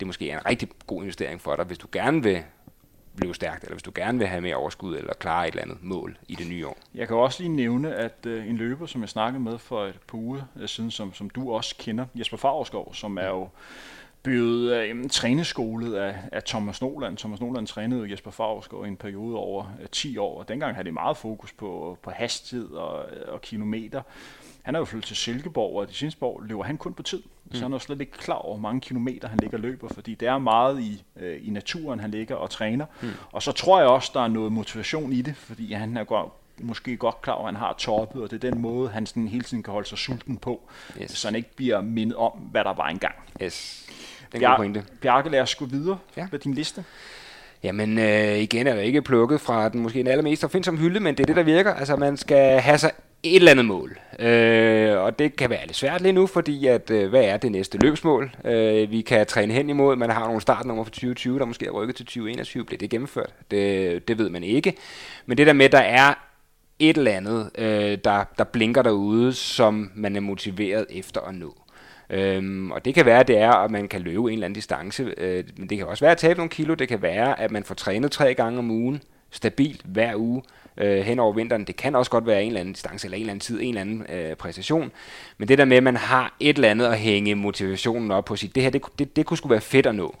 det 0.00 0.06
måske 0.06 0.30
er 0.30 0.38
en 0.38 0.46
rigtig 0.46 0.68
god 0.86 1.02
investering 1.02 1.40
for 1.40 1.56
dig, 1.56 1.64
hvis 1.64 1.78
du 1.78 1.86
gerne 1.92 2.22
vil 2.22 2.42
blive 3.18 3.34
stærkt, 3.34 3.62
eller 3.62 3.74
hvis 3.74 3.82
du 3.82 3.92
gerne 3.94 4.18
vil 4.18 4.26
have 4.26 4.40
mere 4.40 4.56
overskud, 4.56 4.96
eller 4.96 5.12
klare 5.14 5.48
et 5.48 5.52
eller 5.52 5.62
andet 5.62 5.78
mål 5.82 6.18
i 6.28 6.34
det 6.34 6.48
nye 6.48 6.66
år. 6.66 6.78
Jeg 6.94 7.08
kan 7.08 7.16
også 7.16 7.42
lige 7.42 7.56
nævne, 7.56 7.94
at 7.94 8.26
øh, 8.26 8.48
en 8.48 8.56
løber, 8.56 8.86
som 8.86 9.00
jeg 9.00 9.08
snakkede 9.08 9.42
med 9.42 9.58
for 9.58 9.86
et 9.86 10.00
par 10.08 10.18
uger 10.18 10.42
øh, 10.56 10.68
siden, 10.68 10.90
som, 10.90 11.14
som 11.14 11.30
du 11.30 11.52
også 11.52 11.74
kender, 11.78 12.06
Jesper 12.14 12.36
Fagerskov, 12.36 12.94
som 12.94 13.18
er 13.18 13.28
jo 13.28 13.48
blevet 14.22 14.72
øh, 14.76 15.08
træneskolet 15.10 15.94
af, 15.94 16.16
af 16.32 16.42
Thomas 16.42 16.80
Noland. 16.80 17.16
Thomas 17.16 17.40
Noland 17.40 17.66
trænede 17.66 18.10
Jesper 18.10 18.30
Fagerskov 18.30 18.84
i 18.84 18.88
en 18.88 18.96
periode 18.96 19.36
over 19.36 19.76
øh, 19.80 19.88
10 19.92 20.18
år, 20.18 20.38
og 20.38 20.48
dengang 20.48 20.74
havde 20.74 20.84
det 20.84 20.94
meget 20.94 21.16
fokus 21.16 21.52
på, 21.52 21.98
på 22.02 22.10
hastighed 22.10 22.70
og, 22.70 23.06
og 23.28 23.40
kilometer. 23.40 24.02
Han 24.68 24.74
er 24.74 24.78
jo 24.78 24.84
flyttet 24.84 25.08
til 25.08 25.16
Silkeborg, 25.16 25.76
og 25.76 25.90
i 25.90 25.94
Silkeborg 25.94 26.42
løber 26.44 26.62
han 26.62 26.76
kun 26.76 26.94
på 26.94 27.02
tid. 27.02 27.22
Mm. 27.44 27.54
Så 27.54 27.62
han 27.62 27.72
er 27.72 27.74
jo 27.74 27.78
slet 27.78 28.00
ikke 28.00 28.12
klar 28.12 28.34
over, 28.34 28.54
hvor 28.56 28.62
mange 28.68 28.80
kilometer 28.80 29.28
han 29.28 29.38
ligger 29.38 29.56
og 29.56 29.62
løber, 29.62 29.88
fordi 29.88 30.14
det 30.14 30.28
er 30.28 30.38
meget 30.38 30.80
i, 30.80 31.04
øh, 31.16 31.38
i 31.42 31.50
naturen, 31.50 32.00
han 32.00 32.10
ligger 32.10 32.34
og 32.34 32.50
træner. 32.50 32.86
Mm. 33.02 33.08
Og 33.32 33.42
så 33.42 33.52
tror 33.52 33.78
jeg 33.80 33.88
også, 33.88 34.10
der 34.14 34.20
er 34.20 34.28
noget 34.28 34.52
motivation 34.52 35.12
i 35.12 35.22
det, 35.22 35.36
fordi 35.36 35.72
han 35.72 35.96
er 35.96 36.04
godt, 36.04 36.32
måske 36.60 36.96
godt 36.96 37.22
klar 37.22 37.34
over, 37.34 37.48
at 37.48 37.54
han 37.54 37.60
har 37.60 37.74
toppet, 37.78 38.22
og 38.22 38.30
det 38.30 38.44
er 38.44 38.50
den 38.50 38.60
måde, 38.60 38.88
han 38.88 39.06
sådan 39.06 39.28
hele 39.28 39.44
tiden 39.44 39.62
kan 39.62 39.72
holde 39.72 39.88
sig 39.88 39.98
sulten 39.98 40.36
på, 40.36 40.68
yes. 41.02 41.10
så 41.10 41.28
han 41.28 41.34
ikke 41.34 41.56
bliver 41.56 41.80
mindet 41.80 42.16
om, 42.16 42.32
hvad 42.32 42.64
der 42.64 42.72
var 42.74 42.88
engang. 42.88 43.14
Yes. 43.42 43.86
Den 44.32 44.40
Bjar- 44.40 44.56
pointe. 44.56 44.84
Bjarke, 45.00 45.28
lad 45.28 45.40
os 45.40 45.54
gå 45.54 45.64
videre 45.64 45.98
ja. 46.16 46.28
med 46.30 46.38
din 46.38 46.54
liste. 46.54 46.84
Jamen, 47.62 47.98
øh, 47.98 48.38
igen 48.38 48.66
er 48.66 48.74
det 48.74 48.82
ikke 48.82 49.02
plukket 49.02 49.40
fra 49.40 49.68
den 49.68 49.80
måske 49.80 49.98
den 49.98 50.06
allermest 50.06 50.44
opfindsomme 50.44 50.80
hylde, 50.80 51.00
men 51.00 51.14
det 51.14 51.22
er 51.22 51.26
det, 51.26 51.36
der 51.36 51.42
virker. 51.42 51.74
Altså, 51.74 51.96
man 51.96 52.16
skal 52.16 52.60
have 52.60 52.78
sig 52.78 52.90
et 53.22 53.36
eller 53.36 53.50
andet 53.50 53.64
mål. 53.64 53.98
Øh, 54.18 54.98
og 54.98 55.18
det 55.18 55.36
kan 55.36 55.50
være 55.50 55.66
lidt 55.66 55.76
svært 55.76 56.00
lige 56.00 56.12
nu, 56.12 56.26
fordi 56.26 56.66
at, 56.66 56.90
øh, 56.90 57.10
hvad 57.10 57.24
er 57.24 57.36
det 57.36 57.52
næste 57.52 57.78
løbsmål? 57.78 58.36
Øh, 58.44 58.90
vi 58.90 59.00
kan 59.00 59.26
træne 59.26 59.54
hen 59.54 59.70
imod, 59.70 59.96
man 59.96 60.10
har 60.10 60.24
nogle 60.26 60.40
startnummer 60.40 60.84
for 60.84 60.90
2020, 60.90 61.38
der 61.38 61.44
måske 61.44 61.66
er 61.66 61.70
rykket 61.70 61.96
til 61.96 62.06
2021. 62.06 62.64
Bliver 62.64 62.78
det 62.78 62.90
gennemført? 62.90 63.30
Det, 63.50 64.08
det 64.08 64.18
ved 64.18 64.30
man 64.30 64.44
ikke. 64.44 64.74
Men 65.26 65.38
det 65.38 65.46
der 65.46 65.52
med, 65.52 65.68
der 65.68 65.78
er 65.78 66.14
et 66.78 66.96
eller 66.96 67.12
andet, 67.12 67.50
øh, 67.58 67.98
der, 68.04 68.24
der 68.38 68.44
blinker 68.44 68.82
derude, 68.82 69.32
som 69.32 69.90
man 69.94 70.16
er 70.16 70.20
motiveret 70.20 70.86
efter 70.90 71.20
at 71.20 71.34
nå. 71.34 71.54
Øhm, 72.10 72.70
og 72.70 72.84
det 72.84 72.94
kan 72.94 73.06
være, 73.06 73.20
at 73.20 73.28
det 73.28 73.38
er, 73.38 73.50
at 73.50 73.70
man 73.70 73.88
kan 73.88 74.00
løbe 74.00 74.18
en 74.18 74.32
eller 74.32 74.44
anden 74.44 74.54
distance, 74.54 75.14
øh, 75.16 75.44
men 75.56 75.68
det 75.68 75.78
kan 75.78 75.86
også 75.86 76.04
være 76.04 76.12
at 76.12 76.18
tabe 76.18 76.36
nogle 76.36 76.50
kilo. 76.50 76.74
Det 76.74 76.88
kan 76.88 77.02
være, 77.02 77.40
at 77.40 77.50
man 77.50 77.64
får 77.64 77.74
trænet 77.74 78.12
tre 78.12 78.34
gange 78.34 78.58
om 78.58 78.70
ugen, 78.70 79.02
stabilt 79.30 79.82
hver 79.84 80.16
uge 80.16 80.42
øh, 80.76 81.00
hen 81.00 81.18
over 81.18 81.32
vinteren. 81.32 81.64
Det 81.64 81.76
kan 81.76 81.94
også 81.94 82.10
godt 82.10 82.26
være 82.26 82.42
en 82.42 82.46
eller 82.46 82.60
anden 82.60 82.74
distance, 82.74 83.06
eller 83.06 83.16
en 83.16 83.20
eller 83.20 83.32
anden 83.32 83.40
tid, 83.40 83.60
en 83.60 83.68
eller 83.68 83.80
anden 83.80 84.06
øh, 84.12 84.36
præstation. 84.36 84.92
Men 85.38 85.48
det 85.48 85.58
der 85.58 85.64
med, 85.64 85.76
at 85.76 85.82
man 85.82 85.96
har 85.96 86.36
et 86.40 86.56
eller 86.56 86.70
andet 86.70 86.86
at 86.86 86.98
hænge 86.98 87.34
motivationen 87.34 88.10
op 88.10 88.24
på 88.24 88.36
sig, 88.36 88.54
det 88.54 88.62
her, 88.62 88.70
det, 88.70 88.82
det, 88.98 89.16
det 89.16 89.26
kunne 89.26 89.36
sgu 89.36 89.48
være 89.48 89.60
fedt 89.60 89.86
at 89.86 89.94
nå. 89.94 90.14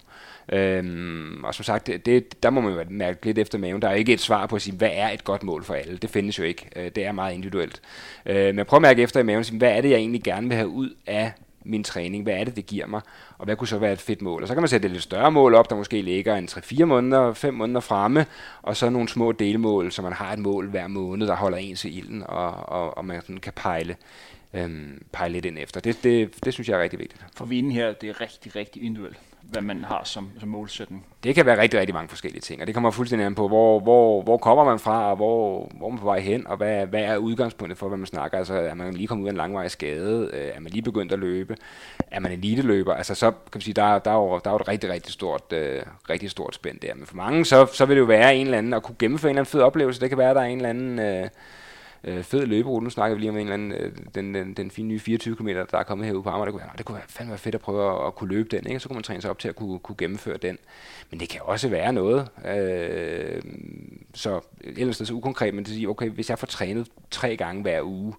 Øhm, 0.52 1.44
og 1.44 1.54
som 1.54 1.64
sagt, 1.64 1.86
det, 1.86 2.06
det, 2.06 2.42
der 2.42 2.50
må 2.50 2.60
man 2.60 2.72
jo 2.72 2.84
mærke 2.90 3.26
lidt 3.26 3.38
efter 3.38 3.58
maven. 3.58 3.82
Der 3.82 3.88
er 3.88 3.94
ikke 3.94 4.12
et 4.12 4.20
svar 4.20 4.46
på 4.46 4.56
at 4.56 4.62
sige, 4.62 4.76
hvad 4.76 4.90
er 4.92 5.08
et 5.08 5.24
godt 5.24 5.42
mål 5.42 5.64
for 5.64 5.74
alle. 5.74 5.96
Det 5.96 6.10
findes 6.10 6.38
jo 6.38 6.44
ikke. 6.44 6.68
Øh, 6.76 6.90
det 6.94 7.06
er 7.06 7.12
meget 7.12 7.34
individuelt. 7.34 7.80
Øh, 8.26 8.54
men 8.54 8.64
prøv 8.64 8.76
at 8.76 8.82
mærke 8.82 9.02
efter 9.02 9.20
i 9.20 9.22
maven, 9.22 9.44
sige, 9.44 9.58
hvad 9.58 9.76
er 9.76 9.80
det, 9.80 9.90
jeg 9.90 9.98
egentlig 9.98 10.22
gerne 10.22 10.48
vil 10.48 10.56
have 10.56 10.68
ud 10.68 10.90
af 11.06 11.32
min 11.68 11.84
træning? 11.84 12.22
Hvad 12.22 12.34
er 12.34 12.44
det, 12.44 12.56
det 12.56 12.66
giver 12.66 12.86
mig? 12.86 13.00
Og 13.38 13.44
hvad 13.44 13.56
kunne 13.56 13.68
så 13.68 13.78
være 13.78 13.92
et 13.92 14.00
fedt 14.00 14.22
mål? 14.22 14.42
Og 14.42 14.48
så 14.48 14.54
kan 14.54 14.62
man 14.62 14.68
sætte 14.68 14.86
et 14.86 14.92
lidt 14.92 15.02
større 15.02 15.30
mål 15.30 15.54
op, 15.54 15.70
der 15.70 15.76
måske 15.76 16.02
ligger 16.02 16.36
en 16.36 16.48
3-4 16.50 16.84
måneder, 16.84 17.32
5 17.32 17.54
måneder 17.54 17.80
fremme, 17.80 18.26
og 18.62 18.76
så 18.76 18.90
nogle 18.90 19.08
små 19.08 19.32
delmål, 19.32 19.92
så 19.92 20.02
man 20.02 20.12
har 20.12 20.32
et 20.32 20.38
mål 20.38 20.68
hver 20.68 20.86
måned, 20.86 21.26
der 21.26 21.36
holder 21.36 21.58
en 21.58 21.76
til 21.76 21.98
ilden, 21.98 22.22
og, 22.26 22.50
og, 22.50 22.98
og 22.98 23.04
man 23.04 23.20
sådan 23.20 23.36
kan 23.36 23.52
pejle, 23.56 23.96
øhm, 24.54 25.02
pejle 25.12 25.32
lidt 25.32 25.44
ind 25.44 25.58
efter. 25.58 25.80
Det, 25.80 26.04
det, 26.04 26.44
det 26.44 26.52
synes 26.52 26.68
jeg 26.68 26.78
er 26.78 26.82
rigtig 26.82 26.98
vigtigt. 26.98 27.24
For 27.36 27.44
vinen 27.44 27.72
her, 27.72 27.92
det 27.92 28.08
er 28.08 28.20
rigtig, 28.20 28.56
rigtig 28.56 28.82
individuelt 28.82 29.18
hvad 29.48 29.62
man 29.62 29.84
har 29.84 30.00
som, 30.04 30.30
som 30.40 30.48
målsætning? 30.48 31.06
Det 31.24 31.34
kan 31.34 31.46
være 31.46 31.60
rigtig, 31.60 31.80
rigtig 31.80 31.94
mange 31.94 32.08
forskellige 32.08 32.40
ting, 32.40 32.60
og 32.60 32.66
det 32.66 32.74
kommer 32.74 32.90
fuldstændig 32.90 33.26
an 33.26 33.34
på, 33.34 33.48
hvor, 33.48 33.80
hvor, 33.80 34.22
hvor 34.22 34.36
kommer 34.36 34.64
man 34.64 34.78
fra, 34.78 35.10
og 35.10 35.16
hvor, 35.16 35.70
hvor 35.78 35.88
man 35.88 35.98
på 35.98 36.04
vej 36.04 36.20
hen, 36.20 36.46
og 36.46 36.56
hvad, 36.56 36.86
hvad 36.86 37.00
er 37.00 37.16
udgangspunktet 37.16 37.78
for, 37.78 37.88
hvad 37.88 37.98
man 37.98 38.06
snakker. 38.06 38.38
Altså, 38.38 38.54
er 38.54 38.74
man 38.74 38.94
lige 38.94 39.06
kommet 39.06 39.22
ud 39.22 39.28
af 39.28 39.32
en 39.32 39.36
langvarig 39.36 39.70
skade? 39.70 40.30
Øh, 40.32 40.50
er 40.54 40.60
man 40.60 40.72
lige 40.72 40.82
begyndt 40.82 41.12
at 41.12 41.18
løbe? 41.18 41.56
Er 42.10 42.20
man 42.20 42.32
eliteløber? 42.32 42.94
Altså, 42.94 43.14
så 43.14 43.30
kan 43.30 43.38
man 43.54 43.60
sige, 43.60 43.74
der, 43.74 43.98
der, 43.98 44.10
er 44.10 44.14
jo, 44.14 44.40
der 44.44 44.50
er 44.50 44.54
jo 44.54 44.56
et 44.56 44.68
rigtig, 44.68 44.90
rigtig 44.90 45.12
stort, 45.12 45.52
øh, 45.52 45.82
rigtig 46.10 46.30
stort 46.30 46.54
spænd 46.54 46.80
der. 46.80 46.94
Men 46.94 47.06
for 47.06 47.16
mange, 47.16 47.44
så, 47.44 47.66
så 47.72 47.86
vil 47.86 47.96
det 47.96 48.00
jo 48.00 48.06
være 48.06 48.36
en 48.36 48.46
eller 48.46 48.58
anden, 48.58 48.74
at 48.74 48.82
kunne 48.82 48.96
gennemføre 48.98 49.30
en 49.30 49.34
eller 49.34 49.40
anden 49.40 49.50
fed 49.50 49.60
oplevelse. 49.60 50.00
Det 50.00 50.08
kan 50.08 50.18
være, 50.18 50.30
at 50.30 50.36
der 50.36 50.42
er 50.42 50.46
en 50.46 50.56
eller 50.56 50.70
anden... 50.70 50.98
Øh, 50.98 51.28
øh, 52.04 52.22
fed 52.22 52.46
løberute. 52.46 52.84
Nu 52.84 52.90
snakker 52.90 53.14
vi 53.14 53.20
lige 53.20 53.30
om 53.30 53.36
en 53.36 53.40
eller 53.40 53.54
anden, 53.54 53.72
øh, 53.72 53.92
den, 54.14 54.34
den, 54.34 54.54
den 54.54 54.70
fine 54.70 54.88
nye 54.88 55.00
24 55.00 55.36
km, 55.36 55.48
der 55.48 55.78
er 55.78 55.82
kommet 55.82 56.06
herude 56.06 56.22
på 56.22 56.28
Amager. 56.28 56.44
Det 56.44 56.52
kunne, 56.52 56.60
være, 56.60 56.72
det 56.78 56.86
kunne 56.86 56.94
være, 56.94 57.04
fandme 57.08 57.30
være 57.30 57.38
fedt 57.38 57.54
at 57.54 57.60
prøve 57.60 58.00
at, 58.00 58.06
at 58.06 58.14
kunne 58.14 58.28
løbe 58.28 58.56
den, 58.56 58.66
ikke? 58.66 58.80
så 58.80 58.88
kunne 58.88 58.96
man 58.96 59.02
træne 59.02 59.22
sig 59.22 59.30
op 59.30 59.38
til 59.38 59.48
at 59.48 59.56
kunne, 59.56 59.78
kunne 59.78 59.96
gennemføre 59.98 60.36
den. 60.36 60.58
Men 61.10 61.20
det 61.20 61.28
kan 61.28 61.40
også 61.44 61.68
være 61.68 61.92
noget, 61.92 62.28
øh, 62.46 63.42
så 64.14 64.40
ellers 64.64 64.96
er 64.96 65.00
det 65.00 65.08
så 65.08 65.14
ukonkret, 65.14 65.54
men 65.54 65.64
det 65.64 65.74
siger, 65.74 65.88
okay, 65.88 66.10
hvis 66.10 66.30
jeg 66.30 66.38
får 66.38 66.46
trænet 66.46 66.88
tre 67.10 67.36
gange 67.36 67.62
hver 67.62 67.82
uge, 67.82 68.14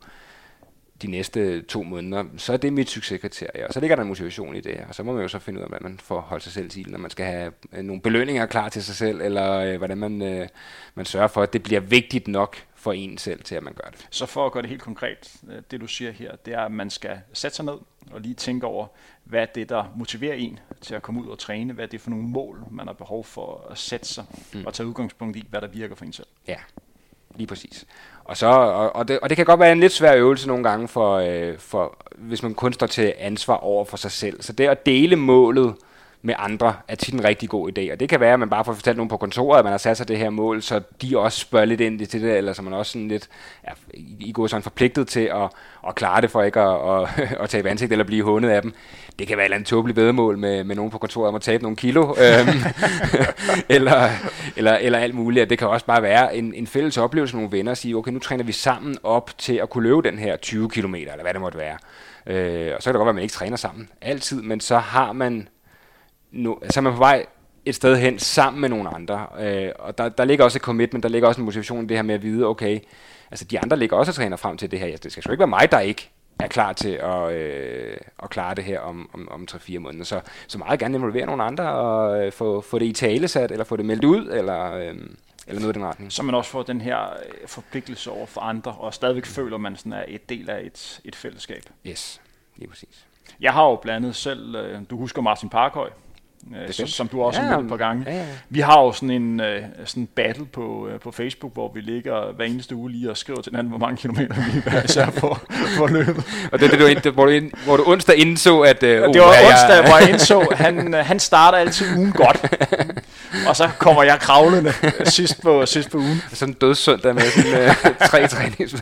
de 1.02 1.08
næste 1.08 1.62
to 1.62 1.84
måneder, 1.84 2.24
så 2.38 2.54
er 2.54 2.58
det 2.58 2.74
mit 2.74 2.90
succeskriterie, 2.90 3.68
og 3.68 3.74
så 3.74 3.80
ligger 3.80 3.96
der 3.96 4.04
en 4.04 4.08
motivation 4.08 4.56
i 4.56 4.62
det, 4.62 4.80
og 4.90 4.96
så 4.96 5.04
må 5.04 5.14
man 5.14 5.22
jo 5.22 5.28
så 5.28 5.40
finde 5.40 5.60
ud 5.60 5.64
af, 5.64 5.70
hvordan 5.70 5.84
man 5.84 6.00
får 6.04 6.20
holdt 6.20 6.44
sig 6.44 6.54
selv 6.54 6.70
til, 6.70 6.92
når 6.92 6.98
man 7.00 7.12
skal 7.12 7.26
have 7.26 7.52
øh, 7.74 7.84
nogle 7.84 8.02
belønninger 8.02 8.46
klar 8.46 8.70
til 8.70 8.84
sig 8.84 8.96
selv, 8.96 9.22
eller 9.22 9.52
øh, 9.52 9.78
hvordan 9.78 9.98
man, 9.98 10.22
øh, 10.22 10.48
man 10.96 11.06
sørger 11.06 11.28
for, 11.28 11.42
at 11.42 11.54
det 11.54 11.64
bliver 11.64 11.82
vigtigt 11.82 12.28
nok 12.28 12.58
for 12.80 12.94
en 12.94 13.18
selv 13.18 13.44
til, 13.44 13.56
at 13.56 13.64
man 13.64 13.74
gør 13.74 13.90
det. 13.90 14.08
Så 14.10 14.26
for 14.26 14.46
at 14.46 14.52
gøre 14.52 14.62
det 14.62 14.70
helt 14.70 14.82
konkret, 14.82 15.36
øh, 15.52 15.62
det 15.72 15.82
du 15.82 15.88
siger 15.88 16.12
her, 16.12 16.36
det 16.36 16.54
er, 16.54 16.62
at 16.62 16.72
man 16.72 16.90
skal 16.90 17.20
sætte 17.34 17.56
sig 17.56 17.66
ned 17.66 17.74
og 18.12 18.22
lige 18.22 18.34
tænke 18.34 18.68
over, 18.68 18.88
hvad 19.24 19.42
er 19.42 19.46
det, 19.46 19.70
der 19.70 19.84
motiverer 19.96 20.34
en 20.34 20.60
til 20.82 20.96
at 20.96 21.02
komme 21.02 21.22
ud 21.24 21.28
og 21.28 21.40
træne? 21.40 21.74
Hvad 21.74 21.86
er 21.86 21.90
det 21.90 22.02
for 22.02 22.10
nogle 22.10 22.26
mål, 22.26 22.64
man 22.72 22.88
har 22.88 22.94
behov 22.94 23.24
for 23.24 23.68
at 23.72 23.78
sætte 23.78 24.08
sig 24.08 24.26
mm. 24.54 24.66
og 24.66 24.74
tage 24.74 24.88
udgangspunkt 24.88 25.38
i, 25.38 25.48
hvad 25.50 25.62
der 25.62 25.68
virker 25.68 25.96
for 25.96 26.06
en 26.06 26.14
selv? 26.14 26.28
Ja, 26.48 26.58
lige 27.36 27.48
præcis. 27.48 27.86
Og, 28.24 28.38
så, 28.38 28.48
og, 28.48 28.96
og, 28.96 29.08
det, 29.08 29.20
og 29.20 29.30
det 29.30 29.36
kan 29.36 29.46
godt 29.46 29.60
være 29.60 29.72
en 29.72 29.80
lidt 29.80 29.92
svær 29.92 30.16
øvelse 30.16 30.48
nogle 30.48 30.64
gange, 30.64 30.88
for, 30.88 31.16
øh, 31.16 31.58
for, 31.58 31.98
hvis 32.16 32.44
man 32.44 32.54
kun 32.54 32.74
står 32.74 32.88
til 32.88 33.14
ansvar 33.18 33.56
over 33.56 33.86
for 33.86 33.98
sig 33.98 34.12
selv. 34.12 34.42
Så 34.42 34.54
det 34.54 34.68
at 34.68 34.86
dele 34.86 35.16
målet 35.16 35.76
med 36.22 36.36
andre 36.38 36.76
er 36.88 36.96
tit 36.96 37.14
en 37.14 37.24
rigtig 37.24 37.50
god 37.50 37.70
idé. 37.70 37.92
Og 37.92 38.00
det 38.00 38.10
kan 38.10 38.20
være, 38.20 38.34
at 38.34 38.40
man 38.40 38.50
bare 38.50 38.66
får 38.66 38.74
fortalt 38.74 38.98
nogen 38.98 39.10
på 39.10 39.18
kontoret, 39.18 39.60
at 39.60 39.66
man 39.66 39.72
har 39.72 39.78
sat 39.78 39.98
sig 39.98 40.08
det 40.08 40.18
her 40.18 40.30
mål, 40.30 40.62
så 40.62 40.82
de 41.02 41.18
også 41.18 41.40
spørger 41.40 41.66
lidt 41.66 41.82
ind 41.82 42.08
til 42.08 42.22
det, 42.22 42.38
eller 42.38 42.54
så 42.54 42.62
man 42.62 42.74
også 42.74 42.92
sådan 42.92 43.08
lidt 43.08 43.30
ja, 43.68 43.72
i 44.20 44.32
går 44.32 44.48
sådan 44.48 44.64
forpligtet 44.64 45.08
til 45.08 45.20
at, 45.20 45.50
at 45.88 45.96
klare 45.96 46.22
det 46.22 46.32
for 46.32 46.44
ikke 46.44 46.60
at, 46.60 47.02
at, 47.20 47.38
at 47.44 47.50
tabe 47.50 47.70
ansigt 47.70 47.92
eller 47.92 48.06
blive 48.06 48.24
hundet 48.24 48.50
af 48.50 48.62
dem. 48.62 48.74
Det 49.20 49.28
kan 49.28 49.38
være 49.38 49.44
et 49.44 49.48
eller 49.48 49.56
andet 49.56 49.68
tåbeligt 49.68 49.98
vedmål 49.98 50.38
med, 50.38 50.64
med 50.64 50.76
nogen 50.76 50.92
på 50.92 50.98
kontoret 50.98 51.30
om 51.30 51.36
at 51.36 51.42
tabe 51.42 51.64
nogle 51.64 51.76
kilo, 51.76 52.02
øhm, 52.26 52.60
eller, 53.76 54.10
eller, 54.56 54.74
eller 54.76 55.00
alt 55.00 55.16
muligt. 55.16 55.50
Det 55.50 55.58
kan 55.58 55.68
også 55.68 55.86
bare 55.86 56.02
være 56.02 56.36
en, 56.36 56.54
en 56.54 56.68
fælles 56.68 56.98
oplevelse 56.98 57.36
med 57.36 57.42
nogle 57.44 57.58
venner 57.58 57.72
at 57.72 57.78
sige, 57.78 57.96
okay, 57.96 58.12
nu 58.12 58.20
træner 58.20 58.44
vi 58.44 58.52
sammen 58.52 58.98
op 59.04 59.32
til 59.38 59.54
at 59.54 59.70
kunne 59.70 59.84
løbe 59.84 60.02
den 60.02 60.20
her 60.20 60.38
20 60.38 60.70
km, 60.70 60.96
eller 60.96 61.22
hvad 61.22 61.34
det 61.34 61.42
måtte 61.42 61.58
være. 61.58 61.78
Øh, 62.28 62.72
og 62.76 62.84
så 62.84 62.90
kan 62.90 62.94
det 62.94 63.00
godt 63.00 63.06
være, 63.06 63.10
at 63.10 63.16
man 63.16 63.24
ikke 63.24 63.34
træner 63.34 63.58
sammen 63.58 63.90
altid, 64.02 64.42
men 64.42 64.60
så 64.60 64.78
har 64.78 65.14
man 65.14 65.48
nu, 66.32 66.60
så 66.70 66.80
er 66.80 66.82
man 66.82 66.94
på 66.94 67.00
vej 67.00 67.26
et 67.66 67.76
sted 67.76 67.98
hen 67.98 68.20
sammen 68.20 68.62
med 68.62 68.70
nogle 68.70 68.90
andre. 68.90 69.28
Øh, 69.40 69.72
og 69.80 69.98
der, 69.98 70.10
der 70.10 70.26
ligger 70.26 70.46
også 70.46 70.58
et 70.58 70.62
commitment, 70.62 71.04
der 71.04 71.10
ligger 71.10 71.28
også 71.28 71.42
en 71.42 71.46
motivation 71.46 71.84
i 71.84 71.88
det 71.88 71.98
her 71.98 72.02
med 72.02 72.16
at 72.16 72.24
vide, 72.24 72.46
okay, 72.46 72.80
altså 73.32 73.46
de 73.46 73.60
andre 73.60 73.78
ligger 73.78 73.98
også 73.98 74.12
og 74.12 74.16
træner 74.16 74.38
frem 74.38 74.58
til 74.58 74.72
det 74.72 74.80
her. 74.80 74.98
Det 74.98 75.12
skal 75.12 75.24
jo 75.28 75.32
ikke 75.32 75.40
være 75.40 75.48
mig, 75.48 75.72
der 75.72 75.80
ikke 75.80 76.10
er 76.40 76.48
klar 76.48 76.74
til 76.74 76.90
at, 76.90 77.32
øh, 77.32 77.98
at 78.24 78.30
klare 78.30 78.56
det 78.56 78.64
her 78.64 78.80
om, 78.80 79.10
om, 79.14 79.30
om 79.32 79.48
3-4 79.52 79.80
måneder. 79.80 80.04
Så, 80.04 80.22
så 80.48 80.58
meget 80.58 80.80
gerne 80.80 80.96
involvere 80.96 81.26
nogle 81.26 81.44
andre 81.44 81.72
og 81.72 82.26
øh, 82.26 82.32
få, 82.32 82.62
få 82.62 82.80
det 82.80 82.86
i 82.86 82.94
talesat, 82.94 83.52
eller 83.52 83.64
få 83.66 83.78
det 83.78 83.86
meldt 83.86 84.04
ud, 84.04 84.28
eller, 84.28 84.74
øh, 84.74 84.96
eller 85.48 85.62
noget 85.62 85.76
i 85.76 85.80
den 85.80 85.86
retning. 85.86 86.12
Så 86.12 86.24
man 86.24 86.36
også 86.36 86.52
får 86.52 86.64
den 86.64 86.82
her 86.82 87.04
øh, 87.04 87.48
forpligtelse 87.48 88.12
over 88.12 88.26
for 88.26 88.42
andre, 88.42 88.72
og 88.72 88.94
stadigvæk 88.94 89.26
føler, 89.26 89.58
man 89.58 89.76
sådan 89.76 89.94
er 89.94 90.04
et 90.08 90.30
del 90.30 90.50
af 90.50 90.66
et, 90.66 91.02
et 91.06 91.16
fællesskab. 91.16 91.64
Yes, 91.88 92.22
lige 92.56 92.70
præcis. 92.70 93.06
Jeg 93.40 93.54
har 93.54 93.64
jo 93.64 93.76
blandt 93.76 93.96
andet 93.96 94.16
selv, 94.16 94.56
øh, 94.56 94.82
du 94.90 94.98
husker 94.98 95.22
Martin 95.22 95.50
Parkhøj, 95.50 95.90
øh, 96.80 96.88
som 96.88 97.08
du 97.08 97.22
også 97.22 97.42
ja, 97.42 97.48
har 97.48 97.56
mødt 97.56 97.66
et 97.66 97.70
par 97.70 97.78
gange. 97.78 98.04
Ja, 98.08 98.18
ja. 98.18 98.26
Vi 98.50 98.60
har 98.60 98.82
jo 98.82 98.92
sådan 98.92 99.12
en 99.12 99.40
øh, 99.40 99.62
sådan 99.86 100.08
battle 100.16 100.46
på, 100.46 100.88
øh, 100.88 101.00
på 101.00 101.12
Facebook, 101.12 101.54
hvor 101.54 101.72
vi 101.74 101.82
ligger 101.82 102.32
hver 102.36 102.46
eneste 102.46 102.76
uge 102.76 102.92
lige 102.92 103.10
og 103.10 103.18
skriver 103.18 103.42
til 103.42 103.52
hinanden, 103.52 103.70
hvor 103.70 103.80
mange 103.80 103.98
kilometer 103.98 104.36
vi 104.36 104.60
hver 104.70 104.84
især 104.84 105.10
på, 105.10 105.38
på 105.78 105.88
løbet. 105.88 106.24
og 106.52 106.60
det, 106.60 106.72
det, 106.72 107.04
du, 107.04 107.12
hvor, 107.12 107.26
du, 107.26 107.32
ind, 107.32 107.52
hvor 107.66 107.78
du 107.78 107.84
onsdag 107.88 108.18
indså, 108.18 108.60
at... 108.60 108.84
Øh, 108.84 108.90
det 108.90 109.22
var 109.22 109.28
uh, 109.28 109.48
onsdag, 109.50 109.76
jeg... 109.76 109.86
hvor 109.88 109.98
jeg 109.98 110.10
indså, 110.10 110.48
han, 110.56 110.94
øh, 110.94 111.06
han 111.06 111.20
starter 111.20 111.58
altid 111.58 111.98
ugen 111.98 112.12
godt. 112.12 112.54
og 113.48 113.56
så 113.56 113.70
kommer 113.78 114.04
jeg 114.04 114.20
kravlende 114.20 114.74
sidst 115.04 115.42
på, 115.42 115.66
sidst 115.66 115.92
på 115.92 115.98
ugen. 115.98 116.22
Sådan 116.34 116.54
en 116.54 116.58
dødssøndag 116.62 117.16
med 117.16 117.22
sådan, 117.22 117.62
øh, 117.62 117.76
tre 118.10 118.28
trænings... 118.34 118.76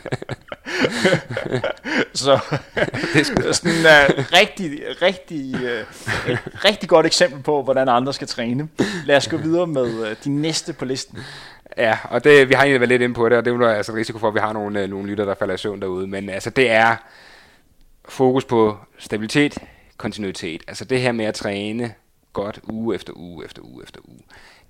så 2.14 2.38
det 3.14 3.20
er 3.20 3.52
sådan 3.52 3.78
uh, 3.78 4.24
rigtig, 4.32 4.80
rigtig, 5.02 5.54
uh, 5.54 6.32
et 6.32 6.38
rigtig 6.64 6.88
godt 6.88 7.06
eksempel 7.06 7.42
på, 7.42 7.62
hvordan 7.62 7.88
andre 7.88 8.12
skal 8.12 8.28
træne. 8.28 8.68
Lad 9.04 9.16
os 9.16 9.28
gå 9.28 9.36
videre 9.36 9.66
med 9.66 10.00
uh, 10.00 10.08
de 10.24 10.30
næste 10.30 10.72
på 10.72 10.84
listen. 10.84 11.18
Ja, 11.76 11.98
og 12.04 12.24
det, 12.24 12.48
vi 12.48 12.54
har 12.54 12.62
egentlig 12.62 12.80
været 12.80 12.88
lidt 12.88 13.02
inde 13.02 13.14
på 13.14 13.28
det, 13.28 13.38
og 13.38 13.44
det 13.44 13.50
er 13.50 13.56
jo 13.56 13.66
altså 13.66 13.92
risiko 13.92 14.18
for, 14.18 14.28
at 14.28 14.34
vi 14.34 14.40
har 14.40 14.52
nogle, 14.52 14.86
nogle 14.86 15.08
lytter, 15.08 15.24
der 15.24 15.34
falder 15.34 15.54
i 15.54 15.58
søvn 15.58 15.80
derude. 15.80 16.06
Men 16.06 16.28
altså, 16.28 16.50
det 16.50 16.70
er 16.70 16.96
fokus 18.08 18.44
på 18.44 18.76
stabilitet, 18.98 19.58
kontinuitet. 19.96 20.62
Altså 20.68 20.84
det 20.84 21.00
her 21.00 21.12
med 21.12 21.24
at 21.24 21.34
træne 21.34 21.94
godt 22.32 22.60
uge 22.62 22.94
efter 22.94 23.12
uge 23.16 23.44
efter 23.44 23.62
uge 23.62 23.82
efter 23.82 24.00
uge. 24.04 24.20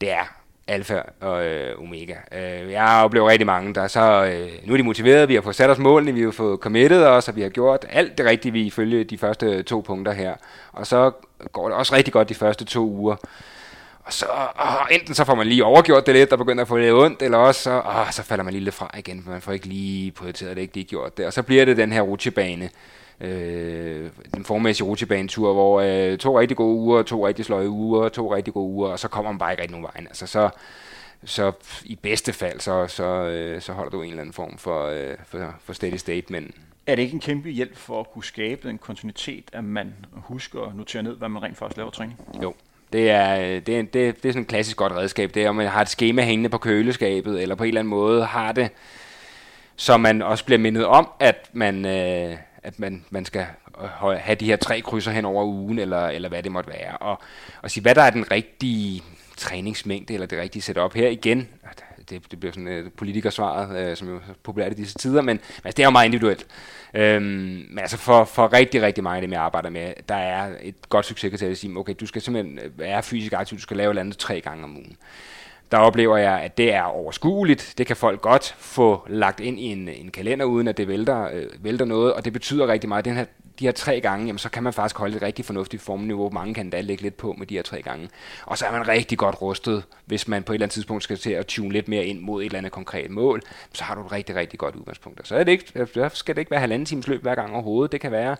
Det 0.01 0.11
er 0.11 0.35
alfa 0.69 1.01
og 1.21 1.45
øh, 1.45 1.83
omega. 1.83 2.14
Øh, 2.33 2.73
jeg 2.73 2.83
har 2.83 3.05
oplevet 3.05 3.29
rigtig 3.29 3.47
mange, 3.47 3.75
der 3.75 3.87
så, 3.87 4.25
øh, 4.25 4.49
nu 4.64 4.73
er 4.73 4.77
de 4.77 4.83
motiveret, 4.83 5.29
vi 5.29 5.35
har 5.35 5.43
fået 5.43 5.55
sat 5.57 5.71
os 5.71 5.79
målene, 5.79 6.12
vi 6.12 6.23
har 6.23 6.31
fået 6.31 6.61
committed 6.61 7.05
os, 7.05 7.29
og 7.29 7.37
vi 7.37 7.43
har 7.43 7.49
gjort 7.49 7.87
alt 7.91 8.19
det 8.19 8.27
rigtige, 8.27 8.53
vi 8.53 8.62
ifølge 8.62 9.05
de 9.05 9.19
første 9.19 9.62
to 9.62 9.81
punkter 9.81 10.12
her. 10.12 10.35
Og 10.73 10.87
så 10.87 11.11
går 11.53 11.69
det 11.69 11.77
også 11.77 11.95
rigtig 11.95 12.12
godt 12.12 12.29
de 12.29 12.35
første 12.35 12.64
to 12.64 12.91
uger. 12.91 13.16
Og 14.05 14.12
så 14.12 14.27
åh, 14.61 14.87
enten 14.91 15.14
så 15.14 15.25
får 15.25 15.35
man 15.35 15.47
lige 15.47 15.64
overgjort 15.64 16.07
det 16.07 16.14
lidt, 16.14 16.33
og 16.33 16.39
begynder 16.39 16.62
at 16.62 16.69
få 16.69 16.77
lidt 16.77 16.93
ondt, 16.93 17.23
eller 17.23 17.39
også 17.39 17.62
så, 17.62 17.83
åh, 17.87 18.11
så 18.11 18.23
falder 18.23 18.45
man 18.45 18.53
lige 18.53 18.64
lidt 18.64 18.75
fra 18.75 18.91
igen, 18.99 19.23
for 19.25 19.31
man 19.31 19.41
får 19.41 19.53
ikke 19.53 19.66
lige 19.66 20.11
prioriteret 20.11 20.57
det, 20.57 20.62
ikke 20.62 20.75
lige 20.75 20.87
gjort 20.87 21.16
det. 21.19 21.27
Og 21.27 21.33
så 21.33 21.43
bliver 21.43 21.64
det 21.64 21.77
den 21.77 21.93
her 21.93 22.03
rutsjebane, 22.03 22.71
øh, 23.21 24.11
den 24.35 24.45
formæssige 24.45 24.87
rutsjebanetur, 24.87 25.53
hvor 25.53 25.81
øh, 25.81 26.19
to 26.19 26.41
rigtig 26.41 26.57
gode 26.57 26.75
uger, 26.75 27.03
to 27.03 27.27
rigtig 27.27 27.45
sløje 27.45 27.69
uger, 27.69 28.09
to 28.09 28.35
rigtig 28.35 28.55
gode 28.55 28.69
uger, 28.69 28.89
og 28.89 28.99
så 28.99 29.09
kommer 29.09 29.31
man 29.33 29.39
bare 29.39 29.53
ikke 29.53 29.62
rigtig 29.62 29.81
nogen 29.81 29.89
vejen. 29.95 30.07
Altså 30.07 30.27
så, 30.27 30.51
så 31.25 31.53
i 31.85 31.99
bedste 32.03 32.33
fald, 32.33 32.61
så, 32.61 32.87
så, 32.87 33.05
øh, 33.05 33.61
så 33.62 33.73
holder 33.73 33.91
du 33.91 34.03
en 34.03 34.09
eller 34.09 34.21
anden 34.21 34.33
form 34.33 34.59
for, 34.59 34.87
øh, 34.87 35.16
for, 35.27 35.55
for 35.64 35.73
steady 35.73 35.97
state, 35.97 36.33
men... 36.33 36.53
Er 36.87 36.95
det 36.95 37.03
ikke 37.03 37.14
en 37.14 37.21
kæmpe 37.21 37.51
hjælp 37.51 37.77
for 37.77 38.01
at 38.01 38.11
kunne 38.11 38.25
skabe 38.25 38.69
den 38.69 38.79
kontinuitet, 38.79 39.45
at 39.53 39.64
man 39.64 39.95
husker 40.12 40.61
at 40.61 40.77
notere 40.77 41.03
ned, 41.03 41.16
hvad 41.16 41.29
man 41.29 41.43
rent 41.43 41.59
faktisk 41.59 41.77
laver 41.77 41.91
træning? 41.91 42.21
Jo, 42.43 42.55
det 42.93 43.11
er, 43.11 43.61
det, 43.61 43.79
er, 43.79 43.83
det, 43.83 43.93
det 43.93 44.29
er 44.29 44.33
sådan 44.33 44.43
et 44.43 44.49
klassisk 44.49 44.77
godt 44.77 44.93
redskab. 44.93 45.35
Det 45.35 45.45
er, 45.45 45.49
om 45.49 45.57
man 45.57 45.66
har 45.66 45.83
et 45.83 45.89
schema 45.89 46.23
hængende 46.23 46.49
på 46.49 46.59
køleskabet, 46.59 47.43
eller 47.43 47.55
på 47.55 47.64
en 47.64 47.69
eller 47.69 47.81
anden 47.81 47.91
måde 47.91 48.25
har 48.25 48.53
det, 48.53 48.71
så 49.77 49.97
man 49.97 50.23
også 50.23 50.45
bliver 50.45 50.59
mindet 50.59 50.87
om, 50.87 51.09
at 51.21 51.51
man, 51.53 51.85
øh, 51.87 52.37
at 52.69 52.79
man, 52.79 53.05
man 53.11 53.25
skal 53.25 53.47
øh, 53.81 54.09
have 54.09 54.35
de 54.35 54.45
her 54.45 54.57
tre 54.57 54.81
krydser 54.81 55.11
hen 55.11 55.25
over 55.25 55.45
ugen, 55.45 55.79
eller, 55.79 56.07
eller 56.07 56.29
hvad 56.29 56.43
det 56.43 56.53
måtte 56.53 56.71
være. 56.71 56.97
Og, 56.97 57.23
og 57.62 57.71
sige, 57.71 57.83
hvad 57.83 57.95
der 57.95 58.03
er 58.03 58.11
den 58.11 58.31
rigtige 58.31 59.03
træningsmængde, 59.37 60.14
eller 60.14 60.27
det 60.27 60.39
rigtige 60.39 60.62
setup 60.62 60.95
her 60.95 61.09
igen. 61.09 61.49
Det, 62.11 62.31
det 62.31 62.41
bliver 62.41 62.53
sådan 62.53 62.85
uh, 62.85 62.93
politikersvaret, 62.97 63.91
øh, 63.91 63.97
som 63.97 64.09
jo 64.09 64.16
er 64.16 64.21
populært 64.43 64.73
i 64.73 64.75
disse 64.75 64.99
tider, 64.99 65.23
men 65.23 65.41
altså, 65.64 65.77
det 65.77 65.79
er 65.79 65.85
jo 65.85 65.91
meget 65.91 66.07
individuelt. 66.07 66.47
Øhm, 66.95 67.23
men 67.71 67.79
altså 67.79 67.97
for, 67.97 68.25
for 68.25 68.53
rigtig, 68.53 68.83
rigtig 68.83 69.05
mange 69.05 69.16
af 69.16 69.23
dem, 69.23 69.33
jeg 69.33 69.41
arbejder 69.41 69.71
med, 69.71 69.93
der 70.09 70.14
er 70.14 70.57
et 70.62 70.89
godt 70.89 71.07
succeskriterie 71.07 71.51
at 71.51 71.59
sige, 71.59 71.77
okay, 71.77 71.95
du 72.01 72.07
skal 72.07 72.23
simpelthen 72.23 72.61
være 72.77 73.03
fysisk 73.03 73.33
aktiv, 73.33 73.59
du 73.59 73.62
skal 73.62 73.77
lave 73.77 74.01
andet 74.01 74.19
tre 74.19 74.41
gange 74.41 74.64
om 74.64 74.77
ugen 74.77 74.97
der 75.71 75.79
oplever 75.79 76.16
jeg, 76.16 76.41
at 76.41 76.59
det 76.59 76.75
er 76.75 76.83
overskueligt. 76.83 77.75
Det 77.79 77.87
kan 77.87 77.97
folk 77.97 78.21
godt 78.21 78.55
få 78.59 79.07
lagt 79.09 79.41
ind 79.41 79.61
i 79.61 79.64
en, 79.64 79.89
en 79.89 80.11
kalender, 80.11 80.45
uden 80.45 80.69
at 80.69 80.77
det 80.77 80.89
vælter, 80.89 81.29
øh, 81.33 81.47
vælter 81.61 81.85
noget, 81.85 82.12
og 82.12 82.25
det 82.25 82.33
betyder 82.33 82.69
rigtig 82.69 82.89
meget. 82.89 83.05
Den 83.05 83.16
her 83.16 83.25
de 83.59 83.65
her 83.65 83.73
tre 83.73 84.01
gange, 84.01 84.27
jamen, 84.27 84.39
så 84.39 84.51
kan 84.51 84.63
man 84.63 84.73
faktisk 84.73 84.99
holde 84.99 85.17
et 85.17 85.23
rigtig 85.23 85.45
fornuftigt 85.45 85.83
formniveau. 85.83 86.31
Mange 86.31 86.55
kan 86.55 86.71
da 86.71 86.81
lægge 86.81 87.03
lidt 87.03 87.17
på 87.17 87.35
med 87.39 87.47
de 87.47 87.55
her 87.55 87.63
tre 87.63 87.83
gange. 87.83 88.09
Og 88.47 88.59
så 88.59 88.67
er 88.67 88.73
man 88.73 88.89
rigtig 88.89 89.19
godt 89.19 89.43
rustet, 89.43 89.85
hvis 90.05 90.29
man 90.29 90.43
på 90.43 90.53
et 90.53 90.55
eller 90.55 90.65
andet 90.65 90.75
tidspunkt 90.75 91.05
skal 91.05 91.17
til 91.17 91.31
at 91.31 91.47
tune 91.47 91.73
lidt 91.73 91.89
mere 91.89 92.05
ind 92.05 92.21
mod 92.21 92.43
et 92.43 92.47
eller 92.47 92.59
andet 92.59 92.73
konkret 92.73 93.11
mål. 93.11 93.43
Så 93.73 93.85
har 93.85 93.95
du 93.95 94.01
et 94.01 94.13
rigtig, 94.13 94.37
rigtig 94.37 94.59
godt 94.59 94.77
udgangspunkt. 94.77 95.29
Så 95.29 95.37
er 95.37 95.45
det 95.45 95.53
ikke, 95.53 95.87
så 95.95 96.11
skal 96.15 96.35
det 96.35 96.41
ikke 96.41 96.51
være 96.51 96.61
halvanden 96.61 96.87
times 96.87 97.09
løb 97.09 97.23
hver 97.23 97.35
gang 97.35 97.53
overhovedet. 97.53 97.93
Det 97.93 98.01
kan 98.01 98.13
være, 98.13 98.37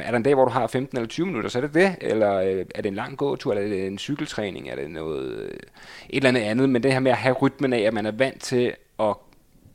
er 0.00 0.10
der 0.10 0.16
en 0.16 0.22
dag, 0.22 0.34
hvor 0.34 0.44
du 0.44 0.50
har 0.50 0.66
15 0.66 0.98
eller 0.98 1.08
20 1.08 1.26
minutter, 1.26 1.50
så 1.50 1.58
er 1.58 1.62
det 1.62 1.74
det. 1.74 1.96
Eller 2.00 2.34
øh, 2.34 2.66
er 2.74 2.82
det 2.82 2.86
en 2.86 2.94
lang 2.94 3.16
gåtur, 3.16 3.52
eller 3.52 3.64
er 3.64 3.68
det 3.68 3.86
en 3.86 3.98
cykeltræning, 3.98 4.68
er 4.68 4.76
det 4.76 4.90
noget, 4.90 5.32
øh, 5.32 5.50
et 5.50 6.16
eller 6.16 6.28
andet 6.28 6.40
andet. 6.40 6.68
Men 6.68 6.82
det 6.82 6.92
her 6.92 7.00
med 7.00 7.10
at 7.10 7.18
have 7.18 7.34
rytmen 7.34 7.72
af, 7.72 7.80
at 7.80 7.94
man 7.94 8.06
er 8.06 8.12
vant 8.12 8.42
til 8.42 8.74
at 9.00 9.14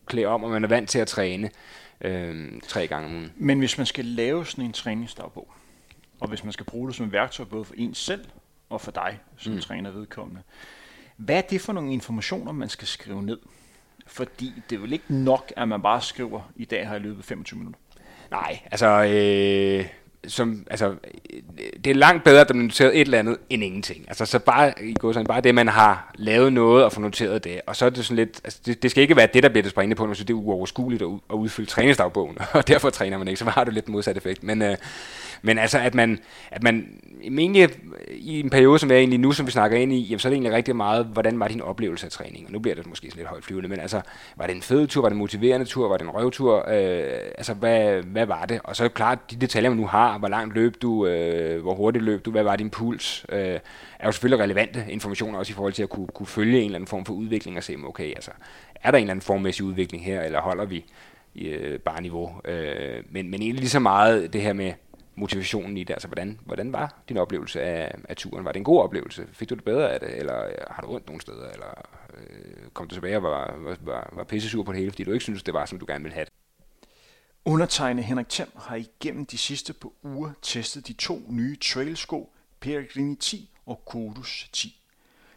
klæde 0.06 0.28
om, 0.28 0.44
og 0.44 0.50
man 0.50 0.64
er 0.64 0.68
vant 0.68 0.90
til 0.90 1.00
at 1.00 1.08
træne 1.08 1.50
øh, 2.02 2.62
tre 2.68 2.88
gange 2.88 3.08
om 3.08 3.16
ugen. 3.16 3.34
Men 3.36 3.60
hvis 3.60 3.78
man 3.78 3.88
skal 3.88 4.06
lave 4.06 4.46
sådan 4.46 4.66
en 4.66 4.74
træningsdagbog, 4.74 5.54
og 6.20 6.28
hvis 6.30 6.44
man 6.44 6.54
skal 6.54 6.66
bruge 6.66 6.88
det 6.88 6.96
som 6.96 7.06
et 7.06 7.12
værktøj 7.12 7.46
både 7.46 7.66
for 7.66 7.74
en 7.78 7.94
selv 7.94 8.26
og 8.70 8.82
for 8.82 8.92
dig 8.92 9.20
som 9.38 9.54
mm. 9.54 9.60
træner 9.60 9.92
vedkommende, 9.92 10.42
hvad 11.18 11.38
er 11.38 11.42
det 11.42 11.62
for 11.62 11.74
nogle 11.74 11.94
informationer, 11.94 12.52
man 12.52 12.70
skal 12.70 12.88
skrive 12.88 13.24
ned? 13.24 13.40
Fordi 14.08 14.54
det 14.70 14.76
er 14.76 14.80
vel 14.80 14.94
ikke 14.94 15.14
nok, 15.14 15.54
at 15.56 15.68
man 15.68 15.82
bare 15.82 16.02
skriver, 16.02 16.52
i 16.56 16.66
dag 16.66 16.88
har 16.88 16.94
jeg 16.94 17.02
løbet 17.02 17.26
25 17.26 17.60
minutter. 17.60 17.80
Nej, 18.32 18.60
altså 18.72 18.88
øh, 18.88 19.86
som, 20.28 20.66
altså, 20.70 20.96
det 21.84 21.88
er 21.88 21.96
langt 21.96 22.24
bedre, 22.24 22.42
at 22.42 22.56
man 22.56 22.66
noteret 22.66 22.96
et 22.96 23.02
eller 23.02 23.20
andet, 23.20 23.38
end 23.50 23.64
ingenting. 23.64 24.06
Altså, 24.08 24.26
så 24.26 24.40
bare, 24.40 24.74
i 24.84 24.94
går 24.94 25.12
sådan, 25.12 25.26
bare 25.26 25.42
det, 25.42 25.56
man 25.56 25.68
har 25.68 26.12
lavet 26.16 26.54
noget 26.54 26.86
og 26.86 26.92
få 26.92 27.02
noteret 27.02 27.44
det. 27.44 27.62
Og 27.68 27.76
så 27.76 27.86
er 27.86 27.90
det 27.90 28.06
sådan 28.06 28.16
lidt, 28.16 28.42
altså, 28.44 28.60
det, 28.66 28.84
det 28.84 28.92
skal 28.92 29.02
ikke 29.02 29.16
være 29.16 29.28
det, 29.34 29.44
der 29.44 29.50
bliver 29.50 29.64
det 29.64 29.72
springende 29.72 29.96
på, 29.96 30.06
når 30.06 30.14
det 30.14 30.30
er 30.30 30.34
uoverskueligt 30.34 31.02
at, 31.02 31.08
at 31.30 31.36
udfylde 31.36 31.70
træningsdagbogen, 31.70 32.38
og 32.54 32.68
derfor 32.68 32.90
træner 32.90 33.18
man 33.18 33.28
ikke, 33.28 33.40
så 33.40 33.46
har 33.46 33.64
du 33.64 33.72
lidt 33.72 33.90
modsat 33.90 34.18
effekt. 34.18 34.44
Men, 34.44 34.62
øh, 34.62 34.78
men 35.42 35.58
altså, 35.58 35.80
at 35.80 35.96
man, 35.96 36.20
at 36.52 36.64
man 36.64 36.88
egentlig 37.22 37.70
i 38.12 38.40
en 38.40 38.50
periode, 38.50 38.80
som 38.80 38.92
er 38.92 38.96
egentlig 38.96 39.20
nu, 39.20 39.32
som 39.32 39.46
vi 39.46 39.52
snakker 39.52 39.78
ind 39.78 39.94
i, 39.94 40.00
jamen, 40.00 40.20
så 40.20 40.28
er 40.28 40.30
det 40.30 40.36
egentlig 40.36 40.54
rigtig 40.54 40.76
meget, 40.76 41.06
hvordan 41.06 41.40
var 41.40 41.48
din 41.48 41.62
oplevelse 41.62 42.06
af 42.06 42.12
træning? 42.12 42.46
Og 42.46 42.52
nu 42.52 42.60
bliver 42.60 42.76
det 42.76 42.88
måske 42.88 43.16
lidt 43.16 43.28
højt 43.28 43.44
flyvende, 43.44 43.70
men 43.70 43.80
altså, 43.80 44.02
var 44.36 44.48
det 44.48 44.56
en 44.56 44.62
fed 44.62 44.88
tur, 44.88 45.02
var 45.02 45.10
det 45.10 45.14
en 45.14 45.20
motiverende 45.20 45.66
tur, 45.66 45.90
var 45.90 45.98
det 45.98 46.06
en 46.06 46.12
røvtur? 46.12 46.70
Øh, 46.70 47.04
altså, 47.38 47.54
hvad, 47.54 48.04
hvad 48.04 48.26
var 48.26 48.46
det? 48.46 48.60
Og 48.64 48.76
så 48.76 48.84
er 48.84 48.88
det 48.88 48.96
klart, 48.96 49.32
de 49.32 49.36
detaljer, 49.36 49.70
man 49.70 49.78
nu 49.78 49.88
har, 49.88 50.17
hvor 50.20 50.28
langt 50.28 50.54
løb 50.54 50.82
du, 50.82 51.08
øh, 51.08 51.62
hvor 51.62 51.76
hurtigt 51.76 52.04
løb 52.04 52.26
du, 52.26 52.32
hvad 52.32 52.44
var 52.44 52.56
din 52.56 52.70
puls, 52.70 53.26
øh, 53.30 53.60
er 54.00 54.06
jo 54.06 54.12
selvfølgelig 54.12 54.44
relevante 54.44 54.86
informationer 54.90 55.40
også 55.40 55.52
i 55.52 55.54
forhold 55.54 55.74
til 55.74 55.84
at 55.84 55.90
kunne, 55.90 56.08
kunne 56.08 56.28
følge 56.28 56.60
en 56.60 56.66
eller 56.66 56.76
anden 56.76 56.88
form 56.88 57.06
for 57.06 57.14
udvikling 57.14 57.58
og 57.58 57.64
se, 57.64 57.76
okay, 57.86 58.10
altså, 58.10 58.32
er 58.76 58.92
der 58.92 58.98
en 58.98 59.04
eller 59.04 59.12
anden 59.12 59.22
formmæssig 59.22 59.66
udvikling 59.66 60.06
her, 60.06 60.22
eller 60.22 60.42
holder 60.42 60.66
vi 60.66 60.86
øh, 61.36 61.80
bare 61.80 62.02
niveau? 62.02 62.42
Øh, 62.46 63.04
men, 63.10 63.30
men 63.30 63.42
egentlig 63.42 63.60
lige 63.60 63.70
så 63.70 63.80
meget 63.80 64.34
det 64.34 64.42
her 64.42 64.54
med, 64.54 64.74
motivationen 65.18 65.78
i 65.78 65.84
det? 65.84 65.94
Altså, 65.94 66.08
hvordan, 66.08 66.40
hvordan 66.46 66.74
var 66.74 66.96
din 67.10 67.18
oplevelse 67.18 67.62
af, 67.62 67.96
af 68.10 68.16
turen? 68.16 68.46
Var 68.46 68.52
det 68.52 68.58
en 68.58 68.64
god 68.64 68.82
oplevelse? 68.82 69.28
Fik 69.32 69.50
du 69.50 69.56
det 69.56 69.64
bedre 69.64 69.94
af 69.94 70.00
det? 70.00 70.18
Eller 70.18 70.46
øh, 70.46 70.54
har 70.68 70.82
du 70.82 70.94
ondt 70.94 71.08
nogle 71.08 71.22
steder? 71.22 71.50
Eller 71.50 71.82
øh, 72.18 72.70
kom 72.74 72.88
du 72.88 72.96
tilbage 72.96 73.18
og 73.18 73.24
var, 73.24 73.56
var, 73.58 73.78
var, 73.82 74.10
var 74.14 74.24
pissesur 74.24 74.64
på 74.64 74.72
det 74.72 74.80
hele, 74.80 74.92
fordi 74.92 75.04
du 75.04 75.12
ikke 75.12 75.24
synes 75.24 75.44
det 75.44 75.54
var, 75.54 75.66
som 75.66 75.80
du 75.80 75.86
gerne 75.90 76.04
ville 76.04 76.16
have 76.16 76.26
det? 76.26 76.34
Undertegnet 77.48 78.04
Henrik 78.06 78.30
Thiem 78.30 78.50
har 78.56 78.76
igennem 78.76 79.26
de 79.26 79.38
sidste 79.38 79.74
par 79.74 79.92
uger 80.04 80.32
testet 80.42 80.88
de 80.88 80.94
to 80.94 81.22
nye 81.30 81.56
trailsko, 81.56 82.34
Peregrini 82.60 83.16
10 83.16 83.50
og 83.66 83.86
Kodus 83.86 84.50
10. 84.54 84.82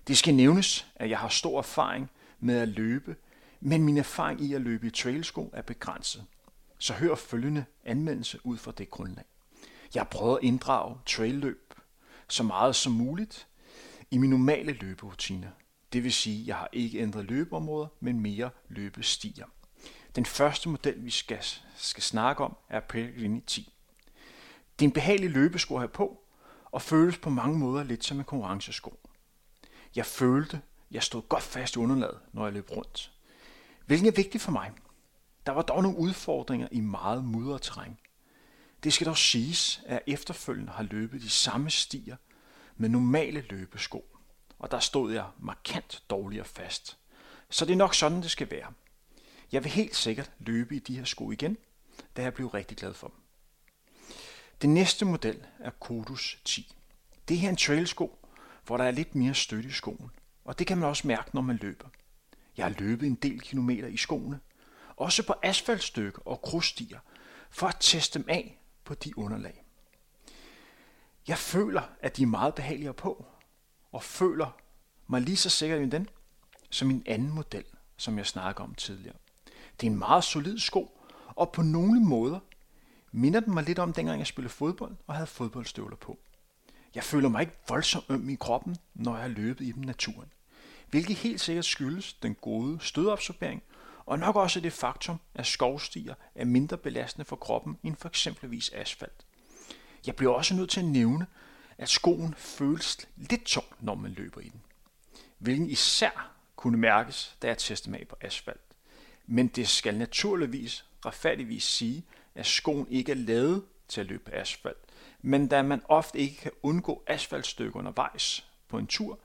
Det 0.07 0.17
skal 0.19 0.35
nævnes, 0.35 0.87
at 0.97 1.11
jeg 1.11 1.19
har 1.19 1.29
stor 1.29 1.59
erfaring 1.59 2.11
med 2.41 2.59
at 2.59 2.69
løbe, 2.69 3.17
men 3.61 3.83
min 3.83 3.97
erfaring 3.99 4.41
i 4.41 4.55
at 4.55 4.61
løbe 4.61 4.87
i 4.87 4.91
trailsko 4.91 5.51
er 5.53 5.63
begrænset. 5.63 6.25
Så 6.79 6.95
hør 6.95 7.15
følgende 7.15 7.65
anmeldelse 7.85 8.39
ud 8.45 8.57
fra 8.57 8.73
det 8.79 8.91
grundlag. 8.91 9.25
Jeg 9.95 10.09
prøver 10.09 10.37
at 10.37 10.45
inddrage 10.45 10.97
trailløb 11.07 11.75
så 12.29 12.43
meget 12.43 12.77
som 12.77 12.93
muligt 12.93 13.47
i 14.11 14.19
min 14.19 14.31
normale 14.31 14.73
løberutiner. 14.73 15.51
Det 15.93 16.05
vil 16.05 16.13
sige, 16.13 16.41
at 16.41 16.47
jeg 16.47 16.57
har 16.57 16.69
ikke 16.73 16.99
ændret 16.99 17.25
løbeområder, 17.25 17.89
men 18.01 18.21
mere 18.21 18.51
løbestier. 18.69 19.47
Den 20.17 20.27
første 20.27 20.69
model, 20.69 21.05
vi 21.05 21.11
skal, 21.11 21.45
skal 21.77 22.03
snakke 22.03 22.45
om, 22.45 22.57
er 22.69 22.81
Pellegrini 22.81 23.41
10. 23.41 23.73
Det 24.79 24.85
er 24.85 24.89
en 24.89 24.93
behagelig 24.93 25.31
løbesko 25.31 25.75
at 25.75 25.81
have 25.81 25.89
på, 25.89 26.21
og 26.65 26.83
føles 26.83 27.19
på 27.19 27.31
mange 27.31 27.59
måder 27.59 27.85
lidt 27.85 28.05
som 28.05 28.19
en 28.19 28.25
konkurrencesko. 28.25 29.01
Jeg 29.97 30.07
følte, 30.07 30.61
jeg 30.91 31.03
stod 31.03 31.23
godt 31.23 31.43
fast 31.43 31.77
i 31.77 31.79
underlaget, 31.79 32.19
når 32.33 32.45
jeg 32.45 32.53
løb 32.53 32.71
rundt. 32.71 33.13
Hvilken 33.87 34.09
er 34.09 34.13
vigtigt 34.13 34.43
for 34.43 34.53
mig. 34.53 34.73
Der 35.47 35.53
var 35.53 35.63
dog 35.63 35.83
nogle 35.83 35.99
udfordringer 35.99 36.69
i 36.73 36.81
meget 36.81 37.25
mudret 37.25 37.63
terræn. 37.63 37.99
Det 38.85 38.93
skal 38.93 39.07
dog 39.07 39.17
siges, 39.17 39.83
at 39.87 39.93
jeg 39.93 40.03
efterfølgende 40.07 40.73
har 40.73 40.83
løbet 40.83 41.23
de 41.23 41.31
samme 41.31 41.71
stier 41.71 42.17
med 42.77 42.89
normale 42.89 43.41
løbesko, 43.51 44.17
og 44.59 44.71
der 44.71 44.79
stod 44.79 45.13
jeg 45.13 45.27
markant 45.39 46.03
dårligere 46.11 46.45
fast. 46.45 46.97
Så 47.51 47.65
det 47.65 47.73
er 47.73 47.77
nok 47.77 47.95
sådan, 47.95 48.23
det 48.23 48.31
skal 48.31 48.51
være. 48.51 48.73
Jeg 49.53 49.65
vil 49.65 49.73
helt 49.73 49.97
sikkert 49.97 50.31
løbe 50.39 50.77
i 50.77 50.79
de 50.79 50.97
her 50.97 51.05
sko 51.05 51.31
igen, 51.31 51.57
da 52.17 52.23
jeg 52.23 52.35
blev 52.35 52.47
rigtig 52.49 52.77
glad 52.77 52.95
for 52.95 53.09
dem. 53.09 53.17
Den 54.63 54.75
næste 54.75 55.05
model 55.05 55.47
er 55.59 55.71
Kodus 55.71 56.41
10. 56.45 56.77
Det 57.29 57.39
her 57.39 57.49
er 57.49 57.51
en 57.51 57.57
trailsko, 57.57 58.19
hvor 58.67 58.77
der 58.77 58.85
er 58.85 58.91
lidt 58.91 59.15
mere 59.15 59.35
støtte 59.35 59.69
i 59.69 59.73
skoen, 59.73 60.11
og 60.45 60.59
det 60.59 60.67
kan 60.67 60.79
man 60.79 60.89
også 60.89 61.07
mærke, 61.07 61.31
når 61.35 61.43
man 61.43 61.57
løber. 61.57 61.89
Jeg 62.57 62.65
har 62.65 62.75
løbet 62.79 63.07
en 63.07 63.15
del 63.15 63.41
kilometer 63.41 63.89
i 63.89 63.97
skoene, 63.97 64.41
også 64.97 65.27
på 65.27 65.35
asfaltstykker 65.43 66.23
og 66.25 66.43
krusstier, 66.43 66.99
for 67.51 67.67
at 67.67 67.77
teste 67.81 68.19
dem 68.19 68.29
af 68.29 68.61
på 68.85 68.95
de 68.95 69.19
underlag. 69.19 69.65
Jeg 71.29 71.39
føler, 71.39 71.83
at 72.01 72.17
de 72.17 72.23
er 72.23 72.27
meget 72.27 72.55
behageligere 72.55 72.95
på, 72.95 73.27
og 73.93 74.03
føler 74.03 74.57
mig 75.07 75.21
lige 75.21 75.37
så 75.37 75.51
sikker 75.51 75.77
i 75.77 75.87
den, 75.87 76.09
som 76.71 76.89
min 76.89 77.03
anden 77.07 77.31
model, 77.31 77.65
som 77.97 78.19
jeg 78.19 78.27
snakkede 78.27 78.65
om 78.65 78.75
tidligere. 78.75 79.17
Det 79.81 79.87
er 79.87 79.91
en 79.91 79.99
meget 79.99 80.24
solid 80.24 80.59
sko, 80.59 80.99
og 81.26 81.53
på 81.53 81.62
nogle 81.62 82.01
måder 82.01 82.39
minder 83.12 83.41
den 83.41 83.55
mig 83.55 83.64
lidt 83.64 83.78
om, 83.78 83.93
dengang 83.93 84.18
jeg 84.18 84.26
spillede 84.26 84.55
fodbold 84.55 84.97
og 85.07 85.14
havde 85.14 85.26
fodboldstøvler 85.26 85.97
på. 85.97 86.18
Jeg 86.95 87.05
føler 87.05 87.28
mig 87.28 87.41
ikke 87.41 87.53
voldsomt 87.68 88.05
øm 88.09 88.28
i 88.28 88.35
kroppen, 88.35 88.76
når 88.95 89.12
jeg 89.12 89.22
har 89.22 89.28
løbet 89.28 89.64
i 89.64 89.72
den 89.72 89.83
naturen. 89.83 90.33
Hvilket 90.91 91.16
helt 91.16 91.41
sikkert 91.41 91.64
skyldes 91.64 92.12
den 92.12 92.35
gode 92.35 92.78
stødabsorbering, 92.81 93.62
og 94.07 94.18
nok 94.18 94.37
også 94.37 94.61
det 94.61 94.72
faktum, 94.72 95.20
at 95.35 95.47
skovstier 95.47 96.14
er 96.35 96.45
mindre 96.45 96.76
belastende 96.76 97.24
for 97.24 97.37
kroppen 97.37 97.78
end 97.83 97.97
for 97.97 98.09
eksempelvis 98.09 98.70
asfalt. 98.74 99.26
Jeg 100.07 100.16
bliver 100.16 100.35
også 100.35 100.55
nødt 100.55 100.70
til 100.70 100.81
at 100.81 100.87
nævne, 100.87 101.26
at 101.78 101.89
skoen 101.89 102.35
føles 102.35 103.09
lidt 103.16 103.45
tung, 103.45 103.66
når 103.81 103.95
man 103.95 104.11
løber 104.11 104.41
i 104.41 104.49
den. 104.49 104.61
Hvilken 105.39 105.70
især 105.70 106.33
kunne 106.57 106.78
mærkes, 106.78 107.37
da 107.43 107.47
jeg 107.47 107.59
testede 107.59 107.91
mig 107.91 108.09
på 108.09 108.16
asfalt. 108.20 108.70
Men 109.33 109.49
det 109.49 109.68
skal 109.68 109.99
naturligvis 109.99 110.85
retfærdigvis 111.07 111.64
sige, 111.64 112.05
at 112.35 112.47
skoen 112.47 112.87
ikke 112.91 113.12
er 113.12 113.16
lavet 113.16 113.64
til 113.89 114.01
at 114.01 114.07
løbe 114.07 114.24
på 114.24 114.31
asfalt. 114.35 114.78
Men 115.22 115.49
da 115.49 115.62
man 115.62 115.83
ofte 115.89 116.18
ikke 116.18 116.37
kan 116.37 116.51
undgå 116.62 117.03
asfaltstykker 117.07 117.78
undervejs 117.78 118.47
på 118.68 118.78
en 118.78 118.87
tur, 118.87 119.18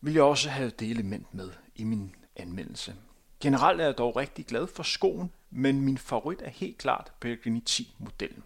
vil 0.00 0.14
jeg 0.14 0.22
også 0.22 0.50
have 0.50 0.70
det 0.70 0.90
element 0.90 1.34
med 1.34 1.50
i 1.74 1.84
min 1.84 2.14
anmeldelse. 2.36 2.96
Generelt 3.40 3.80
er 3.80 3.84
jeg 3.84 3.98
dog 3.98 4.16
rigtig 4.16 4.46
glad 4.46 4.66
for 4.66 4.82
skoen, 4.82 5.32
men 5.50 5.80
min 5.80 5.98
favorit 5.98 6.42
er 6.42 6.50
helt 6.50 6.78
klart 6.78 7.12
Pellegrini 7.20 7.62
10-modellen. 7.70 8.42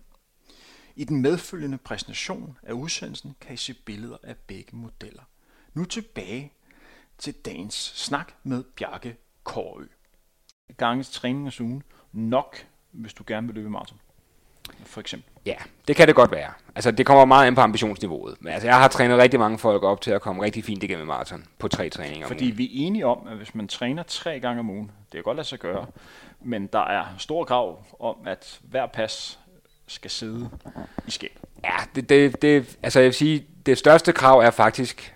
I 0.96 1.04
den 1.04 1.22
medfølgende 1.22 1.78
præsentation 1.78 2.58
af 2.62 2.72
udsendelsen 2.72 3.36
kan 3.40 3.54
I 3.54 3.56
se 3.56 3.74
billeder 3.74 4.16
af 4.22 4.36
begge 4.36 4.76
modeller. 4.76 5.22
Nu 5.74 5.84
tilbage 5.84 6.52
til 7.18 7.34
dagens 7.34 7.74
snak 7.74 8.32
med 8.42 8.62
Bjarke 8.62 9.16
Kårø. 9.44 9.86
Ganges 10.76 11.10
træning 11.10 11.60
ugen 11.60 11.82
nok, 12.12 12.56
hvis 12.92 13.14
du 13.14 13.24
gerne 13.26 13.46
vil 13.46 13.54
løbe 13.54 13.70
maraton 13.70 13.98
for 14.84 15.00
eksempel? 15.00 15.30
Ja, 15.46 15.54
det 15.88 15.96
kan 15.96 16.08
det 16.08 16.14
godt 16.14 16.32
være. 16.32 16.50
Altså, 16.74 16.90
det 16.90 17.06
kommer 17.06 17.24
meget 17.24 17.46
ind 17.46 17.56
på 17.56 17.60
ambitionsniveauet. 17.60 18.36
Men 18.40 18.52
altså, 18.52 18.68
jeg 18.68 18.76
har 18.76 18.88
trænet 18.88 19.18
rigtig 19.18 19.40
mange 19.40 19.58
folk 19.58 19.82
op 19.82 20.00
til 20.00 20.10
at 20.10 20.20
komme 20.22 20.42
rigtig 20.42 20.64
fint 20.64 20.82
igennem 20.82 21.06
maraton 21.06 21.44
på 21.58 21.68
tre 21.68 21.90
træninger 21.90 22.26
Fordi 22.26 22.44
vi 22.44 22.64
er 22.64 22.86
enige 22.86 23.06
om, 23.06 23.28
at 23.28 23.36
hvis 23.36 23.54
man 23.54 23.68
træner 23.68 24.02
tre 24.02 24.40
gange 24.40 24.60
om 24.60 24.70
ugen, 24.70 24.86
det 24.86 25.12
kan 25.12 25.22
godt 25.22 25.36
lade 25.36 25.48
sig 25.48 25.58
gøre, 25.58 25.86
men 26.40 26.66
der 26.66 26.86
er 26.86 27.04
stor 27.18 27.44
krav 27.44 27.84
om, 28.00 28.16
at 28.26 28.60
hver 28.62 28.86
pas 28.86 29.38
skal 29.86 30.10
sidde 30.10 30.50
i 31.06 31.10
skab. 31.10 31.38
Ja, 31.64 31.76
det, 31.94 32.08
det, 32.08 32.42
det, 32.42 32.78
altså 32.82 33.00
jeg 33.00 33.06
vil 33.06 33.14
sige, 33.14 33.46
det 33.66 33.78
største 33.78 34.12
krav 34.12 34.38
er 34.38 34.50
faktisk, 34.50 35.14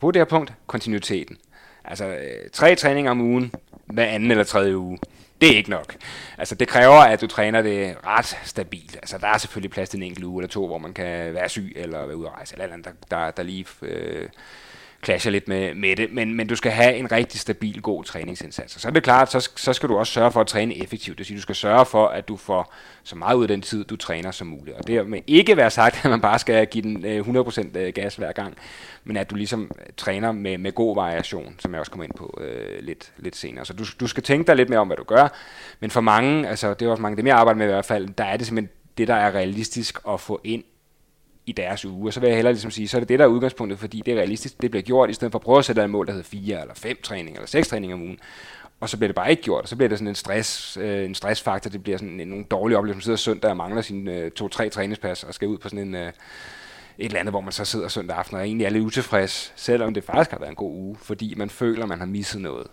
på 0.00 0.10
det 0.10 0.20
her 0.20 0.24
punkt, 0.24 0.52
kontinuiteten. 0.66 1.36
Altså 1.84 2.06
øh, 2.06 2.50
tre 2.52 2.74
træninger 2.74 3.10
om 3.10 3.20
ugen, 3.20 3.52
hver 3.86 4.04
anden 4.04 4.30
eller 4.30 4.44
tredje 4.44 4.76
uge 4.76 4.98
det 5.42 5.52
er 5.52 5.56
ikke 5.56 5.70
nok. 5.70 5.96
Altså, 6.38 6.54
det 6.54 6.68
kræver, 6.68 7.00
at 7.00 7.20
du 7.20 7.26
træner 7.26 7.62
det 7.62 7.96
ret 8.06 8.38
stabilt. 8.44 8.96
Altså, 8.96 9.18
der 9.18 9.26
er 9.26 9.38
selvfølgelig 9.38 9.70
plads 9.70 9.88
til 9.88 9.96
en 9.96 10.02
enkelt 10.02 10.24
uge 10.24 10.42
eller 10.42 10.48
to, 10.48 10.66
hvor 10.66 10.78
man 10.78 10.92
kan 10.92 11.34
være 11.34 11.48
syg 11.48 11.72
eller 11.76 12.06
være 12.06 12.16
ude 12.16 12.26
at 12.26 12.32
rejse, 12.34 12.54
eller 12.54 12.72
andet, 12.72 12.84
der, 12.84 13.16
der, 13.16 13.30
der 13.30 13.42
lige 13.42 13.66
øh, 13.82 14.28
clasher 15.04 15.30
lidt 15.30 15.48
med, 15.48 15.74
med 15.74 15.96
det, 15.96 16.12
men, 16.12 16.34
men 16.34 16.46
du 16.46 16.56
skal 16.56 16.72
have 16.72 16.94
en 16.94 17.12
rigtig 17.12 17.40
stabil, 17.40 17.82
god 17.82 18.04
træningsindsats. 18.04 18.74
Og 18.74 18.80
så 18.80 18.88
er 18.88 18.92
det 18.92 19.02
klart, 19.02 19.32
så, 19.32 19.50
så 19.56 19.72
skal 19.72 19.88
du 19.88 19.96
også 19.96 20.12
sørge 20.12 20.32
for 20.32 20.40
at 20.40 20.46
træne 20.46 20.82
effektivt. 20.82 21.14
Det 21.14 21.18
vil 21.18 21.26
sige, 21.26 21.36
du 21.36 21.42
skal 21.42 21.54
sørge 21.54 21.86
for, 21.86 22.06
at 22.06 22.28
du 22.28 22.36
får 22.36 22.74
så 23.02 23.16
meget 23.16 23.34
ud 23.34 23.42
af 23.42 23.48
den 23.48 23.62
tid, 23.62 23.84
du 23.84 23.96
træner 23.96 24.30
som 24.30 24.46
muligt. 24.46 24.76
Og 24.76 24.86
det 24.86 25.06
med 25.06 25.20
ikke 25.26 25.56
være 25.56 25.70
sagt, 25.70 26.04
at 26.04 26.10
man 26.10 26.20
bare 26.20 26.38
skal 26.38 26.66
give 26.66 26.82
den 26.82 27.04
øh, 27.04 27.28
100% 27.28 27.78
øh, 27.78 27.92
gas 27.92 28.16
hver 28.16 28.32
gang, 28.32 28.54
men 29.04 29.16
at 29.16 29.30
du 29.30 29.34
ligesom 29.34 29.70
træner 29.96 30.32
med, 30.32 30.58
med 30.58 30.72
god 30.72 30.94
variation, 30.94 31.54
som 31.58 31.72
jeg 31.72 31.80
også 31.80 31.92
kommer 31.92 32.04
ind 32.04 32.14
på 32.14 32.38
øh, 32.40 32.84
lidt, 32.84 33.12
lidt 33.16 33.36
senere. 33.36 33.64
Så 33.64 33.72
du, 33.72 33.84
du 34.00 34.06
skal 34.06 34.22
tænke 34.22 34.46
dig 34.46 34.56
lidt 34.56 34.68
mere 34.68 34.80
om, 34.80 34.86
hvad 34.86 34.96
du 34.96 35.04
gør. 35.04 35.28
Men 35.80 35.90
for 35.90 36.00
mange, 36.00 36.48
altså 36.48 36.74
det 36.74 36.86
er 36.86 36.90
også 36.90 37.02
mange, 37.02 37.16
dem 37.16 37.26
jeg 37.26 37.36
arbejder 37.36 37.58
med 37.58 37.66
i 37.66 37.70
hvert 37.70 37.84
fald, 37.84 38.08
der 38.08 38.24
er 38.24 38.36
det 38.36 38.46
simpelthen 38.46 38.76
det, 38.98 39.08
der 39.08 39.14
er 39.14 39.34
realistisk 39.34 39.98
at 40.08 40.20
få 40.20 40.40
ind 40.44 40.64
i 41.46 41.52
deres 41.52 41.84
uge. 41.84 42.08
Og 42.08 42.12
så 42.12 42.20
vil 42.20 42.26
jeg 42.26 42.36
hellere 42.36 42.52
ligesom 42.52 42.70
sige, 42.70 42.88
så 42.88 42.96
er 42.96 43.00
det 43.00 43.08
det, 43.08 43.18
der 43.18 43.24
er 43.24 43.28
udgangspunktet, 43.28 43.78
fordi 43.78 44.02
det 44.06 44.14
er 44.14 44.18
realistisk, 44.18 44.62
det 44.62 44.70
bliver 44.70 44.82
gjort, 44.82 45.10
i 45.10 45.12
stedet 45.12 45.32
for 45.32 45.38
at 45.38 45.42
prøve 45.42 45.58
at 45.58 45.64
sætte 45.64 45.82
et 45.82 45.90
mål, 45.90 46.06
der 46.06 46.12
hedder 46.12 46.28
fire 46.28 46.60
eller 46.60 46.74
fem 46.74 46.96
træninger, 47.02 47.40
eller 47.40 47.48
seks 47.48 47.68
træninger 47.68 47.96
om 47.96 48.02
ugen. 48.02 48.18
Og 48.80 48.88
så 48.88 48.96
bliver 48.96 49.08
det 49.08 49.14
bare 49.14 49.30
ikke 49.30 49.42
gjort, 49.42 49.62
og 49.62 49.68
så 49.68 49.76
bliver 49.76 49.88
det 49.88 49.98
sådan 49.98 50.08
en, 50.08 50.14
stress, 50.14 50.76
øh, 50.76 51.04
en 51.04 51.14
stressfaktor, 51.14 51.70
det 51.70 51.82
bliver 51.82 51.98
sådan 51.98 52.20
en, 52.20 52.28
nogle 52.28 52.44
dårlige 52.44 52.78
oplevelser, 52.78 52.98
man 52.98 53.02
sidder 53.02 53.16
søndag 53.16 53.50
og 53.50 53.56
mangler 53.56 53.82
sine 53.82 54.16
øh, 54.16 54.30
to-tre 54.30 54.68
træningspas, 54.68 55.24
og 55.24 55.34
skal 55.34 55.48
ud 55.48 55.58
på 55.58 55.68
sådan 55.68 55.88
en, 55.88 55.94
øh, 55.94 56.12
et 56.98 57.04
eller 57.04 57.20
andet, 57.20 57.32
hvor 57.32 57.40
man 57.40 57.52
så 57.52 57.64
sidder 57.64 57.88
søndag 57.88 58.16
aften 58.16 58.36
og 58.36 58.44
egentlig 58.44 58.64
er 58.64 58.70
lidt 58.70 58.84
utilfreds, 58.84 59.52
selvom 59.56 59.94
det 59.94 60.04
faktisk 60.04 60.30
har 60.30 60.38
været 60.38 60.50
en 60.50 60.56
god 60.56 60.72
uge, 60.72 60.96
fordi 60.96 61.34
man 61.34 61.50
føler, 61.50 61.86
man 61.86 61.98
har 61.98 62.06
misset 62.06 62.40
noget. 62.40 62.66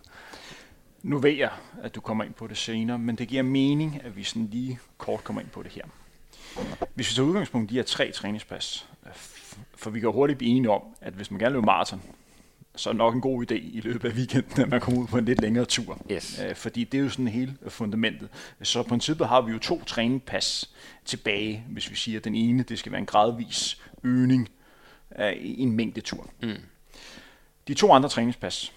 Nu 1.03 1.17
ved 1.17 1.31
jeg, 1.31 1.49
at 1.83 1.95
du 1.95 2.01
kommer 2.01 2.23
ind 2.23 2.33
på 2.33 2.47
det 2.47 2.57
senere, 2.57 2.99
men 2.99 3.15
det 3.15 3.27
giver 3.27 3.43
mening, 3.43 4.01
at 4.03 4.17
vi 4.17 4.23
sådan 4.23 4.47
lige 4.51 4.79
kort 4.97 5.23
kommer 5.23 5.41
ind 5.41 5.49
på 5.49 5.63
det 5.63 5.71
her. 5.71 5.83
Hvis 6.93 7.09
vi 7.09 7.15
tager 7.15 7.27
udgangspunkt 7.27 7.71
i 7.71 7.73
de 7.73 7.79
her 7.79 7.83
tre 7.83 8.11
træningspas, 8.11 8.87
for 9.75 9.89
vi 9.89 9.99
kan 9.99 10.11
hurtigt 10.11 10.37
blive 10.37 10.51
enige 10.51 10.71
om, 10.71 10.81
at 11.01 11.13
hvis 11.13 11.31
man 11.31 11.39
gerne 11.39 11.51
vil 11.51 11.57
løbe 11.57 11.65
maraton, 11.65 12.01
så 12.75 12.89
er 12.89 12.93
det 12.93 12.97
nok 12.97 13.15
en 13.15 13.21
god 13.21 13.51
idé 13.51 13.55
i 13.55 13.81
løbet 13.83 14.09
af 14.09 14.13
weekenden, 14.13 14.61
at 14.61 14.69
man 14.69 14.81
kommer 14.81 15.01
ud 15.01 15.07
på 15.07 15.17
en 15.17 15.25
lidt 15.25 15.41
længere 15.41 15.65
tur. 15.65 16.01
Yes. 16.11 16.39
Øh, 16.39 16.55
fordi 16.55 16.83
det 16.83 16.97
er 16.97 17.01
jo 17.01 17.09
sådan 17.09 17.27
hele 17.27 17.57
fundamentet. 17.67 18.29
Så 18.61 18.83
på 18.83 18.89
princippet 18.89 19.27
har 19.27 19.41
vi 19.41 19.51
jo 19.51 19.59
to 19.59 19.83
træningspas 19.83 20.69
tilbage, 21.05 21.65
hvis 21.69 21.89
vi 21.89 21.95
siger, 21.95 22.19
at 22.19 22.23
den 22.23 22.35
ene 22.35 22.63
det 22.63 22.79
skal 22.79 22.91
være 22.91 22.99
en 22.99 23.05
gradvis 23.05 23.81
øgning 24.03 24.49
af 25.11 25.37
en 25.41 25.71
mængde 25.71 26.01
tur. 26.01 26.29
Mm. 26.41 26.55
De 27.67 27.73
to 27.73 27.91
andre 27.91 28.09
træningspas, 28.09 28.73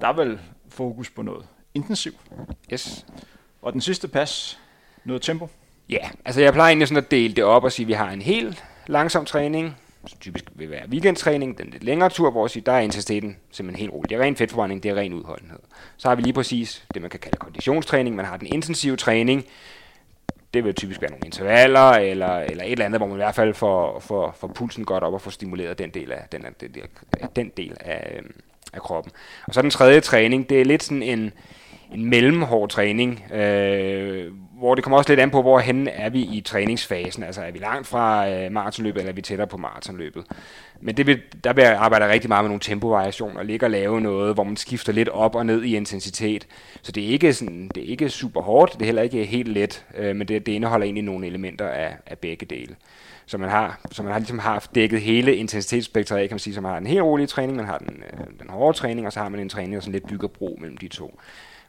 der 0.00 0.08
er 0.08 0.12
vel 0.12 0.40
fokus 0.68 1.10
på 1.10 1.22
noget 1.22 1.46
intensiv. 1.74 2.12
Yes. 2.72 3.06
Og 3.62 3.72
den 3.72 3.80
sidste 3.80 4.08
pas, 4.08 4.58
noget 5.04 5.22
tempo. 5.22 5.48
Ja, 5.90 6.10
altså 6.24 6.40
jeg 6.40 6.52
plejer 6.52 6.68
egentlig 6.68 6.88
sådan 6.88 7.04
at 7.04 7.10
dele 7.10 7.34
det 7.34 7.44
op 7.44 7.64
og 7.64 7.72
sige, 7.72 7.84
at 7.84 7.88
vi 7.88 7.92
har 7.92 8.10
en 8.10 8.22
helt 8.22 8.64
langsom 8.86 9.24
træning, 9.24 9.76
som 10.06 10.18
typisk 10.20 10.44
vil 10.54 10.70
være 10.70 10.88
weekendtræning, 10.88 11.58
den 11.58 11.70
lidt 11.70 11.84
længere 11.84 12.10
tur, 12.10 12.30
hvor 12.30 12.46
der 12.46 12.72
er 12.72 12.80
intensiteten 12.80 13.36
simpelthen 13.50 13.80
helt 13.80 13.92
roligt. 13.92 14.10
Det 14.10 14.16
er 14.16 14.22
ren 14.22 14.36
fedtforbrænding, 14.36 14.82
det 14.82 14.90
er 14.90 14.94
ren 14.94 15.14
udholdenhed. 15.14 15.58
Så 15.96 16.08
har 16.08 16.14
vi 16.14 16.22
lige 16.22 16.32
præcis 16.32 16.86
det, 16.94 17.02
man 17.02 17.10
kan 17.10 17.20
kalde 17.20 17.36
konditionstræning. 17.36 18.16
Man 18.16 18.24
har 18.24 18.36
den 18.36 18.46
intensive 18.46 18.96
træning, 18.96 19.44
det 20.54 20.64
vil 20.64 20.74
typisk 20.74 21.00
være 21.00 21.10
nogle 21.10 21.26
intervaller, 21.26 21.90
eller, 21.90 22.38
eller 22.38 22.64
et 22.64 22.72
eller 22.72 22.84
andet, 22.84 23.00
hvor 23.00 23.06
man 23.06 23.16
i 23.16 23.22
hvert 23.22 23.34
fald 23.34 23.54
får, 23.54 24.00
får, 24.00 24.36
får 24.40 24.48
pulsen 24.48 24.84
godt 24.84 25.04
op 25.04 25.14
og 25.14 25.20
får 25.20 25.30
stimuleret 25.30 25.78
den 25.78 25.90
del 25.90 26.12
af, 26.12 26.26
den, 26.32 26.44
den 26.60 26.74
den 27.36 27.52
del 27.56 27.76
af, 27.80 28.16
øhm, 28.16 28.34
af 28.72 28.80
kroppen. 28.80 29.12
Og 29.46 29.54
så 29.54 29.62
den 29.62 29.70
tredje 29.70 30.00
træning, 30.00 30.50
det 30.50 30.60
er 30.60 30.64
lidt 30.64 30.82
sådan 30.82 31.02
en, 31.02 31.32
en 31.94 32.10
mellemhård 32.10 32.68
træning, 32.68 33.32
øh, 33.32 34.32
hvor 34.58 34.74
det 34.74 34.84
kommer 34.84 34.98
også 34.98 35.10
lidt 35.10 35.20
an 35.20 35.30
på, 35.30 35.42
hvor 35.42 35.58
hen 35.58 35.88
er 35.88 36.10
vi 36.10 36.20
i 36.20 36.40
træningsfasen. 36.40 37.22
Altså 37.22 37.42
er 37.42 37.50
vi 37.50 37.58
langt 37.58 37.86
fra 37.86 38.28
øh, 38.28 38.52
maratonløbet, 38.52 38.98
eller 38.98 39.12
er 39.12 39.14
vi 39.14 39.22
tættere 39.22 39.46
på 39.46 39.56
maratonløbet. 39.56 40.24
Men 40.80 40.96
det 40.96 41.06
vil, 41.06 41.22
der 41.44 41.52
vil 41.52 41.62
jeg 41.62 41.76
arbejde 41.76 42.08
rigtig 42.08 42.28
meget 42.28 42.44
med 42.44 42.48
nogle 42.48 42.60
tempovariationer, 42.60 43.42
ligge 43.42 43.66
og 43.66 43.70
lave 43.70 44.00
noget, 44.00 44.34
hvor 44.34 44.44
man 44.44 44.56
skifter 44.56 44.92
lidt 44.92 45.08
op 45.08 45.34
og 45.34 45.46
ned 45.46 45.62
i 45.64 45.76
intensitet. 45.76 46.46
Så 46.82 46.92
det 46.92 47.04
er 47.04 47.08
ikke, 47.08 47.32
sådan, 47.32 47.70
det 47.74 47.82
er 47.82 47.86
ikke 47.86 48.08
super 48.08 48.40
hårdt, 48.40 48.72
det 48.72 48.82
er 48.82 48.86
heller 48.86 49.02
ikke 49.02 49.24
helt 49.24 49.48
let, 49.48 49.86
øh, 49.96 50.16
men 50.16 50.28
det, 50.28 50.46
det 50.46 50.52
indeholder 50.52 50.84
egentlig 50.84 51.04
nogle 51.04 51.26
elementer 51.26 51.68
af, 51.68 51.96
af 52.06 52.18
begge 52.18 52.46
dele. 52.46 52.76
Så 53.26 53.38
man 53.38 53.50
har, 53.50 53.80
så 53.92 54.02
man 54.02 54.12
har 54.12 54.18
ligesom 54.18 54.38
haft 54.38 54.74
dækket 54.74 55.00
hele 55.00 55.36
intensitetsspektret 55.36 56.18
af, 56.18 56.28
kan 56.28 56.34
man 56.34 56.38
sige, 56.38 56.54
så 56.54 56.60
man 56.60 56.72
har 56.72 56.78
den 56.78 56.88
helt 56.88 57.02
rolige 57.02 57.26
træning, 57.26 57.56
man 57.56 57.66
har 57.66 57.78
den, 57.78 58.02
øh, 58.12 58.26
den 58.40 58.50
hårde 58.50 58.78
træning, 58.78 59.06
og 59.06 59.12
så 59.12 59.20
har 59.20 59.28
man 59.28 59.40
en 59.40 59.48
træning, 59.48 59.74
der 59.74 59.80
sådan 59.80 59.92
lidt 59.92 60.06
bygger 60.06 60.28
bro 60.28 60.58
mellem 60.60 60.76
de 60.76 60.88
to. 60.88 61.20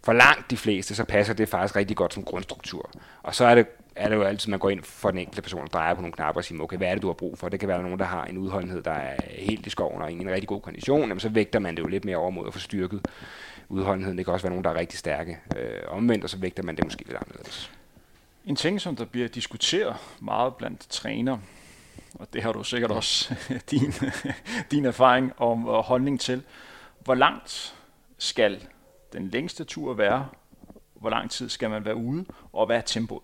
For 0.03 0.13
langt 0.13 0.51
de 0.51 0.57
fleste, 0.57 0.95
så 0.95 1.03
passer 1.03 1.33
det 1.33 1.49
faktisk 1.49 1.75
rigtig 1.75 1.97
godt 1.97 2.13
som 2.13 2.23
grundstruktur. 2.23 2.89
Og 3.23 3.35
så 3.35 3.45
er 3.45 3.55
det, 3.55 3.67
er 3.95 4.09
det 4.09 4.15
jo 4.15 4.23
altid, 4.23 4.49
man 4.49 4.59
går 4.59 4.69
ind 4.69 4.83
for 4.83 5.11
den 5.11 5.19
enkelte 5.19 5.41
person 5.41 5.61
og 5.61 5.73
drejer 5.73 5.93
på 5.93 6.01
nogle 6.01 6.13
knapper 6.13 6.41
og 6.41 6.45
siger, 6.45 6.61
okay, 6.61 6.77
hvad 6.77 6.87
er 6.87 6.93
det, 6.93 7.01
du 7.01 7.07
har 7.07 7.13
brug 7.13 7.37
for? 7.37 7.49
Det 7.49 7.59
kan 7.59 7.69
være 7.69 7.83
nogen, 7.83 7.99
der 7.99 8.05
har 8.05 8.25
en 8.25 8.37
udholdenhed, 8.37 8.81
der 8.81 8.91
er 8.91 9.17
helt 9.27 9.67
i 9.67 9.69
skoven 9.69 10.01
og 10.01 10.11
i 10.11 10.19
en 10.19 10.29
rigtig 10.29 10.47
god 10.47 10.61
kondition. 10.61 11.01
Jamen, 11.01 11.19
så 11.19 11.29
vægter 11.29 11.59
man 11.59 11.75
det 11.75 11.81
jo 11.81 11.87
lidt 11.87 12.05
mere 12.05 12.17
over 12.17 12.29
mod 12.29 12.47
at 12.47 12.53
få 12.53 12.59
styrket 12.59 13.07
udholdenheden. 13.69 14.17
Det 14.17 14.25
kan 14.25 14.33
også 14.33 14.43
være 14.43 14.51
nogen, 14.51 14.63
der 14.63 14.69
er 14.69 14.75
rigtig 14.75 14.99
stærke. 14.99 15.39
Øh, 15.57 15.81
omvendt, 15.87 16.23
og 16.23 16.29
så 16.29 16.37
vægter 16.37 16.63
man 16.63 16.75
det 16.75 16.83
måske 16.83 17.03
lidt 17.03 17.17
anderledes. 17.17 17.71
En 18.45 18.55
ting, 18.55 18.81
som 18.81 18.95
der 18.95 19.05
bliver 19.05 19.27
diskuteret 19.27 19.95
meget 20.19 20.55
blandt 20.55 20.89
trænere, 20.89 21.39
og 22.13 22.27
det 22.33 22.43
har 22.43 22.51
du 22.51 22.63
sikkert 22.63 22.91
også 22.91 23.35
din, 23.71 23.93
din 24.71 24.85
erfaring 24.85 25.33
om 25.37 25.67
og 25.67 25.83
holdning 25.83 26.19
til, 26.19 26.43
hvor 27.03 27.15
langt 27.15 27.75
skal 28.17 28.67
den 29.13 29.27
længste 29.27 29.63
tur 29.63 29.93
være? 29.93 30.27
Hvor 30.93 31.09
lang 31.09 31.31
tid 31.31 31.49
skal 31.49 31.69
man 31.69 31.85
være 31.85 31.95
ude? 31.95 32.25
Og 32.53 32.65
hvad 32.65 32.77
er 32.77 32.81
tempoet, 32.81 33.23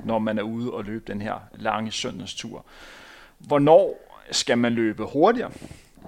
når 0.00 0.18
man 0.18 0.38
er 0.38 0.42
ude 0.42 0.72
og 0.72 0.84
løbe 0.84 1.12
den 1.12 1.22
her 1.22 1.38
lange 1.54 1.90
søndagstur? 1.90 2.66
Hvornår 3.38 4.08
skal 4.30 4.58
man 4.58 4.72
løbe 4.72 5.04
hurtigere 5.04 5.50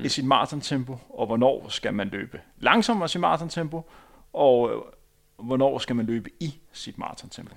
i 0.01 0.09
sit 0.09 0.24
maratontempo, 0.24 0.98
og 1.09 1.26
hvornår 1.26 1.68
skal 1.68 1.94
man 1.94 2.09
løbe 2.09 2.40
langsommere 2.59 3.05
i 3.05 3.09
sit 3.09 3.20
maratontempo, 3.20 3.90
og 4.32 4.70
øh, 4.70 4.76
hvornår 5.46 5.78
skal 5.78 5.96
man 5.96 6.07
løbe 6.07 6.30
i 6.40 6.61
sit 6.72 6.98
maratontempo? 6.98 7.55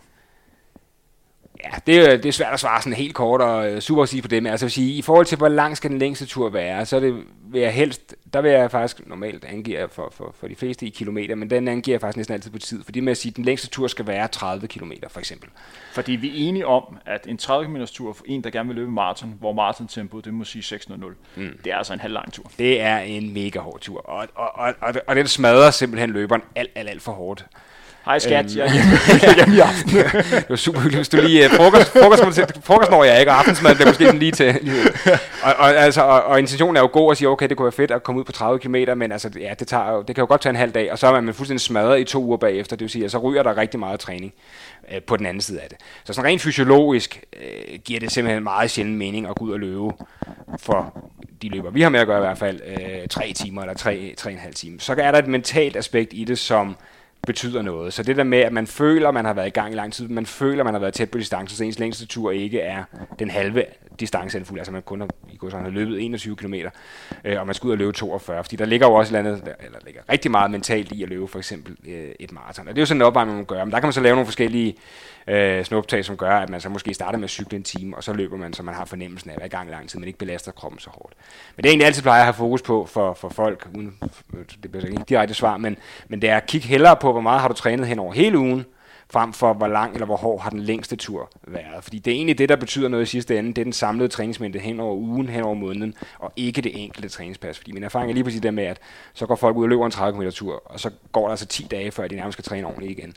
Ja, 1.64 1.70
det, 1.88 1.98
er, 1.98 2.18
det 2.18 2.26
er 2.26 2.32
svært 2.32 2.54
at 2.54 2.60
svare 2.60 2.82
sådan 2.82 2.94
helt 2.94 3.16
kort 3.16 3.42
og 3.42 3.72
øh, 3.72 3.82
super 3.82 4.04
at 4.04 4.10
sige 4.10 4.22
på 4.22 4.28
det, 4.28 4.44
men 4.44 4.52
altså 4.52 4.70
sige, 4.70 4.94
i 4.94 5.02
forhold 5.02 5.26
til, 5.26 5.38
hvor 5.38 5.48
lang 5.48 5.78
skal 5.78 5.90
den 5.90 6.00
længste 6.00 6.26
tur 6.26 6.50
være, 6.50 6.86
så 6.86 7.00
det, 7.00 7.24
vil 7.54 7.62
jeg 7.62 7.74
helst, 7.74 8.16
der 8.34 8.42
vil 8.42 8.52
jeg 8.52 8.72
faktisk 8.72 9.08
normalt 9.08 9.46
angive 9.46 9.90
for, 9.92 10.14
for, 10.16 10.36
for 10.40 10.48
de 10.48 10.56
fleste 10.56 10.86
i 10.86 10.90
kilometer, 10.90 11.36
men 11.36 11.50
den 11.50 11.68
angiver 11.68 11.96
jeg 11.96 12.02
faktisk 12.02 12.18
næsten 12.18 12.34
altid 12.34 12.52
på 12.52 12.60
tid, 12.60 12.84
fordi 12.84 13.00
med 13.00 13.12
at 13.12 13.18
sige, 13.18 13.30
at 13.30 13.36
den 13.36 13.46
længste 13.46 13.68
tur 13.68 13.88
skal 13.88 14.08
være 14.08 14.28
30 14.28 14.68
km 14.68 14.92
for 15.10 15.20
eksempel. 15.20 15.50
Fordi 15.94 16.12
vi 16.12 16.30
er 16.30 16.48
enige 16.48 16.68
om, 16.68 16.98
at 17.06 17.28
en 17.28 17.38
30 17.38 17.66
km 17.66 17.84
tur 17.86 18.14
for 18.14 18.26
en, 18.28 18.44
der 18.44 18.50
gerne 18.50 18.68
vil 18.68 18.76
løbe 18.76 18.92
maraton, 18.92 19.36
hvor 19.40 19.54
maratontempoet, 19.54 20.26
det 20.26 20.34
må 20.34 20.44
sige 20.44 20.78
6.00, 20.78 20.96
mm. 21.36 21.60
det 21.64 21.72
er 21.72 21.78
altså 21.78 21.94
en 21.94 22.00
halv 22.00 22.14
lang 22.14 22.34
tur. 22.34 22.52
Det 22.60 22.82
er 22.82 22.98
en 22.98 23.34
mega 23.34 23.60
hård 23.60 23.80
tur, 23.80 24.02
og, 24.02 24.28
og, 24.36 24.52
og, 24.56 24.74
og, 24.82 24.94
og 25.08 25.16
den 25.16 25.28
smadrer 25.28 25.72
simpelthen 25.72 26.10
løberen 26.10 26.42
alt, 26.56 26.72
alt, 26.76 26.90
alt 26.90 27.02
for 27.02 27.12
hårdt. 27.12 27.46
Hej 28.06 28.20
skat, 28.20 28.46
øhm. 28.46 28.58
jeg 28.58 28.66
er 28.66 29.36
hjemme 29.36 29.56
i 29.56 29.60
aften. 29.60 29.98
det 30.42 30.50
var 30.50 30.56
super 30.56 30.80
hyggeligt, 30.80 31.00
hvis 31.00 31.10
du 31.10 31.18
lige... 31.18 31.46
Uh, 31.46 31.52
frokost, 31.56 31.92
frokost, 31.92 32.24
frokost 32.64 32.92
når 32.92 33.04
jeg 33.04 33.20
ikke, 33.20 33.32
og 33.32 33.38
aftensmad 33.38 33.76
bliver 33.76 33.88
måske 33.88 34.06
sådan 34.06 34.20
lige 34.20 34.32
til... 34.32 34.60
og, 35.44 35.54
og, 35.58 35.76
altså, 35.76 36.02
og, 36.02 36.24
og, 36.24 36.40
intentionen 36.40 36.78
er 36.78 36.82
jo 36.82 36.90
god 36.94 37.12
at 37.12 37.18
sige, 37.18 37.30
okay, 37.30 37.50
det 37.50 37.58
kunne 37.58 37.64
være 37.64 37.72
fedt 37.72 37.92
at 37.92 38.04
komme 38.04 38.20
ud 38.20 38.26
på 38.26 38.32
30 38.32 38.60
km, 38.60 38.76
men 38.98 39.12
altså, 39.12 39.30
ja, 39.40 39.54
det, 39.60 39.68
tager 39.68 39.92
jo, 39.92 40.02
det 40.02 40.16
kan 40.16 40.22
jo 40.22 40.26
godt 40.26 40.42
tage 40.42 40.50
en 40.50 40.56
halv 40.56 40.72
dag, 40.72 40.92
og 40.92 41.00
så 41.00 41.08
er 41.08 41.22
man 41.22 41.34
fuldstændig 41.34 41.62
smadret 41.62 42.00
i 42.00 42.04
to 42.04 42.24
uger 42.24 42.38
bagefter, 42.38 42.76
det 42.76 42.82
vil 42.82 42.90
sige, 42.90 43.06
at 43.06 43.12
så 43.12 43.18
ryger 43.18 43.44
der 43.44 43.58
rigtig 43.58 43.80
meget 43.80 44.00
træning 44.00 44.34
uh, 44.92 44.98
på 45.08 45.18
den 45.18 45.26
anden 45.26 45.42
side 45.42 45.62
af 45.62 45.70
det. 45.70 45.78
Så 46.04 46.14
sådan 46.14 46.30
rent 46.30 46.42
fysiologisk 46.42 47.24
uh, 47.36 47.76
giver 47.86 48.00
det 48.00 48.12
simpelthen 48.12 48.44
meget 48.44 48.72
sjældent 48.72 48.98
mening 48.98 49.28
at 49.28 49.36
gå 49.36 49.46
ud 49.46 49.52
og 49.52 49.60
løbe 49.60 49.94
for 50.60 51.04
de 51.42 51.50
løber, 51.50 51.72
vi 51.72 51.82
har 51.82 51.90
med 51.90 52.00
at 52.00 52.08
gøre 52.08 52.18
i 52.18 52.26
hvert 52.26 52.38
fald, 52.38 52.60
uh, 52.78 53.08
tre 53.10 53.34
timer 53.36 53.62
eller 53.62 53.74
tre, 53.74 54.14
tre 54.18 54.30
og 54.30 54.34
en 54.34 54.40
halv 54.40 54.54
time. 54.54 54.80
Så 54.80 54.96
er 54.98 55.12
der 55.12 55.20
et 55.20 55.28
mentalt 55.28 55.76
aspekt 55.76 56.14
i 56.14 56.24
det, 56.24 56.40
som 56.40 56.76
betyder 57.28 57.62
noget. 57.62 57.94
Så 57.94 58.04
det 58.04 58.18
der 58.18 58.24
med, 58.24 58.40
at 58.40 58.54
man 58.54 58.68
føler, 58.68 59.08
at 59.08 59.14
man 59.14 59.26
har 59.26 59.34
været 59.34 59.48
i 59.48 59.50
gang 59.50 59.74
i 59.74 59.76
lang 59.76 59.94
tid, 59.94 60.08
man 60.08 60.26
føler, 60.26 60.60
at 60.60 60.66
man 60.66 60.74
har 60.74 60.80
været 60.80 60.94
tæt 60.94 61.12
på 61.12 61.18
distance, 61.18 61.56
så 61.58 61.64
ens 61.64 61.80
længste 61.80 62.06
tur 62.06 62.32
ikke 62.32 62.60
er 62.60 62.84
den 63.20 63.30
halve 63.30 63.66
distance 64.00 64.46
fuld. 64.46 64.60
Altså 64.60 64.72
man 64.72 64.82
kun 64.82 65.02
har, 65.02 65.10
i 65.34 65.38
går, 65.38 65.50
har 65.50 65.70
løbet 65.70 66.04
21 66.04 66.36
km, 66.36 66.54
øh, 67.26 67.40
og 67.40 67.46
man 67.46 67.56
skal 67.56 67.68
ud 67.68 67.72
og 67.72 67.78
løbe 67.78 67.92
42, 67.92 68.44
fordi 68.44 68.56
der 68.56 68.66
ligger 68.66 68.88
jo 68.88 68.94
også 68.94 69.18
et 69.18 69.20
eller 69.20 69.80
ligger 69.86 70.02
rigtig 70.10 70.32
meget 70.32 70.52
mentalt 70.52 70.92
i 70.92 71.04
at 71.04 71.10
løbe 71.10 71.28
for 71.28 71.38
eksempel 71.40 71.78
øh, 71.88 72.12
et 72.20 72.32
maraton. 72.32 72.68
Og 72.68 72.76
det 72.76 72.80
er 72.80 72.82
jo 72.82 72.86
sådan 72.86 73.02
en 73.02 73.06
opvejning, 73.06 73.36
man 73.36 73.42
må 73.42 73.46
gøre. 73.46 73.66
Men 73.66 73.72
der 73.72 73.80
kan 73.80 73.88
man 73.88 73.94
så 73.94 74.02
lave 74.02 74.16
nogle 74.16 74.26
forskellige 74.26 74.76
øh, 75.28 75.64
snuptag, 75.66 76.06
som 76.06 76.18
gør, 76.18 76.38
at 76.38 76.50
man 76.50 76.62
så 76.62 76.70
måske 76.70 76.94
starter 76.94 77.18
med 77.18 77.24
at 77.24 77.30
cykle 77.30 77.58
en 77.58 77.64
time, 77.64 77.98
og 77.98 78.04
så 78.04 78.14
løber 78.14 78.38
man, 78.38 78.54
så 78.54 78.64
man 78.64 78.76
har 78.76 78.86
fornemmelsen 78.86 79.30
af 79.30 79.34
at 79.34 79.40
være 79.40 79.48
i 79.48 79.50
gang 79.50 79.70
lang 79.70 79.90
tid, 79.90 80.00
men 80.00 80.08
ikke 80.08 80.20
belaster 80.20 80.52
kroppen 80.52 80.80
så 80.80 80.90
hårdt. 80.90 81.14
Men 81.56 81.64
det 81.64 81.70
er 81.70 81.72
egentlig 81.72 81.86
altid 81.86 82.02
plejer 82.02 82.20
at 82.20 82.26
have 82.26 82.34
fokus 82.34 82.62
på 82.62 82.86
for, 82.86 83.14
for 83.14 83.30
folk, 83.30 83.68
uden, 83.76 83.98
det 84.64 84.72
bliver 84.72 84.86
ikke 84.86 85.04
direkte 85.10 85.34
svar, 85.34 85.58
men, 85.58 85.78
men 86.08 86.22
det 86.22 86.30
er 86.30 86.38
at 86.38 86.46
kigge 86.46 86.68
hellere 86.68 86.96
på, 86.96 87.12
hvor 87.12 87.22
meget 87.22 87.42
har 87.42 87.48
du 87.48 87.54
trænet 87.54 87.88
hen 87.88 88.00
over 88.00 88.14
hele 88.14 88.38
ugen, 88.38 88.66
frem 89.14 89.34
for 89.34 89.54
hvor 89.54 89.68
lang 89.68 89.94
eller 89.94 90.06
hvor 90.06 90.16
hård 90.16 90.42
har 90.42 90.50
den 90.50 90.60
længste 90.60 90.96
tur 90.96 91.30
været. 91.48 91.84
Fordi 91.84 92.00
det 92.00 92.12
er 92.12 92.16
egentlig 92.16 92.38
det, 92.38 92.50
der 92.50 92.56
betyder 92.56 92.88
noget 92.88 93.04
i 93.04 93.06
sidste 93.06 93.40
ende. 93.40 93.50
Det 93.50 93.58
er 93.58 93.64
den 93.64 93.74
samlede 93.74 94.10
træningsmængde 94.10 94.60
hen 94.60 94.80
over 94.80 94.96
ugen, 94.96 95.30
hen 95.30 95.44
over 95.44 95.54
måneden, 95.54 95.94
og 96.20 96.34
ikke 96.36 96.62
det 96.62 96.84
enkelte 96.84 97.10
træningspas. 97.10 97.58
Fordi 97.58 97.72
min 97.72 97.84
erfaring 97.84 98.10
er 98.10 98.14
lige 98.14 98.24
præcis 98.24 98.42
det 98.42 98.54
med, 98.54 98.64
at 98.64 98.80
så 99.14 99.26
går 99.26 99.36
folk 99.36 99.58
ud 99.58 99.64
og 99.64 99.70
løber 99.70 99.86
en 99.86 99.92
30 99.92 100.20
km 100.20 100.30
tur, 100.30 100.62
og 100.66 100.80
så 100.80 100.90
går 101.12 101.24
der 101.24 101.30
altså 101.30 101.46
10 101.46 101.68
dage, 101.72 101.92
før 101.92 102.08
de 102.08 102.16
nærmest 102.16 102.36
skal 102.36 102.44
træne 102.44 102.68
ordentligt 102.68 103.00
igen. 103.00 103.14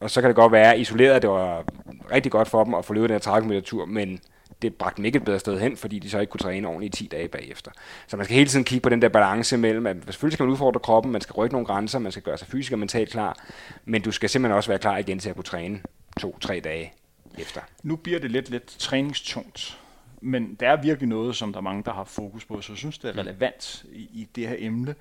Og 0.00 0.10
så 0.10 0.20
kan 0.20 0.28
det 0.28 0.36
godt 0.36 0.52
være 0.52 0.80
isoleret, 0.80 1.14
at 1.14 1.22
det 1.22 1.30
var 1.30 1.64
rigtig 2.12 2.32
godt 2.32 2.48
for 2.48 2.64
dem 2.64 2.74
at 2.74 2.84
få 2.84 2.92
løbet 2.92 3.08
den 3.08 3.14
her 3.14 3.20
30 3.20 3.48
km 3.48 3.64
tur, 3.64 3.86
men 3.86 4.20
det 4.62 4.74
bragte 4.74 4.96
dem 4.96 5.04
ikke 5.04 5.16
et 5.16 5.24
bedre 5.24 5.38
sted 5.38 5.60
hen, 5.60 5.76
fordi 5.76 5.98
de 5.98 6.10
så 6.10 6.18
ikke 6.18 6.30
kunne 6.30 6.40
træne 6.40 6.68
ordentligt 6.68 7.00
i 7.00 7.04
10 7.04 7.08
dage 7.08 7.28
bagefter. 7.28 7.70
Så 8.06 8.16
man 8.16 8.24
skal 8.24 8.36
hele 8.36 8.48
tiden 8.48 8.64
kigge 8.64 8.82
på 8.82 8.88
den 8.88 9.02
der 9.02 9.08
balance 9.08 9.56
mellem, 9.56 9.86
at 9.86 9.96
selvfølgelig 10.04 10.36
skal 10.36 10.44
man 10.44 10.52
udfordre 10.52 10.80
kroppen, 10.80 11.12
man 11.12 11.20
skal 11.20 11.32
rykke 11.32 11.54
nogle 11.54 11.66
grænser, 11.66 11.98
man 11.98 12.12
skal 12.12 12.22
gøre 12.22 12.38
sig 12.38 12.48
fysisk 12.48 12.72
og 12.72 12.78
mentalt 12.78 13.10
klar, 13.10 13.44
men 13.84 14.02
du 14.02 14.10
skal 14.10 14.28
simpelthen 14.28 14.56
også 14.56 14.70
være 14.70 14.78
klar 14.78 14.98
igen 14.98 15.18
til 15.18 15.28
at 15.28 15.34
kunne 15.34 15.44
træne 15.44 15.80
to-tre 16.20 16.60
dage 16.64 16.92
efter. 17.38 17.60
Nu 17.82 17.96
bliver 17.96 18.18
det 18.18 18.30
lidt, 18.30 18.50
lidt 18.50 18.66
træningstungt, 18.66 19.78
men 20.20 20.54
det 20.54 20.68
er 20.68 20.82
virkelig 20.82 21.08
noget, 21.08 21.36
som 21.36 21.52
der 21.52 21.58
er 21.58 21.62
mange, 21.62 21.82
der 21.84 21.92
har 21.92 22.04
fokus 22.04 22.44
på, 22.44 22.60
så 22.60 22.72
jeg 22.72 22.78
synes, 22.78 22.98
det 22.98 23.10
er 23.10 23.18
relevant 23.18 23.84
i, 23.92 24.00
i 24.00 24.28
det 24.34 24.48
her 24.48 24.56
emne. 24.58 24.94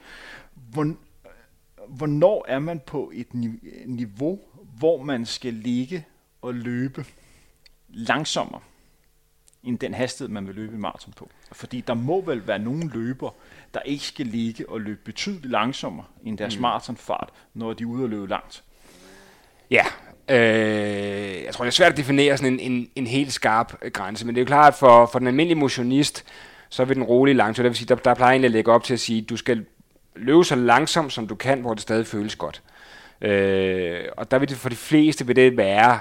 Hvornår 1.88 2.46
er 2.48 2.60
man 2.60 2.80
på 2.80 3.12
et 3.16 3.28
niveau, 3.86 4.40
hvor 4.78 5.04
man 5.04 5.26
skal 5.26 5.54
ligge 5.54 6.06
og 6.42 6.54
løbe 6.54 7.06
langsommere 7.90 8.62
end 9.64 9.80
den 9.80 9.94
hastighed, 9.94 10.34
man 10.34 10.48
vil 10.48 10.56
løbe 10.56 10.76
i 10.76 10.80
maraton 10.80 11.14
på. 11.18 11.30
Fordi 11.52 11.82
der 11.82 11.94
må 11.94 12.22
vel 12.22 12.48
være 12.48 12.60
nogle 12.60 12.90
løber, 12.94 13.30
der 13.74 13.80
ikke 13.80 14.04
skal 14.04 14.26
ligge 14.26 14.70
og 14.70 14.82
løbe 14.82 15.00
betydeligt 15.06 15.52
langsommere 15.52 16.06
end 16.24 16.38
deres 16.38 16.56
mm. 16.56 16.62
maratonfart, 16.62 17.30
når 17.54 17.74
de 17.74 17.84
er 17.84 17.88
ude 17.88 18.04
og 18.04 18.10
løbe 18.10 18.28
langt. 18.28 18.64
Ja, 19.72 19.86
øh, 20.30 21.44
jeg 21.44 21.54
tror, 21.54 21.66
det 21.66 21.72
er 21.72 21.76
svært 21.76 21.92
at 21.92 21.98
definere 21.98 22.38
sådan 22.38 22.54
en, 22.54 22.72
en, 22.72 22.90
en 22.96 23.08
helt 23.08 23.34
skarp 23.34 23.78
øh, 23.82 23.92
grænse, 23.92 24.26
men 24.26 24.36
det 24.36 24.42
er 24.42 24.44
jo 24.44 24.48
klart, 24.48 24.74
at 24.74 24.80
for, 24.80 25.06
for 25.06 25.20
den 25.20 25.28
almindelige 25.28 25.60
motionist, 25.60 26.26
så 26.70 26.86
vil 26.86 26.96
den 26.96 27.04
rolige 27.04 27.36
langtur, 27.36 27.64
det 27.64 27.70
vil 27.70 27.78
sige, 27.78 27.88
der, 27.88 27.96
der 27.96 28.14
plejer 28.14 28.32
egentlig 28.32 28.48
at 28.48 28.52
lægge 28.52 28.72
op 28.72 28.84
til 28.84 28.94
at 28.94 29.00
sige, 29.00 29.22
at 29.22 29.30
du 29.30 29.38
skal 29.38 29.66
løbe 30.16 30.44
så 30.44 30.56
langsomt, 30.56 31.14
som 31.14 31.28
du 31.28 31.36
kan, 31.36 31.62
hvor 31.62 31.74
det 31.74 31.82
stadig 31.82 32.08
føles 32.08 32.36
godt. 32.36 32.62
Øh, 33.22 34.04
og 34.18 34.32
der 34.32 34.40
vil 34.40 34.50
det 34.50 34.58
for 34.58 34.70
de 34.70 34.76
fleste 34.76 35.28
vil 35.28 35.36
det 35.36 35.58
være 35.58 36.00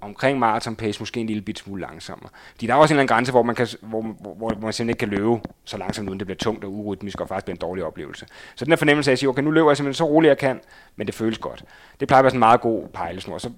omkring 0.00 0.38
maraton 0.38 0.76
pace 0.76 1.00
måske 1.00 1.20
en 1.20 1.26
lille 1.26 1.42
bit 1.42 1.58
smule 1.58 1.80
langsommere. 1.80 2.30
Fordi 2.52 2.66
der 2.66 2.74
er 2.74 2.76
også 2.76 2.94
en 2.94 2.96
eller 2.96 3.02
anden 3.02 3.14
grænse, 3.14 3.32
hvor 3.32 3.42
man, 3.42 3.54
kan, 3.54 3.68
hvor, 3.80 4.02
hvor, 4.02 4.34
hvor 4.34 4.48
man 4.48 4.58
simpelthen 4.58 4.88
ikke 4.88 4.98
kan 4.98 5.08
løbe 5.08 5.40
så 5.64 5.76
langsomt, 5.76 6.08
uden 6.08 6.18
det 6.18 6.26
bliver 6.26 6.38
tungt 6.38 6.64
og 6.64 6.72
urytmisk 6.72 7.20
og 7.20 7.28
faktisk 7.28 7.44
bliver 7.44 7.54
en 7.54 7.60
dårlig 7.60 7.84
oplevelse. 7.84 8.26
Så 8.54 8.64
den 8.64 8.72
her 8.72 8.76
fornemmelse 8.76 9.10
af 9.10 9.12
at 9.12 9.18
sige, 9.18 9.28
okay, 9.28 9.42
nu 9.42 9.50
løber 9.50 9.70
jeg 9.70 9.76
simpelthen 9.76 9.98
så 9.98 10.04
roligt 10.04 10.28
jeg 10.28 10.38
kan, 10.38 10.60
men 10.96 11.06
det 11.06 11.14
føles 11.14 11.38
godt. 11.38 11.64
Det 12.00 12.08
plejer 12.08 12.18
at 12.18 12.24
være 12.24 12.30
sådan 12.30 12.36
en 12.36 12.40
meget 12.40 12.60
god 12.60 12.88
pejlesnor. 12.88 13.38
Så, 13.38 13.50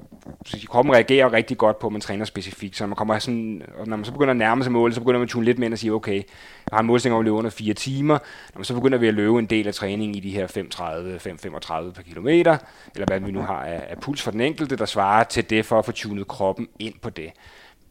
så 0.46 0.66
kroppen 0.68 0.94
reagerer 0.94 1.32
rigtig 1.32 1.58
godt 1.58 1.78
på, 1.78 1.86
at 1.86 1.92
man 1.92 2.00
træner 2.00 2.24
specifikt. 2.24 2.76
Så 2.76 2.84
når 2.84 2.88
man, 2.88 2.96
kommer 2.96 3.18
sådan, 3.18 3.62
og 3.78 3.86
når 3.86 3.96
man 3.96 4.04
så 4.04 4.12
begynder 4.12 4.30
at 4.30 4.36
nærme 4.36 4.62
sig 4.62 4.72
målet, 4.72 4.94
så 4.94 5.00
begynder 5.00 5.18
man 5.18 5.26
at 5.26 5.30
tune 5.30 5.44
lidt 5.44 5.58
mere 5.58 5.72
og 5.72 5.78
sige, 5.78 5.92
okay, 5.92 6.14
jeg 6.14 6.72
har 6.72 6.80
en 6.80 6.86
målsætning 6.86 7.14
om 7.14 7.20
at 7.20 7.24
løbe 7.24 7.36
under 7.36 7.50
4 7.50 7.74
timer. 7.74 8.18
Når 8.54 8.58
man 8.58 8.64
så 8.64 8.74
begynder 8.74 8.98
vi 8.98 9.08
at 9.08 9.14
løbe 9.14 9.38
en 9.38 9.46
del 9.46 9.66
af 9.66 9.74
træningen 9.74 10.14
i 10.14 10.20
de 10.20 10.30
her 10.30 10.46
5.30-5.35 10.46 11.92
per 11.92 12.02
kilometer, 12.02 12.56
eller 12.94 13.06
hvad 13.06 13.20
vi 13.20 13.32
nu 13.32 13.40
har 13.40 13.64
af, 13.64 13.86
af 13.88 13.98
puls 14.00 14.22
for 14.22 14.30
den 14.30 14.40
enkelte, 14.40 14.76
der 14.76 14.84
svarer 14.84 15.24
til 15.24 15.50
det 15.50 15.66
for 15.66 15.78
at 15.78 15.84
få 15.84 15.92
tunet 15.92 16.28
kroppen 16.30 16.68
ind 16.78 16.94
på 17.02 17.10
det. 17.10 17.32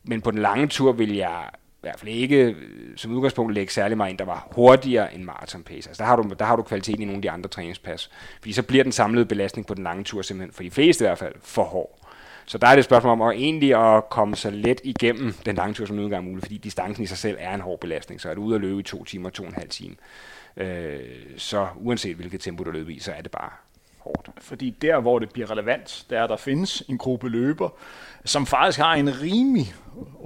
Men 0.04 0.22
på 0.22 0.32
den 0.32 0.40
lange 0.40 0.68
tur 0.68 0.92
vil 0.92 1.16
jeg 1.16 1.50
i 1.54 1.82
hvert 1.82 2.00
fald 2.00 2.12
ikke 2.12 2.44
øh, 2.44 2.56
som 2.96 3.12
udgangspunkt 3.12 3.54
lægge 3.54 3.74
særlig 3.74 3.98
meget 3.98 4.10
ind, 4.10 4.18
der 4.18 4.26
var 4.26 4.48
hurtigere 4.52 5.14
end 5.14 5.24
maraton 5.24 5.64
pace. 5.64 5.90
Altså 5.90 6.04
der 6.04 6.08
har, 6.08 6.16
du, 6.16 6.34
der 6.40 6.46
har 6.46 6.56
du 6.56 6.62
kvaliteten 6.62 7.02
i 7.02 7.06
nogle 7.06 7.18
af 7.18 7.22
de 7.22 7.32
andre 7.32 7.50
træningspas. 7.50 8.12
Fordi 8.40 8.54
så 8.54 8.64
bliver 8.64 8.84
den 8.84 8.92
samlede 8.92 9.26
belastning 9.26 9.68
på 9.68 9.74
den 9.74 9.84
lange 9.84 10.04
tur 10.04 10.22
simpelthen, 10.22 10.54
for 10.54 10.64
de 10.64 10.72
fleste 10.72 11.04
i 11.04 11.08
hvert 11.08 11.18
fald, 11.18 11.36
for 11.42 11.64
hård. 11.64 12.00
Så 12.46 12.58
der 12.58 12.68
er 12.68 12.72
det 12.72 12.80
et 12.80 12.86
spørgsmål 12.86 13.12
om 13.12 13.22
at 13.22 13.36
egentlig 13.36 13.96
at 13.96 14.10
komme 14.10 14.36
så 14.36 14.50
let 14.50 14.82
igennem 14.84 15.34
den 15.46 15.56
lange 15.56 15.74
tur 15.74 15.86
som 15.86 15.96
nu 15.96 16.04
engang 16.04 16.26
muligt, 16.26 16.46
fordi 16.46 16.58
distancen 16.58 17.04
i 17.04 17.08
sig 17.08 17.18
selv 17.18 17.38
er 17.40 17.56
en 17.56 17.62
hård 17.62 17.80
belastning. 17.80 18.22
Så 18.22 18.30
er 18.30 18.34
du 18.34 18.44
ude 18.44 18.56
at 18.56 18.62
løbe 18.62 18.80
i 18.80 18.84
to 18.84 19.04
timer, 19.04 19.30
to 19.30 19.44
og 19.44 19.50
en 19.50 19.56
halv 19.56 19.70
time. 19.70 19.96
Øh, 20.58 21.00
så 21.38 21.68
uanset 21.76 22.16
hvilket 22.16 22.42
tempo 22.42 22.64
du 22.64 22.72
løber 22.72 22.92
i, 22.92 23.00
så 23.00 23.12
er 23.12 23.22
det 23.22 23.32
bare 23.32 23.50
hårdt. 24.00 24.30
Fordi 24.38 24.70
der, 24.70 25.00
hvor 25.00 25.20
det 25.20 25.30
bliver 25.34 25.52
relevant, 25.52 26.06
der 26.10 26.20
er, 26.20 26.28
der 26.28 26.38
findes 26.38 26.84
en 26.88 26.98
gruppe 26.98 27.30
løber, 27.30 27.70
som 28.26 28.46
faktisk 28.46 28.80
har 28.80 28.94
en 28.94 29.22
rimelig 29.22 29.74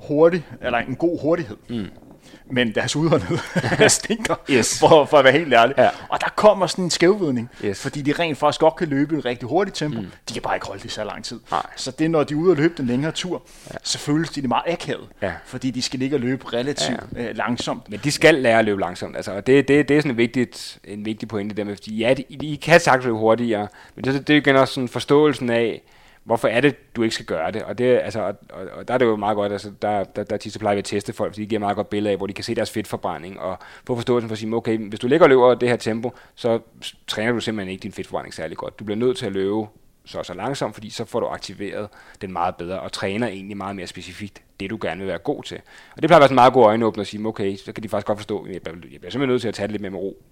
hurtig, 0.07 0.45
eller 0.61 0.77
en 0.77 0.95
god 0.95 1.21
hurtighed. 1.21 1.57
Mm 1.69 2.02
men 2.51 2.75
deres 2.75 2.95
udholdenhed 2.95 3.37
stinker, 3.89 4.35
yes. 4.49 4.79
for, 4.79 5.05
for 5.05 5.17
at 5.17 5.23
være 5.23 5.33
helt 5.33 5.53
ærlig. 5.53 5.75
Ja. 5.77 5.89
Og 6.09 6.21
der 6.21 6.29
kommer 6.35 6.67
sådan 6.67 6.83
en 6.83 6.89
skævvidning, 6.89 7.49
yes. 7.65 7.81
fordi 7.81 8.01
de 8.01 8.11
rent 8.11 8.37
faktisk 8.37 8.59
godt 8.59 8.75
kan 8.75 8.87
løbe 8.87 9.15
i 9.15 9.17
et 9.17 9.25
rigtig 9.25 9.47
hurtigt 9.49 9.77
tempo. 9.77 10.01
Mm. 10.01 10.07
De 10.29 10.33
kan 10.33 10.41
bare 10.41 10.55
ikke 10.55 10.67
holde 10.67 10.83
det 10.83 10.91
så 10.91 11.03
lang 11.03 11.23
tid. 11.25 11.39
Nej. 11.51 11.65
Så 11.75 11.91
det 11.91 12.11
når 12.11 12.23
de 12.23 12.33
er 12.33 12.37
ude 12.37 12.51
og 12.51 12.57
løbe 12.57 12.73
den 12.77 12.87
længere 12.87 13.11
tur, 13.11 13.41
ja. 13.73 13.77
så 13.83 13.99
føles 13.99 14.29
de 14.29 14.41
det 14.41 14.49
meget 14.49 14.63
akavet, 14.67 15.07
ja. 15.21 15.31
fordi 15.45 15.71
de 15.71 15.81
skal 15.81 15.99
ligge 15.99 16.15
og 16.15 16.19
løbe 16.19 16.53
relativt 16.53 16.99
ja. 17.15 17.29
øh, 17.29 17.37
langsomt. 17.37 17.89
Men 17.89 17.99
de 18.03 18.11
skal 18.11 18.35
lære 18.35 18.59
at 18.59 18.65
løbe 18.65 18.81
langsomt, 18.81 19.15
altså, 19.15 19.31
og 19.31 19.47
det, 19.47 19.67
det, 19.67 19.89
det 19.89 19.97
er 19.97 20.01
sådan 20.01 20.11
en, 20.11 20.17
vigtigt, 20.17 20.79
en 20.83 21.05
vigtig 21.05 21.27
pointe 21.27 21.55
der 21.55 21.63
med, 21.63 21.75
fordi 21.75 21.97
ja, 21.97 22.13
de, 22.13 22.23
de 22.41 22.57
kan 22.57 22.79
sagtens 22.79 23.05
løbe 23.05 23.17
hurtigere, 23.17 23.67
men 23.95 24.05
det, 24.05 24.27
det 24.27 24.33
er 24.33 24.37
igen 24.37 24.55
også 24.55 24.73
sådan 24.73 24.87
forståelsen 24.87 25.49
af, 25.49 25.81
hvorfor 26.23 26.47
er 26.47 26.61
det, 26.61 26.95
du 26.95 27.03
ikke 27.03 27.15
skal 27.15 27.25
gøre 27.25 27.51
det? 27.51 27.63
Og, 27.63 27.77
det, 27.77 27.99
altså, 28.03 28.33
og, 28.49 28.65
og 28.73 28.87
der 28.87 28.93
er 28.93 28.97
det 28.97 29.05
jo 29.05 29.15
meget 29.15 29.35
godt, 29.35 29.51
altså, 29.51 29.71
der, 29.81 30.03
der, 30.03 30.23
der 30.23 30.37
tit 30.37 30.53
så 30.53 30.59
plejer 30.59 30.75
vi 30.75 30.79
at 30.79 30.85
teste 30.85 31.13
folk, 31.13 31.33
fordi 31.33 31.41
de 31.41 31.47
giver 31.47 31.59
meget 31.59 31.75
godt 31.75 31.89
billede 31.89 32.11
af, 32.11 32.17
hvor 32.17 32.27
de 32.27 32.33
kan 32.33 32.43
se 32.43 32.55
deres 32.55 32.71
fedtforbrænding, 32.71 33.39
og 33.39 33.57
få 33.87 33.95
forståelsen 33.95 34.29
for 34.29 34.33
at 34.33 34.39
sige, 34.39 34.55
okay, 34.55 34.77
hvis 34.77 34.99
du 34.99 35.07
ligger 35.07 35.25
og 35.25 35.29
løber 35.29 35.53
det 35.55 35.69
her 35.69 35.75
tempo, 35.75 36.13
så 36.35 36.59
træner 37.07 37.31
du 37.31 37.39
simpelthen 37.39 37.71
ikke 37.71 37.83
din 37.83 37.91
fedtforbrænding 37.91 38.33
særlig 38.33 38.57
godt. 38.57 38.79
Du 38.79 38.83
bliver 38.83 38.97
nødt 38.97 39.17
til 39.17 39.25
at 39.25 39.31
løbe 39.31 39.65
så 40.05 40.23
så 40.23 40.33
langsomt, 40.33 40.73
fordi 40.73 40.89
så 40.89 41.05
får 41.05 41.19
du 41.19 41.25
aktiveret 41.25 41.89
den 42.21 42.33
meget 42.33 42.55
bedre, 42.55 42.79
og 42.79 42.91
træner 42.91 43.27
egentlig 43.27 43.57
meget 43.57 43.75
mere 43.75 43.87
specifikt 43.87 44.41
det, 44.59 44.69
du 44.69 44.77
gerne 44.81 44.99
vil 44.99 45.07
være 45.07 45.17
god 45.17 45.43
til. 45.43 45.57
Og 45.95 46.01
det 46.01 46.09
plejer 46.09 46.17
at 46.17 46.21
være 46.21 46.27
sådan 46.27 46.33
en 46.33 46.35
meget 46.35 46.53
god 46.53 46.65
øjenåbner 46.65 47.01
at 47.01 47.07
sige, 47.07 47.27
okay, 47.27 47.55
så 47.55 47.73
kan 47.73 47.83
de 47.83 47.89
faktisk 47.89 48.07
godt 48.07 48.19
forstå, 48.19 48.39
at 48.39 48.53
jeg 48.53 48.61
bliver 48.61 48.89
simpelthen 48.91 49.29
nødt 49.29 49.41
til 49.41 49.47
at 49.47 49.53
tage 49.53 49.67
det 49.67 49.71
lidt 49.71 49.81
mere 49.81 49.91
med 49.91 49.99
ro 49.99 50.23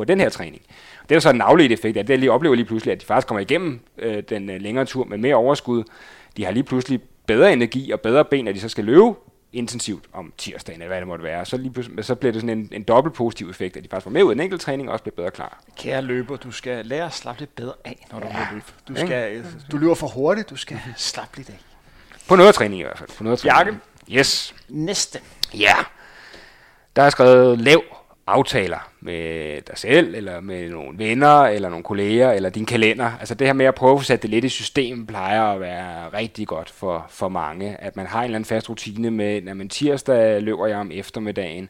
på 0.00 0.04
den 0.04 0.20
her 0.20 0.28
træning. 0.28 0.62
Det 1.08 1.14
er 1.14 1.20
så 1.20 1.30
en 1.30 1.40
afledt 1.40 1.72
effekt, 1.72 1.96
at 1.96 2.08
det 2.08 2.18
lige 2.18 2.32
oplever 2.32 2.54
lige 2.54 2.66
pludselig, 2.66 2.92
at 2.92 3.00
de 3.00 3.06
faktisk 3.06 3.26
kommer 3.26 3.40
igennem 3.40 3.80
øh, 3.98 4.22
den 4.28 4.50
øh, 4.50 4.60
længere 4.60 4.84
tur 4.84 5.04
med 5.04 5.18
mere 5.18 5.34
overskud. 5.34 5.84
De 6.36 6.44
har 6.44 6.52
lige 6.52 6.64
pludselig 6.64 7.00
bedre 7.26 7.52
energi 7.52 7.90
og 7.90 8.00
bedre 8.00 8.24
ben, 8.24 8.48
at 8.48 8.54
de 8.54 8.60
så 8.60 8.68
skal 8.68 8.84
løbe 8.84 9.14
intensivt 9.52 10.04
om 10.12 10.32
tirsdagen, 10.38 10.80
eller 10.80 10.88
hvad 10.88 11.00
det 11.00 11.08
måtte 11.08 11.24
være. 11.24 11.44
Så, 11.44 11.56
lige 11.56 12.02
så 12.02 12.14
bliver 12.14 12.32
det 12.32 12.40
sådan 12.40 12.58
en, 12.58 12.68
en 12.72 12.82
dobbelt 12.82 13.14
positiv 13.14 13.50
effekt, 13.50 13.76
at 13.76 13.84
de 13.84 13.88
faktisk 13.88 14.04
får 14.04 14.10
med 14.10 14.22
ud 14.22 14.30
af 14.30 14.34
en 14.34 14.40
enkelt 14.40 14.60
træning 14.60 14.88
og 14.88 14.92
også 14.92 15.02
bliver 15.02 15.16
bedre 15.16 15.30
klar. 15.30 15.62
Kære 15.76 16.02
løber, 16.02 16.36
du 16.36 16.50
skal 16.50 16.86
lære 16.86 17.04
at 17.04 17.14
slappe 17.14 17.40
lidt 17.40 17.56
bedre 17.56 17.72
af, 17.84 18.06
når 18.12 18.20
du 18.20 18.26
ja. 18.26 18.46
løber. 18.52 18.64
Du, 18.88 18.96
skal, 18.96 19.44
du 19.72 19.76
løber 19.76 19.94
for 19.94 20.06
hurtigt, 20.06 20.50
du 20.50 20.56
skal 20.56 20.80
slappe 20.96 21.36
lidt 21.36 21.48
af. 21.48 21.58
På 22.28 22.36
noget 22.36 22.54
træning 22.54 22.80
i 22.80 22.84
hvert 22.84 22.98
fald. 22.98 23.10
På 23.18 23.24
noget 23.24 23.38
træning. 23.38 23.56
Jakke. 23.56 24.18
Yes. 24.18 24.54
Næste. 24.68 25.20
Ja. 25.54 25.74
Der 26.96 27.02
er 27.02 27.10
skrevet 27.10 27.58
lav 27.58 27.82
aftaler 28.30 28.90
med 29.00 29.60
dig 29.60 29.78
selv, 29.78 30.14
eller 30.14 30.40
med 30.40 30.70
nogle 30.70 30.98
venner, 30.98 31.42
eller 31.42 31.68
nogle 31.68 31.84
kolleger, 31.84 32.32
eller 32.32 32.50
din 32.50 32.66
kalender. 32.66 33.10
Altså 33.20 33.34
det 33.34 33.46
her 33.46 33.54
med 33.54 33.66
at 33.66 33.74
prøve 33.74 33.98
at 33.98 34.04
sætte 34.04 34.22
det 34.22 34.30
lidt 34.30 34.44
i 34.44 34.48
system, 34.48 35.06
plejer 35.06 35.42
at 35.42 35.60
være 35.60 36.08
rigtig 36.08 36.46
godt 36.46 36.70
for, 36.70 37.06
for 37.08 37.28
mange. 37.28 37.76
At 37.80 37.96
man 37.96 38.06
har 38.06 38.18
en 38.18 38.24
eller 38.24 38.36
anden 38.36 38.48
fast 38.48 38.70
rutine 38.70 39.10
med, 39.10 39.48
at 39.48 39.56
man 39.56 39.68
tirsdag 39.68 40.42
løber 40.42 40.66
jeg 40.66 40.78
om 40.78 40.90
eftermiddagen, 40.92 41.68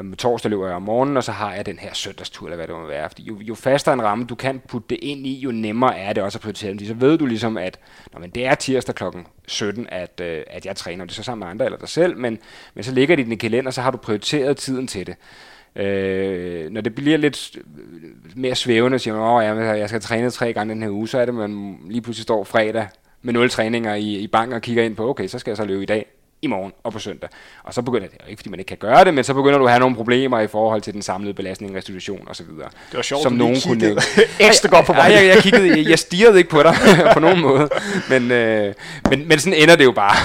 um, 0.00 0.16
torsdag 0.16 0.50
løber 0.50 0.66
jeg 0.66 0.76
om 0.76 0.82
morgenen, 0.82 1.16
og 1.16 1.24
så 1.24 1.32
har 1.32 1.54
jeg 1.54 1.66
den 1.66 1.78
her 1.78 1.94
søndagstur, 1.94 2.46
eller 2.46 2.56
hvad 2.56 2.66
det 2.66 2.76
må 2.76 2.86
være. 2.86 3.08
Fordi 3.08 3.22
jo, 3.22 3.40
jo 3.40 3.54
fastere 3.54 3.92
en 3.92 4.02
ramme, 4.02 4.24
du 4.24 4.34
kan 4.34 4.62
putte 4.68 4.88
det 4.88 4.98
ind 5.02 5.26
i, 5.26 5.38
jo 5.40 5.50
nemmere 5.50 5.98
er 5.98 6.12
det 6.12 6.22
også 6.22 6.38
at 6.38 6.42
prioritere 6.42 6.70
dem. 6.70 6.86
Så 6.86 6.94
ved 6.94 7.18
du 7.18 7.26
ligesom, 7.26 7.56
at 7.56 7.78
når 8.12 8.20
man, 8.20 8.30
det 8.30 8.46
er 8.46 8.54
tirsdag 8.54 8.94
klokken 8.94 9.26
17, 9.46 9.86
at, 9.90 10.20
øh, 10.20 10.42
at 10.46 10.66
jeg 10.66 10.76
træner, 10.76 11.04
det 11.04 11.12
er 11.12 11.14
så 11.14 11.22
sammen 11.22 11.44
med 11.44 11.50
andre 11.50 11.64
eller 11.64 11.78
dig 11.78 11.88
selv, 11.88 12.16
men, 12.16 12.38
men 12.74 12.84
så 12.84 12.92
ligger 12.92 13.16
det 13.16 13.26
i 13.26 13.28
din 13.28 13.38
kalender, 13.38 13.70
så 13.70 13.82
har 13.82 13.90
du 13.90 13.98
prioriteret 13.98 14.56
tiden 14.56 14.86
til 14.86 15.06
det. 15.06 15.16
Øh, 15.76 16.70
når 16.70 16.80
det 16.80 16.94
bliver 16.94 17.16
lidt 17.16 17.58
mere 18.36 18.54
svævende, 18.54 18.98
siger 18.98 19.54
man, 19.54 19.58
at 19.58 19.78
jeg 19.78 19.88
skal 19.88 20.00
træne 20.00 20.30
tre 20.30 20.52
gange 20.52 20.74
den 20.74 20.82
her 20.82 20.90
uge, 20.90 21.08
så 21.08 21.18
er 21.18 21.24
det, 21.24 21.32
at 21.32 21.50
man 21.50 21.78
lige 21.88 22.00
pludselig 22.00 22.22
står 22.22 22.44
fredag 22.44 22.88
med 23.22 23.32
nul 23.32 23.50
træninger 23.50 23.94
i, 23.94 24.18
i 24.18 24.26
banken 24.26 24.54
og 24.54 24.62
kigger 24.62 24.82
ind 24.82 24.96
på, 24.96 25.10
okay, 25.10 25.26
så 25.26 25.38
skal 25.38 25.50
jeg 25.50 25.56
så 25.56 25.64
løbe 25.64 25.82
i 25.82 25.86
dag 25.86 26.06
i 26.44 26.46
morgen 26.46 26.72
og 26.84 26.92
på 26.92 26.98
søndag. 26.98 27.28
Og 27.62 27.74
så 27.74 27.82
begynder 27.82 28.08
det, 28.08 28.18
ikke 28.28 28.40
fordi 28.40 28.50
man 28.50 28.58
ikke 28.58 28.68
kan 28.68 28.76
gøre 28.76 29.04
det, 29.04 29.14
men 29.14 29.24
så 29.24 29.34
begynder 29.34 29.58
du 29.58 29.64
at 29.64 29.70
have 29.70 29.80
nogle 29.80 29.96
problemer 29.96 30.40
i 30.40 30.46
forhold 30.46 30.80
til 30.82 30.94
den 30.94 31.02
samlede 31.02 31.34
belastning, 31.34 31.76
restitution 31.76 32.28
osv. 32.30 32.46
Det 32.46 32.66
var 32.94 33.02
sjovt, 33.02 33.22
som 33.22 33.32
nogen 33.32 33.56
kunne 33.66 33.96
ekstra 34.48 34.68
godt 34.68 34.86
på 34.86 34.92
mig. 34.92 35.10
Jeg, 35.10 35.26
jeg, 35.26 35.36
kiggede, 35.36 35.68
jeg, 35.68 35.88
jeg 35.88 35.98
stirrede 35.98 36.38
ikke 36.38 36.50
på 36.50 36.62
dig 36.62 36.74
på 37.14 37.20
nogen 37.20 37.40
måde, 37.40 37.68
men, 38.08 38.30
øh, 38.30 38.74
men, 39.10 39.28
men 39.28 39.38
sådan 39.38 39.58
ender 39.62 39.76
det 39.76 39.84
jo 39.84 39.92
bare 39.92 40.16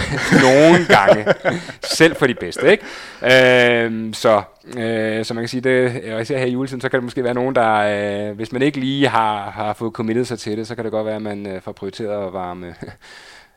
nogle 0.42 0.86
gange, 0.86 1.26
selv 1.84 2.16
for 2.16 2.28
de 2.28 2.34
bedste. 2.34 2.72
Ikke? 2.72 2.84
Øh, 3.86 4.14
så, 4.14 4.42
øh, 4.78 5.26
så 5.26 5.34
man 5.34 5.42
kan 5.42 5.50
sige, 5.50 5.62
det, 5.62 6.04
og 6.14 6.22
især 6.22 6.38
her 6.38 6.46
i 6.46 6.52
juletiden, 6.52 6.82
så 6.82 6.90
kan 6.90 6.98
det 6.98 7.04
måske 7.04 7.24
være 7.24 7.34
nogen, 7.34 7.56
der, 7.56 8.30
øh, 8.30 8.36
hvis 8.36 8.52
man 8.52 8.62
ikke 8.62 8.80
lige 8.80 9.08
har, 9.08 9.50
har 9.50 9.74
fået 9.74 9.94
committet 9.94 10.28
sig 10.28 10.40
til 10.40 10.58
det, 10.58 10.68
så 10.68 10.76
kan 10.76 10.84
det 10.84 10.92
godt 10.92 11.06
være, 11.06 11.16
at 11.16 11.22
man 11.22 11.48
øh, 11.48 11.62
får 11.62 11.72
prioriteret 11.72 12.28
at 12.28 12.34
varme 12.34 12.66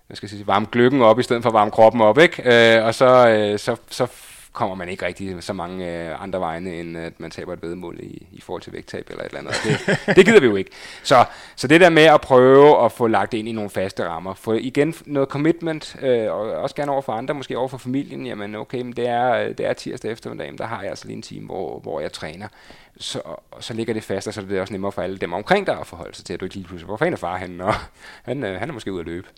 jeg 0.08 0.16
skal 0.16 0.28
sige, 0.28 0.46
varme 0.46 0.66
gløggen 0.72 1.02
op, 1.02 1.18
i 1.18 1.22
stedet 1.22 1.42
for 1.42 1.50
at 1.50 1.54
varme 1.54 1.70
kroppen 1.70 2.00
op, 2.00 2.18
ikke? 2.18 2.76
Øh, 2.76 2.84
og 2.86 2.94
så, 2.94 3.28
øh, 3.28 3.58
så, 3.58 3.76
så 3.90 4.06
kommer 4.52 4.74
man 4.74 4.88
ikke 4.88 5.06
rigtig 5.06 5.42
så 5.42 5.52
mange 5.52 6.08
øh, 6.08 6.22
andre 6.22 6.40
vegne, 6.40 6.74
end 6.74 6.98
at 6.98 7.20
man 7.20 7.30
taber 7.30 7.52
et 7.52 7.62
vedmål 7.62 7.98
i, 8.00 8.26
i 8.32 8.40
forhold 8.40 8.62
til 8.62 8.72
vægttab 8.72 9.06
eller 9.10 9.24
et 9.24 9.28
eller 9.28 9.40
andet. 9.40 9.54
Det, 9.64 9.98
det 10.16 10.26
gider 10.26 10.40
vi 10.40 10.46
jo 10.46 10.56
ikke. 10.56 10.70
Så, 11.02 11.24
så 11.56 11.66
det 11.68 11.80
der 11.80 11.90
med 11.90 12.02
at 12.02 12.20
prøve 12.20 12.84
at 12.84 12.92
få 12.92 13.06
lagt 13.06 13.34
ind 13.34 13.48
i 13.48 13.52
nogle 13.52 13.70
faste 13.70 14.08
rammer, 14.08 14.34
få 14.34 14.52
igen 14.52 14.94
noget 15.06 15.28
commitment, 15.28 15.96
øh, 16.02 16.32
og 16.32 16.40
også 16.40 16.74
gerne 16.74 16.92
over 16.92 17.02
for 17.02 17.12
andre, 17.12 17.34
måske 17.34 17.58
over 17.58 17.68
for 17.68 17.78
familien, 17.78 18.26
jamen 18.26 18.54
okay, 18.54 18.82
men 18.82 18.92
det 18.92 19.08
er, 19.08 19.52
det 19.52 19.66
er 19.66 19.72
tirsdag 19.72 20.12
eftermiddag, 20.12 20.52
der 20.58 20.66
har 20.66 20.80
jeg 20.80 20.90
altså 20.90 21.06
lige 21.06 21.16
en 21.16 21.22
time, 21.22 21.46
hvor, 21.46 21.78
hvor 21.78 22.00
jeg 22.00 22.12
træner. 22.12 22.48
Så, 22.96 23.20
så 23.60 23.74
ligger 23.74 23.94
det 23.94 24.02
fast, 24.02 24.28
og 24.28 24.34
så 24.34 24.40
er 24.40 24.44
det 24.44 24.60
også 24.60 24.74
nemmere 24.74 24.92
for 24.92 25.02
alle 25.02 25.18
dem 25.18 25.32
omkring 25.32 25.66
dig 25.66 25.78
at 25.80 25.86
forholde 25.86 26.16
sig 26.16 26.24
til, 26.24 26.34
at 26.34 26.40
du 26.40 26.44
ikke 26.44 26.54
lige 26.56 26.66
pludselig, 26.66 26.86
hvor 26.86 26.96
fanden 26.96 27.12
er 27.12 27.18
far 27.18 27.36
henne, 27.36 27.64
og 27.64 27.74
han, 28.28 28.44
øh, 28.44 28.58
han 28.58 28.68
er 28.68 28.72
måske 28.72 28.92
ude 28.92 29.00
at 29.00 29.06
løbe. 29.06 29.28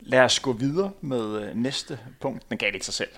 Lad 0.00 0.20
os 0.20 0.40
gå 0.40 0.52
videre 0.52 0.90
med 1.00 1.42
øh, 1.42 1.56
næste 1.56 1.98
punkt. 2.20 2.42
Den 2.50 2.58
gav 2.58 2.72
lidt 2.72 2.84
sig 2.84 2.94
selv. 2.94 3.08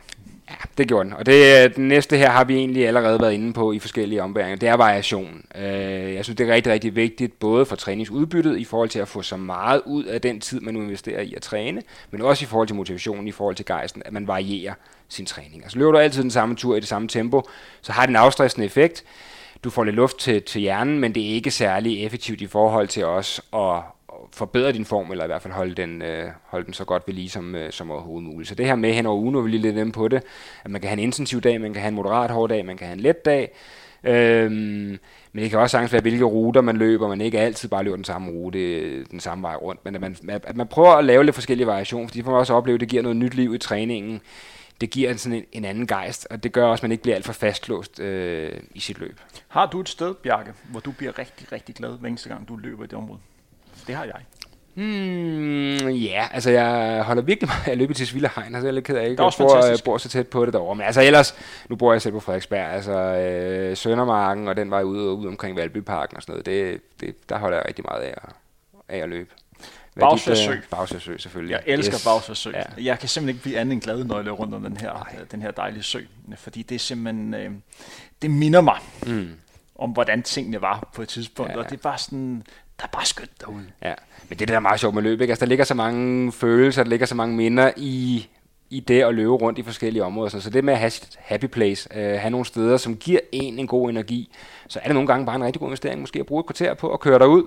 Ja, 0.51 0.55
det 0.78 0.89
gjorde 0.89 1.05
den. 1.05 1.12
Og 1.12 1.26
det, 1.26 1.64
øh, 1.64 1.76
den 1.76 1.89
næste 1.89 2.16
her 2.16 2.31
har 2.31 2.45
vi 2.45 2.55
egentlig 2.55 2.87
allerede 2.87 3.20
været 3.20 3.33
inde 3.33 3.53
på 3.53 3.72
i 3.72 3.78
forskellige 3.78 4.22
ombæringer. 4.22 4.57
Det 4.57 4.68
er 4.68 4.74
variation. 4.74 5.45
Øh, 5.55 6.14
jeg 6.14 6.24
synes, 6.24 6.37
det 6.37 6.49
er 6.49 6.55
rigtig, 6.55 6.72
rigtig 6.72 6.97
vigtigt, 6.97 7.39
både 7.39 7.66
for 7.66 7.76
træningsudbyttet, 7.76 8.59
i 8.59 8.64
forhold 8.64 8.89
til 8.89 8.99
at 8.99 9.09
få 9.09 9.22
så 9.22 9.37
meget 9.37 9.83
ud 9.87 10.05
af 10.05 10.20
den 10.20 10.41
tid, 10.41 10.61
man 10.61 10.74
nu 10.74 10.81
investerer 10.81 11.20
i 11.20 11.35
at 11.35 11.43
træne, 11.43 11.83
men 12.11 12.22
også 12.22 12.45
i 12.45 12.47
forhold 12.47 12.68
til 12.68 12.76
motivationen, 12.76 13.28
i 13.28 13.33
forhold 13.33 13.57
til 13.57 13.66
gejsten, 13.66 14.03
at 14.07 14.12
man 14.12 14.26
varierer 14.26 14.74
sin 15.09 15.26
træning. 15.26 15.62
Altså 15.62 15.78
løber 15.78 15.93
du 15.93 15.99
altid 15.99 16.22
den 16.22 16.31
samme 16.31 16.57
tur 16.57 16.76
i 16.76 16.81
det 16.81 16.89
samme 16.89 17.09
tempo, 17.09 17.43
så 17.83 17.93
har 17.93 18.03
det 18.03 18.11
en 18.11 18.16
afstressende 18.16 18.66
effekt. 18.66 19.05
Du 19.64 19.70
får 19.70 19.85
lidt 19.85 19.97
luft 19.97 20.18
til, 20.18 20.43
til 20.43 20.61
hjernen, 20.61 20.99
men 20.99 21.14
det 21.14 21.31
er 21.31 21.35
ikke 21.35 21.51
særlig 21.51 22.05
effektivt 22.05 22.41
i 22.41 22.47
forhold 22.47 22.89
til 22.89 23.05
os 23.05 23.41
at, 23.55 23.83
forbedre 24.33 24.72
din 24.72 24.85
form, 24.85 25.11
eller 25.11 25.24
i 25.24 25.26
hvert 25.26 25.43
fald 25.43 25.55
holde 25.55 25.74
den, 25.74 26.03
øh, 26.03 26.28
holde 26.47 26.66
den 26.66 26.74
så 26.74 26.85
godt 26.85 27.03
ved 27.07 27.14
lige 27.14 27.31
som, 27.31 27.55
øh, 27.55 27.72
som 27.72 27.91
overhovedet 27.91 28.28
muligt. 28.28 28.49
Så 28.49 28.55
det 28.55 28.66
her 28.66 28.76
med 28.76 28.93
hen 28.93 29.07
over 29.07 29.20
ugen, 29.20 29.35
hvor 29.35 29.43
vi 29.43 29.51
lige 29.51 29.62
lidt 29.62 29.76
inde 29.76 29.93
på 29.93 30.09
det, 30.09 30.22
at 30.64 30.70
man 30.70 30.81
kan 30.81 30.89
have 30.89 30.99
en 30.99 31.05
intensiv 31.05 31.41
dag, 31.41 31.61
man 31.61 31.72
kan 31.72 31.83
have 31.83 31.89
en 31.89 31.95
moderat 31.95 32.31
hård 32.31 32.49
dag, 32.49 32.66
man 32.66 32.76
kan 32.76 32.87
have 32.87 32.97
en 32.97 33.01
let 33.01 33.24
dag, 33.24 33.53
Øhm, 34.05 34.99
men 35.33 35.43
det 35.43 35.51
kan 35.51 35.59
også 35.59 35.72
sagtens 35.72 35.93
være, 35.93 36.03
hvilke 36.03 36.24
ruter 36.24 36.61
man 36.61 36.76
løber, 36.76 37.09
man 37.09 37.20
ikke 37.20 37.41
altid 37.41 37.68
bare 37.68 37.85
løber 37.85 37.97
den 37.97 38.05
samme 38.05 38.31
rute, 38.31 39.05
den 39.05 39.20
samme 39.20 39.43
vej 39.43 39.55
rundt, 39.55 39.85
men 39.85 39.95
at 39.95 40.01
man, 40.01 40.16
at 40.28 40.57
man 40.57 40.66
prøver 40.66 40.93
at 40.93 41.05
lave 41.05 41.24
lidt 41.24 41.35
forskellige 41.35 41.66
variationer, 41.66 42.09
fordi 42.09 42.22
får 42.22 42.31
man 42.31 42.41
også 42.41 42.55
opleve, 42.55 42.74
at 42.74 42.81
det 42.81 42.89
giver 42.89 43.03
noget 43.03 43.16
nyt 43.16 43.35
liv 43.35 43.55
i 43.55 43.59
træningen. 43.59 44.20
Det 44.81 44.91
giver 44.91 45.16
sådan 45.16 45.39
en, 45.39 45.45
en 45.53 45.64
anden 45.64 45.87
gejst, 45.87 46.26
og 46.31 46.43
det 46.43 46.53
gør 46.53 46.66
også, 46.66 46.81
at 46.81 46.83
man 46.83 46.93
ikke 46.93 47.03
bliver 47.03 47.14
alt 47.14 47.24
for 47.24 47.33
fastlåst 47.33 48.01
øh, 48.01 48.53
i 48.74 48.81
sit 48.81 48.99
løb. 48.99 49.20
Har 49.49 49.66
du 49.66 49.81
et 49.81 49.89
sted, 49.89 50.14
Bjarke, 50.14 50.53
hvor 50.70 50.81
du 50.81 50.91
bliver 50.91 51.18
rigtig, 51.18 51.53
rigtig 51.53 51.74
glad 51.74 51.99
hver 51.99 52.09
eneste 52.09 52.28
gang, 52.28 52.49
du 52.49 52.57
løber 52.57 52.85
i 52.85 52.87
det 52.87 52.95
område? 52.95 53.20
Det 53.87 53.95
har 53.95 54.05
jeg. 54.05 54.14
Hmm, 54.74 55.89
ja, 55.89 56.28
altså 56.33 56.51
jeg 56.51 57.03
holder 57.03 57.22
virkelig 57.22 57.49
meget 57.49 57.66
af 57.66 57.70
at 57.70 57.78
løbe 57.78 57.95
til 57.95 58.07
Svillehegn, 58.07 58.55
altså 58.55 58.66
jeg 58.66 58.68
er 58.68 58.74
lidt 58.74 58.85
ked 58.85 58.97
af 58.97 59.09
ikke, 59.09 59.22
jeg 59.22 59.33
bor, 59.39 59.66
jeg 59.66 59.78
bor 59.85 59.99
så 59.99 60.09
tæt 60.09 60.28
på 60.28 60.47
det 60.47 60.53
derovre. 60.53 60.74
Men 60.74 60.87
altså 60.87 61.03
ellers, 61.03 61.35
nu 61.68 61.76
bor 61.76 61.93
jeg 61.93 62.03
selv 62.03 62.12
på 62.12 62.20
Frederiksberg, 62.20 62.72
altså 62.72 62.93
øh, 62.93 63.76
Søndermarken 63.76 64.49
og 64.49 64.57
den 64.57 64.70
vej 64.70 64.83
ud, 64.83 65.07
og 65.07 65.18
ud 65.18 65.26
omkring 65.26 65.57
Valbyparken 65.57 66.16
og 66.16 66.22
sådan 66.22 66.33
noget, 66.33 66.47
det, 66.47 66.81
det, 67.01 67.28
der 67.28 67.39
holder 67.39 67.57
jeg 67.57 67.66
rigtig 67.68 67.85
meget 67.89 68.03
af 68.03 68.14
at, 68.16 68.33
af 68.89 68.99
at 68.99 69.09
løbe. 69.09 69.31
Bagsværsø. 70.01 70.57
Bagsværsø, 70.70 71.16
selvfølgelig. 71.16 71.53
Jeg 71.53 71.62
elsker 71.66 71.95
yes. 71.95 72.05
Bagsværsø. 72.05 72.51
Ja. 72.51 72.62
Jeg 72.85 72.99
kan 72.99 73.09
simpelthen 73.09 73.35
ikke 73.35 73.43
blive 73.43 73.59
andet 73.59 73.72
end 73.72 73.83
glad, 73.83 74.05
når 74.05 74.16
jeg 74.16 74.24
løber 74.24 74.37
rundt 74.37 74.55
om 74.55 74.62
den 74.62 74.76
her, 74.76 75.09
den 75.31 75.43
her 75.43 75.51
dejlige 75.51 75.83
sø. 75.83 76.01
Fordi 76.37 76.62
det 76.62 76.74
er 76.74 76.78
simpelthen, 76.78 77.35
øh, 77.35 77.51
det 78.22 78.31
minder 78.31 78.61
mig 78.61 78.78
mm. 79.07 79.31
om, 79.74 79.91
hvordan 79.91 80.22
tingene 80.22 80.62
var 80.62 80.89
på 80.95 81.03
et 81.03 81.09
tidspunkt. 81.09 81.51
Ja, 81.51 81.57
ja. 81.57 81.64
Og 81.64 81.70
det 81.70 81.76
er 81.76 81.83
bare 81.83 81.99
sådan, 81.99 82.43
der 82.81 82.87
er 82.87 82.91
bare 82.93 83.07
skønt 83.07 83.41
derude. 83.41 83.66
Ja, 83.83 83.95
men 84.28 84.39
det 84.39 84.49
der 84.49 84.55
er 84.55 84.61
meget 84.61 84.81
sjovt 84.81 84.95
med 84.95 85.03
løb, 85.03 85.20
ikke? 85.20 85.33
Altså, 85.33 85.45
der 85.45 85.49
ligger 85.49 85.64
så 85.64 85.74
mange 85.74 86.33
følelser, 86.33 86.83
der 86.83 86.91
ligger 86.91 87.07
så 87.07 87.14
mange 87.14 87.37
minder 87.37 87.70
i, 87.76 88.28
i 88.70 88.81
det 88.81 89.03
at 89.03 89.14
løbe 89.14 89.33
rundt 89.33 89.59
i 89.59 89.62
forskellige 89.62 90.05
områder. 90.05 90.41
Så 90.41 90.51
det 90.51 90.64
med 90.64 90.72
at 90.72 90.78
have 90.78 90.91
sit 90.91 91.18
happy 91.18 91.45
place, 91.45 91.89
øh, 91.95 92.20
have 92.20 92.31
nogle 92.31 92.47
steder, 92.47 92.76
som 92.76 92.97
giver 92.97 93.20
en 93.33 93.59
en 93.59 93.66
god 93.66 93.91
energi, 93.91 94.33
så 94.68 94.78
er 94.83 94.85
det 94.85 94.95
nogle 94.95 95.07
gange 95.07 95.26
bare 95.26 95.37
en 95.37 95.45
rigtig 95.45 95.61
god 95.61 95.68
investering, 95.68 96.01
måske 96.01 96.20
at 96.20 96.26
bruge 96.26 96.41
et 96.41 96.47
kvarter 96.47 96.74
på 96.74 96.93
at 96.93 97.01
køre 97.01 97.18
derud, 97.18 97.45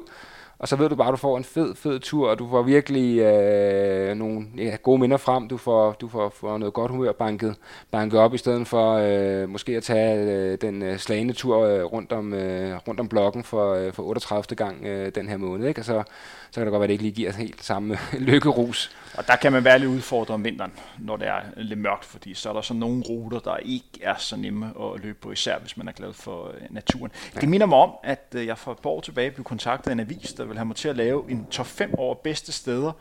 og 0.63 0.69
så 0.69 0.75
ved 0.75 0.89
du 0.89 0.95
bare, 0.95 1.07
at 1.07 1.11
du 1.11 1.17
får 1.17 1.37
en 1.37 1.43
fed, 1.43 1.75
fed 1.75 1.99
tur, 1.99 2.29
og 2.29 2.39
du 2.39 2.49
får 2.49 2.61
virkelig 2.61 3.19
øh, 3.19 4.15
nogle 4.15 4.45
ja, 4.57 4.75
gode 4.83 5.01
minder 5.01 5.17
frem. 5.17 5.47
Du 5.47 5.57
får, 5.57 5.91
du 5.91 6.07
får, 6.07 6.29
får 6.29 6.57
noget 6.57 6.73
godt 6.73 6.91
humør 6.91 7.11
banket, 7.11 7.55
banket 7.91 8.19
op, 8.19 8.33
i 8.33 8.37
stedet 8.37 8.67
for 8.67 8.93
øh, 8.93 9.49
måske 9.49 9.77
at 9.77 9.83
tage 9.83 10.17
øh, 10.19 10.57
den 10.61 10.81
øh, 10.81 10.97
slagende 10.97 11.33
tur 11.33 11.59
øh, 11.59 11.83
rundt, 11.83 12.11
om, 12.11 12.33
øh, 12.33 12.77
rundt 12.87 12.99
om 12.99 13.07
blokken 13.07 13.43
for, 13.43 13.73
øh, 13.73 13.93
for 13.93 14.03
38. 14.03 14.55
gang 14.55 14.85
øh, 14.85 15.11
den 15.15 15.29
her 15.29 15.37
måned. 15.37 15.67
Ikke? 15.67 15.81
Og 15.81 15.85
så, 15.85 16.03
så 16.51 16.59
kan 16.59 16.63
det 16.63 16.71
godt 16.71 16.79
være, 16.79 16.83
at 16.83 16.89
det 16.89 16.93
ikke 16.93 17.03
lige 17.03 17.15
giver 17.15 17.31
helt 17.31 17.63
samme 17.63 17.97
lykkerus. 18.29 18.91
Og 19.17 19.27
der 19.27 19.35
kan 19.35 19.51
man 19.51 19.63
være 19.63 19.79
lidt 19.79 19.89
udfordret 19.89 20.29
om 20.29 20.43
vinteren, 20.43 20.71
når 20.99 21.17
det 21.17 21.27
er 21.27 21.41
lidt 21.57 21.79
mørkt, 21.79 22.05
fordi 22.05 22.33
så 22.33 22.49
er 22.49 22.53
der 22.53 22.61
så 22.61 22.73
nogle 22.73 23.03
ruter, 23.09 23.39
der 23.39 23.57
ikke 23.57 23.85
er 24.01 24.15
så 24.17 24.35
nemme 24.35 24.65
at 24.65 25.01
løbe 25.01 25.19
på, 25.21 25.31
især 25.31 25.59
hvis 25.59 25.77
man 25.77 25.87
er 25.87 25.91
glad 25.91 26.13
for 26.13 26.47
øh, 26.47 26.61
naturen. 26.69 27.11
Ja. 27.35 27.39
Det 27.39 27.49
minder 27.49 27.67
mig 27.67 27.77
om, 27.77 27.91
at 28.03 28.35
øh, 28.35 28.45
jeg 28.45 28.57
for 28.57 28.71
et 28.71 28.79
par 28.79 28.89
år 28.89 29.01
tilbage 29.01 29.31
blev 29.31 29.43
kontaktet 29.43 29.87
af 29.87 29.93
en 29.93 29.99
avis, 29.99 30.33
der 30.33 30.45
vil 30.45 30.57
have 30.57 30.65
mig 30.65 30.75
til 30.75 30.89
at 30.89 30.95
lave 30.95 31.31
en 31.31 31.45
top 31.45 31.65
5 31.65 31.93
over 31.97 32.15
bedste 32.15 32.51
steder, 32.51 32.91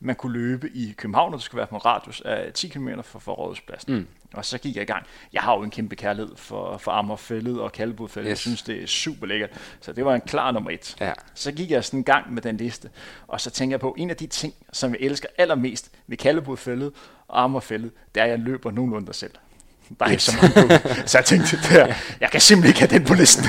man 0.00 0.16
kunne 0.16 0.32
løbe 0.32 0.70
i 0.74 0.94
København, 0.96 1.32
og 1.32 1.38
det 1.38 1.44
skulle 1.44 1.58
være 1.58 1.66
på 1.66 1.74
en 1.74 1.84
radius 1.84 2.20
af 2.20 2.52
10 2.52 2.68
km 2.68 2.88
fra, 3.02 3.18
fra 3.18 3.32
Rådhuspladsen. 3.32 3.94
Mm. 3.94 4.06
Og 4.34 4.44
så 4.44 4.58
gik 4.58 4.76
jeg 4.76 4.82
i 4.82 4.86
gang. 4.86 5.06
Jeg 5.32 5.42
har 5.42 5.56
jo 5.56 5.62
en 5.62 5.70
kæmpe 5.70 5.96
kærlighed 5.96 6.36
for, 6.36 6.78
for 6.78 6.92
Ammerfældet 6.92 7.60
og 7.60 7.72
Kalbodfældet. 7.72 8.28
Yes. 8.28 8.30
Jeg 8.30 8.38
synes, 8.38 8.62
det 8.62 8.82
er 8.82 8.86
super 8.86 9.26
lækkert. 9.26 9.50
Så 9.80 9.92
det 9.92 10.04
var 10.04 10.14
en 10.14 10.20
klar 10.20 10.50
nummer 10.50 10.70
et. 10.70 10.96
Ja. 11.00 11.12
Så 11.34 11.52
gik 11.52 11.70
jeg 11.70 11.84
sådan 11.84 12.00
en 12.00 12.04
gang 12.04 12.34
med 12.34 12.42
den 12.42 12.56
liste. 12.56 12.90
Og 13.26 13.40
så 13.40 13.50
tænker 13.50 13.72
jeg 13.72 13.80
på, 13.80 13.94
en 13.98 14.10
af 14.10 14.16
de 14.16 14.26
ting, 14.26 14.54
som 14.72 14.90
jeg 14.90 15.00
elsker 15.00 15.28
allermest 15.38 15.90
ved 16.06 16.16
Kalbodfældet 16.16 16.92
og 17.28 17.42
Ammerfældet, 17.42 17.90
det 18.14 18.20
er, 18.20 18.24
at 18.24 18.30
jeg 18.30 18.38
løber 18.38 18.70
nogenlunde 18.70 19.12
selv. 19.12 19.32
Der 19.98 20.06
er 20.06 20.10
ikke 20.10 20.22
så 20.22 20.36
mange 20.42 20.80
Så 21.06 21.18
jeg 21.18 21.24
tænkte, 21.24 21.58
der, 21.70 21.86
jeg 22.20 22.30
kan 22.30 22.40
simpelthen 22.40 22.68
ikke 22.70 22.80
have 22.80 22.98
den 22.98 23.08
på 23.08 23.14
listen. 23.14 23.44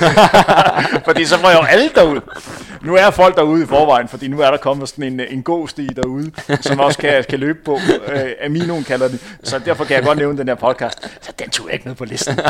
fordi 1.07 1.25
så 1.25 1.37
får 1.37 1.49
jeg 1.49 1.59
jo 1.59 1.65
alle 1.65 1.89
derud. 1.95 2.21
Nu 2.81 2.95
er 2.95 3.09
folk 3.09 3.35
derude 3.35 3.63
i 3.63 3.65
forvejen, 3.65 4.07
fordi 4.07 4.27
nu 4.27 4.39
er 4.39 4.51
der 4.51 4.57
kommet 4.57 4.89
sådan 4.89 5.03
en, 5.03 5.19
en 5.19 5.43
god 5.43 5.67
sti 5.67 5.87
derude, 5.87 6.31
som 6.61 6.79
også 6.79 6.97
kan, 6.97 7.25
kan 7.29 7.39
løbe 7.39 7.59
på. 7.65 7.79
Øh, 8.07 8.31
Aminoen 8.45 8.83
kalder 8.83 9.07
det. 9.07 9.19
Så 9.43 9.59
derfor 9.59 9.83
kan 9.85 9.95
jeg 9.95 10.03
godt 10.03 10.17
nævne 10.17 10.37
den 10.37 10.47
her 10.47 10.55
podcast. 10.55 11.09
Så 11.21 11.31
den 11.39 11.49
tog 11.49 11.65
jeg 11.65 11.73
ikke 11.73 11.87
med 11.87 11.95
på 11.95 12.05
listen. 12.05 12.39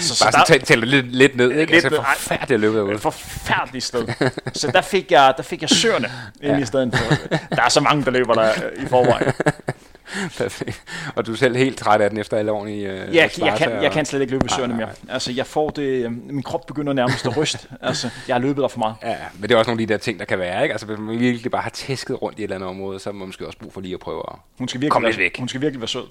Så, 0.00 0.14
så 0.14 0.24
Bare 0.24 0.44
der, 0.58 0.64
tælle 0.64 0.86
lidt, 0.86 1.14
lidt 1.14 1.36
ned, 1.36 1.50
ikke? 1.50 1.72
Lidt 1.72 1.84
altså, 1.84 2.02
forfærdeligt 2.02 2.52
at 2.52 2.60
løbe 2.60 2.76
derude. 2.76 2.98
Forfærdeligt 2.98 3.84
sted. 3.84 4.06
Så 4.52 4.70
der 4.70 4.80
fik 4.80 5.10
jeg, 5.10 5.34
der 5.36 5.42
fik 5.42 5.60
jeg 5.60 5.70
søerne 5.70 6.10
ind 6.42 6.52
ja. 6.52 6.58
i 6.58 6.66
stedet 6.66 6.96
for. 6.96 7.14
Der 7.56 7.62
er 7.62 7.68
så 7.68 7.80
mange, 7.80 8.04
der 8.04 8.10
løber 8.10 8.34
der 8.34 8.50
i 8.76 8.86
forvejen. 8.86 9.32
Perfekt. 10.38 10.82
Og 11.14 11.26
du 11.26 11.32
er 11.32 11.36
selv 11.36 11.56
helt 11.56 11.78
træt 11.78 12.00
af 12.00 12.10
den 12.10 12.18
efter 12.18 12.36
alle 12.36 12.52
årene 12.52 12.76
i 12.76 12.86
øh, 12.86 13.14
Ja, 13.14 13.28
jeg 13.38 13.54
kan, 13.58 13.72
og... 13.72 13.82
jeg 13.82 13.92
kan 13.92 14.06
slet 14.06 14.20
ikke 14.20 14.32
løbe 14.32 14.46
i 14.46 14.48
søerne 14.48 14.74
mere. 14.74 14.88
Altså, 15.08 15.32
jeg 15.32 15.46
får 15.46 15.70
det, 15.70 15.82
øh, 15.82 16.12
min 16.12 16.42
krop 16.42 16.66
begynder 16.66 16.92
nærmest 16.92 17.26
at 17.26 17.36
ryste. 17.36 17.68
altså, 17.80 18.08
jeg 18.28 18.34
har 18.34 18.40
løbet 18.40 18.62
der 18.62 18.68
for 18.68 18.78
meget. 18.78 18.94
Ja, 19.02 19.16
men 19.34 19.42
det 19.42 19.54
er 19.54 19.58
også 19.58 19.70
nogle 19.70 19.82
af 19.82 19.88
de 19.88 19.92
der 19.92 19.98
ting, 19.98 20.18
der 20.18 20.24
kan 20.24 20.38
være, 20.38 20.62
ikke? 20.62 20.72
Altså, 20.72 20.86
hvis 20.86 20.98
man 20.98 21.18
virkelig 21.18 21.50
bare 21.50 21.62
har 21.62 21.70
tæsket 21.70 22.22
rundt 22.22 22.38
i 22.38 22.42
et 22.42 22.44
eller 22.44 22.56
andet 22.56 22.70
område, 22.70 23.00
så 23.00 23.10
har 23.10 23.14
man 23.14 23.26
måske 23.26 23.46
også 23.46 23.58
brug 23.58 23.72
for 23.72 23.80
lige 23.80 23.94
at 23.94 24.00
prøve 24.00 24.22
at 24.28 24.38
hun 24.58 24.68
skal 24.68 24.80
virkelig 24.80 24.92
komme 24.92 25.08
lidt 25.08 25.18
væk. 25.18 25.38
Hun 25.38 25.48
skal 25.48 25.60
virkelig 25.60 25.80
være 25.80 25.88
sød. 25.88 26.04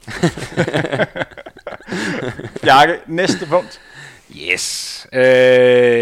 Bjarke, 2.64 2.94
næste 3.08 3.46
punkt. 3.46 3.82
Yes. 4.38 5.08
Øh, 5.14 5.22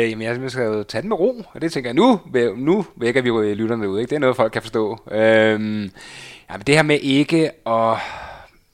jamen, 0.09 0.21
jeg 0.21 0.51
skal 0.51 0.85
tage 0.85 1.01
den 1.01 1.09
med 1.09 1.19
ro, 1.19 1.43
og 1.53 1.61
det 1.61 1.71
tænker 1.71 1.89
jeg, 1.89 1.95
nu, 1.95 2.19
nu 2.55 2.85
vækker 2.95 3.21
vi 3.21 3.27
jo 3.27 3.41
lytterne 3.41 3.89
ud, 3.89 3.99
ikke? 3.99 4.09
Det 4.09 4.15
er 4.15 4.19
noget, 4.19 4.35
folk 4.35 4.51
kan 4.51 4.61
forstå. 4.61 4.97
Øh, 5.11 5.89
Ja, 6.49 6.57
men 6.57 6.67
det 6.67 6.75
her 6.75 6.83
med 6.83 6.99
ikke 6.99 7.51
at 7.67 7.97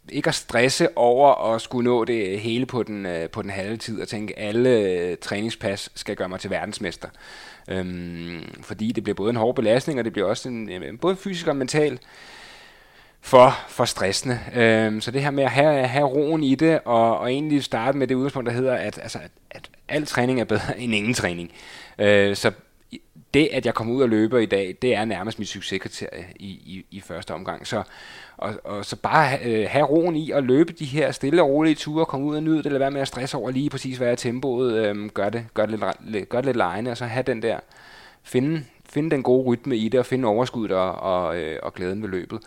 ikke 0.10 0.28
at 0.28 0.36
stresse 0.36 0.98
over 0.98 1.54
at 1.54 1.62
skulle 1.62 1.90
nå 1.90 2.06
det 2.06 2.40
hele 2.40 2.66
på 2.66 2.84
den, 2.84 3.06
øh, 3.06 3.30
på 3.30 3.42
den 3.42 3.50
halve 3.50 3.78
tid 3.78 4.02
og 4.02 4.08
tænke, 4.08 4.40
at 4.40 4.48
alle 4.48 4.70
øh, 4.70 5.18
træningspas 5.18 5.90
skal 5.96 6.16
gøre 6.16 6.30
mig 6.30 6.40
til 6.40 6.50
verdensmester. 6.50 7.08
Øhm, 7.68 8.62
fordi 8.62 8.92
det 8.92 9.04
bliver 9.04 9.16
både 9.16 9.30
en 9.30 9.36
hård 9.36 9.56
belastning, 9.56 10.00
og 10.00 10.06
det 10.06 10.14
bliver 10.14 10.28
også 10.28 10.50
en, 10.50 10.72
øh, 10.72 11.00
både 11.00 11.16
fysisk 11.16 11.48
og 11.48 11.56
mental 11.56 12.00
for, 13.22 13.58
for 13.68 13.86
stressende. 13.86 14.40
Øhm, 14.56 15.02
så 15.02 15.12
det 15.12 15.22
her 15.22 15.32
med 15.32 15.44
at 15.44 15.52
have, 15.52 15.88
have 15.88 16.08
roen 16.08 16.44
i 16.44 16.56
det, 16.56 16.80
og, 16.86 17.20
og 17.20 17.32
egentlig 17.32 17.64
starte 17.64 17.98
med 17.98 18.08
det 18.08 18.16
udgangspunkt, 18.16 18.48
der 18.48 18.54
hedder, 18.54 18.76
at, 18.76 19.00
altså, 19.02 19.20
at, 19.20 19.32
at 19.52 19.70
al 19.88 20.06
træning 20.06 20.40
er 20.40 20.46
bedre 20.46 20.80
end 20.82 20.96
ingen 20.96 21.14
træning. 21.14 21.52
Øh, 22.00 22.36
så 22.36 22.52
det, 23.36 23.50
at 23.52 23.66
jeg 23.66 23.74
kommer 23.74 23.94
ud 23.94 24.02
og 24.02 24.10
løber 24.10 24.38
i 24.38 24.46
dag, 24.46 24.78
det 24.82 24.96
er 24.96 25.06
nærmest 25.06 25.40
mit 25.40 25.48
succeskriterie 25.48 26.26
i, 26.36 26.48
i, 26.48 26.86
i 26.92 27.00
første 27.00 27.34
omgang. 27.34 27.68
Så, 27.68 27.84
og, 28.38 28.54
og 28.64 28.86
så 28.86 28.96
bare 28.96 29.38
øh, 29.46 29.68
have 29.70 29.86
roen 29.86 30.16
i 30.16 30.32
at 30.32 30.44
løbe 30.44 30.74
de 30.74 30.86
her 30.86 31.12
stille 31.12 31.42
og 31.42 31.50
rolige 31.50 31.76
ture, 31.76 32.06
komme 32.06 32.26
ud 32.26 32.36
og 32.36 32.44
nyde 32.44 32.58
det, 32.58 32.66
eller 32.66 32.80
være 32.80 32.92
med 32.92 33.02
at 33.02 33.08
stresse 33.08 33.38
over 33.38 33.52
lige 33.52 33.70
præcis, 33.70 33.98
hvad 33.98 34.12
er 34.12 34.16
tempoet, 34.16 34.74
øh, 34.74 35.10
gør, 35.10 35.30
det, 35.30 35.46
gør, 35.54 35.66
det 35.66 35.80
lidt, 36.00 36.30
gør 36.30 36.38
det 36.38 36.46
lidt 36.46 36.58
lejende, 36.58 36.92
og 36.92 36.98
så 36.98 37.06
have 37.06 37.24
den 37.24 37.42
der, 37.42 37.60
finde, 38.24 38.64
finde 38.90 39.12
den 39.12 39.24
gode 39.24 39.44
rytme 39.44 39.78
i 39.78 39.90
det, 39.90 40.00
og 40.00 40.06
finde 40.06 40.28
overskuddet 40.28 40.78
og, 40.78 40.94
og, 40.94 41.38
øh, 41.38 41.60
og 41.64 41.74
glæden 41.74 42.02
ved 42.02 42.10
løbet. 42.10 42.40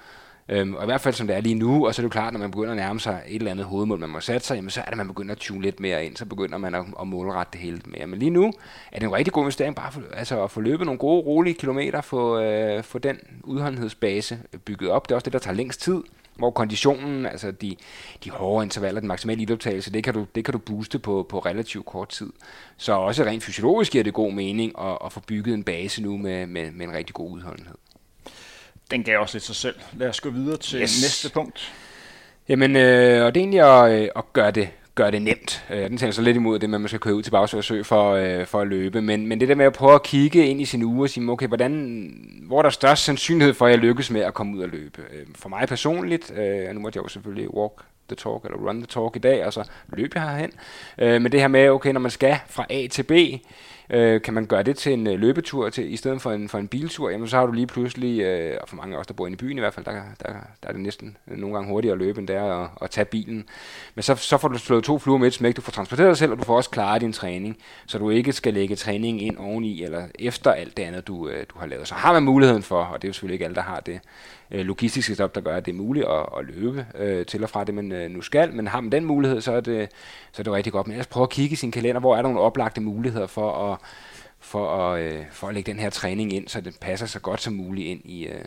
Øhm, 0.49 0.75
og 0.75 0.83
i 0.83 0.87
hvert 0.87 1.01
fald 1.01 1.15
som 1.15 1.27
det 1.27 1.37
er 1.37 1.41
lige 1.41 1.55
nu, 1.55 1.87
og 1.87 1.95
så 1.95 2.03
er 2.03 2.03
det 2.03 2.09
jo 2.09 2.13
klart, 2.13 2.33
når 2.33 2.41
man 2.41 2.51
begynder 2.51 2.71
at 2.71 2.77
nærme 2.77 3.01
sig 3.01 3.23
et 3.27 3.37
eller 3.37 3.51
andet 3.51 3.67
hovedmål, 3.67 3.99
man 3.99 4.09
må 4.09 4.21
sætte 4.21 4.47
sig, 4.47 4.55
jamen, 4.55 4.71
så 4.71 4.81
er 4.81 4.85
det, 4.85 4.93
at 4.93 4.97
man 4.97 5.09
begynder 5.09 5.35
at 5.35 5.39
tune 5.39 5.63
lidt 5.63 5.81
mere 5.81 6.07
ind, 6.07 6.17
så 6.17 6.25
begynder 6.25 6.59
man 6.59 6.75
at, 6.75 6.85
at 7.01 7.07
målrette 7.07 7.53
det 7.53 7.61
hele 7.61 7.81
mere. 7.85 8.07
Men 8.07 8.19
lige 8.19 8.31
nu 8.31 8.53
er 8.93 8.99
det 8.99 9.07
en 9.07 9.13
rigtig 9.13 9.33
god 9.33 9.43
investering 9.43 9.77
bare 9.77 9.93
for, 9.93 10.03
altså 10.15 10.45
at 10.45 10.51
få 10.51 10.61
løbet 10.61 10.87
nogle 10.87 10.99
gode, 10.99 11.23
rolige 11.27 11.55
kilometer, 11.55 12.01
få, 12.01 12.41
øh, 12.41 12.83
få 12.83 12.99
den 12.99 13.19
udholdenhedsbase 13.45 14.39
bygget 14.65 14.91
op. 14.91 15.09
Det 15.09 15.13
er 15.13 15.17
også 15.17 15.25
det, 15.25 15.33
der 15.33 15.39
tager 15.39 15.57
længst 15.57 15.81
tid 15.81 16.03
hvor 16.39 16.51
konditionen, 16.51 17.27
altså 17.27 17.51
de, 17.51 17.77
de 18.25 18.31
hårde 18.31 18.65
intervaller, 18.65 19.01
den 19.01 19.09
maksimale 19.09 19.43
iltoptagelse, 19.43 19.93
det 19.93 20.05
kan 20.05 20.15
du, 20.15 20.27
det 20.35 20.45
kan 20.45 20.53
du 20.53 20.59
booste 20.59 20.99
på, 20.99 21.27
på 21.29 21.39
relativt 21.39 21.87
kort 21.87 22.09
tid. 22.09 22.33
Så 22.77 22.93
også 22.93 23.25
rent 23.25 23.43
fysiologisk 23.43 23.93
giver 23.93 24.05
det 24.05 24.15
god 24.15 24.33
mening 24.33 24.73
at, 24.81 24.99
at 25.05 25.13
få 25.13 25.21
bygget 25.21 25.55
en 25.55 25.65
base 25.65 26.03
nu 26.03 26.17
med, 26.17 26.47
med, 26.47 26.71
med 26.71 26.87
en 26.87 26.93
rigtig 26.93 27.15
god 27.15 27.31
udholdenhed 27.31 27.75
den 28.91 29.03
gav 29.03 29.21
også 29.21 29.35
lidt 29.35 29.45
sig 29.45 29.57
selv. 29.57 29.77
Lad 29.93 30.09
os 30.09 30.21
gå 30.21 30.31
videre 30.31 30.57
til 30.57 30.81
yes. 30.81 31.03
næste 31.03 31.31
punkt. 31.31 31.73
Jamen, 32.49 32.77
øh, 32.77 33.25
og 33.25 33.35
det 33.35 33.41
er 33.41 33.45
egentlig 33.45 33.61
at, 33.61 34.03
øh, 34.03 34.09
at 34.17 34.33
gøre 34.33 34.51
det 34.51 34.69
gøre 34.99 35.11
det 35.11 35.23
nemt. 35.23 35.65
Øh, 35.71 35.91
den 35.91 35.99
tænker 35.99 36.13
så 36.13 36.23
lidt 36.23 36.37
imod 36.37 36.59
det 36.59 36.71
med, 36.71 36.77
at 36.77 36.81
man 36.81 36.89
skal 36.89 37.01
køre 37.01 37.15
ud 37.15 37.23
til 37.23 37.63
Sø 37.63 37.83
for, 37.83 38.13
øh, 38.13 38.47
for 38.47 38.61
at 38.61 38.67
løbe. 38.67 39.03
Men, 39.03 39.27
men 39.27 39.41
det 39.41 39.49
der 39.49 39.55
med 39.55 39.65
at 39.65 39.73
prøve 39.73 39.95
at 39.95 40.03
kigge 40.03 40.47
ind 40.47 40.61
i 40.61 40.65
sin 40.65 40.83
uge 40.83 41.05
og 41.05 41.11
sige, 41.11 41.31
okay, 41.31 41.47
hvordan, 41.47 42.13
hvor 42.47 42.59
er 42.59 42.63
der 42.63 42.71
størst 42.71 43.05
sandsynlighed 43.05 43.55
for, 43.55 43.67
at 43.67 43.73
jeg 43.73 43.79
lykkes 43.79 44.11
med 44.11 44.21
at 44.21 44.35
komme 44.35 44.57
ud 44.57 44.63
og 44.63 44.69
løbe? 44.69 45.03
Øh, 45.13 45.27
for 45.35 45.49
mig 45.49 45.69
personligt, 45.69 46.33
øh, 46.39 46.75
nu 46.75 46.81
måtte 46.81 46.97
jeg 46.97 47.03
jo 47.03 47.09
selvfølgelig 47.09 47.55
walk 47.55 47.73
the 48.09 48.17
talk, 48.17 48.45
eller 48.45 48.59
run 48.69 48.77
the 48.77 48.87
talk 48.87 49.17
i 49.17 49.19
dag, 49.19 49.47
og 49.47 49.53
så 49.53 49.65
løbe 49.89 50.21
jeg 50.21 50.31
herhen. 50.31 50.51
Øh, 50.99 51.23
men 51.23 51.33
det 51.33 51.41
her 51.41 51.49
med, 51.49 51.69
okay, 51.69 51.91
når 51.93 52.01
man 52.01 52.11
skal 52.11 52.39
fra 52.47 52.67
A 52.71 52.87
til 52.87 53.03
B, 53.03 53.13
Øh, 53.91 54.23
kan 54.23 54.35
man 54.35 54.47
gøre 54.47 54.63
det 54.63 54.77
til 54.77 54.93
en 54.93 55.07
øh, 55.07 55.19
løbetur 55.19 55.71
til, 55.71 55.93
i 55.93 55.97
stedet 55.97 56.23
for 56.23 56.33
en, 56.33 56.49
for 56.49 56.59
en 56.59 56.69
biltur, 56.69 57.11
jamen 57.11 57.29
så 57.29 57.37
har 57.37 57.47
du 57.47 57.53
lige 57.53 57.67
pludselig, 57.67 58.21
øh, 58.21 58.59
og 58.61 58.69
for 58.69 58.77
mange 58.77 58.97
af 58.97 59.01
os, 59.01 59.07
der 59.07 59.15
bor 59.15 59.27
inde 59.27 59.35
i 59.35 59.37
byen 59.37 59.57
i 59.57 59.61
hvert 59.61 59.75
fald, 59.75 59.87
der, 59.87 59.93
der, 59.93 60.33
der 60.63 60.69
er 60.69 60.73
det 60.73 60.81
næsten 60.81 61.17
øh, 61.31 61.39
nogle 61.39 61.57
gange 61.57 61.71
hurtigere 61.71 61.93
at 61.93 61.99
løbe, 61.99 62.21
end 62.21 62.29
det 62.29 62.37
er 62.37 62.65
at, 62.65 62.71
at 62.83 62.91
tage 62.91 63.05
bilen. 63.05 63.45
Men 63.95 64.03
så, 64.03 64.15
så 64.15 64.39
får 64.39 64.49
du 64.49 64.59
slået 64.59 64.85
to 64.85 64.99
fluer 64.99 65.19
med 65.19 65.27
et 65.27 65.35
smæk, 65.35 65.57
du 65.57 65.61
får 65.61 65.73
transporteret 65.73 66.09
dig 66.09 66.17
selv, 66.17 66.33
og 66.33 66.39
du 66.39 66.45
får 66.45 66.57
også 66.57 66.71
klaret 66.71 67.01
din 67.01 67.13
træning, 67.13 67.57
så 67.87 67.99
du 67.99 68.11
ikke 68.11 68.33
skal 68.33 68.55
lægge 68.55 68.77
træning 68.77 69.23
ind 69.23 69.37
oveni, 69.39 69.83
eller 69.83 70.07
efter 70.19 70.53
alt 70.53 70.77
det 70.77 70.83
andet, 70.83 71.07
du, 71.07 71.29
øh, 71.29 71.47
du 71.55 71.59
har 71.59 71.67
lavet. 71.67 71.89
Så 71.89 71.95
har 71.95 72.13
man 72.13 72.23
muligheden 72.23 72.63
for, 72.63 72.83
og 72.83 73.03
det 73.03 73.09
er 73.09 73.09
jo 73.09 73.13
selvfølgelig 73.13 73.35
ikke 73.35 73.45
alle, 73.45 73.55
der 73.55 73.63
har 73.63 73.81
det, 73.81 74.01
øh, 74.51 74.67
logistiske 74.67 75.15
stop, 75.15 75.35
der 75.35 75.41
gør, 75.41 75.57
at 75.57 75.67
det 75.67 75.73
er 75.73 75.77
muligt 75.77 76.07
at, 76.07 76.27
at 76.39 76.45
løbe 76.45 76.87
øh, 76.95 77.27
til 77.27 77.43
og 77.43 77.51
fra 77.51 77.65
det, 77.65 77.75
man 77.75 77.93
øh, 77.93 78.11
nu 78.11 78.23
skal. 78.23 78.53
Men 78.53 78.67
har 78.67 78.81
man 78.81 78.93
den 78.93 79.05
mulighed, 79.05 79.41
så 79.41 79.53
er 79.53 79.61
det, 79.61 79.89
så 80.33 80.43
er 80.43 80.45
det 80.45 80.53
rigtig 80.53 80.73
godt. 80.73 80.87
Men 80.87 80.93
ellers 80.93 81.07
prøve 81.07 81.25
at 81.25 81.31
kigge 81.31 81.53
i 81.53 81.57
sin 81.57 81.71
kalender, 81.71 82.01
hvor 82.01 82.13
er 82.13 82.17
der 82.17 82.23
nogle 82.23 82.41
oplagte 82.41 82.81
muligheder 82.81 83.27
for 83.27 83.73
at, 83.73 83.79
for 84.39 84.77
at, 84.77 85.01
øh, 85.01 85.25
for 85.31 85.49
at 85.49 85.55
lægge 85.55 85.73
den 85.73 85.81
her 85.81 85.91
træning 85.91 86.33
ind, 86.33 86.49
så 86.49 86.61
det 86.61 86.79
passer 86.81 87.07
så 87.07 87.21
godt 87.21 87.41
som 87.41 87.53
muligt 87.53 87.87
ind 87.87 88.01
i, 88.05 88.27
øh, 88.27 88.45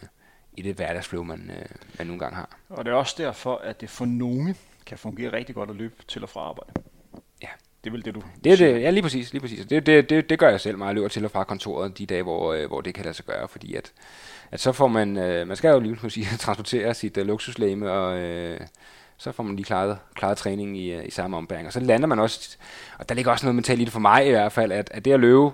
i 0.57 0.61
det 0.61 0.75
hverdagsflow, 0.75 1.23
man, 1.23 1.51
øh, 1.57 1.65
man 1.97 2.07
nogle 2.07 2.19
gange 2.19 2.35
har. 2.35 2.57
Og 2.69 2.85
det 2.85 2.91
er 2.91 2.95
også 2.95 3.15
derfor, 3.17 3.55
at 3.55 3.81
det 3.81 3.89
for 3.89 4.05
nogle 4.05 4.55
kan 4.85 4.97
fungere 4.97 5.33
rigtig 5.33 5.55
godt 5.55 5.69
at 5.69 5.75
løbe 5.75 5.95
til 6.07 6.23
og 6.23 6.29
fra 6.29 6.41
arbejde. 6.41 6.73
Ja. 7.41 7.47
Det 7.83 7.89
er 7.89 7.91
vel 7.91 8.05
det, 8.05 8.15
du 8.15 8.21
det 8.43 8.51
er 8.51 8.57
det, 8.57 8.81
Ja, 8.81 8.89
lige 8.89 9.03
præcis. 9.03 9.31
Lige 9.31 9.41
præcis. 9.41 9.65
Det, 9.65 9.85
det, 9.85 10.09
det, 10.09 10.29
det 10.29 10.39
gør 10.39 10.49
jeg 10.49 10.61
selv 10.61 10.77
meget. 10.77 10.89
Jeg 10.89 10.95
løber 10.95 11.07
til 11.07 11.25
og 11.25 11.31
fra 11.31 11.43
kontoret 11.43 11.97
de 11.97 12.05
dage, 12.05 12.23
hvor, 12.23 12.53
øh, 12.53 12.67
hvor 12.67 12.81
det 12.81 12.93
kan 12.93 13.03
lade 13.03 13.13
sig 13.13 13.25
gøre, 13.25 13.47
fordi 13.47 13.75
at 13.75 13.91
at 14.51 14.59
så 14.59 14.71
får 14.71 14.87
man, 14.87 15.17
øh, 15.17 15.47
man 15.47 15.57
skal 15.57 15.69
jo 15.69 15.79
lige 15.79 16.09
sige, 16.09 16.27
transportere 16.39 16.93
sit 16.93 17.17
øh, 17.17 17.25
luksuslæme, 17.25 17.91
og 17.91 18.17
øh, 18.17 18.59
så 19.17 19.31
får 19.31 19.43
man 19.43 19.55
lige 19.55 19.65
klaret, 19.65 19.97
klaret 20.15 20.37
træningen 20.37 20.75
i, 20.75 20.91
øh, 20.91 21.07
i 21.07 21.11
samme 21.11 21.37
ombæring. 21.37 21.67
Og 21.67 21.73
så 21.73 21.79
lander 21.79 22.07
man 22.07 22.19
også, 22.19 22.57
og 22.99 23.09
der 23.09 23.15
ligger 23.15 23.31
også 23.31 23.45
noget 23.45 23.55
mentalt 23.55 23.81
i 23.81 23.83
det 23.83 23.93
for 23.93 23.99
mig 23.99 24.27
i 24.27 24.31
hvert 24.31 24.51
fald, 24.51 24.71
at, 24.71 24.91
at 24.93 25.05
det 25.05 25.11
at 25.11 25.19
løbe 25.19 25.51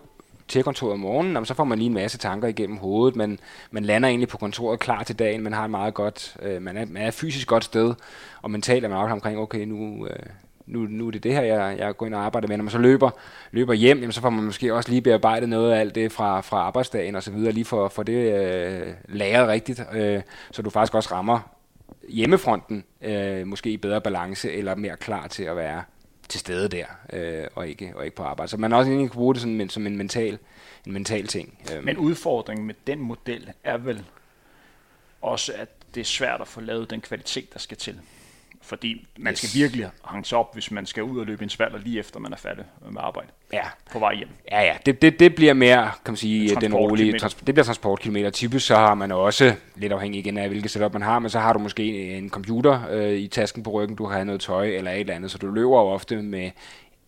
til 0.47 0.63
kontoret 0.63 0.93
om 0.93 0.99
morgenen, 0.99 1.33
jamen, 1.33 1.45
så 1.45 1.53
får 1.53 1.63
man 1.63 1.77
lige 1.77 1.87
en 1.87 1.93
masse 1.93 2.17
tanker 2.17 2.47
igennem 2.47 2.77
hovedet, 2.77 3.15
men 3.15 3.39
man 3.71 3.85
lander 3.85 4.09
egentlig 4.09 4.29
på 4.29 4.37
kontoret 4.37 4.79
klar 4.79 5.03
til 5.03 5.19
dagen, 5.19 5.43
man 5.43 5.53
har 5.53 5.65
en 5.65 5.71
meget 5.71 5.93
godt, 5.93 6.37
øh, 6.41 6.61
man, 6.61 6.77
er, 6.77 6.85
man 6.85 7.03
er 7.03 7.11
fysisk 7.11 7.47
godt 7.47 7.63
sted, 7.63 7.93
og 8.41 8.51
mentalt 8.51 8.85
er 8.85 8.89
man 8.89 8.97
også 8.97 9.13
omkring, 9.13 9.39
okay, 9.39 9.65
nu, 9.65 10.07
øh, 10.07 10.25
nu, 10.67 10.79
nu 10.79 11.07
er 11.07 11.11
det 11.11 11.23
det 11.23 11.33
her, 11.33 11.41
jeg, 11.41 11.77
jeg 11.77 11.97
går 11.97 12.05
ind 12.05 12.15
og 12.15 12.25
arbejder 12.25 12.47
med. 12.47 12.57
Når 12.57 12.63
man 12.63 12.71
så 12.71 12.77
løber, 12.77 13.09
løber 13.51 13.73
hjem, 13.73 13.97
jamen, 13.97 14.11
så 14.11 14.21
får 14.21 14.29
man 14.29 14.43
måske 14.43 14.73
også 14.73 14.89
lige 14.89 15.01
bearbejdet 15.01 15.49
noget 15.49 15.73
af 15.73 15.79
alt 15.79 15.95
det 15.95 16.11
fra, 16.11 16.41
fra 16.41 16.57
arbejdsdagen 16.57 17.15
og 17.15 17.23
så 17.23 17.31
videre, 17.31 17.51
lige 17.51 17.65
for, 17.65 17.87
for 17.87 18.03
det 18.03 18.33
øh, 18.33 18.93
lagret 19.09 19.47
rigtigt, 19.47 19.81
øh, 19.93 20.21
så 20.51 20.61
du 20.61 20.69
faktisk 20.69 20.95
også 20.95 21.09
rammer 21.11 21.39
hjemmefronten 22.09 22.83
øh, 23.01 23.47
måske 23.47 23.69
i 23.69 23.77
bedre 23.77 24.01
balance 24.01 24.51
eller 24.51 24.75
mere 24.75 24.97
klar 24.97 25.27
til 25.27 25.43
at 25.43 25.55
være 25.55 25.83
til 26.29 26.39
stede 26.39 26.69
der, 26.69 26.85
øh, 27.13 27.47
og, 27.55 27.67
ikke, 27.67 27.93
og 27.95 28.05
ikke 28.05 28.15
på 28.15 28.23
arbejde. 28.23 28.49
Så 28.49 28.57
man 28.57 28.73
også 28.73 28.91
egentlig 28.91 29.09
kan 29.09 29.17
bruge 29.17 29.33
det 29.33 29.41
sådan, 29.41 29.69
som 29.69 29.87
en 29.87 29.97
mental, 29.97 30.37
en 30.85 30.93
mental 30.93 31.27
ting. 31.27 31.57
Øh. 31.73 31.83
Men 31.83 31.97
udfordringen 31.97 32.67
med 32.67 32.75
den 32.87 32.99
model 32.99 33.51
er 33.63 33.77
vel 33.77 34.03
også, 35.21 35.53
at 35.55 35.69
det 35.95 36.01
er 36.01 36.05
svært 36.05 36.41
at 36.41 36.47
få 36.47 36.61
lavet 36.61 36.89
den 36.89 37.01
kvalitet, 37.01 37.53
der 37.53 37.59
skal 37.59 37.77
til. 37.77 37.99
Fordi 38.61 39.07
man 39.17 39.31
yes. 39.31 39.39
skal 39.39 39.61
virkelig 39.61 39.89
hange 40.05 40.35
op, 40.35 40.53
hvis 40.53 40.71
man 40.71 40.85
skal 40.85 41.03
ud 41.03 41.19
og 41.19 41.25
løbe 41.25 41.43
en 41.43 41.49
spalder 41.49 41.77
lige 41.77 41.99
efter 41.99 42.19
man 42.19 42.33
er 42.33 42.37
færdig 42.37 42.65
med 42.91 43.01
arbejde. 43.03 43.27
Ja. 43.53 43.61
På 43.91 43.99
vej 43.99 44.15
hjem. 44.15 44.27
Ja, 44.51 44.61
ja. 44.61 44.73
Det, 44.85 45.01
det, 45.01 45.19
det 45.19 45.35
bliver 45.35 45.53
mere, 45.53 45.91
kan 46.05 46.11
man 46.11 46.15
sige, 46.15 46.55
den 46.61 46.73
rolige, 46.73 47.19
trans, 47.19 47.33
det 47.33 47.55
bliver 47.55 47.63
transportkilometer. 47.63 48.29
Typisk 48.29 48.67
så 48.67 48.75
har 48.75 48.93
man 48.93 49.11
også, 49.11 49.55
lidt 49.75 49.93
afhængig 49.93 50.19
igen 50.19 50.37
af 50.37 50.49
hvilket 50.49 50.71
setup 50.71 50.93
man 50.93 51.01
har, 51.01 51.19
men 51.19 51.29
så 51.29 51.39
har 51.39 51.53
du 51.53 51.59
måske 51.59 52.17
en 52.17 52.29
computer 52.29 52.81
øh, 52.89 53.13
i 53.13 53.27
tasken 53.27 53.63
på 53.63 53.69
ryggen, 53.69 53.95
du 53.95 54.05
har 54.05 54.23
noget 54.23 54.41
tøj 54.41 54.67
eller 54.67 54.91
et 54.91 54.99
eller 54.99 55.13
andet, 55.13 55.31
så 55.31 55.37
du 55.37 55.47
løber 55.47 55.77
jo 55.77 55.87
ofte 55.87 56.21
med 56.21 56.51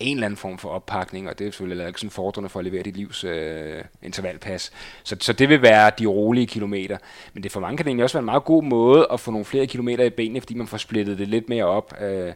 en 0.00 0.16
eller 0.16 0.26
anden 0.26 0.36
form 0.36 0.58
for 0.58 0.68
oppakning, 0.68 1.28
og 1.28 1.38
det 1.38 1.46
er 1.46 1.50
selvfølgelig 1.50 1.86
ikke 1.86 2.00
sådan 2.00 2.10
fordrende 2.10 2.48
for 2.48 2.58
at 2.58 2.64
levere 2.64 2.82
dit 2.82 2.96
livs 2.96 3.24
øh, 3.24 3.84
intervalpas. 4.02 4.72
Så, 5.04 5.16
så 5.20 5.32
det 5.32 5.48
vil 5.48 5.62
være 5.62 5.90
de 5.98 6.06
rolige 6.06 6.46
kilometer. 6.46 6.98
Men 7.34 7.42
det 7.42 7.52
for 7.52 7.60
mange 7.60 7.76
kan 7.76 7.84
det 7.84 7.90
egentlig 7.90 8.04
også 8.04 8.16
være 8.16 8.22
en 8.22 8.24
meget 8.24 8.44
god 8.44 8.62
måde 8.62 9.06
at 9.12 9.20
få 9.20 9.30
nogle 9.30 9.44
flere 9.44 9.66
kilometer 9.66 10.04
i 10.04 10.10
benene, 10.10 10.40
fordi 10.40 10.54
man 10.54 10.66
får 10.66 10.76
splittet 10.76 11.18
det 11.18 11.28
lidt 11.28 11.48
mere 11.48 11.64
op. 11.64 11.94
Øh, 12.00 12.32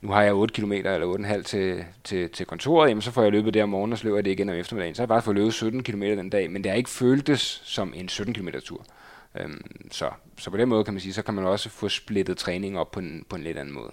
nu 0.00 0.10
har 0.10 0.22
jeg 0.22 0.34
8 0.34 0.54
km 0.54 0.72
eller 0.72 1.36
8,5 1.38 1.42
til, 1.42 1.84
til, 2.04 2.30
til 2.30 2.46
kontoret, 2.46 2.88
jamen 2.88 3.02
så 3.02 3.10
får 3.10 3.22
jeg 3.22 3.32
løbet 3.32 3.54
der 3.54 3.62
om 3.62 3.68
morgenen, 3.68 3.92
og 3.92 3.98
så 3.98 4.04
løber 4.04 4.16
jeg 4.16 4.24
det 4.24 4.30
igen 4.30 4.48
om 4.48 4.54
eftermiddagen. 4.54 4.94
Så 4.94 5.02
har 5.02 5.04
jeg 5.04 5.08
bare 5.08 5.22
fået 5.22 5.36
løbet 5.36 5.54
17 5.54 5.82
km 5.82 6.02
den 6.02 6.30
dag, 6.30 6.50
men 6.50 6.64
det 6.64 6.70
har 6.70 6.76
ikke 6.76 6.90
føltes 6.90 7.62
som 7.64 7.92
en 7.96 8.08
17 8.08 8.34
km 8.34 8.48
tur. 8.64 8.84
Øhm, 9.40 9.90
så, 9.90 10.10
så 10.38 10.50
på 10.50 10.56
den 10.56 10.68
måde 10.68 10.84
kan 10.84 10.94
man 10.94 11.00
sige, 11.00 11.12
så 11.12 11.22
kan 11.22 11.34
man 11.34 11.44
også 11.44 11.68
få 11.68 11.88
splittet 11.88 12.36
træning 12.36 12.78
op 12.78 12.90
på 12.90 13.00
en, 13.00 13.24
på 13.28 13.36
en 13.36 13.42
lidt 13.42 13.58
anden 13.58 13.74
måde. 13.74 13.90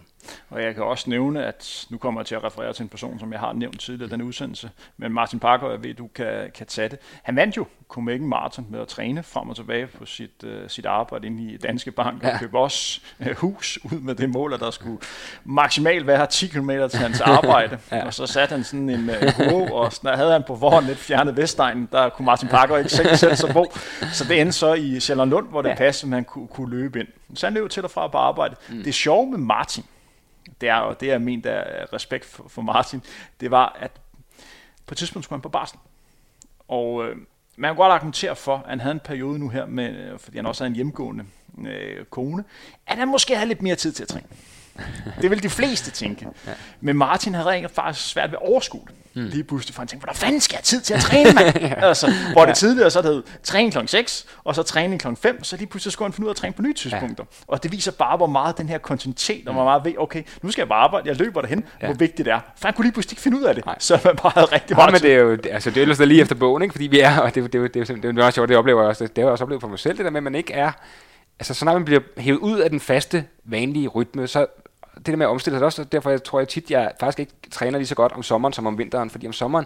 Og 0.50 0.64
jeg 0.64 0.76
kan 0.76 0.84
også 0.84 1.10
nævne, 1.10 1.46
at 1.46 1.88
nu 1.90 1.98
kommer 1.98 2.22
jeg 2.22 2.26
til 2.26 2.36
at 2.36 2.44
referere 2.44 2.74
til 2.74 2.84
en 2.84 2.90
person, 2.90 3.20
som 3.20 3.32
jeg 3.32 3.40
har 3.40 3.54
nævnt 3.54 3.80
tidligere 3.80 4.12
den 4.12 4.22
udsendelse, 4.22 4.70
men 4.98 5.14
Martin 5.14 5.40
Parker, 5.40 5.70
jeg 5.70 5.84
ved, 5.84 5.94
du 5.94 6.08
kan, 6.16 6.52
kan 6.56 6.68
tage 6.68 6.90
det. 6.90 7.00
Han 7.24 7.36
vandt 7.36 7.58
jo 7.58 7.66
Copenhagen 7.88 8.28
Marathon 8.28 8.66
med 8.70 8.80
at 8.80 8.88
træne 8.88 9.24
frem 9.24 9.50
og 9.50 9.56
tilbage 9.56 9.88
på 9.88 10.06
sit, 10.06 10.44
uh, 10.44 10.50
sit 10.68 10.86
arbejde 10.86 11.28
inde 11.28 11.54
i 11.54 11.58
Danske 11.58 11.92
Bank, 11.92 12.24
og 12.24 12.30
ja. 12.30 12.40
købe 12.40 12.60
også 12.60 13.02
uh, 13.20 13.36
hus 13.38 13.80
ud 13.84 14.00
med 14.00 14.16
det 14.16 14.30
mål, 14.30 14.54
at 14.54 14.60
der 14.60 14.72
skulle 14.72 14.98
maksimalt 15.44 16.08
være 16.08 16.28
10 16.28 16.48
km 16.48 16.70
til 16.70 17.00
hans 17.00 17.22
arbejde. 17.38 17.78
ja. 17.92 18.06
Og 18.06 18.14
så 18.14 18.28
satte 18.28 18.56
han 18.56 18.64
sådan 18.64 18.90
en 18.90 19.10
uh, 19.10 19.34
kurve, 19.34 19.74
og 19.74 19.94
sådan, 19.94 20.18
havde 20.18 20.32
han 20.32 20.44
på 20.48 20.58
forhånd 20.58 20.86
lidt 20.86 20.98
fjernet 20.98 21.38
Vestegnen, 21.38 21.90
der 21.92 22.10
kunne 22.10 22.26
Martin 22.26 22.50
Parker 22.50 22.78
ikke 22.78 22.90
selv 22.90 23.16
sætte 23.16 23.36
sig 23.36 23.50
på. 23.50 23.66
Så 24.14 24.24
det 24.24 24.42
endte 24.42 24.54
så 24.54 24.74
i 24.74 25.00
Sjælland 25.00 25.50
hvor 25.50 25.62
det 25.62 25.70
ja. 25.70 25.76
passede, 25.76 26.12
at 26.12 26.16
han 26.16 26.24
kunne, 26.36 26.48
kunne 26.48 26.70
løbe 26.70 27.00
ind. 27.00 27.08
Så 27.36 27.46
han 27.46 27.54
løb 27.54 27.70
til 27.70 27.84
og 27.84 27.92
fra 27.92 28.08
på 28.08 28.18
arbejde. 28.18 28.56
Mm. 28.70 28.84
Det 28.84 28.94
sjove 28.94 29.32
med 29.32 29.38
Martin, 29.38 29.84
det 30.62 30.70
er, 30.70 30.76
og 30.76 31.00
det 31.00 31.12
er 31.12 31.18
min 31.18 31.44
der 31.44 31.94
respekt 31.94 32.26
for, 32.26 32.48
for 32.48 32.62
Martin, 32.62 33.04
det 33.40 33.52
var, 33.52 33.78
at 33.80 33.92
på 34.86 34.94
et 34.94 34.98
tidspunkt 34.98 35.24
skulle 35.24 35.38
han 35.38 35.42
på 35.42 35.50
barsel. 35.50 35.78
Og 36.68 37.06
øh, 37.06 37.18
man 37.58 37.70
kan 37.70 37.76
godt 37.76 37.92
argumentere 37.92 38.36
for, 38.36 38.58
at 38.58 38.70
han 38.70 38.80
havde 38.80 38.94
en 38.94 39.00
periode 39.00 39.40
nu 39.40 39.50
her, 39.50 39.66
med, 39.66 40.18
fordi 40.18 40.38
han 40.38 40.46
også 40.46 40.64
havde 40.64 40.72
en 40.72 40.76
hjemgående 40.76 41.26
øh, 41.68 42.06
kone, 42.06 42.44
at 42.88 42.98
han 42.98 43.08
måske 43.08 43.36
havde 43.36 43.48
lidt 43.48 43.62
mere 43.62 43.76
tid 43.76 43.92
til 43.92 44.04
at 44.04 44.10
træne. 44.10 44.28
Det 45.22 45.32
vil 45.32 45.44
de 45.44 45.50
fleste 45.50 45.92
tænke. 45.92 46.28
Men 46.82 46.98
Martin 46.98 47.34
havde 47.34 47.48
rent 47.48 47.72
faktisk 47.72 48.08
svært 48.10 48.32
ved 48.32 48.38
at 48.42 48.50
overskue 48.50 48.82
det. 48.88 48.96
Mm. 49.16 49.26
Lige 49.26 49.44
pludselig, 49.44 49.76
for 49.76 49.82
han 49.82 49.88
tænkte, 49.88 50.06
hvordan 50.06 50.16
fanden 50.16 50.42
skal 50.42 50.54
jeg 50.54 50.58
have 50.58 50.64
tid 50.64 50.82
til 50.82 50.94
at 50.94 51.00
træne, 51.00 51.32
mand? 51.32 51.58
ja. 51.62 51.88
altså, 51.88 52.12
hvor 52.34 52.46
det 52.46 52.56
tidligere 52.56 52.92
så 52.92 53.02
hed 53.02 53.24
træning 53.44 53.74
kl. 53.74 53.88
6, 53.88 54.26
og 54.44 54.56
så 54.56 54.64
træning 54.64 55.02
kl. 55.02 55.08
5, 55.22 55.44
så 55.44 55.58
lige 55.58 55.68
pludselig 55.68 55.92
skulle 55.92 56.08
han 56.08 56.14
finde 56.14 56.26
ud 56.26 56.30
af 56.30 56.34
at 56.34 56.38
træne 56.38 56.54
på 56.54 56.62
nye 56.62 56.74
tidspunkter. 56.74 57.24
Ja. 57.32 57.44
Og 57.48 57.64
det 57.64 57.72
viser 57.72 57.92
bare, 57.92 58.18
hvor 58.18 58.28
meget 58.28 58.58
den 58.58 58.70
her 58.70 58.78
kontinuitet, 58.78 59.48
og 59.48 59.54
hvor 59.54 59.64
meget 59.64 59.86
ved, 59.86 59.94
okay, 59.98 60.24
nu 60.42 60.52
skal 60.52 60.62
jeg 60.62 60.70
bare 60.70 60.84
arbejde, 60.84 61.10
jeg 61.10 61.16
løber 61.16 61.42
derhen, 61.42 61.64
ja. 61.82 61.86
hvor 61.86 61.96
vigtigt 61.96 62.26
det 62.26 62.34
er. 62.34 62.40
For 62.58 62.68
han 62.68 62.74
kunne 62.74 62.86
lige 62.86 62.94
pludselig 62.94 63.14
ikke 63.14 63.22
finde 63.22 63.38
ud 63.38 63.44
af 63.44 63.56
det, 63.56 63.66
Nej. 63.66 63.76
så 63.80 64.00
man 64.06 64.16
bare 64.16 64.32
havde 64.36 64.46
rigtig 64.46 64.76
meget 64.76 64.88
ja, 64.88 64.92
men 64.92 65.02
det 65.02 65.14
er 65.14 65.18
jo, 65.18 65.38
altså 65.52 65.70
det 65.70 65.78
er 65.78 65.82
ellers 65.82 66.00
lige 66.00 66.22
efter 66.22 66.36
bogen, 66.36 66.64
ikke? 66.64 66.74
fordi 66.74 66.88
vi 66.88 67.00
er, 67.00 67.20
og 67.20 67.36
det, 67.36 67.44
det, 67.44 67.54
det, 67.54 67.74
det, 67.74 67.88
det, 67.88 68.04
det 68.04 68.06
er 68.06 68.14
jo 68.14 68.26
også 68.26 68.36
sjovt, 68.36 68.50
det 68.50 68.58
oplever 68.58 68.82
jeg 68.82 68.90
også, 68.90 69.04
det 69.04 69.18
har 69.18 69.24
jeg 69.24 69.32
også 69.32 69.44
oplevet 69.44 69.62
for 69.62 69.68
mig 69.68 69.80
selv, 69.80 69.98
det 69.98 70.06
der 70.06 70.12
med, 70.12 70.20
at 70.20 70.24
man 70.24 70.36
ikke 70.36 70.54
er, 70.54 70.72
altså 71.40 71.54
så 71.54 71.66
når 71.66 71.74
man 71.74 71.86
bliver 71.86 72.02
hævet 72.18 72.38
ud 72.38 72.60
af 72.60 72.70
den 72.70 72.80
faste, 72.80 73.26
vanlige 73.44 73.88
rytme, 73.88 74.28
så 74.28 74.46
det 74.98 75.06
der 75.06 75.16
med 75.16 75.26
at 75.26 75.30
omstille 75.30 75.60
sig 75.60 75.66
også, 75.66 75.84
derfor 75.84 76.10
jeg 76.10 76.24
tror 76.24 76.40
jeg 76.40 76.48
tit, 76.48 76.72
jeg 76.72 76.92
faktisk 77.00 77.20
ikke 77.20 77.32
træner 77.52 77.78
lige 77.78 77.88
så 77.88 77.96
godt 77.96 78.12
om 78.12 78.24
sommeren 78.24 78.54
som 78.54 78.68
om 78.68 78.78
vinteren, 78.78 79.10
fordi 79.10 79.28
om 79.28 79.34
sommeren, 79.34 79.66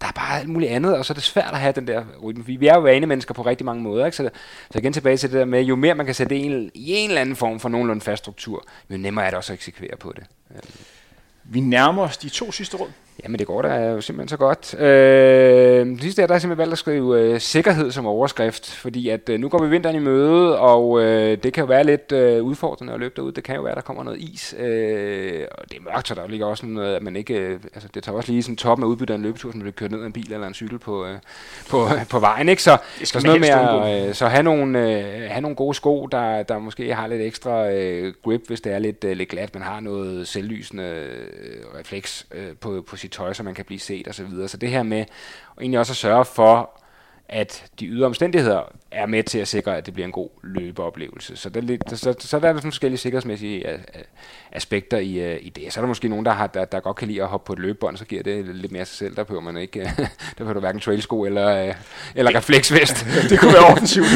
der 0.00 0.06
er 0.06 0.12
bare 0.12 0.38
alt 0.38 0.48
muligt 0.48 0.70
andet, 0.70 0.96
og 0.96 1.04
så 1.04 1.12
er 1.12 1.14
det 1.14 1.22
svært 1.24 1.52
at 1.52 1.58
have 1.58 1.72
den 1.72 1.86
der 1.86 2.04
rytme, 2.22 2.46
Vi, 2.46 2.56
vi 2.56 2.66
er 2.66 2.74
jo 2.74 2.80
vanemennesker 2.80 3.34
på 3.34 3.42
rigtig 3.42 3.64
mange 3.64 3.82
måder, 3.82 4.06
ikke? 4.06 4.16
Så, 4.16 4.30
så 4.70 4.78
igen 4.78 4.92
tilbage 4.92 5.16
til 5.16 5.30
det 5.30 5.38
der 5.38 5.44
med, 5.44 5.62
jo 5.62 5.76
mere 5.76 5.94
man 5.94 6.06
kan 6.06 6.14
sætte 6.14 6.36
en, 6.36 6.70
i 6.74 6.92
en 6.92 7.10
eller 7.10 7.20
anden 7.20 7.36
form 7.36 7.60
for 7.60 7.68
nogenlunde 7.68 8.00
fast 8.00 8.22
struktur, 8.22 8.64
jo 8.90 8.96
nemmere 8.96 9.24
er 9.24 9.30
det 9.30 9.36
også 9.36 9.52
at 9.52 9.56
eksekvere 9.56 9.96
på 9.96 10.12
det. 10.16 10.24
Vi 11.44 11.60
nærmer 11.60 12.02
os 12.02 12.16
de 12.16 12.28
to 12.28 12.52
sidste 12.52 12.76
råd. 12.76 12.90
Jamen 13.24 13.38
det 13.38 13.46
går 13.46 13.62
da 13.62 13.90
jo 13.90 14.00
simpelthen 14.00 14.28
så 14.28 14.36
godt. 14.36 14.80
Øh, 14.80 15.86
det 15.86 16.02
sidste 16.02 16.22
er, 16.22 16.26
der 16.26 16.34
er 16.34 16.38
simpelthen 16.38 16.58
valgt 16.58 16.72
at 16.72 16.78
skrive 16.78 17.20
øh, 17.20 17.40
sikkerhed 17.40 17.90
som 17.90 18.06
overskrift, 18.06 18.70
fordi 18.70 19.08
at 19.08 19.28
øh, 19.28 19.40
nu 19.40 19.48
går 19.48 19.62
vi 19.62 19.68
vinteren 19.68 19.96
i 19.96 19.98
møde, 19.98 20.58
og 20.58 21.02
øh, 21.02 21.38
det 21.42 21.52
kan 21.52 21.62
jo 21.62 21.66
være 21.66 21.84
lidt 21.84 22.12
øh, 22.12 22.42
udfordrende 22.42 22.92
at 22.92 23.00
løbe 23.00 23.14
derud. 23.16 23.32
Det 23.32 23.44
kan 23.44 23.56
jo 23.56 23.62
være, 23.62 23.72
at 23.72 23.76
der 23.76 23.82
kommer 23.82 24.04
noget 24.04 24.18
is, 24.20 24.54
øh, 24.58 25.44
og 25.58 25.70
det 25.70 25.78
er 25.78 25.82
mørkt, 25.92 26.08
så 26.08 26.14
der 26.14 26.28
ligger 26.28 26.46
også 26.46 26.66
noget, 26.66 26.94
at 26.94 27.02
man 27.02 27.16
ikke, 27.16 27.34
øh, 27.34 27.60
altså 27.74 27.88
det 27.94 28.02
tager 28.02 28.16
også 28.16 28.32
lige 28.32 28.42
sådan 28.42 28.56
toppen 28.56 28.84
af 28.84 28.88
udbyttet 28.88 29.14
af 29.14 29.18
en 29.18 29.22
løbetur, 29.22 29.50
som 29.50 29.60
bliver 29.60 29.72
kørt 29.72 29.90
ned 29.90 30.02
af 30.02 30.06
en 30.06 30.12
bil 30.12 30.32
eller 30.32 30.46
en 30.46 30.54
cykel 30.54 30.78
på, 30.78 31.06
øh, 31.06 31.18
på, 31.68 31.84
øh, 31.84 32.06
på 32.10 32.18
vejen, 32.18 32.48
ikke? 32.48 32.62
Så, 32.62 32.76
så 33.04 33.20
noget 33.24 33.40
med 33.40 33.48
at, 33.48 34.08
øh, 34.08 34.14
så 34.14 34.26
have 34.26 34.42
nogle, 34.42 34.78
øh, 34.78 35.30
have 35.30 35.40
nogle 35.40 35.56
gode 35.56 35.74
sko, 35.74 36.06
der, 36.06 36.42
der 36.42 36.58
måske 36.58 36.94
har 36.94 37.06
lidt 37.06 37.22
ekstra 37.22 37.70
øh, 37.70 38.14
grip, 38.24 38.40
hvis 38.46 38.60
det 38.60 38.72
er 38.72 38.78
lidt, 38.78 39.04
øh, 39.04 39.16
lidt 39.16 39.28
glat. 39.28 39.54
Man 39.54 39.62
har 39.62 39.80
noget 39.80 40.28
selvlysende 40.28 40.84
øh, 40.84 41.80
refleks 41.80 42.26
øh, 42.34 42.56
på, 42.60 42.84
på 42.88 42.96
sit 42.96 43.09
tøj, 43.10 43.32
så 43.32 43.42
man 43.42 43.54
kan 43.54 43.64
blive 43.64 43.80
set 43.80 44.08
osv. 44.08 44.12
Så, 44.12 44.24
videre. 44.24 44.48
så 44.48 44.56
det 44.56 44.70
her 44.70 44.82
med 44.82 45.04
egentlig 45.60 45.78
også 45.78 45.92
at 45.92 45.96
sørge 45.96 46.24
for, 46.24 46.79
at 47.32 47.64
de 47.80 47.86
ydre 47.86 48.06
omstændigheder 48.06 48.60
er 48.90 49.06
med 49.06 49.22
til 49.22 49.38
at 49.38 49.48
sikre, 49.48 49.76
at 49.76 49.86
det 49.86 49.94
bliver 49.94 50.06
en 50.06 50.12
god 50.12 50.28
løbeoplevelse. 50.42 51.36
Så, 51.36 51.48
der, 51.48 51.78
så, 51.88 52.14
så, 52.18 52.38
der 52.38 52.48
er 52.48 52.52
der 52.52 52.60
forskellige 52.60 52.98
sikkerhedsmæssige 52.98 53.64
aspekter 54.52 54.98
i, 54.98 55.38
i 55.38 55.48
det. 55.48 55.72
Så 55.72 55.80
er 55.80 55.82
der 55.82 55.88
måske 55.88 56.08
nogen, 56.08 56.24
der, 56.24 56.32
har, 56.32 56.46
der, 56.46 56.64
der 56.64 56.80
godt 56.80 56.96
kan 56.96 57.08
lide 57.08 57.22
at 57.22 57.28
hoppe 57.28 57.46
på 57.46 57.52
et 57.52 57.58
løbebånd, 57.58 57.96
så 57.96 58.04
giver 58.04 58.22
det 58.22 58.56
lidt 58.56 58.72
mere 58.72 58.84
sig 58.84 58.96
selv. 58.96 59.16
Der 59.16 59.24
behøver 59.24 59.42
man 59.42 59.56
ikke, 59.56 59.80
der 59.98 60.08
behøver 60.36 60.54
du 60.54 60.60
hverken 60.60 60.80
trailsko 60.80 61.24
eller, 61.24 61.74
eller 62.14 62.36
refleksvest. 62.36 63.06
det 63.30 63.40
kunne 63.40 63.52
være 63.52 63.64
offensivt. 63.64 64.06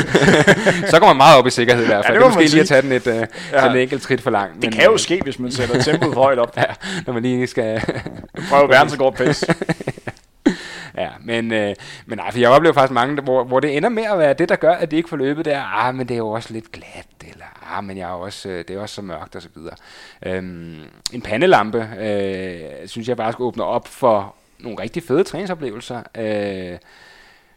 så 0.91 0.99
kommer 0.99 1.09
man 1.09 1.17
meget 1.17 1.39
op 1.39 1.47
i 1.47 1.51
sikkerhed 1.51 1.83
i 1.83 1.87
hvert 1.87 2.05
fald. 2.07 2.19
Ja, 2.19 2.25
det, 2.25 2.35
det 2.35 2.37
er 2.37 2.41
måske 2.41 2.55
lige 2.55 2.61
at 2.61 2.69
tage 2.69 2.83
den 2.83 2.93
et, 2.93 3.29
ja. 3.53 3.71
en 3.71 3.77
enkelt 3.77 4.03
trit 4.03 4.21
for 4.21 4.31
langt. 4.31 4.55
Det 4.55 4.65
men, 4.65 4.73
kan 4.73 4.85
jo 4.85 4.97
ske, 4.97 5.21
hvis 5.23 5.39
man 5.39 5.53
sætter 5.53 5.83
tempoet 5.83 6.15
højt 6.15 6.39
op. 6.39 6.57
ja, 6.57 6.65
når 7.07 7.13
man 7.13 7.23
lige 7.23 7.47
skal... 7.47 7.83
Prøve 8.51 8.69
verdensrekord 8.69 9.15
pace. 9.15 9.55
Ja, 10.97 11.09
men, 11.21 11.53
øh, 11.53 11.75
men 12.07 12.19
nej, 12.19 12.31
for 12.31 12.39
jeg 12.39 12.51
oplever 12.51 12.73
faktisk 12.73 12.95
mange, 12.95 13.23
hvor, 13.23 13.45
hvor 13.45 13.61
det 13.61 13.77
ender 13.77 13.89
med 13.89 14.03
at 14.03 14.19
være 14.19 14.35
det, 14.35 14.49
der 14.49 14.57
gør, 14.57 14.75
at 14.75 14.91
det 14.91 14.97
ikke 14.97 15.09
får 15.09 15.17
løbet, 15.17 15.45
det 15.45 15.53
er, 15.53 15.63
ah, 15.63 15.95
men 15.95 16.09
det 16.09 16.15
er 16.15 16.19
jo 16.19 16.29
også 16.29 16.53
lidt 16.53 16.73
glat, 16.73 17.07
eller 17.21 17.77
ah, 17.77 17.85
men 17.85 17.97
jeg 17.97 18.11
er 18.11 18.15
også, 18.15 18.49
øh, 18.49 18.65
det 18.69 18.77
er 18.77 18.81
også 18.81 18.95
så 18.95 19.03
mørkt, 19.03 19.37
og 19.37 19.43
så 19.43 19.49
videre. 19.55 19.75
Øhm, 20.27 20.81
en 21.13 21.23
pandelampe, 21.23 21.89
øh, 22.01 22.89
synes 22.89 23.09
jeg 23.09 23.17
bare 23.17 23.33
skal 23.33 23.43
åbne 23.43 23.65
op 23.65 23.89
for 23.89 24.35
nogle 24.59 24.83
rigtig 24.83 25.03
fede 25.03 25.25
træningsoplevelser. 25.25 26.03
Øh, 26.19 26.79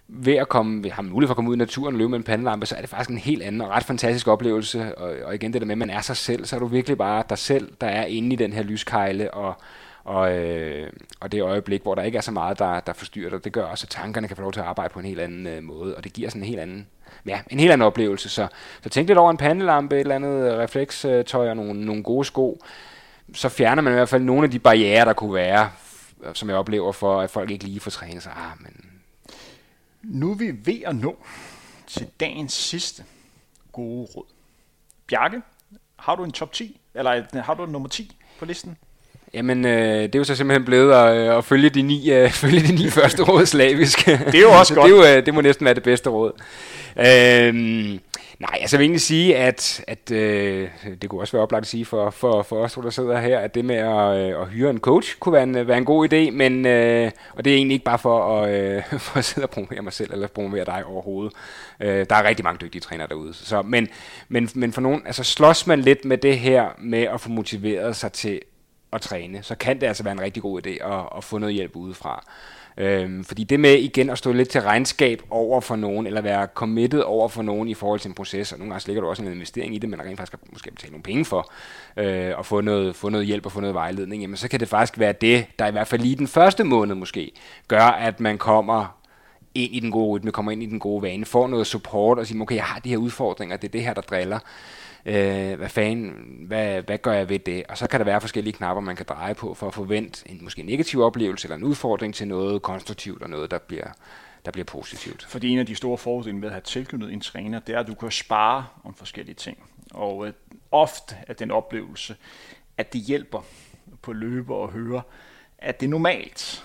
ved 0.09 0.35
at 0.35 0.49
komme, 0.49 0.83
ved, 0.83 0.91
har 0.91 1.01
mulighed 1.01 1.27
for 1.27 1.33
at 1.33 1.35
komme 1.35 1.49
ud 1.49 1.55
i 1.55 1.57
naturen 1.57 1.93
og 1.95 1.97
løbe 1.97 2.09
med 2.09 2.17
en 2.17 2.23
pandelampe, 2.23 2.65
så 2.65 2.75
er 2.75 2.81
det 2.81 2.89
faktisk 2.89 3.09
en 3.09 3.17
helt 3.17 3.43
anden 3.43 3.61
og 3.61 3.69
ret 3.69 3.83
fantastisk 3.83 4.27
oplevelse. 4.27 4.97
Og, 4.97 5.15
og 5.23 5.35
igen 5.35 5.53
det 5.53 5.61
der 5.61 5.65
med, 5.65 5.73
at 5.73 5.77
man 5.77 5.89
er 5.89 6.01
sig 6.01 6.17
selv, 6.17 6.45
så 6.45 6.55
er 6.55 6.59
du 6.59 6.65
virkelig 6.65 6.97
bare 6.97 7.23
dig 7.29 7.37
selv, 7.37 7.71
der 7.81 7.87
er 7.87 8.05
inde 8.05 8.33
i 8.33 8.35
den 8.35 8.53
her 8.53 8.63
lyskejle, 8.63 9.33
og, 9.33 9.55
og, 10.07 10.37
øh, 10.37 10.89
og 11.19 11.31
det 11.31 11.41
øjeblik, 11.41 11.81
hvor 11.81 11.95
der 11.95 12.03
ikke 12.03 12.17
er 12.17 12.21
så 12.21 12.31
meget, 12.31 12.59
der, 12.59 12.79
der 12.79 12.93
forstyrrer 12.93 13.29
dig, 13.29 13.43
det 13.43 13.53
gør 13.53 13.63
også, 13.63 13.85
at 13.85 13.89
tankerne 13.89 14.27
kan 14.27 14.35
få 14.35 14.41
lov 14.41 14.53
til 14.53 14.59
at 14.59 14.65
arbejde 14.65 14.93
på 14.93 14.99
en 14.99 15.05
helt 15.05 15.19
anden 15.19 15.47
øh, 15.47 15.63
måde, 15.63 15.95
og 15.95 16.03
det 16.03 16.13
giver 16.13 16.29
sådan 16.29 16.41
en 16.41 16.47
helt 16.47 16.59
anden, 16.59 16.87
ja, 17.25 17.41
en 17.49 17.59
helt 17.59 17.71
anden 17.71 17.85
oplevelse. 17.85 18.29
Så, 18.29 18.47
så 18.83 18.89
tænk 18.89 19.07
lidt 19.07 19.19
over 19.19 19.31
en 19.31 19.37
pandelampe, 19.37 19.95
et 19.95 19.99
eller 19.99 20.15
andet 20.15 20.51
øh, 20.51 20.57
reflekstøj 20.57 21.49
og 21.49 21.55
nogle, 21.55 21.85
nogle 21.85 22.03
gode 22.03 22.25
sko, 22.25 22.61
så 23.33 23.49
fjerner 23.49 23.81
man 23.81 23.93
i 23.93 23.95
hvert 23.95 24.09
fald 24.09 24.23
nogle 24.23 24.43
af 24.43 24.51
de 24.51 24.59
barriere, 24.59 25.05
der 25.05 25.13
kunne 25.13 25.33
være, 25.33 25.71
øh, 26.23 26.35
som 26.35 26.49
jeg 26.49 26.57
oplever 26.57 26.91
for, 26.91 27.21
at 27.21 27.29
folk 27.29 27.51
ikke 27.51 27.63
lige 27.63 27.79
får 27.79 27.91
trænet 27.91 28.23
sig. 28.23 28.31
Ah, 28.31 28.61
men... 28.61 28.91
Nu 30.03 30.31
er 30.31 30.35
vi 30.35 30.51
ved 30.65 30.81
at 30.85 30.95
nå 30.95 31.17
til 31.87 32.07
dagens 32.19 32.53
sidste 32.53 33.03
gode 33.71 34.07
råd. 34.15 34.25
Bjarke, 35.07 35.41
har 35.99 36.15
du 36.15 36.23
en 36.23 36.31
top 36.31 36.51
10, 36.53 36.81
eller 36.93 37.11
øh, 37.11 37.43
har 37.43 37.53
du 37.53 37.63
en 37.63 37.71
nummer 37.71 37.89
10 37.89 38.17
på 38.39 38.45
listen? 38.45 38.77
Jamen, 39.33 39.65
øh, 39.65 40.03
det 40.03 40.15
er 40.15 40.19
jo 40.19 40.23
så 40.23 40.35
simpelthen 40.35 40.65
blevet 40.65 40.93
at, 40.93 41.17
øh, 41.17 41.37
at 41.37 41.45
følge, 41.45 41.69
de 41.69 41.81
ni, 41.81 42.11
øh, 42.11 42.31
følge 42.43 42.59
de 42.59 42.75
ni 42.75 42.89
første 42.89 43.23
råd 43.23 43.45
slavisk. 43.45 44.05
Det 44.05 44.35
er 44.35 44.41
jo 44.41 44.51
også 44.51 44.75
godt. 44.75 44.85
Det, 44.91 45.05
er 45.05 45.11
jo, 45.11 45.17
øh, 45.17 45.25
det 45.25 45.33
må 45.33 45.41
næsten 45.41 45.65
være 45.65 45.73
det 45.73 45.83
bedste 45.83 46.09
råd. 46.09 46.31
Øhm, 46.99 47.99
nej, 48.39 48.57
altså 48.61 48.75
jeg 48.75 48.79
vil 48.79 48.85
egentlig 48.85 49.01
sige, 49.01 49.37
at, 49.37 49.83
at 49.87 50.11
øh, 50.11 50.69
det 51.01 51.09
kunne 51.09 51.21
også 51.21 51.31
være 51.31 51.43
oplagt 51.43 51.61
at 51.61 51.67
sige 51.67 51.85
for, 51.85 52.09
for, 52.09 52.41
for 52.41 52.63
os, 52.63 52.73
der 52.73 52.89
sidder 52.89 53.19
her, 53.19 53.39
at 53.39 53.55
det 53.55 53.65
med 53.65 53.75
at, 53.75 54.17
øh, 54.17 54.41
at 54.41 54.47
hyre 54.47 54.69
en 54.69 54.79
coach 54.79 55.17
kunne 55.19 55.33
være 55.33 55.43
en, 55.43 55.67
være 55.67 55.77
en 55.77 55.85
god 55.85 56.13
idé, 56.13 56.31
men, 56.31 56.65
øh, 56.65 57.11
og 57.33 57.45
det 57.45 57.53
er 57.53 57.57
egentlig 57.57 57.73
ikke 57.73 57.85
bare 57.85 57.99
for 57.99 58.41
at, 58.41 58.49
øh, 58.49 58.83
for 58.99 59.17
at 59.17 59.25
sidde 59.25 59.45
og 59.45 59.49
promovere 59.49 59.81
mig 59.81 59.93
selv, 59.93 60.13
eller 60.13 60.27
promovere 60.27 60.65
dig 60.65 60.85
overhovedet. 60.85 61.33
Øh, 61.79 62.05
der 62.09 62.15
er 62.15 62.23
rigtig 62.23 62.43
mange 62.43 62.59
dygtige 62.61 62.81
trænere 62.81 63.07
derude. 63.07 63.33
Så, 63.33 63.61
men, 63.61 63.87
men, 64.29 64.49
men 64.55 64.73
for 64.73 64.81
nogen, 64.81 65.01
altså 65.05 65.23
slås 65.23 65.67
man 65.67 65.81
lidt 65.81 66.05
med 66.05 66.17
det 66.17 66.39
her 66.39 66.65
med 66.79 67.03
at 67.03 67.21
få 67.21 67.29
motiveret 67.29 67.95
sig 67.95 68.11
til 68.11 68.41
at 68.93 69.01
træne, 69.01 69.43
så 69.43 69.55
kan 69.55 69.81
det 69.81 69.87
altså 69.87 70.03
være 70.03 70.11
en 70.11 70.21
rigtig 70.21 70.43
god 70.43 70.67
idé 70.67 70.69
at, 70.69 71.09
at 71.17 71.23
få 71.23 71.37
noget 71.37 71.55
hjælp 71.55 71.75
udefra. 71.75 72.23
Øhm, 72.77 73.23
fordi 73.23 73.43
det 73.43 73.59
med 73.59 73.73
igen 73.73 74.09
at 74.09 74.17
stå 74.17 74.31
lidt 74.31 74.49
til 74.49 74.61
regnskab 74.61 75.21
over 75.29 75.61
for 75.61 75.75
nogen, 75.75 76.07
eller 76.07 76.21
være 76.21 76.47
committed 76.53 76.99
over 76.99 77.27
for 77.27 77.41
nogen 77.41 77.67
i 77.67 77.73
forhold 77.73 77.99
til 77.99 78.09
en 78.09 78.15
proces, 78.15 78.51
og 78.51 78.59
nogle 78.59 78.73
gange 78.73 78.87
ligger 78.87 79.01
du 79.01 79.09
også 79.09 79.23
en 79.23 79.31
investering 79.31 79.75
i 79.75 79.77
det, 79.77 79.89
men 79.89 80.01
rent 80.01 80.17
faktisk 80.17 80.27
skal 80.27 80.39
måske 80.51 80.71
betale 80.71 80.91
nogle 80.91 81.03
penge 81.03 81.25
for, 81.25 81.51
øh, 81.97 82.33
at 82.39 82.45
få 82.45 82.61
noget, 82.61 82.95
få 82.95 83.09
noget 83.09 83.27
hjælp 83.27 83.45
og 83.45 83.51
få 83.51 83.59
noget 83.59 83.73
vejledning, 83.73 84.21
jamen 84.21 84.37
så 84.37 84.47
kan 84.47 84.59
det 84.59 84.67
faktisk 84.67 84.99
være 84.99 85.13
det, 85.13 85.45
der 85.59 85.67
i 85.67 85.71
hvert 85.71 85.87
fald 85.87 86.01
lige 86.01 86.15
den 86.15 86.27
første 86.27 86.63
måned 86.63 86.95
måske, 86.95 87.31
gør, 87.67 87.81
at 87.81 88.19
man 88.19 88.37
kommer 88.37 88.97
ind 89.55 89.75
i 89.75 89.79
den 89.79 89.91
gode 89.91 90.09
rytme, 90.09 90.31
kommer 90.31 90.51
ind 90.51 90.63
i 90.63 90.65
den 90.65 90.79
gode 90.79 91.01
vane, 91.01 91.25
får 91.25 91.47
noget 91.47 91.67
support 91.67 92.19
og 92.19 92.27
siger, 92.27 92.41
okay, 92.41 92.55
jeg 92.55 92.63
har 92.63 92.79
de 92.79 92.89
her 92.89 92.97
udfordringer, 92.97 93.57
det 93.57 93.67
er 93.67 93.71
det 93.71 93.83
her, 93.83 93.93
der 93.93 94.01
driller 94.01 94.39
øh, 95.07 95.57
hvad 95.57 95.69
fanden, 95.69 96.43
hvad, 96.47 96.81
hvad 96.81 96.97
gør 96.97 97.13
jeg 97.13 97.29
ved 97.29 97.39
det? 97.39 97.63
Og 97.69 97.77
så 97.77 97.87
kan 97.87 97.99
der 97.99 98.05
være 98.05 98.21
forskellige 98.21 98.53
knapper, 98.53 98.81
man 98.81 98.95
kan 98.95 99.05
dreje 99.09 99.35
på 99.35 99.53
for 99.53 99.67
at 99.67 99.73
forvente 99.73 100.31
en 100.31 100.39
måske 100.43 100.63
negativ 100.63 101.01
oplevelse 101.01 101.45
eller 101.45 101.55
en 101.55 101.63
udfordring 101.63 102.15
til 102.15 102.27
noget 102.27 102.61
konstruktivt 102.61 103.23
og 103.23 103.29
noget, 103.29 103.51
der 103.51 103.57
bliver, 103.57 103.87
der 104.45 104.51
bliver 104.51 104.65
positivt. 104.65 105.25
Fordi 105.29 105.49
en 105.49 105.59
af 105.59 105.65
de 105.65 105.75
store 105.75 105.97
fordele 105.97 106.37
ved 106.37 106.47
at 106.47 106.51
have 106.51 106.61
tilknyttet 106.61 107.13
en 107.13 107.21
træner, 107.21 107.59
det 107.59 107.75
er, 107.75 107.79
at 107.79 107.87
du 107.87 107.93
kan 107.93 108.11
spare 108.11 108.65
om 108.83 108.93
forskellige 108.93 109.35
ting. 109.35 109.57
Og 109.91 110.27
øh, 110.27 110.33
ofte 110.71 111.15
er 111.27 111.33
den 111.33 111.51
oplevelse, 111.51 112.15
at 112.77 112.93
det 112.93 113.01
hjælper 113.01 113.45
på 114.01 114.13
løber 114.13 114.55
og 114.55 114.69
høre, 114.71 115.01
at 115.57 115.79
det 115.79 115.85
er 115.85 115.89
normalt 115.89 116.63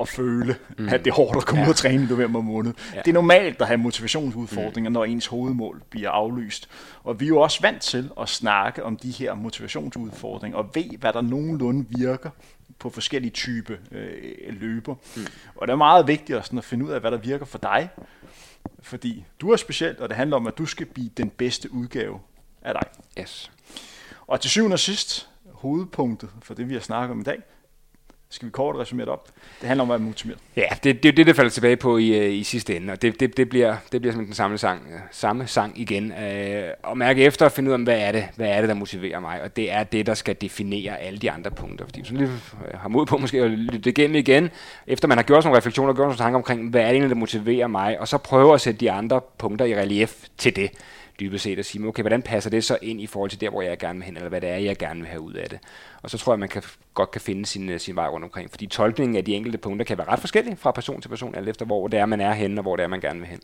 at 0.00 0.08
føle, 0.08 0.56
mm. 0.78 0.88
at 0.88 1.04
det 1.04 1.10
er 1.10 1.14
hårdt 1.14 1.36
at 1.36 1.46
komme 1.46 1.62
ja. 1.62 1.66
ud 1.66 1.72
og 1.72 1.76
træne 1.76 2.02
i 2.02 2.06
november 2.06 2.40
måned. 2.40 2.72
Ja. 2.94 2.98
Det 2.98 3.08
er 3.08 3.14
normalt 3.14 3.60
at 3.60 3.66
have 3.66 3.78
motivationsudfordringer, 3.78 4.90
mm. 4.90 4.92
når 4.92 5.04
ens 5.04 5.26
hovedmål 5.26 5.82
bliver 5.90 6.10
aflyst. 6.10 6.68
Og 7.04 7.20
vi 7.20 7.24
er 7.24 7.28
jo 7.28 7.40
også 7.40 7.62
vant 7.62 7.82
til 7.82 8.10
at 8.20 8.28
snakke 8.28 8.84
om 8.84 8.96
de 8.96 9.10
her 9.10 9.34
motivationsudfordringer, 9.34 10.58
og 10.58 10.70
ved, 10.74 10.98
hvad 10.98 11.12
der 11.12 11.20
nogenlunde 11.20 11.86
virker 11.88 12.30
på 12.78 12.90
forskellige 12.90 13.30
typer 13.30 13.74
øh, 13.92 14.60
løber. 14.60 14.94
Mm. 15.16 15.26
Og 15.56 15.66
det 15.66 15.72
er 15.72 15.76
meget 15.76 16.06
vigtigt 16.06 16.44
sådan 16.44 16.58
at 16.58 16.64
finde 16.64 16.84
ud 16.84 16.90
af, 16.90 17.00
hvad 17.00 17.10
der 17.10 17.18
virker 17.18 17.44
for 17.44 17.58
dig. 17.58 17.88
Fordi 18.80 19.24
du 19.40 19.50
er 19.50 19.56
specielt, 19.56 20.00
og 20.00 20.08
det 20.08 20.16
handler 20.16 20.36
om, 20.36 20.46
at 20.46 20.58
du 20.58 20.66
skal 20.66 20.86
blive 20.86 21.10
den 21.16 21.30
bedste 21.30 21.72
udgave 21.72 22.20
af 22.62 22.74
dig. 22.74 22.82
Yes. 23.22 23.50
Og 24.26 24.40
til 24.40 24.50
syvende 24.50 24.74
og 24.74 24.78
sidst, 24.78 25.28
hovedpunktet 25.52 26.30
for 26.42 26.54
det, 26.54 26.68
vi 26.68 26.74
har 26.74 26.80
snakket 26.80 27.10
om 27.10 27.20
i 27.20 27.22
dag, 27.22 27.42
skal 28.30 28.46
vi 28.46 28.50
kort 28.50 28.76
resumere 28.76 29.04
det 29.04 29.12
op? 29.12 29.28
Det 29.60 29.68
handler 29.68 29.84
om 29.84 29.90
at 29.90 30.00
være 30.00 30.06
motiveret. 30.06 30.38
Ja, 30.56 30.66
det, 30.84 31.02
det 31.02 31.08
er 31.08 31.12
det, 31.12 31.26
der 31.26 31.32
falder 31.32 31.50
tilbage 31.50 31.76
på 31.76 31.98
i, 31.98 32.08
øh, 32.08 32.34
i 32.34 32.42
sidste 32.42 32.76
ende, 32.76 32.92
og 32.92 33.02
det, 33.02 33.20
det, 33.20 33.36
det, 33.36 33.48
bliver, 33.48 33.76
det 33.92 34.00
bliver 34.00 34.12
simpelthen 34.12 34.26
den 34.26 34.34
samme 34.34 34.58
sang, 34.58 34.82
øh, 34.92 35.00
samme 35.10 35.46
sang 35.46 35.80
igen. 35.80 36.12
Øh, 36.12 36.70
og 36.82 36.98
mærke 36.98 37.24
efter 37.24 37.44
og 37.44 37.52
finde 37.52 37.70
ud 37.70 37.74
af, 37.74 37.80
hvad 37.80 38.00
er, 38.00 38.12
det, 38.12 38.28
hvad 38.36 38.48
er 38.48 38.60
det, 38.60 38.68
der 38.68 38.74
motiverer 38.74 39.20
mig, 39.20 39.42
og 39.42 39.56
det 39.56 39.72
er 39.72 39.84
det, 39.84 40.06
der 40.06 40.14
skal 40.14 40.36
definere 40.40 40.98
alle 40.98 41.18
de 41.18 41.30
andre 41.30 41.50
punkter. 41.50 41.84
Fordi 41.84 42.00
hvis 42.00 42.12
man 42.12 42.20
lige 42.20 42.32
øh, 42.72 42.80
har 42.80 42.88
mod 42.88 43.06
på 43.06 43.16
måske 43.16 43.42
at 43.42 43.50
lytte 43.50 43.90
igennem 43.90 44.16
igen, 44.16 44.50
efter 44.86 45.08
man 45.08 45.18
har 45.18 45.22
gjort 45.22 45.42
sådan 45.42 45.48
nogle 45.48 45.58
refleksioner 45.58 45.88
og 45.88 45.96
gjort 45.96 46.06
nogle 46.06 46.18
tanker 46.18 46.36
omkring, 46.36 46.70
hvad 46.70 46.80
er 46.80 46.92
det 46.92 47.10
der 47.10 47.16
motiverer 47.16 47.66
mig, 47.66 48.00
og 48.00 48.08
så 48.08 48.18
prøve 48.18 48.54
at 48.54 48.60
sætte 48.60 48.80
de 48.80 48.90
andre 48.90 49.20
punkter 49.38 49.64
i 49.64 49.74
relief 49.74 50.24
til 50.38 50.56
det 50.56 50.70
dybest 51.20 51.44
set 51.44 51.58
at 51.58 51.66
sige, 51.66 51.86
okay, 51.86 52.02
hvordan 52.02 52.22
passer 52.22 52.50
det 52.50 52.64
så 52.64 52.78
ind 52.82 53.00
i 53.00 53.06
forhold 53.06 53.30
til 53.30 53.40
der, 53.40 53.50
hvor 53.50 53.62
jeg 53.62 53.78
gerne 53.78 53.98
vil 53.98 54.06
hen, 54.06 54.16
eller 54.16 54.28
hvad 54.28 54.40
det 54.40 54.48
er, 54.48 54.56
jeg 54.56 54.76
gerne 54.76 55.00
vil 55.00 55.08
have 55.08 55.20
ud 55.20 55.32
af 55.32 55.48
det. 55.48 55.58
Og 56.02 56.10
så 56.10 56.18
tror 56.18 56.32
jeg, 56.32 56.38
man 56.38 56.48
kan, 56.48 56.62
godt 56.94 57.10
kan 57.10 57.20
finde 57.20 57.46
sin, 57.46 57.68
øh, 57.68 57.80
sin 57.80 57.96
vej 57.96 58.08
rundt 58.08 58.24
omkring, 58.24 58.50
fordi 58.50 58.66
tolkningen 58.66 59.16
af 59.16 59.24
de 59.24 59.34
enkelte 59.34 59.58
punkter 59.58 59.84
kan 59.84 59.98
være 59.98 60.08
ret 60.08 60.20
forskellig 60.20 60.58
fra 60.58 60.70
person 60.70 61.00
til 61.00 61.08
person, 61.08 61.34
alt 61.34 61.48
efter 61.48 61.64
hvor 61.64 61.88
det 61.88 61.98
er, 61.98 62.06
man 62.06 62.20
er 62.20 62.32
henne, 62.32 62.60
og 62.60 62.62
hvor 62.62 62.76
det 62.76 62.82
er, 62.82 62.86
man 62.88 63.00
gerne 63.00 63.20
vil 63.20 63.28
hen. 63.28 63.40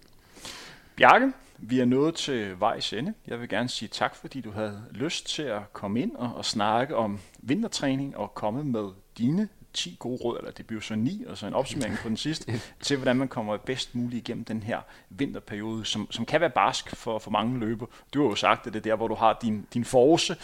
Bjarke, 0.97 1.33
vi 1.59 1.81
er 1.81 1.85
nået 1.85 2.15
til 2.15 2.61
vejs 2.61 2.93
ende. 2.93 3.15
Jeg 3.27 3.41
vil 3.41 3.49
gerne 3.49 3.69
sige 3.69 3.89
tak, 3.89 4.15
fordi 4.15 4.41
du 4.41 4.51
havde 4.51 4.83
lyst 4.91 5.29
til 5.29 5.43
at 5.43 5.73
komme 5.73 6.01
ind 6.01 6.17
og, 6.17 6.31
og 6.35 6.45
snakke 6.45 6.97
om 6.97 7.21
vintertræning 7.39 8.17
og 8.17 8.35
komme 8.35 8.65
med 8.65 8.89
dine 9.19 9.49
10 9.75 9.97
gode 9.99 10.17
råd, 10.25 10.39
eller 10.39 10.51
det 10.51 10.67
bliver 10.67 10.81
så 10.81 10.95
9, 10.95 11.25
og 11.27 11.39
så 11.39 11.47
en 11.47 11.55
opsummering 11.55 11.99
på 11.99 12.09
den 12.09 12.17
sidste, 12.17 12.61
til 12.81 12.97
hvordan 12.97 13.17
man 13.17 13.29
kommer 13.29 13.57
bedst 13.57 13.95
muligt 13.95 14.29
igennem 14.29 14.45
den 14.45 14.63
her 14.63 14.81
vinterperiode, 15.11 15.85
som, 15.85 16.11
som 16.11 16.25
kan 16.25 16.41
være 16.41 16.51
barsk 16.51 16.97
for, 16.97 17.19
for 17.19 17.31
mange 17.31 17.61
løber. 17.61 17.87
Du 18.15 18.23
har 18.23 18.29
jo 18.29 18.35
sagt, 18.35 18.67
at 18.67 18.73
det 18.73 18.79
er 18.79 18.83
der, 18.83 18.97
hvor 18.97 19.09
du 19.09 19.15
har 19.15 19.39
din, 19.43 19.67
din 19.75 19.85
force, 19.85 20.37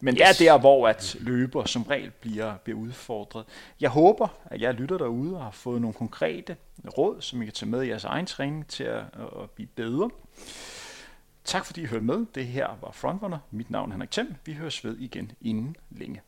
men 0.00 0.14
yes. 0.14 0.36
det 0.38 0.48
er 0.48 0.52
der, 0.52 0.60
hvor 0.60 0.88
at 0.88 1.16
løber 1.20 1.64
som 1.64 1.82
regel 1.82 2.10
bliver, 2.10 2.56
bliver 2.56 2.78
udfordret. 2.78 3.44
Jeg 3.80 3.90
håber, 3.90 4.28
at 4.44 4.60
jeg 4.60 4.74
lytter 4.74 4.98
derude 4.98 5.36
og 5.36 5.42
har 5.44 5.50
fået 5.50 5.80
nogle 5.80 5.94
konkrete 5.94 6.56
råd, 6.98 7.20
som 7.20 7.42
I 7.42 7.44
kan 7.44 7.54
tage 7.54 7.70
med 7.70 7.82
i 7.82 7.88
jeres 7.88 8.04
egen 8.04 8.26
træning 8.26 8.66
til 8.66 8.84
at, 8.84 9.04
at 9.42 9.50
blive 9.50 9.68
bedre. 9.76 10.10
Tak 11.44 11.66
fordi 11.66 11.82
I 11.82 11.86
hørte 11.86 12.04
med. 12.04 12.26
Det 12.34 12.46
her 12.46 12.66
var 12.82 12.90
Frontrunner. 12.90 13.38
Mit 13.50 13.70
navn 13.70 13.90
er 13.90 13.94
Henrik 13.94 14.10
Thiem. 14.10 14.34
Vi 14.44 14.52
høres 14.52 14.84
ved 14.84 14.96
igen 14.98 15.32
inden 15.40 15.76
længe. 15.90 16.20